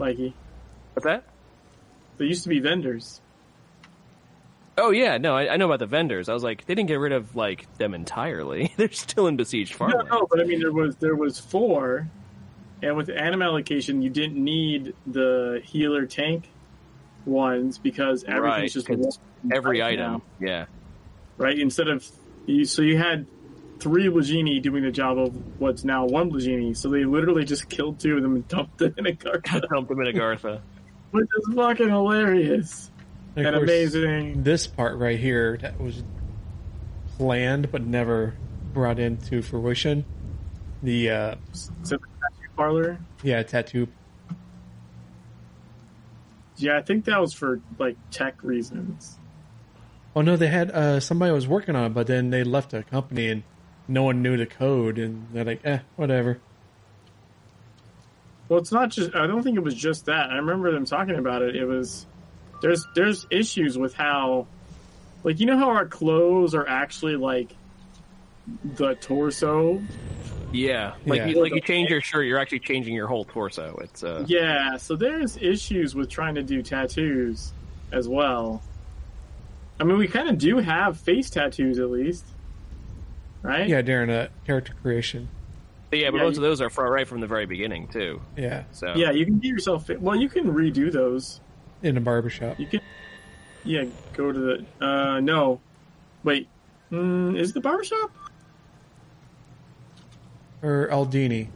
[0.01, 0.33] Mikey.
[0.93, 1.23] What's that?
[2.17, 3.21] They used to be vendors.
[4.77, 6.27] Oh yeah, no, I, I, know about the vendors.
[6.27, 8.73] I was like, they didn't get rid of like them entirely.
[8.77, 10.09] They're still in besieged farmland.
[10.09, 12.09] No, no, but I mean, there was there was four,
[12.81, 16.49] and with the anima allocation, you didn't need the healer tank
[17.25, 19.19] ones because everything's right, just
[19.53, 20.23] every item.
[20.39, 20.47] Now.
[20.47, 20.65] Yeah.
[21.37, 21.59] Right.
[21.59, 22.07] Instead of
[22.47, 23.27] you, so you had
[23.81, 26.75] three Blagini doing the job of what's now one Blagini.
[26.75, 29.61] So they literally just killed two of them and dumped them in Agartha.
[29.73, 30.61] dumped them in Agartha.
[31.11, 32.89] Which is fucking hilarious
[33.35, 34.43] and, and amazing.
[34.43, 36.03] This part right here that was
[37.17, 38.35] planned but never
[38.73, 40.05] brought into fruition.
[40.83, 41.35] The uh,
[41.83, 41.99] tattoo
[42.55, 42.99] parlor.
[43.23, 43.87] Yeah, tattoo
[46.61, 49.17] yeah, I think that was for like tech reasons.
[50.15, 52.83] Oh no, they had uh, somebody was working on it, but then they left the
[52.83, 53.43] company and
[53.91, 56.39] no one knew the code, and they're like, eh, whatever.
[58.49, 59.15] Well, it's not just.
[59.15, 60.29] I don't think it was just that.
[60.29, 61.55] I remember them talking about it.
[61.55, 62.05] It was
[62.61, 64.47] there's there's issues with how,
[65.23, 67.55] like you know how our clothes are actually like
[68.75, 69.81] the torso
[70.51, 71.25] yeah, like yeah.
[71.27, 73.77] you, like you change your shirt, you're actually changing your whole torso.
[73.81, 74.77] It's uh yeah.
[74.77, 77.53] So there's issues with trying to do tattoos
[77.91, 78.61] as well.
[79.79, 82.25] I mean, we kind of do have face tattoos at least,
[83.41, 83.67] right?
[83.67, 85.29] Yeah, during a character creation.
[85.89, 87.87] But yeah, but yeah, most you, of those are from, right from the very beginning
[87.87, 88.21] too.
[88.37, 88.63] Yeah.
[88.71, 89.89] So yeah, you can get yourself.
[89.99, 91.41] Well, you can redo those
[91.83, 92.59] in a barbershop.
[92.59, 92.81] You can.
[93.63, 94.85] Yeah, go to the.
[94.85, 95.59] Uh, no,
[96.23, 96.47] wait.
[96.91, 98.11] Mm, is the barbershop?
[100.61, 101.47] or Aldini.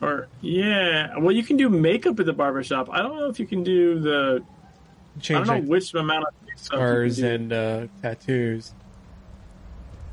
[0.00, 2.88] Or yeah, well, you can do makeup at the barbershop.
[2.90, 4.44] I don't know if you can do the.
[5.20, 8.74] Change I don't know which amount of scars and uh, tattoos.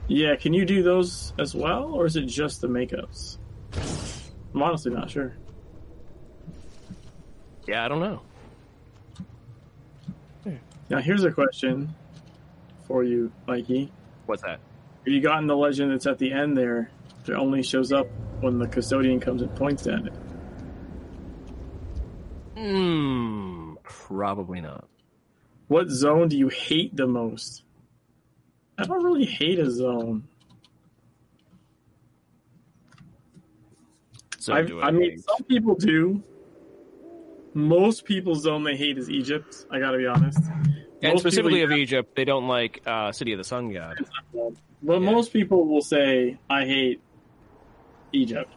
[0.07, 3.37] Yeah, can you do those as well, or is it just the makeups?
[4.53, 5.35] I'm honestly not sure.
[7.67, 8.21] Yeah, I don't know.
[10.89, 11.95] Now here's a question:
[12.87, 13.91] for you, Mikey.
[14.25, 14.59] What's that?
[15.05, 16.91] Have you gotten the legend that's at the end there?
[17.25, 18.07] That only shows up
[18.41, 20.13] when the custodian comes and points at it.
[22.57, 23.75] Hmm.
[23.83, 24.87] Probably not.
[25.67, 27.63] What zone do you hate the most?
[28.77, 30.27] I don't really hate a zone.
[34.39, 36.21] So I, do I mean, some people do.
[37.53, 39.65] Most people's zone they hate is Egypt.
[39.71, 40.39] I gotta be honest.
[41.01, 43.97] and Most specifically people- of Egypt, they don't like uh, City of the Sun God.
[44.33, 45.11] But Yeah.
[45.11, 46.99] most people will say, I hate
[48.11, 48.51] Egypt.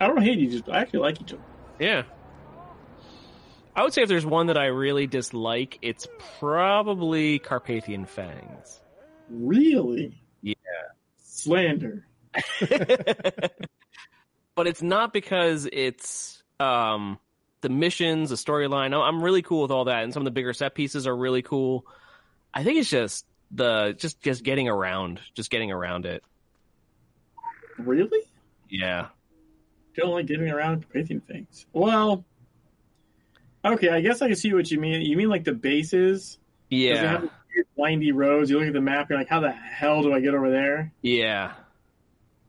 [0.00, 0.68] I don't hate Egypt.
[0.72, 1.42] I actually like Egypt.
[1.78, 2.02] Yeah.
[3.74, 6.06] I would say if there's one that I really dislike, it's
[6.38, 8.80] probably Carpathian Fangs.
[9.28, 10.20] Really?
[10.42, 10.54] Yeah.
[11.22, 12.06] Slander.
[12.60, 13.52] but
[14.66, 17.18] it's not because it's um
[17.60, 18.98] the missions, the storyline.
[18.98, 21.42] I'm- really cool with all that, and some of the bigger set pieces are really
[21.42, 21.86] cool.
[22.54, 26.22] I think it's just the just just getting around, just getting around it.
[27.78, 28.22] Really?
[28.68, 29.08] Yeah.
[29.96, 31.66] Don't like getting around Carpathian things.
[31.72, 32.24] Well,
[33.64, 35.02] okay, I guess I can see what you mean.
[35.02, 36.38] You mean like the bases?
[36.70, 36.94] they Yeah.
[37.12, 38.50] have these weird windy roads.
[38.50, 40.92] You look at the map, you're like, how the hell do I get over there?
[41.02, 41.52] Yeah.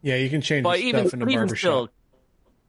[0.04, 1.60] Yeah, you can change But the even, stuff in the but even barbershop.
[1.60, 1.90] still,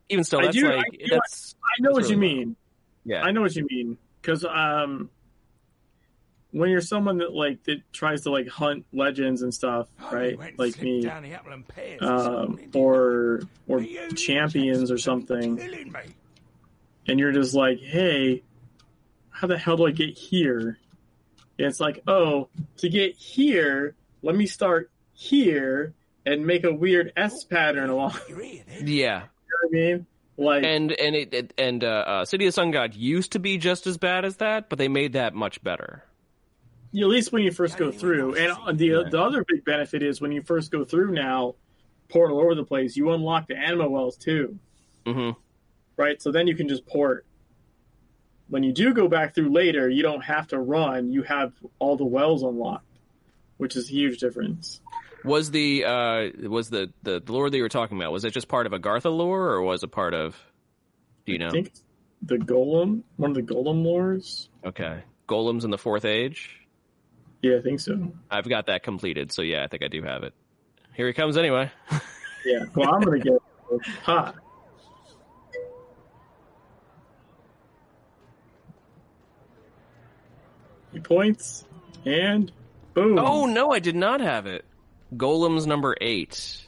[0.08, 2.56] even still, I that's do- I do- that's I know That's what you really mean.
[3.04, 3.22] yeah.
[3.22, 5.08] I know what you mean because um,
[6.50, 10.38] when you're someone that like that tries to like hunt legends and stuff, right?
[10.58, 11.06] Like me,
[12.00, 13.80] um, or or
[14.14, 15.56] champions or something,
[17.08, 18.42] and you're just like, hey,
[19.30, 20.78] how the hell do I get here?
[21.58, 22.48] And it's like, oh,
[22.78, 28.14] to get here, let me start here and make a weird S pattern along.
[28.28, 29.20] You know Yeah.
[29.20, 30.06] what I mean?
[30.38, 33.58] Like, And and it, it and uh, uh, City of Sun God used to be
[33.58, 36.04] just as bad as that, but they made that much better.
[36.94, 38.34] at least when you first go through.
[38.36, 41.54] And the the other big benefit is when you first go through now,
[42.08, 42.96] portal over the place.
[42.96, 44.58] You unlock the anima wells too,
[45.06, 45.30] hmm
[45.96, 46.20] right?
[46.20, 47.26] So then you can just port.
[48.48, 51.10] When you do go back through later, you don't have to run.
[51.10, 52.84] You have all the wells unlocked,
[53.56, 54.80] which is a huge difference.
[55.24, 58.12] Was the uh was the, the the lore that you were talking about?
[58.12, 60.36] Was it just part of a Agartha lore, or was it part of?
[61.24, 61.48] Do you know?
[61.48, 61.72] I think
[62.22, 64.48] the golem, one of the golem lores.
[64.64, 66.50] Okay, golems in the fourth age.
[67.40, 68.12] Yeah, I think so.
[68.30, 70.34] I've got that completed, so yeah, I think I do have it.
[70.94, 71.70] Here he comes anyway.
[72.44, 72.64] Yeah.
[72.74, 73.34] Well, I'm gonna get
[74.02, 74.34] hot.
[80.92, 81.64] He points
[82.04, 82.50] and
[82.94, 83.18] boom.
[83.18, 84.64] oh no, I did not have it.
[85.14, 86.64] Golems number eight.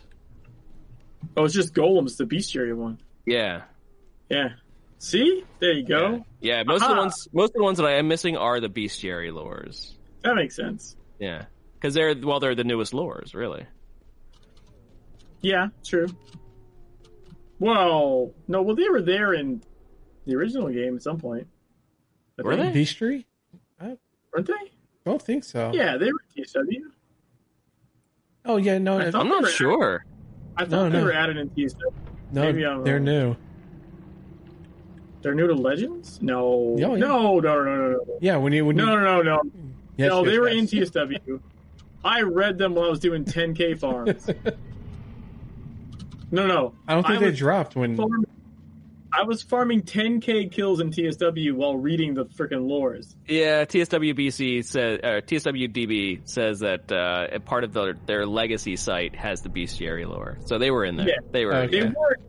[1.37, 2.99] Oh, it's just golems, the bestiary one.
[3.27, 3.63] Yeah.
[4.29, 4.51] Yeah.
[4.99, 6.25] See, there you go.
[6.41, 8.69] Yeah, most of the ones most of the ones that I am missing are the
[8.69, 9.93] bestiary lores.
[10.23, 10.97] That makes sense.
[11.19, 11.45] Yeah,
[11.75, 13.67] because they're well, they're the newest lores, really.
[15.43, 16.09] Yeah, true.
[17.59, 19.63] Well, no, well they were there in
[20.27, 21.47] the original game at some point.
[22.39, 22.73] I Were think.
[22.73, 22.81] they?
[22.81, 23.25] Beastry?
[24.35, 24.53] Weren't they?
[24.53, 24.71] I
[25.11, 25.71] don't think so.
[25.73, 26.81] Yeah, they were TSW.
[28.47, 30.05] Oh yeah, no, I I thought- I'm not they were- sure.
[30.57, 31.05] I thought No, they no.
[31.05, 31.93] were added in TSW.
[32.33, 33.05] no, maybe they're wrong.
[33.05, 33.37] new.
[35.23, 36.21] They're new to Legends?
[36.21, 36.45] No.
[36.45, 36.87] Oh, yeah.
[36.89, 38.05] No, no, no, no, no.
[38.21, 39.41] Yeah, when you when No, you, no, no, no.
[39.97, 40.73] yes, no, yes, they were yes.
[40.73, 41.41] in TSW.
[42.05, 44.29] I read them while I was doing 10k farms.
[46.31, 46.75] no, no.
[46.87, 47.97] I don't think I they dropped when.
[47.97, 48.27] farming-
[49.17, 53.15] I was farming 10k kills in TSW while reading the freaking lores.
[53.29, 59.15] Yeah, TSWBC says, uh, TSWDB says that uh, a part of their their legacy site
[59.15, 61.09] has the bestiary lore, so they were in there.
[61.09, 61.15] Yeah.
[61.31, 61.55] They were.
[61.55, 61.81] Okay.
[61.81, 62.21] They weren't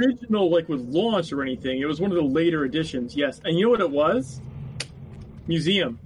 [0.00, 1.78] original, like with launch or anything.
[1.80, 3.14] It was one of the later editions.
[3.14, 4.40] Yes, and you know what it was?
[5.46, 5.98] Museum.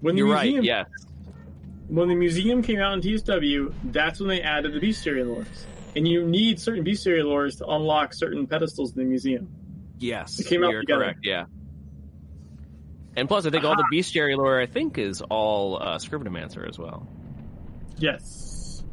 [0.00, 0.44] When the You're right.
[0.44, 0.84] museum, Yeah.
[1.88, 5.64] when the museum came out in TSW, that's when they added the bestiary lores.
[5.96, 9.48] And you need certain bestiary lores to unlock certain pedestals in the museum.
[9.98, 10.38] Yes.
[10.38, 11.04] It came out You're together.
[11.04, 11.20] correct.
[11.24, 11.46] Yeah.
[13.16, 16.78] And plus, I think all the bestiary lore, I think, is all uh, Scrivenomancer as
[16.78, 17.08] well.
[17.96, 18.84] Yes.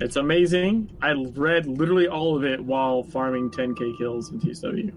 [0.00, 0.96] It's amazing.
[1.02, 4.92] I read literally all of it while farming 10k kills in TSW.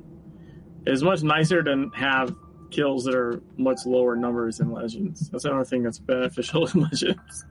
[0.85, 2.35] It's much nicer to have
[2.69, 5.27] kills that are much lower numbers in Legends.
[5.31, 7.45] That's another thing that's beneficial in Legends.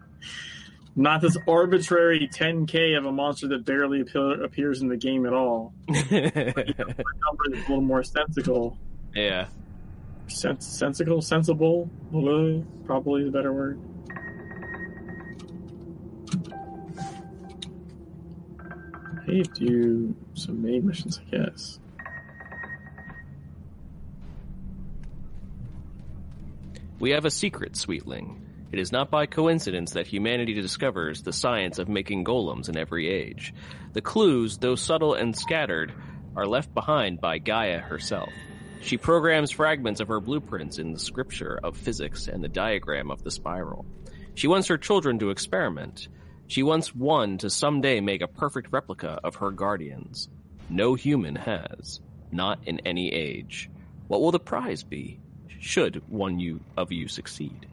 [1.00, 5.32] Not this arbitrary 10k of a monster that barely appear, appears in the game at
[5.32, 5.72] all.
[5.88, 6.12] A number
[7.48, 8.76] that's a little more sensical.
[9.14, 9.46] yeah.
[10.28, 11.22] Sens- sensical?
[11.22, 11.88] Sensible?
[12.84, 13.80] Probably the better word.
[19.26, 21.78] Hey, do some main missions, I guess.
[26.98, 28.36] We have a secret, Sweetling.
[28.73, 33.08] It is not by coincidence that humanity discovers the science of making golems in every
[33.08, 33.52] age.
[33.94, 35.92] The clues, though subtle and scattered,
[36.36, 38.31] are left behind by Gaia herself.
[38.81, 43.24] She programs fragments of her blueprints in the scripture of physics and the diagram of
[43.24, 43.84] the spiral.
[44.34, 46.08] She wants her children to experiment.
[46.47, 50.28] She wants one to someday make a perfect replica of her guardians.
[50.68, 52.00] No human has,
[52.31, 53.68] not in any age.
[54.07, 55.20] What will the prize be?
[55.58, 57.66] Should one you of you succeed?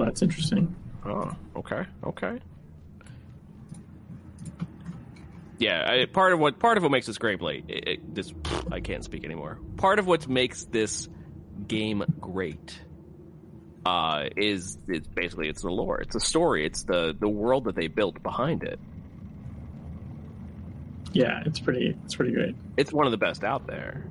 [0.00, 0.74] Well, that's interesting.
[1.04, 2.38] Oh, okay, okay.
[5.58, 8.32] Yeah, I, part of what part of what makes this great, it, it, this
[8.72, 9.58] I can't speak anymore.
[9.76, 11.06] Part of what makes this
[11.68, 12.80] game great
[13.84, 17.74] uh, is it's basically it's the lore, it's the story, it's the the world that
[17.74, 18.80] they built behind it.
[21.12, 22.56] Yeah, it's pretty it's pretty great.
[22.78, 24.06] It's one of the best out there.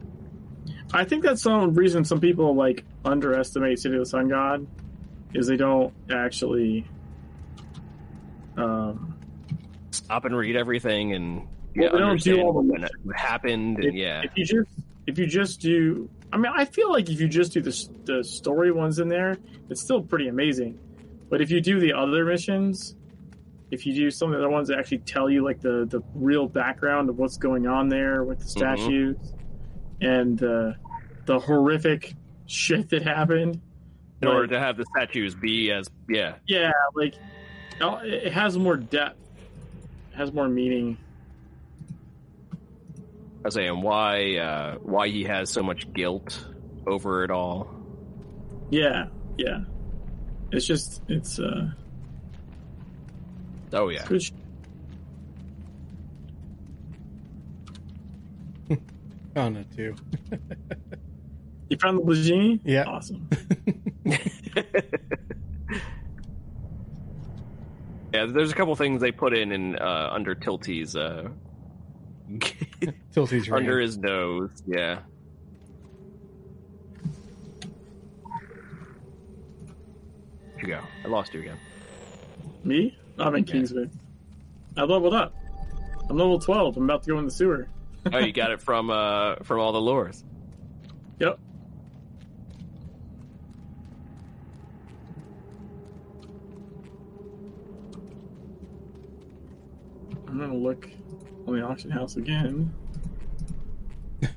[0.94, 4.68] I think that's some reason some people like underestimate City of the Sun God
[5.34, 6.86] is they don't actually
[8.58, 9.16] um,
[9.92, 13.80] stop and read everything and yeah, well, don't do all the what happened.
[13.80, 14.70] If, and, yeah, if you just
[15.08, 18.24] if you just do, I mean, I feel like if you just do the the
[18.24, 19.38] story ones in there,
[19.70, 20.80] it's still pretty amazing.
[21.30, 22.96] But if you do the other missions,
[23.72, 26.02] if you do some of the other ones that actually tell you like the the
[26.16, 28.76] real background of what's going on there with the mm-hmm.
[28.76, 30.06] statues mm-hmm.
[30.06, 30.74] and uh,
[31.26, 32.14] the horrific
[32.48, 33.62] shit that happened,
[34.22, 37.16] in like, order to have the statues be as yeah yeah like
[37.82, 39.18] it has more depth,
[40.12, 40.98] it has more meaning.
[43.40, 46.46] I was saying why uh, why he has so much guilt
[46.86, 47.74] over it all.
[48.70, 49.08] Yeah,
[49.38, 49.62] yeah.
[50.52, 51.72] It's just it's uh
[53.72, 54.06] Oh yeah.
[54.06, 54.32] Good sh-
[59.36, 59.96] Found it too.
[61.70, 62.60] you found the Blagini?
[62.64, 62.84] Yeah.
[62.84, 63.30] Awesome.
[68.14, 71.30] yeah, there's a couple things they put in in uh, under Tilty's uh,
[73.14, 74.52] Tilty's under his nose.
[74.66, 75.00] Yeah.
[80.62, 80.82] you go?
[81.06, 81.58] I lost you again.
[82.64, 82.98] Me?
[83.18, 83.92] I'm in Kingsmouth.
[84.78, 85.34] I leveled up.
[86.10, 86.78] I'm level 12.
[86.78, 87.68] I'm about to go in the sewer.
[88.12, 90.24] oh, you got it from uh from all the lores.
[91.20, 91.40] Yep.
[100.30, 100.88] I'm gonna look
[101.48, 102.72] on the auction house again.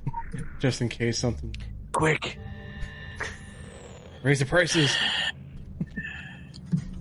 [0.58, 1.54] Just in case something.
[1.92, 2.38] Quick!
[4.22, 4.96] Raise the prices!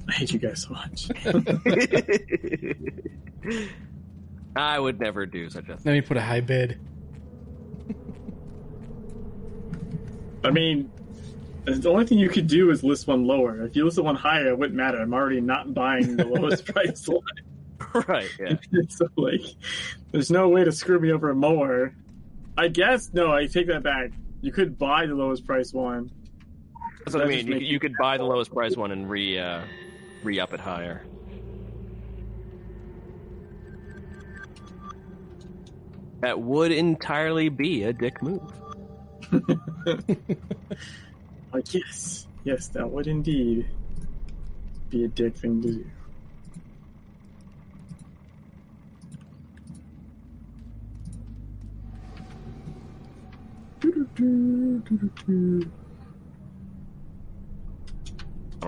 [0.10, 1.10] I hate you guys so much.
[4.56, 5.84] I would never do such a thing.
[5.84, 6.78] Then you put a high bid.
[10.44, 10.92] I mean,
[11.64, 13.64] the only thing you could do is list one lower.
[13.64, 15.00] If you list the one higher, it wouldn't matter.
[15.00, 17.22] I'm already not buying the lowest price one.
[18.08, 18.56] Right, yeah.
[18.90, 19.42] so, like,
[20.12, 21.94] there's no way to screw me over more.
[22.58, 24.12] I guess, no, I take that back.
[24.42, 26.12] You could buy the lowest price one.
[27.00, 27.48] That's what I mean.
[27.48, 29.62] You, you could buy the lowest price one and re uh,
[30.24, 31.06] re up it higher.
[36.22, 38.42] That would entirely be a dick move.
[41.54, 43.68] like, yes, yes, that would indeed
[44.90, 45.86] be a dick thing to do.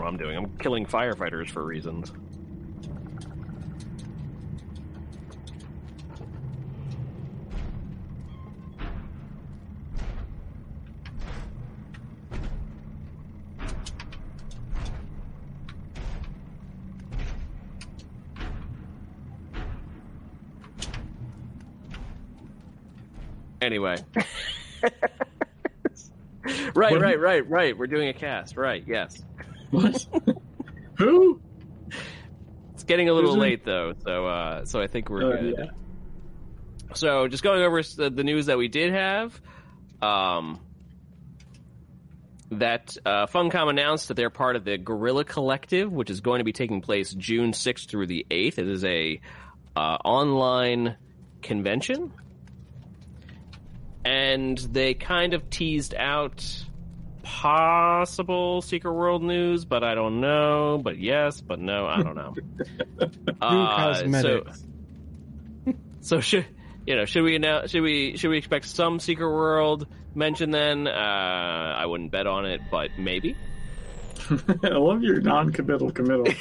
[0.03, 0.37] What I'm doing.
[0.37, 2.11] I'm killing firefighters for reasons.
[23.61, 23.95] Anyway.
[26.75, 27.77] right, right, right, right.
[27.77, 28.57] We're doing a cast.
[28.57, 29.21] Right, yes.
[29.71, 30.05] What?
[30.97, 31.41] Who?
[32.73, 35.55] It's getting a little late though, so uh, so I think we're uh, good.
[35.57, 35.65] Yeah.
[36.95, 39.39] So just going over the news that we did have,
[40.01, 40.59] um,
[42.51, 46.43] that uh, Funcom announced that they're part of the Guerrilla Collective, which is going to
[46.43, 48.57] be taking place June 6th through the 8th.
[48.57, 49.19] It is a
[49.75, 50.97] uh, online
[51.41, 52.13] convention,
[54.05, 56.65] and they kind of teased out
[57.23, 60.79] possible Secret World news, but I don't know.
[60.81, 62.35] But yes, but no, I don't know.
[63.41, 64.63] uh, cosmetics.
[65.65, 66.45] So, so should
[66.85, 70.87] you know, should we announce, should we should we expect some Secret World mention then?
[70.87, 73.35] Uh, I wouldn't bet on it, but maybe.
[74.63, 76.27] I love your non-committal committal.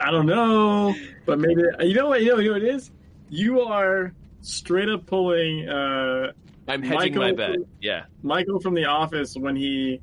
[0.00, 0.94] I don't know,
[1.26, 2.90] but maybe you know what you know, you know what it is.
[3.28, 5.68] You are straight up pulling.
[5.68, 6.32] Uh,
[6.68, 7.56] I'm hedging Michael- my bet.
[7.80, 8.04] Yeah.
[8.22, 10.00] Michael from The Office when he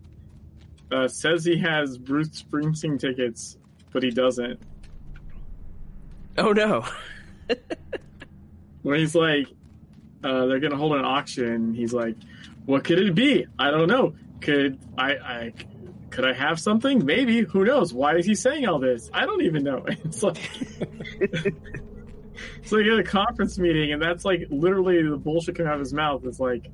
[0.91, 3.57] uh, says he has Bruce Springsteen tickets,
[3.93, 4.59] but he doesn't.
[6.37, 6.85] Oh no.
[8.81, 9.47] When he's like,
[10.23, 11.73] uh, they're gonna hold an auction.
[11.73, 12.15] He's like,
[12.65, 13.45] "What could it be?
[13.59, 14.15] I don't know.
[14.39, 15.11] Could I?
[15.15, 15.53] I
[16.11, 17.05] could I have something?
[17.05, 17.41] Maybe.
[17.41, 17.93] Who knows?
[17.93, 19.09] Why is he saying all this?
[19.13, 20.49] I don't even know." It's like.
[22.61, 25.81] It's like at a conference meeting, and that's like literally the bullshit coming out of
[25.81, 26.23] his mouth.
[26.25, 26.69] It's like,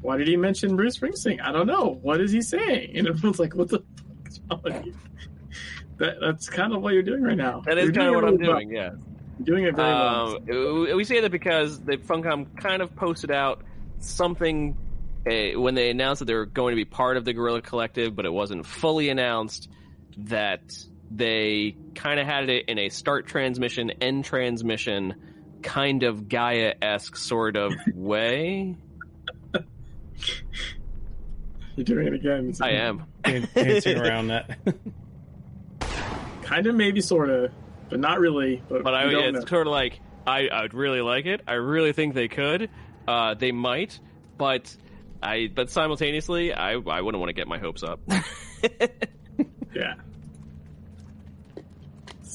[0.00, 1.40] why did he mention Bruce Springsteen?
[1.40, 1.98] I don't know.
[2.02, 2.96] What is he saying?
[2.96, 4.94] And everyone's like, what the fuck is wrong with you?
[5.98, 7.60] That, that's kind of what you're doing right now.
[7.60, 8.58] That is kind of what I'm really well.
[8.58, 8.70] doing.
[8.70, 8.90] Yeah.
[9.38, 10.36] You're doing it very well.
[10.36, 13.62] Um, we say that because the Funcom kind of posted out
[14.00, 14.76] something
[15.26, 18.16] uh, when they announced that they were going to be part of the Guerrilla Collective,
[18.16, 19.68] but it wasn't fully announced.
[20.18, 20.60] That
[21.14, 25.14] they kind of had it in a start transmission, end transmission,
[25.62, 28.76] kind of Gaia esque sort of way.
[31.76, 32.52] You're doing it again.
[32.60, 33.04] I am.
[33.24, 34.58] Dancing around that.
[36.42, 37.50] Kind of, maybe, sort of,
[37.88, 38.62] but not really.
[38.68, 39.48] But, But I, don't it's know.
[39.48, 41.40] sort of like I, I'd really like it.
[41.46, 42.68] I really think they could.
[43.08, 43.98] Uh, they might,
[44.36, 44.76] but
[45.22, 48.00] I, but simultaneously, I, I wouldn't want to get my hopes up.
[49.74, 49.94] yeah,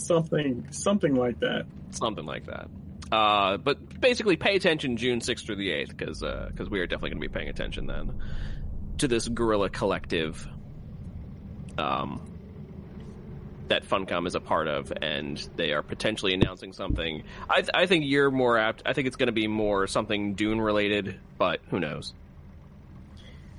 [0.08, 1.66] something, something like that.
[1.92, 2.70] something like that.
[3.12, 7.12] Uh, but basically, pay attention June sixth through the eighth because because we are definitely
[7.12, 8.14] going to be paying attention then
[9.00, 10.48] to this guerrilla collective.
[11.78, 12.34] Um,
[13.68, 17.24] that Funcom is a part of, and they are potentially announcing something.
[17.50, 18.82] I, th- I think you're more apt.
[18.86, 22.14] I think it's going to be more something Dune related, but who knows?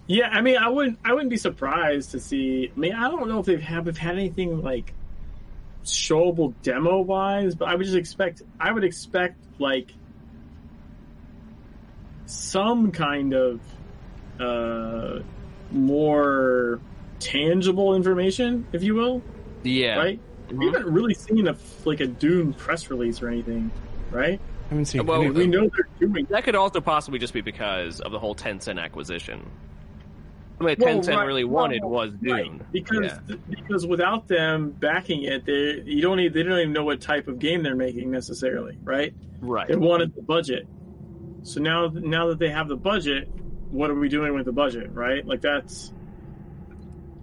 [0.07, 2.73] Yeah, I mean, I wouldn't, I wouldn't be surprised to see.
[2.75, 4.94] I mean, I don't know if they've have, have had anything like
[5.85, 9.93] showable demo wise, but I would just expect, I would expect like
[12.27, 13.61] some kind of
[14.39, 15.21] uh,
[15.73, 16.81] more
[17.21, 19.23] tangible information, if you will,
[19.63, 20.21] Yeah, right?
[20.53, 23.71] We haven't really seen a like a Dune press release or anything,
[24.11, 24.41] right?
[24.67, 27.41] I haven't seen Well, any- We know they're doing That could also possibly just be
[27.41, 29.47] because of the whole Tencent acquisition.
[30.59, 32.33] What Well, Tencent right, really well, wanted was Dune.
[32.59, 33.37] Right, because Yeah.
[33.49, 37.28] because without them backing it, they you don't need, they don't even know what type
[37.28, 39.15] of game they're making necessarily, right?
[39.41, 39.69] right.
[39.69, 40.67] They wanted the budget,
[41.43, 43.28] so now now that they have the budget,
[43.70, 45.25] what are we doing with the budget, right?
[45.25, 45.93] Like that's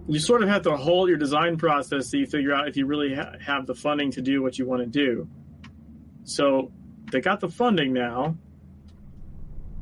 [0.08, 2.86] you sort of have to hold your design process so you figure out if you
[2.86, 5.28] really ha- have the funding to do what you want to do.
[6.24, 6.70] So
[7.10, 8.36] they got the funding now.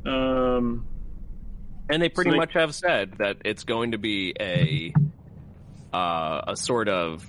[0.05, 0.87] Um,
[1.89, 4.93] And they pretty So they- much have said that it's going to be a
[5.93, 7.25] uh, a sort of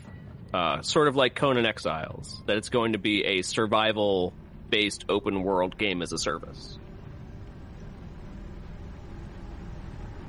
[0.54, 2.42] uh, sort of like Conan Exiles.
[2.46, 4.32] That it's going to be a survival
[4.70, 6.78] based open world game as a service.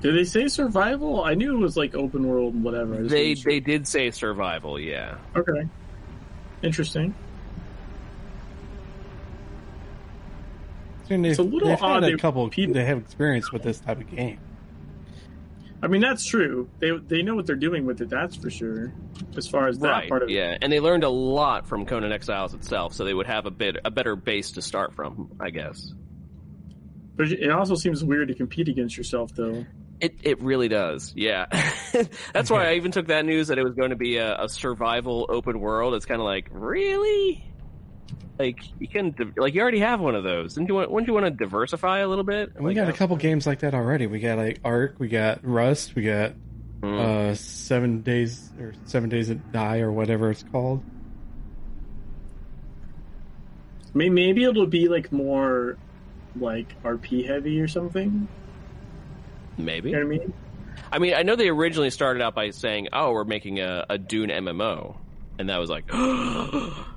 [0.01, 1.23] did they say survival?
[1.23, 2.95] I knew it was like open world and whatever.
[2.97, 3.51] They sure.
[3.51, 5.17] they did say survival, yeah.
[5.35, 5.67] Okay.
[6.61, 7.15] Interesting.
[11.09, 12.43] And they've, It's a little they've odd had they- a couple.
[12.45, 14.39] Of people- they have experience with this type of game.
[15.81, 16.67] I mean, that's true.
[16.79, 18.09] They they know what they're doing with it.
[18.09, 18.93] That's for sure.
[19.37, 20.09] As far as that Right.
[20.09, 20.33] part of it.
[20.33, 23.51] Yeah, and they learned a lot from Conan Exiles itself, so they would have a
[23.51, 25.93] bit a better base to start from, I guess.
[27.15, 29.65] But it also seems weird to compete against yourself, though.
[29.99, 31.45] It it really does, yeah.
[32.33, 34.49] That's why I even took that news that it was going to be a, a
[34.49, 35.93] survival open world.
[35.93, 37.43] It's kind of like, really?
[38.39, 40.53] Like you can di- like you already have one of those.
[40.53, 40.91] Didn't you want?
[40.91, 42.51] Wouldn't you want to diversify a little bit?
[42.55, 44.05] And we Like, got a couple games like that already.
[44.07, 46.33] We got like Ark, we got Rust, we got
[46.81, 46.99] mm.
[46.99, 50.83] uh, Seven Days or Seven Days at Die or whatever it's called.
[53.93, 55.77] I mean, maybe it'll be like more
[56.39, 58.27] like RP heavy or something.
[59.57, 59.89] maybe.
[59.89, 60.33] You know what I mean?
[60.91, 63.97] I mean, I know they originally started out by saying, "Oh, we're making a, a
[63.97, 64.95] Dune MMO,"
[65.39, 65.85] and that was like,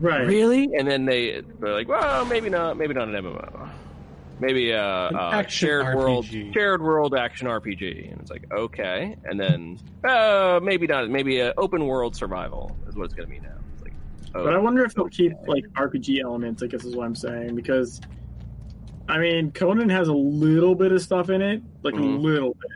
[0.00, 0.26] Right.
[0.26, 0.68] really?
[0.78, 2.76] And then they they're like, "Well, maybe not.
[2.76, 3.70] Maybe not an MMO.
[4.40, 9.16] Maybe a, An a action shared world, shared world action RPG." And it's like, okay.
[9.24, 11.10] And then, uh, maybe not.
[11.10, 13.54] Maybe an open world survival is what it's going to be now.
[13.74, 13.92] It's like,
[14.36, 16.62] oh, But I wonder if they'll keep like RPG elements.
[16.62, 18.00] I guess is what I'm saying because,
[19.08, 22.18] I mean, Conan has a little bit of stuff in it, like Mhm.
[22.18, 22.70] a little bit.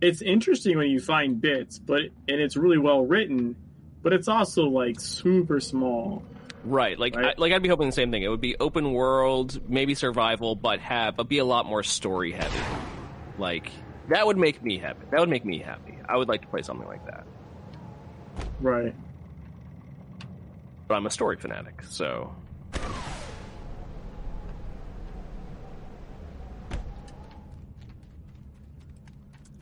[0.00, 3.56] It's interesting when you find bits, but and it's really well written,
[4.02, 6.22] but it's also like super small.
[6.64, 7.34] Right, like right?
[7.36, 8.22] I, like I'd be hoping the same thing.
[8.22, 12.32] It would be open world, maybe survival, but have but be a lot more story
[12.32, 12.58] heavy.
[13.38, 13.70] Like
[14.08, 15.06] that would make me happy.
[15.10, 15.96] That would make me happy.
[16.08, 17.26] I would like to play something like that.
[18.60, 18.94] Right.
[20.88, 22.34] But I'm a story fanatic, so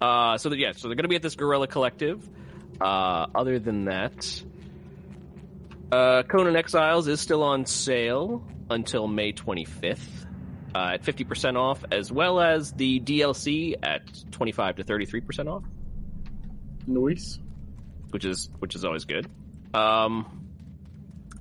[0.00, 2.26] Uh, so that, yeah, so they're going to be at this Guerrilla Collective.
[2.80, 4.42] Uh, other than that,
[5.92, 9.98] uh, Conan Exiles is still on sale until May 25th
[10.74, 15.64] uh, at 50% off, as well as the DLC at 25 to 33% off.
[16.86, 17.38] Nice.
[18.10, 19.28] Which is which is always good.
[19.72, 20.48] Um,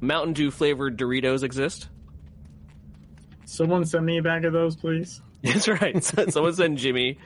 [0.02, 1.90] Mountain Dew flavored Doritos exist.
[3.46, 5.22] Someone send me a bag of those, please.
[5.44, 6.04] That's right.
[6.30, 7.18] Someone send Jimmy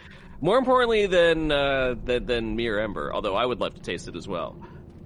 [0.42, 4.16] more importantly than uh, than, than Mere Ember, although I would love to taste it
[4.16, 4.56] as well.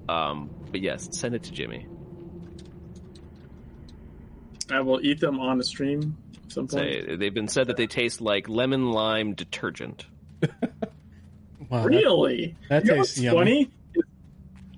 [0.10, 1.86] Um, but yes, send it to Jimmy.
[4.70, 6.18] I will eat them on the stream.
[6.50, 6.84] Some point.
[6.84, 10.06] Say, they've been said that they taste like lemon lime detergent.
[11.70, 12.56] wow, really?
[12.70, 13.72] That, that tastes funny.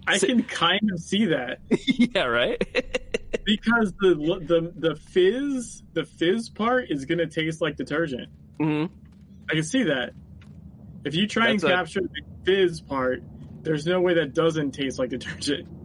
[0.08, 1.60] I can kind of see that.
[1.70, 2.60] yeah, right.
[3.46, 4.16] because the
[4.48, 8.30] the the fizz the fizz part is gonna taste like detergent.
[8.60, 8.92] Mm-hmm.
[9.50, 10.14] I can see that.
[11.04, 12.04] If you try That's and capture a...
[12.04, 13.24] the fizz part,
[13.62, 15.68] there's no way that doesn't taste like detergent.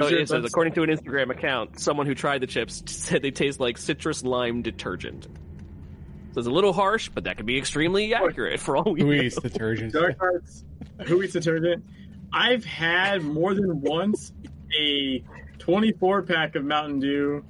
[0.00, 3.32] Oh, it says, according to an Instagram account, someone who tried the chips said they
[3.32, 5.24] taste like citrus lime detergent.
[5.24, 9.16] So it's a little harsh, but that could be extremely accurate for all we Who
[9.16, 9.22] know.
[9.22, 9.92] eats detergent?
[9.92, 10.62] Dark Hearts,
[11.04, 11.84] who eats detergent?
[12.32, 14.32] I've had more than once
[14.78, 15.24] a
[15.58, 17.44] 24 pack of Mountain Dew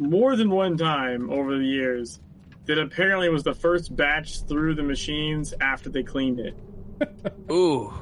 [0.00, 2.18] more than one time over the years
[2.70, 6.54] that apparently was the first batch through the machines after they cleaned it.
[7.50, 7.92] Ooh.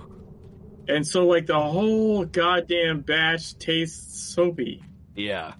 [0.86, 4.84] And so, like, the whole goddamn batch tastes soapy.
[5.16, 5.54] Yeah.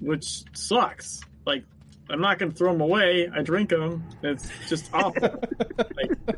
[0.00, 1.22] Which sucks.
[1.44, 1.64] Like,
[2.08, 3.28] I'm not going to throw them away.
[3.34, 4.04] I drink them.
[4.22, 5.20] It's just awful.
[5.20, 6.36] like,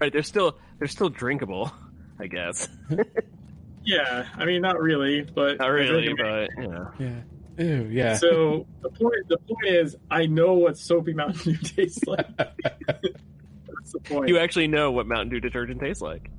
[0.00, 1.70] right, they're still they're still drinkable,
[2.18, 2.70] I guess.
[3.84, 6.84] yeah, I mean, not really, but not really, but yeah.
[6.98, 7.20] Yeah.
[7.58, 8.16] Ew, yeah.
[8.16, 12.26] So the point the point is, I know what soapy Mountain Dew tastes like.
[12.36, 14.28] That's the point.
[14.28, 16.30] You actually know what Mountain Dew detergent tastes like.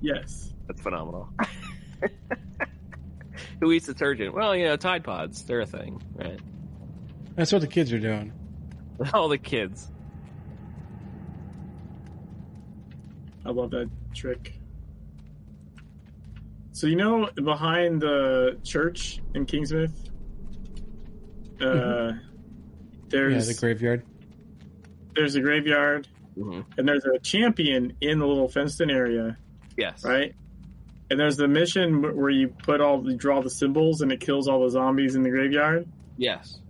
[0.00, 0.52] Yes.
[0.66, 1.28] That's phenomenal.
[3.60, 4.34] Who eats detergent?
[4.34, 5.42] Well, you know, Tide Pods.
[5.42, 6.40] They're a thing, right?
[7.34, 8.32] That's what the kids are doing.
[9.14, 9.90] All the kids.
[13.44, 14.54] I love that trick.
[16.72, 20.09] So you know, behind the church in Kingsmouth,
[21.60, 22.12] uh,
[23.08, 24.04] there's yeah, the graveyard.
[25.14, 26.60] There's a graveyard, mm-hmm.
[26.78, 29.36] and there's a champion in the little fenced-in area.
[29.76, 30.04] Yes.
[30.04, 30.34] Right.
[31.10, 34.46] And there's the mission where you put all the draw the symbols and it kills
[34.46, 35.88] all the zombies in the graveyard.
[36.16, 36.60] Yes.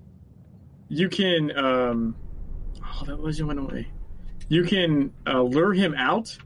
[0.89, 1.57] You can.
[1.57, 2.17] Um,
[2.83, 3.89] oh, that legend went away.
[4.49, 6.36] You can uh, lure him out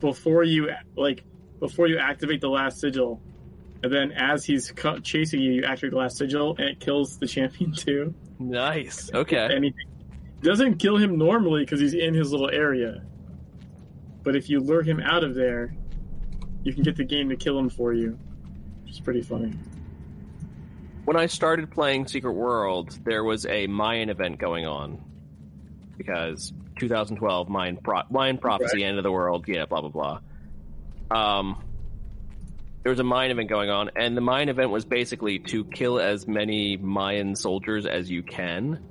[0.00, 1.24] before you like
[1.60, 3.22] before you activate the last sigil
[3.82, 7.18] and then as he's cu- chasing you, you activate the last sigil, and it kills
[7.18, 8.14] the champion too.
[8.38, 9.10] Nice.
[9.12, 9.48] Okay.
[9.54, 9.86] Anything
[10.42, 13.02] doesn't kill him normally because he's in his little area,
[14.22, 15.74] but if you lure him out of there,
[16.62, 18.18] you can get the game to kill him for you,
[18.84, 19.52] which is pretty funny.
[21.04, 25.02] When I started playing Secret World, there was a Mayan event going on
[25.96, 28.86] because 2012 Mayan, Pro- Mayan prophecy, right.
[28.88, 30.20] end of the world, yeah, blah blah
[31.10, 31.38] blah.
[31.38, 31.64] Um,
[32.82, 35.98] there was a Mayan event going on, and the Mayan event was basically to kill
[35.98, 38.82] as many Mayan soldiers as you can.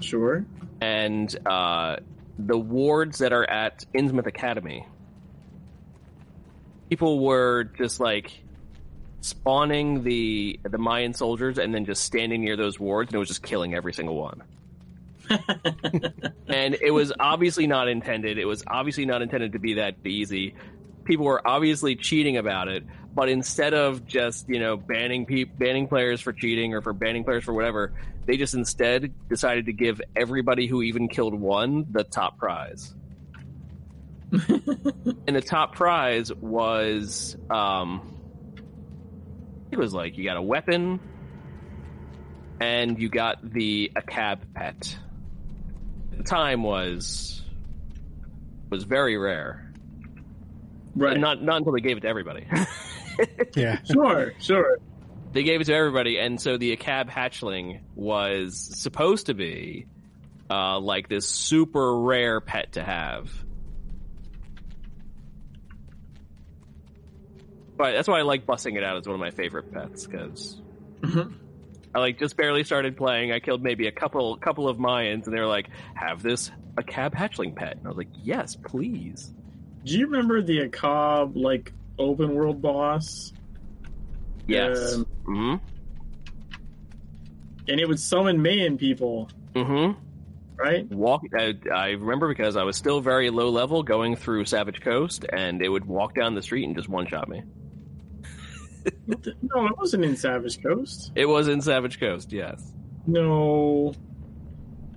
[0.00, 0.46] Sure.
[0.80, 1.96] And uh,
[2.38, 4.86] the wards that are at Innsmouth Academy,
[6.88, 8.32] people were just like
[9.20, 13.28] spawning the the Mayan soldiers and then just standing near those wards, and it was
[13.28, 14.42] just killing every single one.
[16.48, 18.38] and it was obviously not intended.
[18.38, 20.54] It was obviously not intended to be that easy
[21.08, 25.88] people were obviously cheating about it, but instead of just you know banning pe- banning
[25.88, 27.92] players for cheating or for banning players for whatever,
[28.26, 32.94] they just instead decided to give everybody who even killed one the top prize.
[34.30, 38.14] and the top prize was um
[39.70, 41.00] it was like you got a weapon
[42.60, 44.98] and you got the Akab pet.
[46.14, 47.42] The time was
[48.68, 49.67] was very rare.
[50.98, 51.18] Right.
[51.18, 52.46] Not not until they gave it to everybody.
[53.54, 53.82] yeah.
[53.84, 54.78] Sure, sure.
[55.32, 59.86] They gave it to everybody, and so the Akab hatchling was supposed to be
[60.50, 63.30] uh, like this super rare pet to have.
[67.76, 70.60] Right, that's why I like busting it out as one of my favorite pets because
[71.94, 73.30] I like just barely started playing.
[73.30, 77.14] I killed maybe a couple couple of Mayans, and they were like, "Have this Akab
[77.14, 79.32] hatchling pet?" And I was like, "Yes, please."
[79.84, 83.32] Do you remember the Akab like open world boss?
[84.46, 84.94] Yes.
[84.94, 85.54] Um, hmm
[87.68, 89.92] And it would summon Mayan people, hmm
[90.56, 90.90] right?
[90.90, 91.22] Walk.
[91.38, 95.62] I, I remember because I was still very low level going through Savage Coast, and
[95.62, 97.42] it would walk down the street and just one shot me.
[99.06, 101.12] No, it wasn't in Savage Coast.
[101.14, 102.72] It was in Savage Coast, yes.
[103.06, 103.92] No,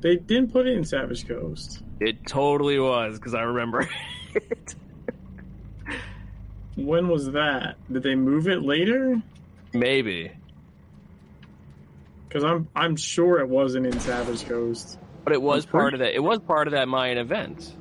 [0.02, 1.84] they didn't put it in Savage Coast.
[2.02, 3.88] It totally was because I remember.
[4.36, 4.76] it.
[6.76, 7.76] When was that?
[7.92, 9.22] Did they move it later?
[9.74, 10.32] Maybe,
[12.28, 14.98] Because I'm I'm sure it wasn't in Savage Coast.
[15.24, 16.16] but it was part of that.
[16.16, 17.76] It was part of that Mayan event.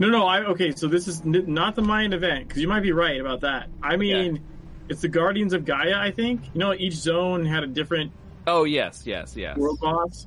[0.00, 0.26] No, no.
[0.26, 0.72] I okay.
[0.74, 3.68] So this is n- not the Mayan event because you might be right about that.
[3.82, 4.42] I mean,
[4.88, 5.96] it's the Guardians of Gaia.
[5.96, 8.10] I think you know each zone had a different
[8.48, 9.56] Oh yes, yes, yes.
[9.56, 10.26] world boss.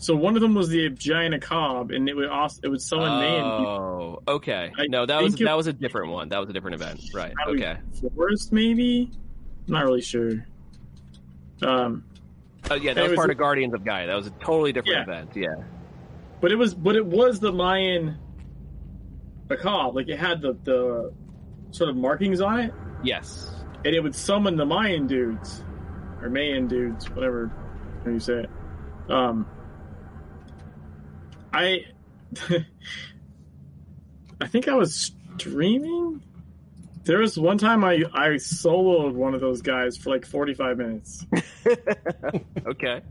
[0.00, 3.08] So one of them was the giant Akab, and it would also it would summon
[3.08, 4.22] Mayan people.
[4.28, 4.70] Oh, okay.
[4.78, 6.28] I No, that was that was a different one.
[6.28, 7.00] That was a different event.
[7.12, 7.32] Right.
[7.48, 7.76] Okay.
[8.14, 9.10] Forest maybe.
[9.66, 10.46] I'm not really sure.
[11.62, 12.04] Um,
[12.70, 14.06] Oh yeah, that was was- part of Guardians of Gaia.
[14.06, 15.14] That was a totally different Yeah.
[15.14, 15.30] event.
[15.34, 15.64] Yeah.
[16.40, 18.16] but it was but it was the Mayan
[19.48, 19.94] Akab.
[19.94, 21.12] Like it had the the
[21.72, 23.64] sort of markings on it, Yes.
[23.84, 25.64] and it would summon the Mayan dudes
[26.22, 27.50] or Mayan dudes, whatever
[28.04, 28.50] how you say it.
[29.10, 29.46] Um,
[31.52, 31.84] I
[34.40, 36.22] I think I was streaming.
[37.04, 41.26] There was one time I I soloed one of those guys for like 45 minutes.
[42.66, 43.02] Okay.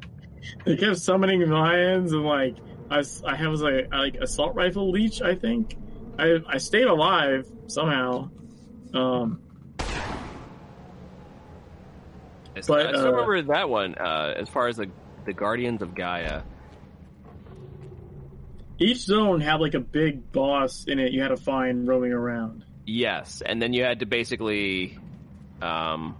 [0.65, 2.55] They kept summoning lions and like
[2.89, 5.21] I, I have was like like assault rifle leech.
[5.21, 5.75] I think
[6.17, 8.29] I I stayed alive somehow.
[8.93, 9.41] Um,
[12.67, 13.95] But, I still uh, remember that one.
[13.95, 14.89] Uh, as far as the
[15.25, 16.41] the Guardians of Gaia.
[18.79, 21.11] Each zone had like a big boss in it.
[21.11, 22.63] You had to find roaming around.
[22.85, 24.97] Yes, and then you had to basically,
[25.61, 26.15] um,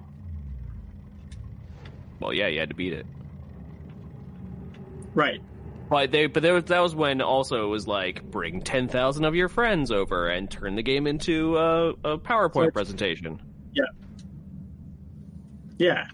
[2.20, 3.06] well, yeah, you had to beat it.
[5.14, 5.42] Right.
[5.90, 9.24] But they, but there was, that was when also it was like bring ten thousand
[9.24, 13.42] of your friends over and turn the game into a, a PowerPoint So- presentation.
[13.74, 13.84] Yeah.
[15.78, 16.06] Yeah.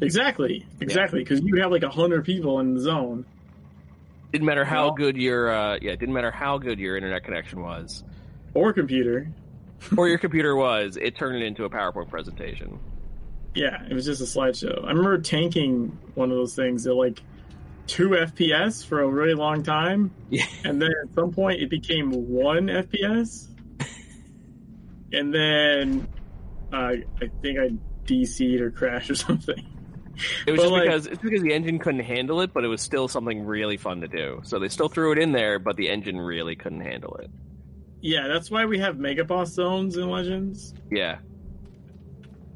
[0.00, 0.66] Exactly.
[0.80, 1.20] Exactly.
[1.20, 3.26] Because you have like a hundred people in the zone.
[4.32, 7.60] Didn't matter how Well- good your, uh, yeah, didn't matter how good your internet connection
[7.62, 8.02] was
[8.54, 9.28] Or computer.
[9.96, 10.96] or your computer was.
[10.96, 12.78] It turned it into a PowerPoint presentation.
[13.54, 14.82] Yeah, it was just a slideshow.
[14.84, 17.20] I remember tanking one of those things at like
[17.86, 20.46] two FPS for a really long time, Yeah.
[20.64, 23.48] and then at some point it became one FPS,
[25.12, 26.06] and then
[26.72, 26.76] uh,
[27.20, 27.72] I think I
[28.06, 29.66] DC'd or crashed or something.
[30.46, 32.68] It was But, just like- because it's because the engine couldn't handle it, but it
[32.68, 34.40] was still something really fun to do.
[34.44, 37.30] So they still threw it in there, but the engine really couldn't handle it.
[38.00, 40.74] Yeah, that's why we have mega boss zones in Legends.
[40.90, 41.18] Yeah.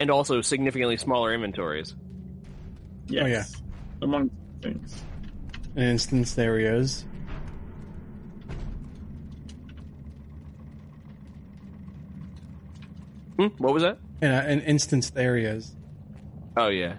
[0.01, 1.95] And also significantly smaller inventories.
[3.09, 3.63] Yes,
[4.03, 5.03] among things.
[5.77, 7.05] And instance areas.
[13.39, 13.49] Hmm?
[13.59, 13.99] What was that?
[14.23, 15.75] And, uh, and instanced areas.
[16.57, 16.95] Oh yeah.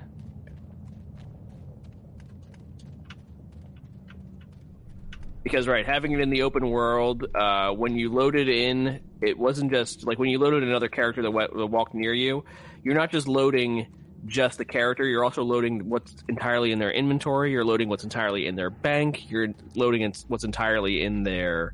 [5.48, 9.72] Because right, having it in the open world, uh, when you loaded in, it wasn't
[9.72, 12.44] just like when you loaded another character that, that walked near you.
[12.84, 13.88] You're not just loading
[14.26, 15.06] just the character.
[15.06, 17.54] You're also loading what's entirely in their inventory.
[17.54, 19.32] You're loading what's entirely in their bank.
[19.32, 21.74] You're loading in- what's entirely in their,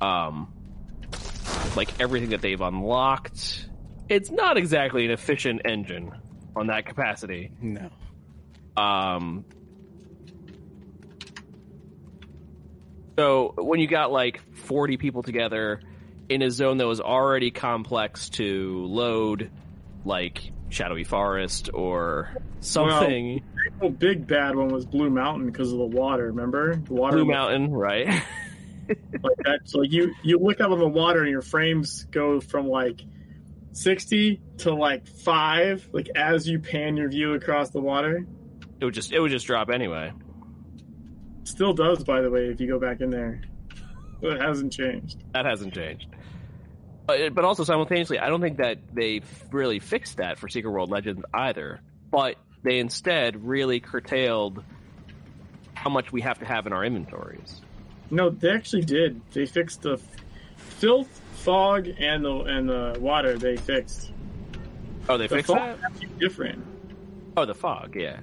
[0.00, 0.52] um,
[1.74, 3.68] like everything that they've unlocked.
[4.08, 6.12] It's not exactly an efficient engine
[6.54, 7.50] on that capacity.
[7.60, 7.90] No.
[8.76, 9.44] Um,
[13.18, 15.80] so when you got like 40 people together
[16.28, 19.50] in a zone that was already complex to load,
[20.04, 23.42] like Shadowy Forest or something,
[23.80, 26.26] The big bad one was Blue Mountain because of the water.
[26.26, 27.16] Remember the water?
[27.16, 28.06] Blue Mountain, right?
[28.88, 29.60] like that.
[29.64, 33.02] So like you you look up on the water and your frames go from like
[33.72, 38.26] sixty to like five, like as you pan your view across the water.
[38.80, 40.12] it would just it would just drop anyway.
[41.44, 43.42] Still does, by the way, if you go back in there.
[44.22, 45.22] It hasn't changed.
[45.32, 46.06] That hasn't changed.
[47.08, 50.70] Uh, but, but also simultaneously, I don't think that they really fixed that for Secret
[50.70, 51.80] World Legends either.
[52.10, 54.62] But they instead really curtailed
[55.74, 57.60] how much we have to have in our inventories.
[58.10, 59.20] No, they actually did.
[59.32, 60.02] They fixed the f-
[60.56, 64.12] filth, fog, and the and the water they fixed.
[65.08, 66.18] Oh, they The fixed fog that.
[66.20, 66.64] different.
[67.36, 67.96] Oh, the fog.
[67.96, 68.20] Yeah.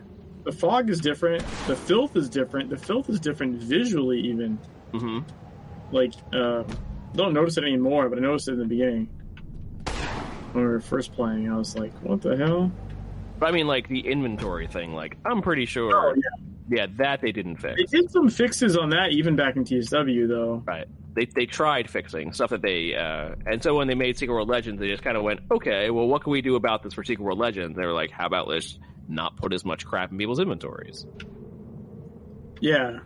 [0.50, 1.44] The fog is different.
[1.68, 2.72] The filth is different.
[2.72, 4.58] The filth is different visually, even.
[4.92, 5.20] hmm
[5.92, 6.64] Like, uh,
[7.14, 9.10] don't notice it anymore, but I noticed it in the beginning
[10.54, 11.52] when we were first playing.
[11.52, 12.72] I was like, "What the hell?"
[13.38, 14.96] But I mean, like the inventory thing.
[14.96, 15.92] Like, I'm pretty sure.
[15.96, 16.46] Oh, yeah.
[16.70, 17.76] Yeah, that they didn't fix.
[17.78, 20.64] They did some fixes on that even back in TSW, though.
[20.66, 20.88] Right.
[21.16, 24.50] They they tried fixing stuff that they uh, and so when they made Secret World
[24.50, 27.04] Legends, they just kind of went, okay, well, what can we do about this for
[27.04, 27.76] Secret World Legends?
[27.76, 31.06] They were like, how about let's not put as much crap in people's inventories?
[32.62, 33.00] Yeah,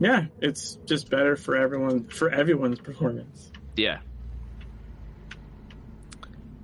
[0.00, 0.26] yeah.
[0.40, 3.52] It's just better for everyone for everyone's performance.
[3.76, 3.98] Yeah.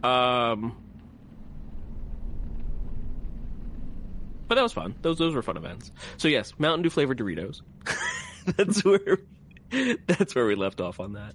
[0.02, 0.83] Um.
[4.46, 4.94] But that was fun.
[5.02, 5.90] Those those were fun events.
[6.16, 7.62] So yes, Mountain Dew flavored Doritos.
[8.56, 9.18] that's where
[10.06, 11.34] that's where we left off on that.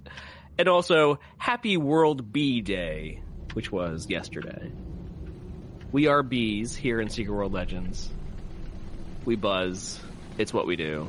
[0.58, 3.22] And also Happy World Bee Day,
[3.54, 4.70] which was yesterday.
[5.92, 8.08] We are bees here in Secret World Legends.
[9.24, 9.98] We buzz.
[10.38, 11.08] It's what we do.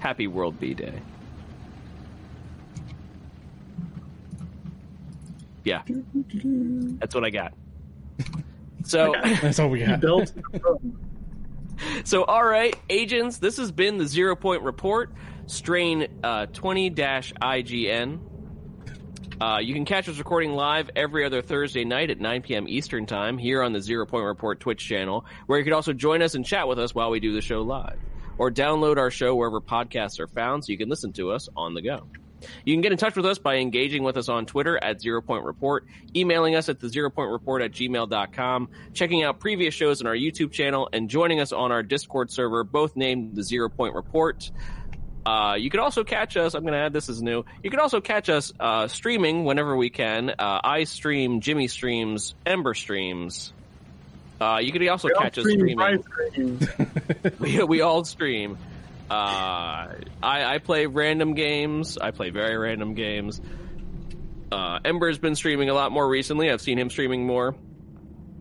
[0.00, 1.00] Happy World Bee Day.
[5.64, 5.82] Yeah.
[5.86, 7.54] That's what I got.
[8.84, 10.00] So That's all we got.
[10.02, 10.32] Built.
[12.04, 15.10] So, all right, agents, this has been the Zero Point Report,
[15.46, 18.20] strain uh, 20 IGN.
[19.40, 22.68] Uh, you can catch us recording live every other Thursday night at 9 p.m.
[22.68, 26.22] Eastern Time here on the Zero Point Report Twitch channel, where you can also join
[26.22, 27.98] us and chat with us while we do the show live.
[28.38, 31.74] Or download our show wherever podcasts are found so you can listen to us on
[31.74, 32.06] the go.
[32.64, 35.20] You can get in touch with us by engaging with us on Twitter at Zero
[35.20, 40.00] Point Report, emailing us at the Zero Point Report at gmail.com, checking out previous shows
[40.00, 43.68] on our YouTube channel, and joining us on our Discord server, both named the Zero
[43.68, 44.50] Point Report.
[45.24, 46.54] Uh, you can also catch us.
[46.54, 47.44] I'm going to add this as new.
[47.62, 50.30] You can also catch us uh, streaming whenever we can.
[50.30, 53.52] Uh, I stream, Jimmy streams, Ember streams.
[54.40, 56.04] Uh, you can also We catch us streaming.
[57.38, 58.58] we, we all stream.
[59.12, 61.98] Uh, I, I play random games.
[61.98, 63.40] I play very random games.
[64.50, 66.50] Uh, Ember's been streaming a lot more recently.
[66.50, 67.54] I've seen him streaming more.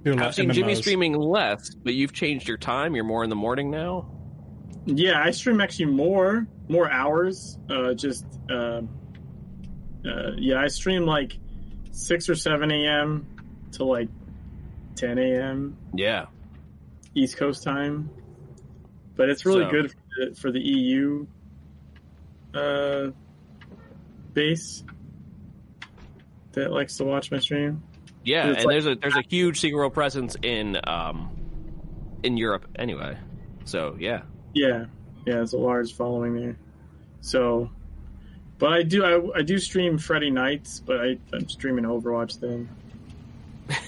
[0.03, 2.95] Do a lot I've of seen Jimmy streaming less, but you've changed your time.
[2.95, 4.09] You're more in the morning now.
[4.85, 7.59] Yeah, I stream actually more more hours.
[7.69, 8.81] Uh, just uh,
[10.03, 11.37] uh, yeah, I stream like
[11.91, 13.27] six or seven a.m.
[13.73, 14.09] to like
[14.95, 15.77] ten a.m.
[15.93, 16.25] Yeah.
[17.13, 18.09] East Coast time.
[19.15, 19.93] But it's really So- good
[20.37, 21.25] for the, EU
[22.53, 23.07] uh,
[24.33, 24.83] base
[26.53, 27.83] that likes to watch my stream.
[28.23, 31.29] Yeah, and like- there's a there's a huge Secret World presence in um
[32.23, 33.17] in Europe anyway.
[33.65, 34.21] So yeah.
[34.53, 34.85] Yeah,
[35.25, 36.57] yeah, it's a large following there.
[37.21, 37.69] So,
[38.57, 42.69] but I do I, I do stream Friday nights, but I, I'm streaming Overwatch then.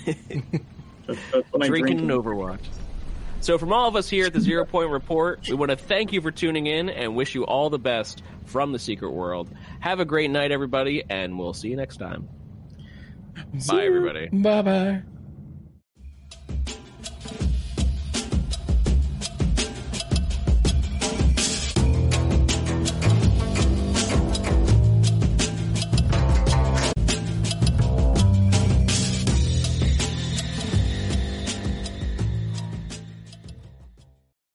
[1.06, 2.08] That's, that's drinking drinking.
[2.08, 2.62] Overwatch.
[3.44, 6.14] So, from all of us here at the Zero Point Report, we want to thank
[6.14, 9.50] you for tuning in and wish you all the best from the secret world.
[9.82, 12.30] Have a great night, everybody, and we'll see you next time.
[13.68, 14.30] Bye, everybody.
[14.32, 15.02] Bye bye.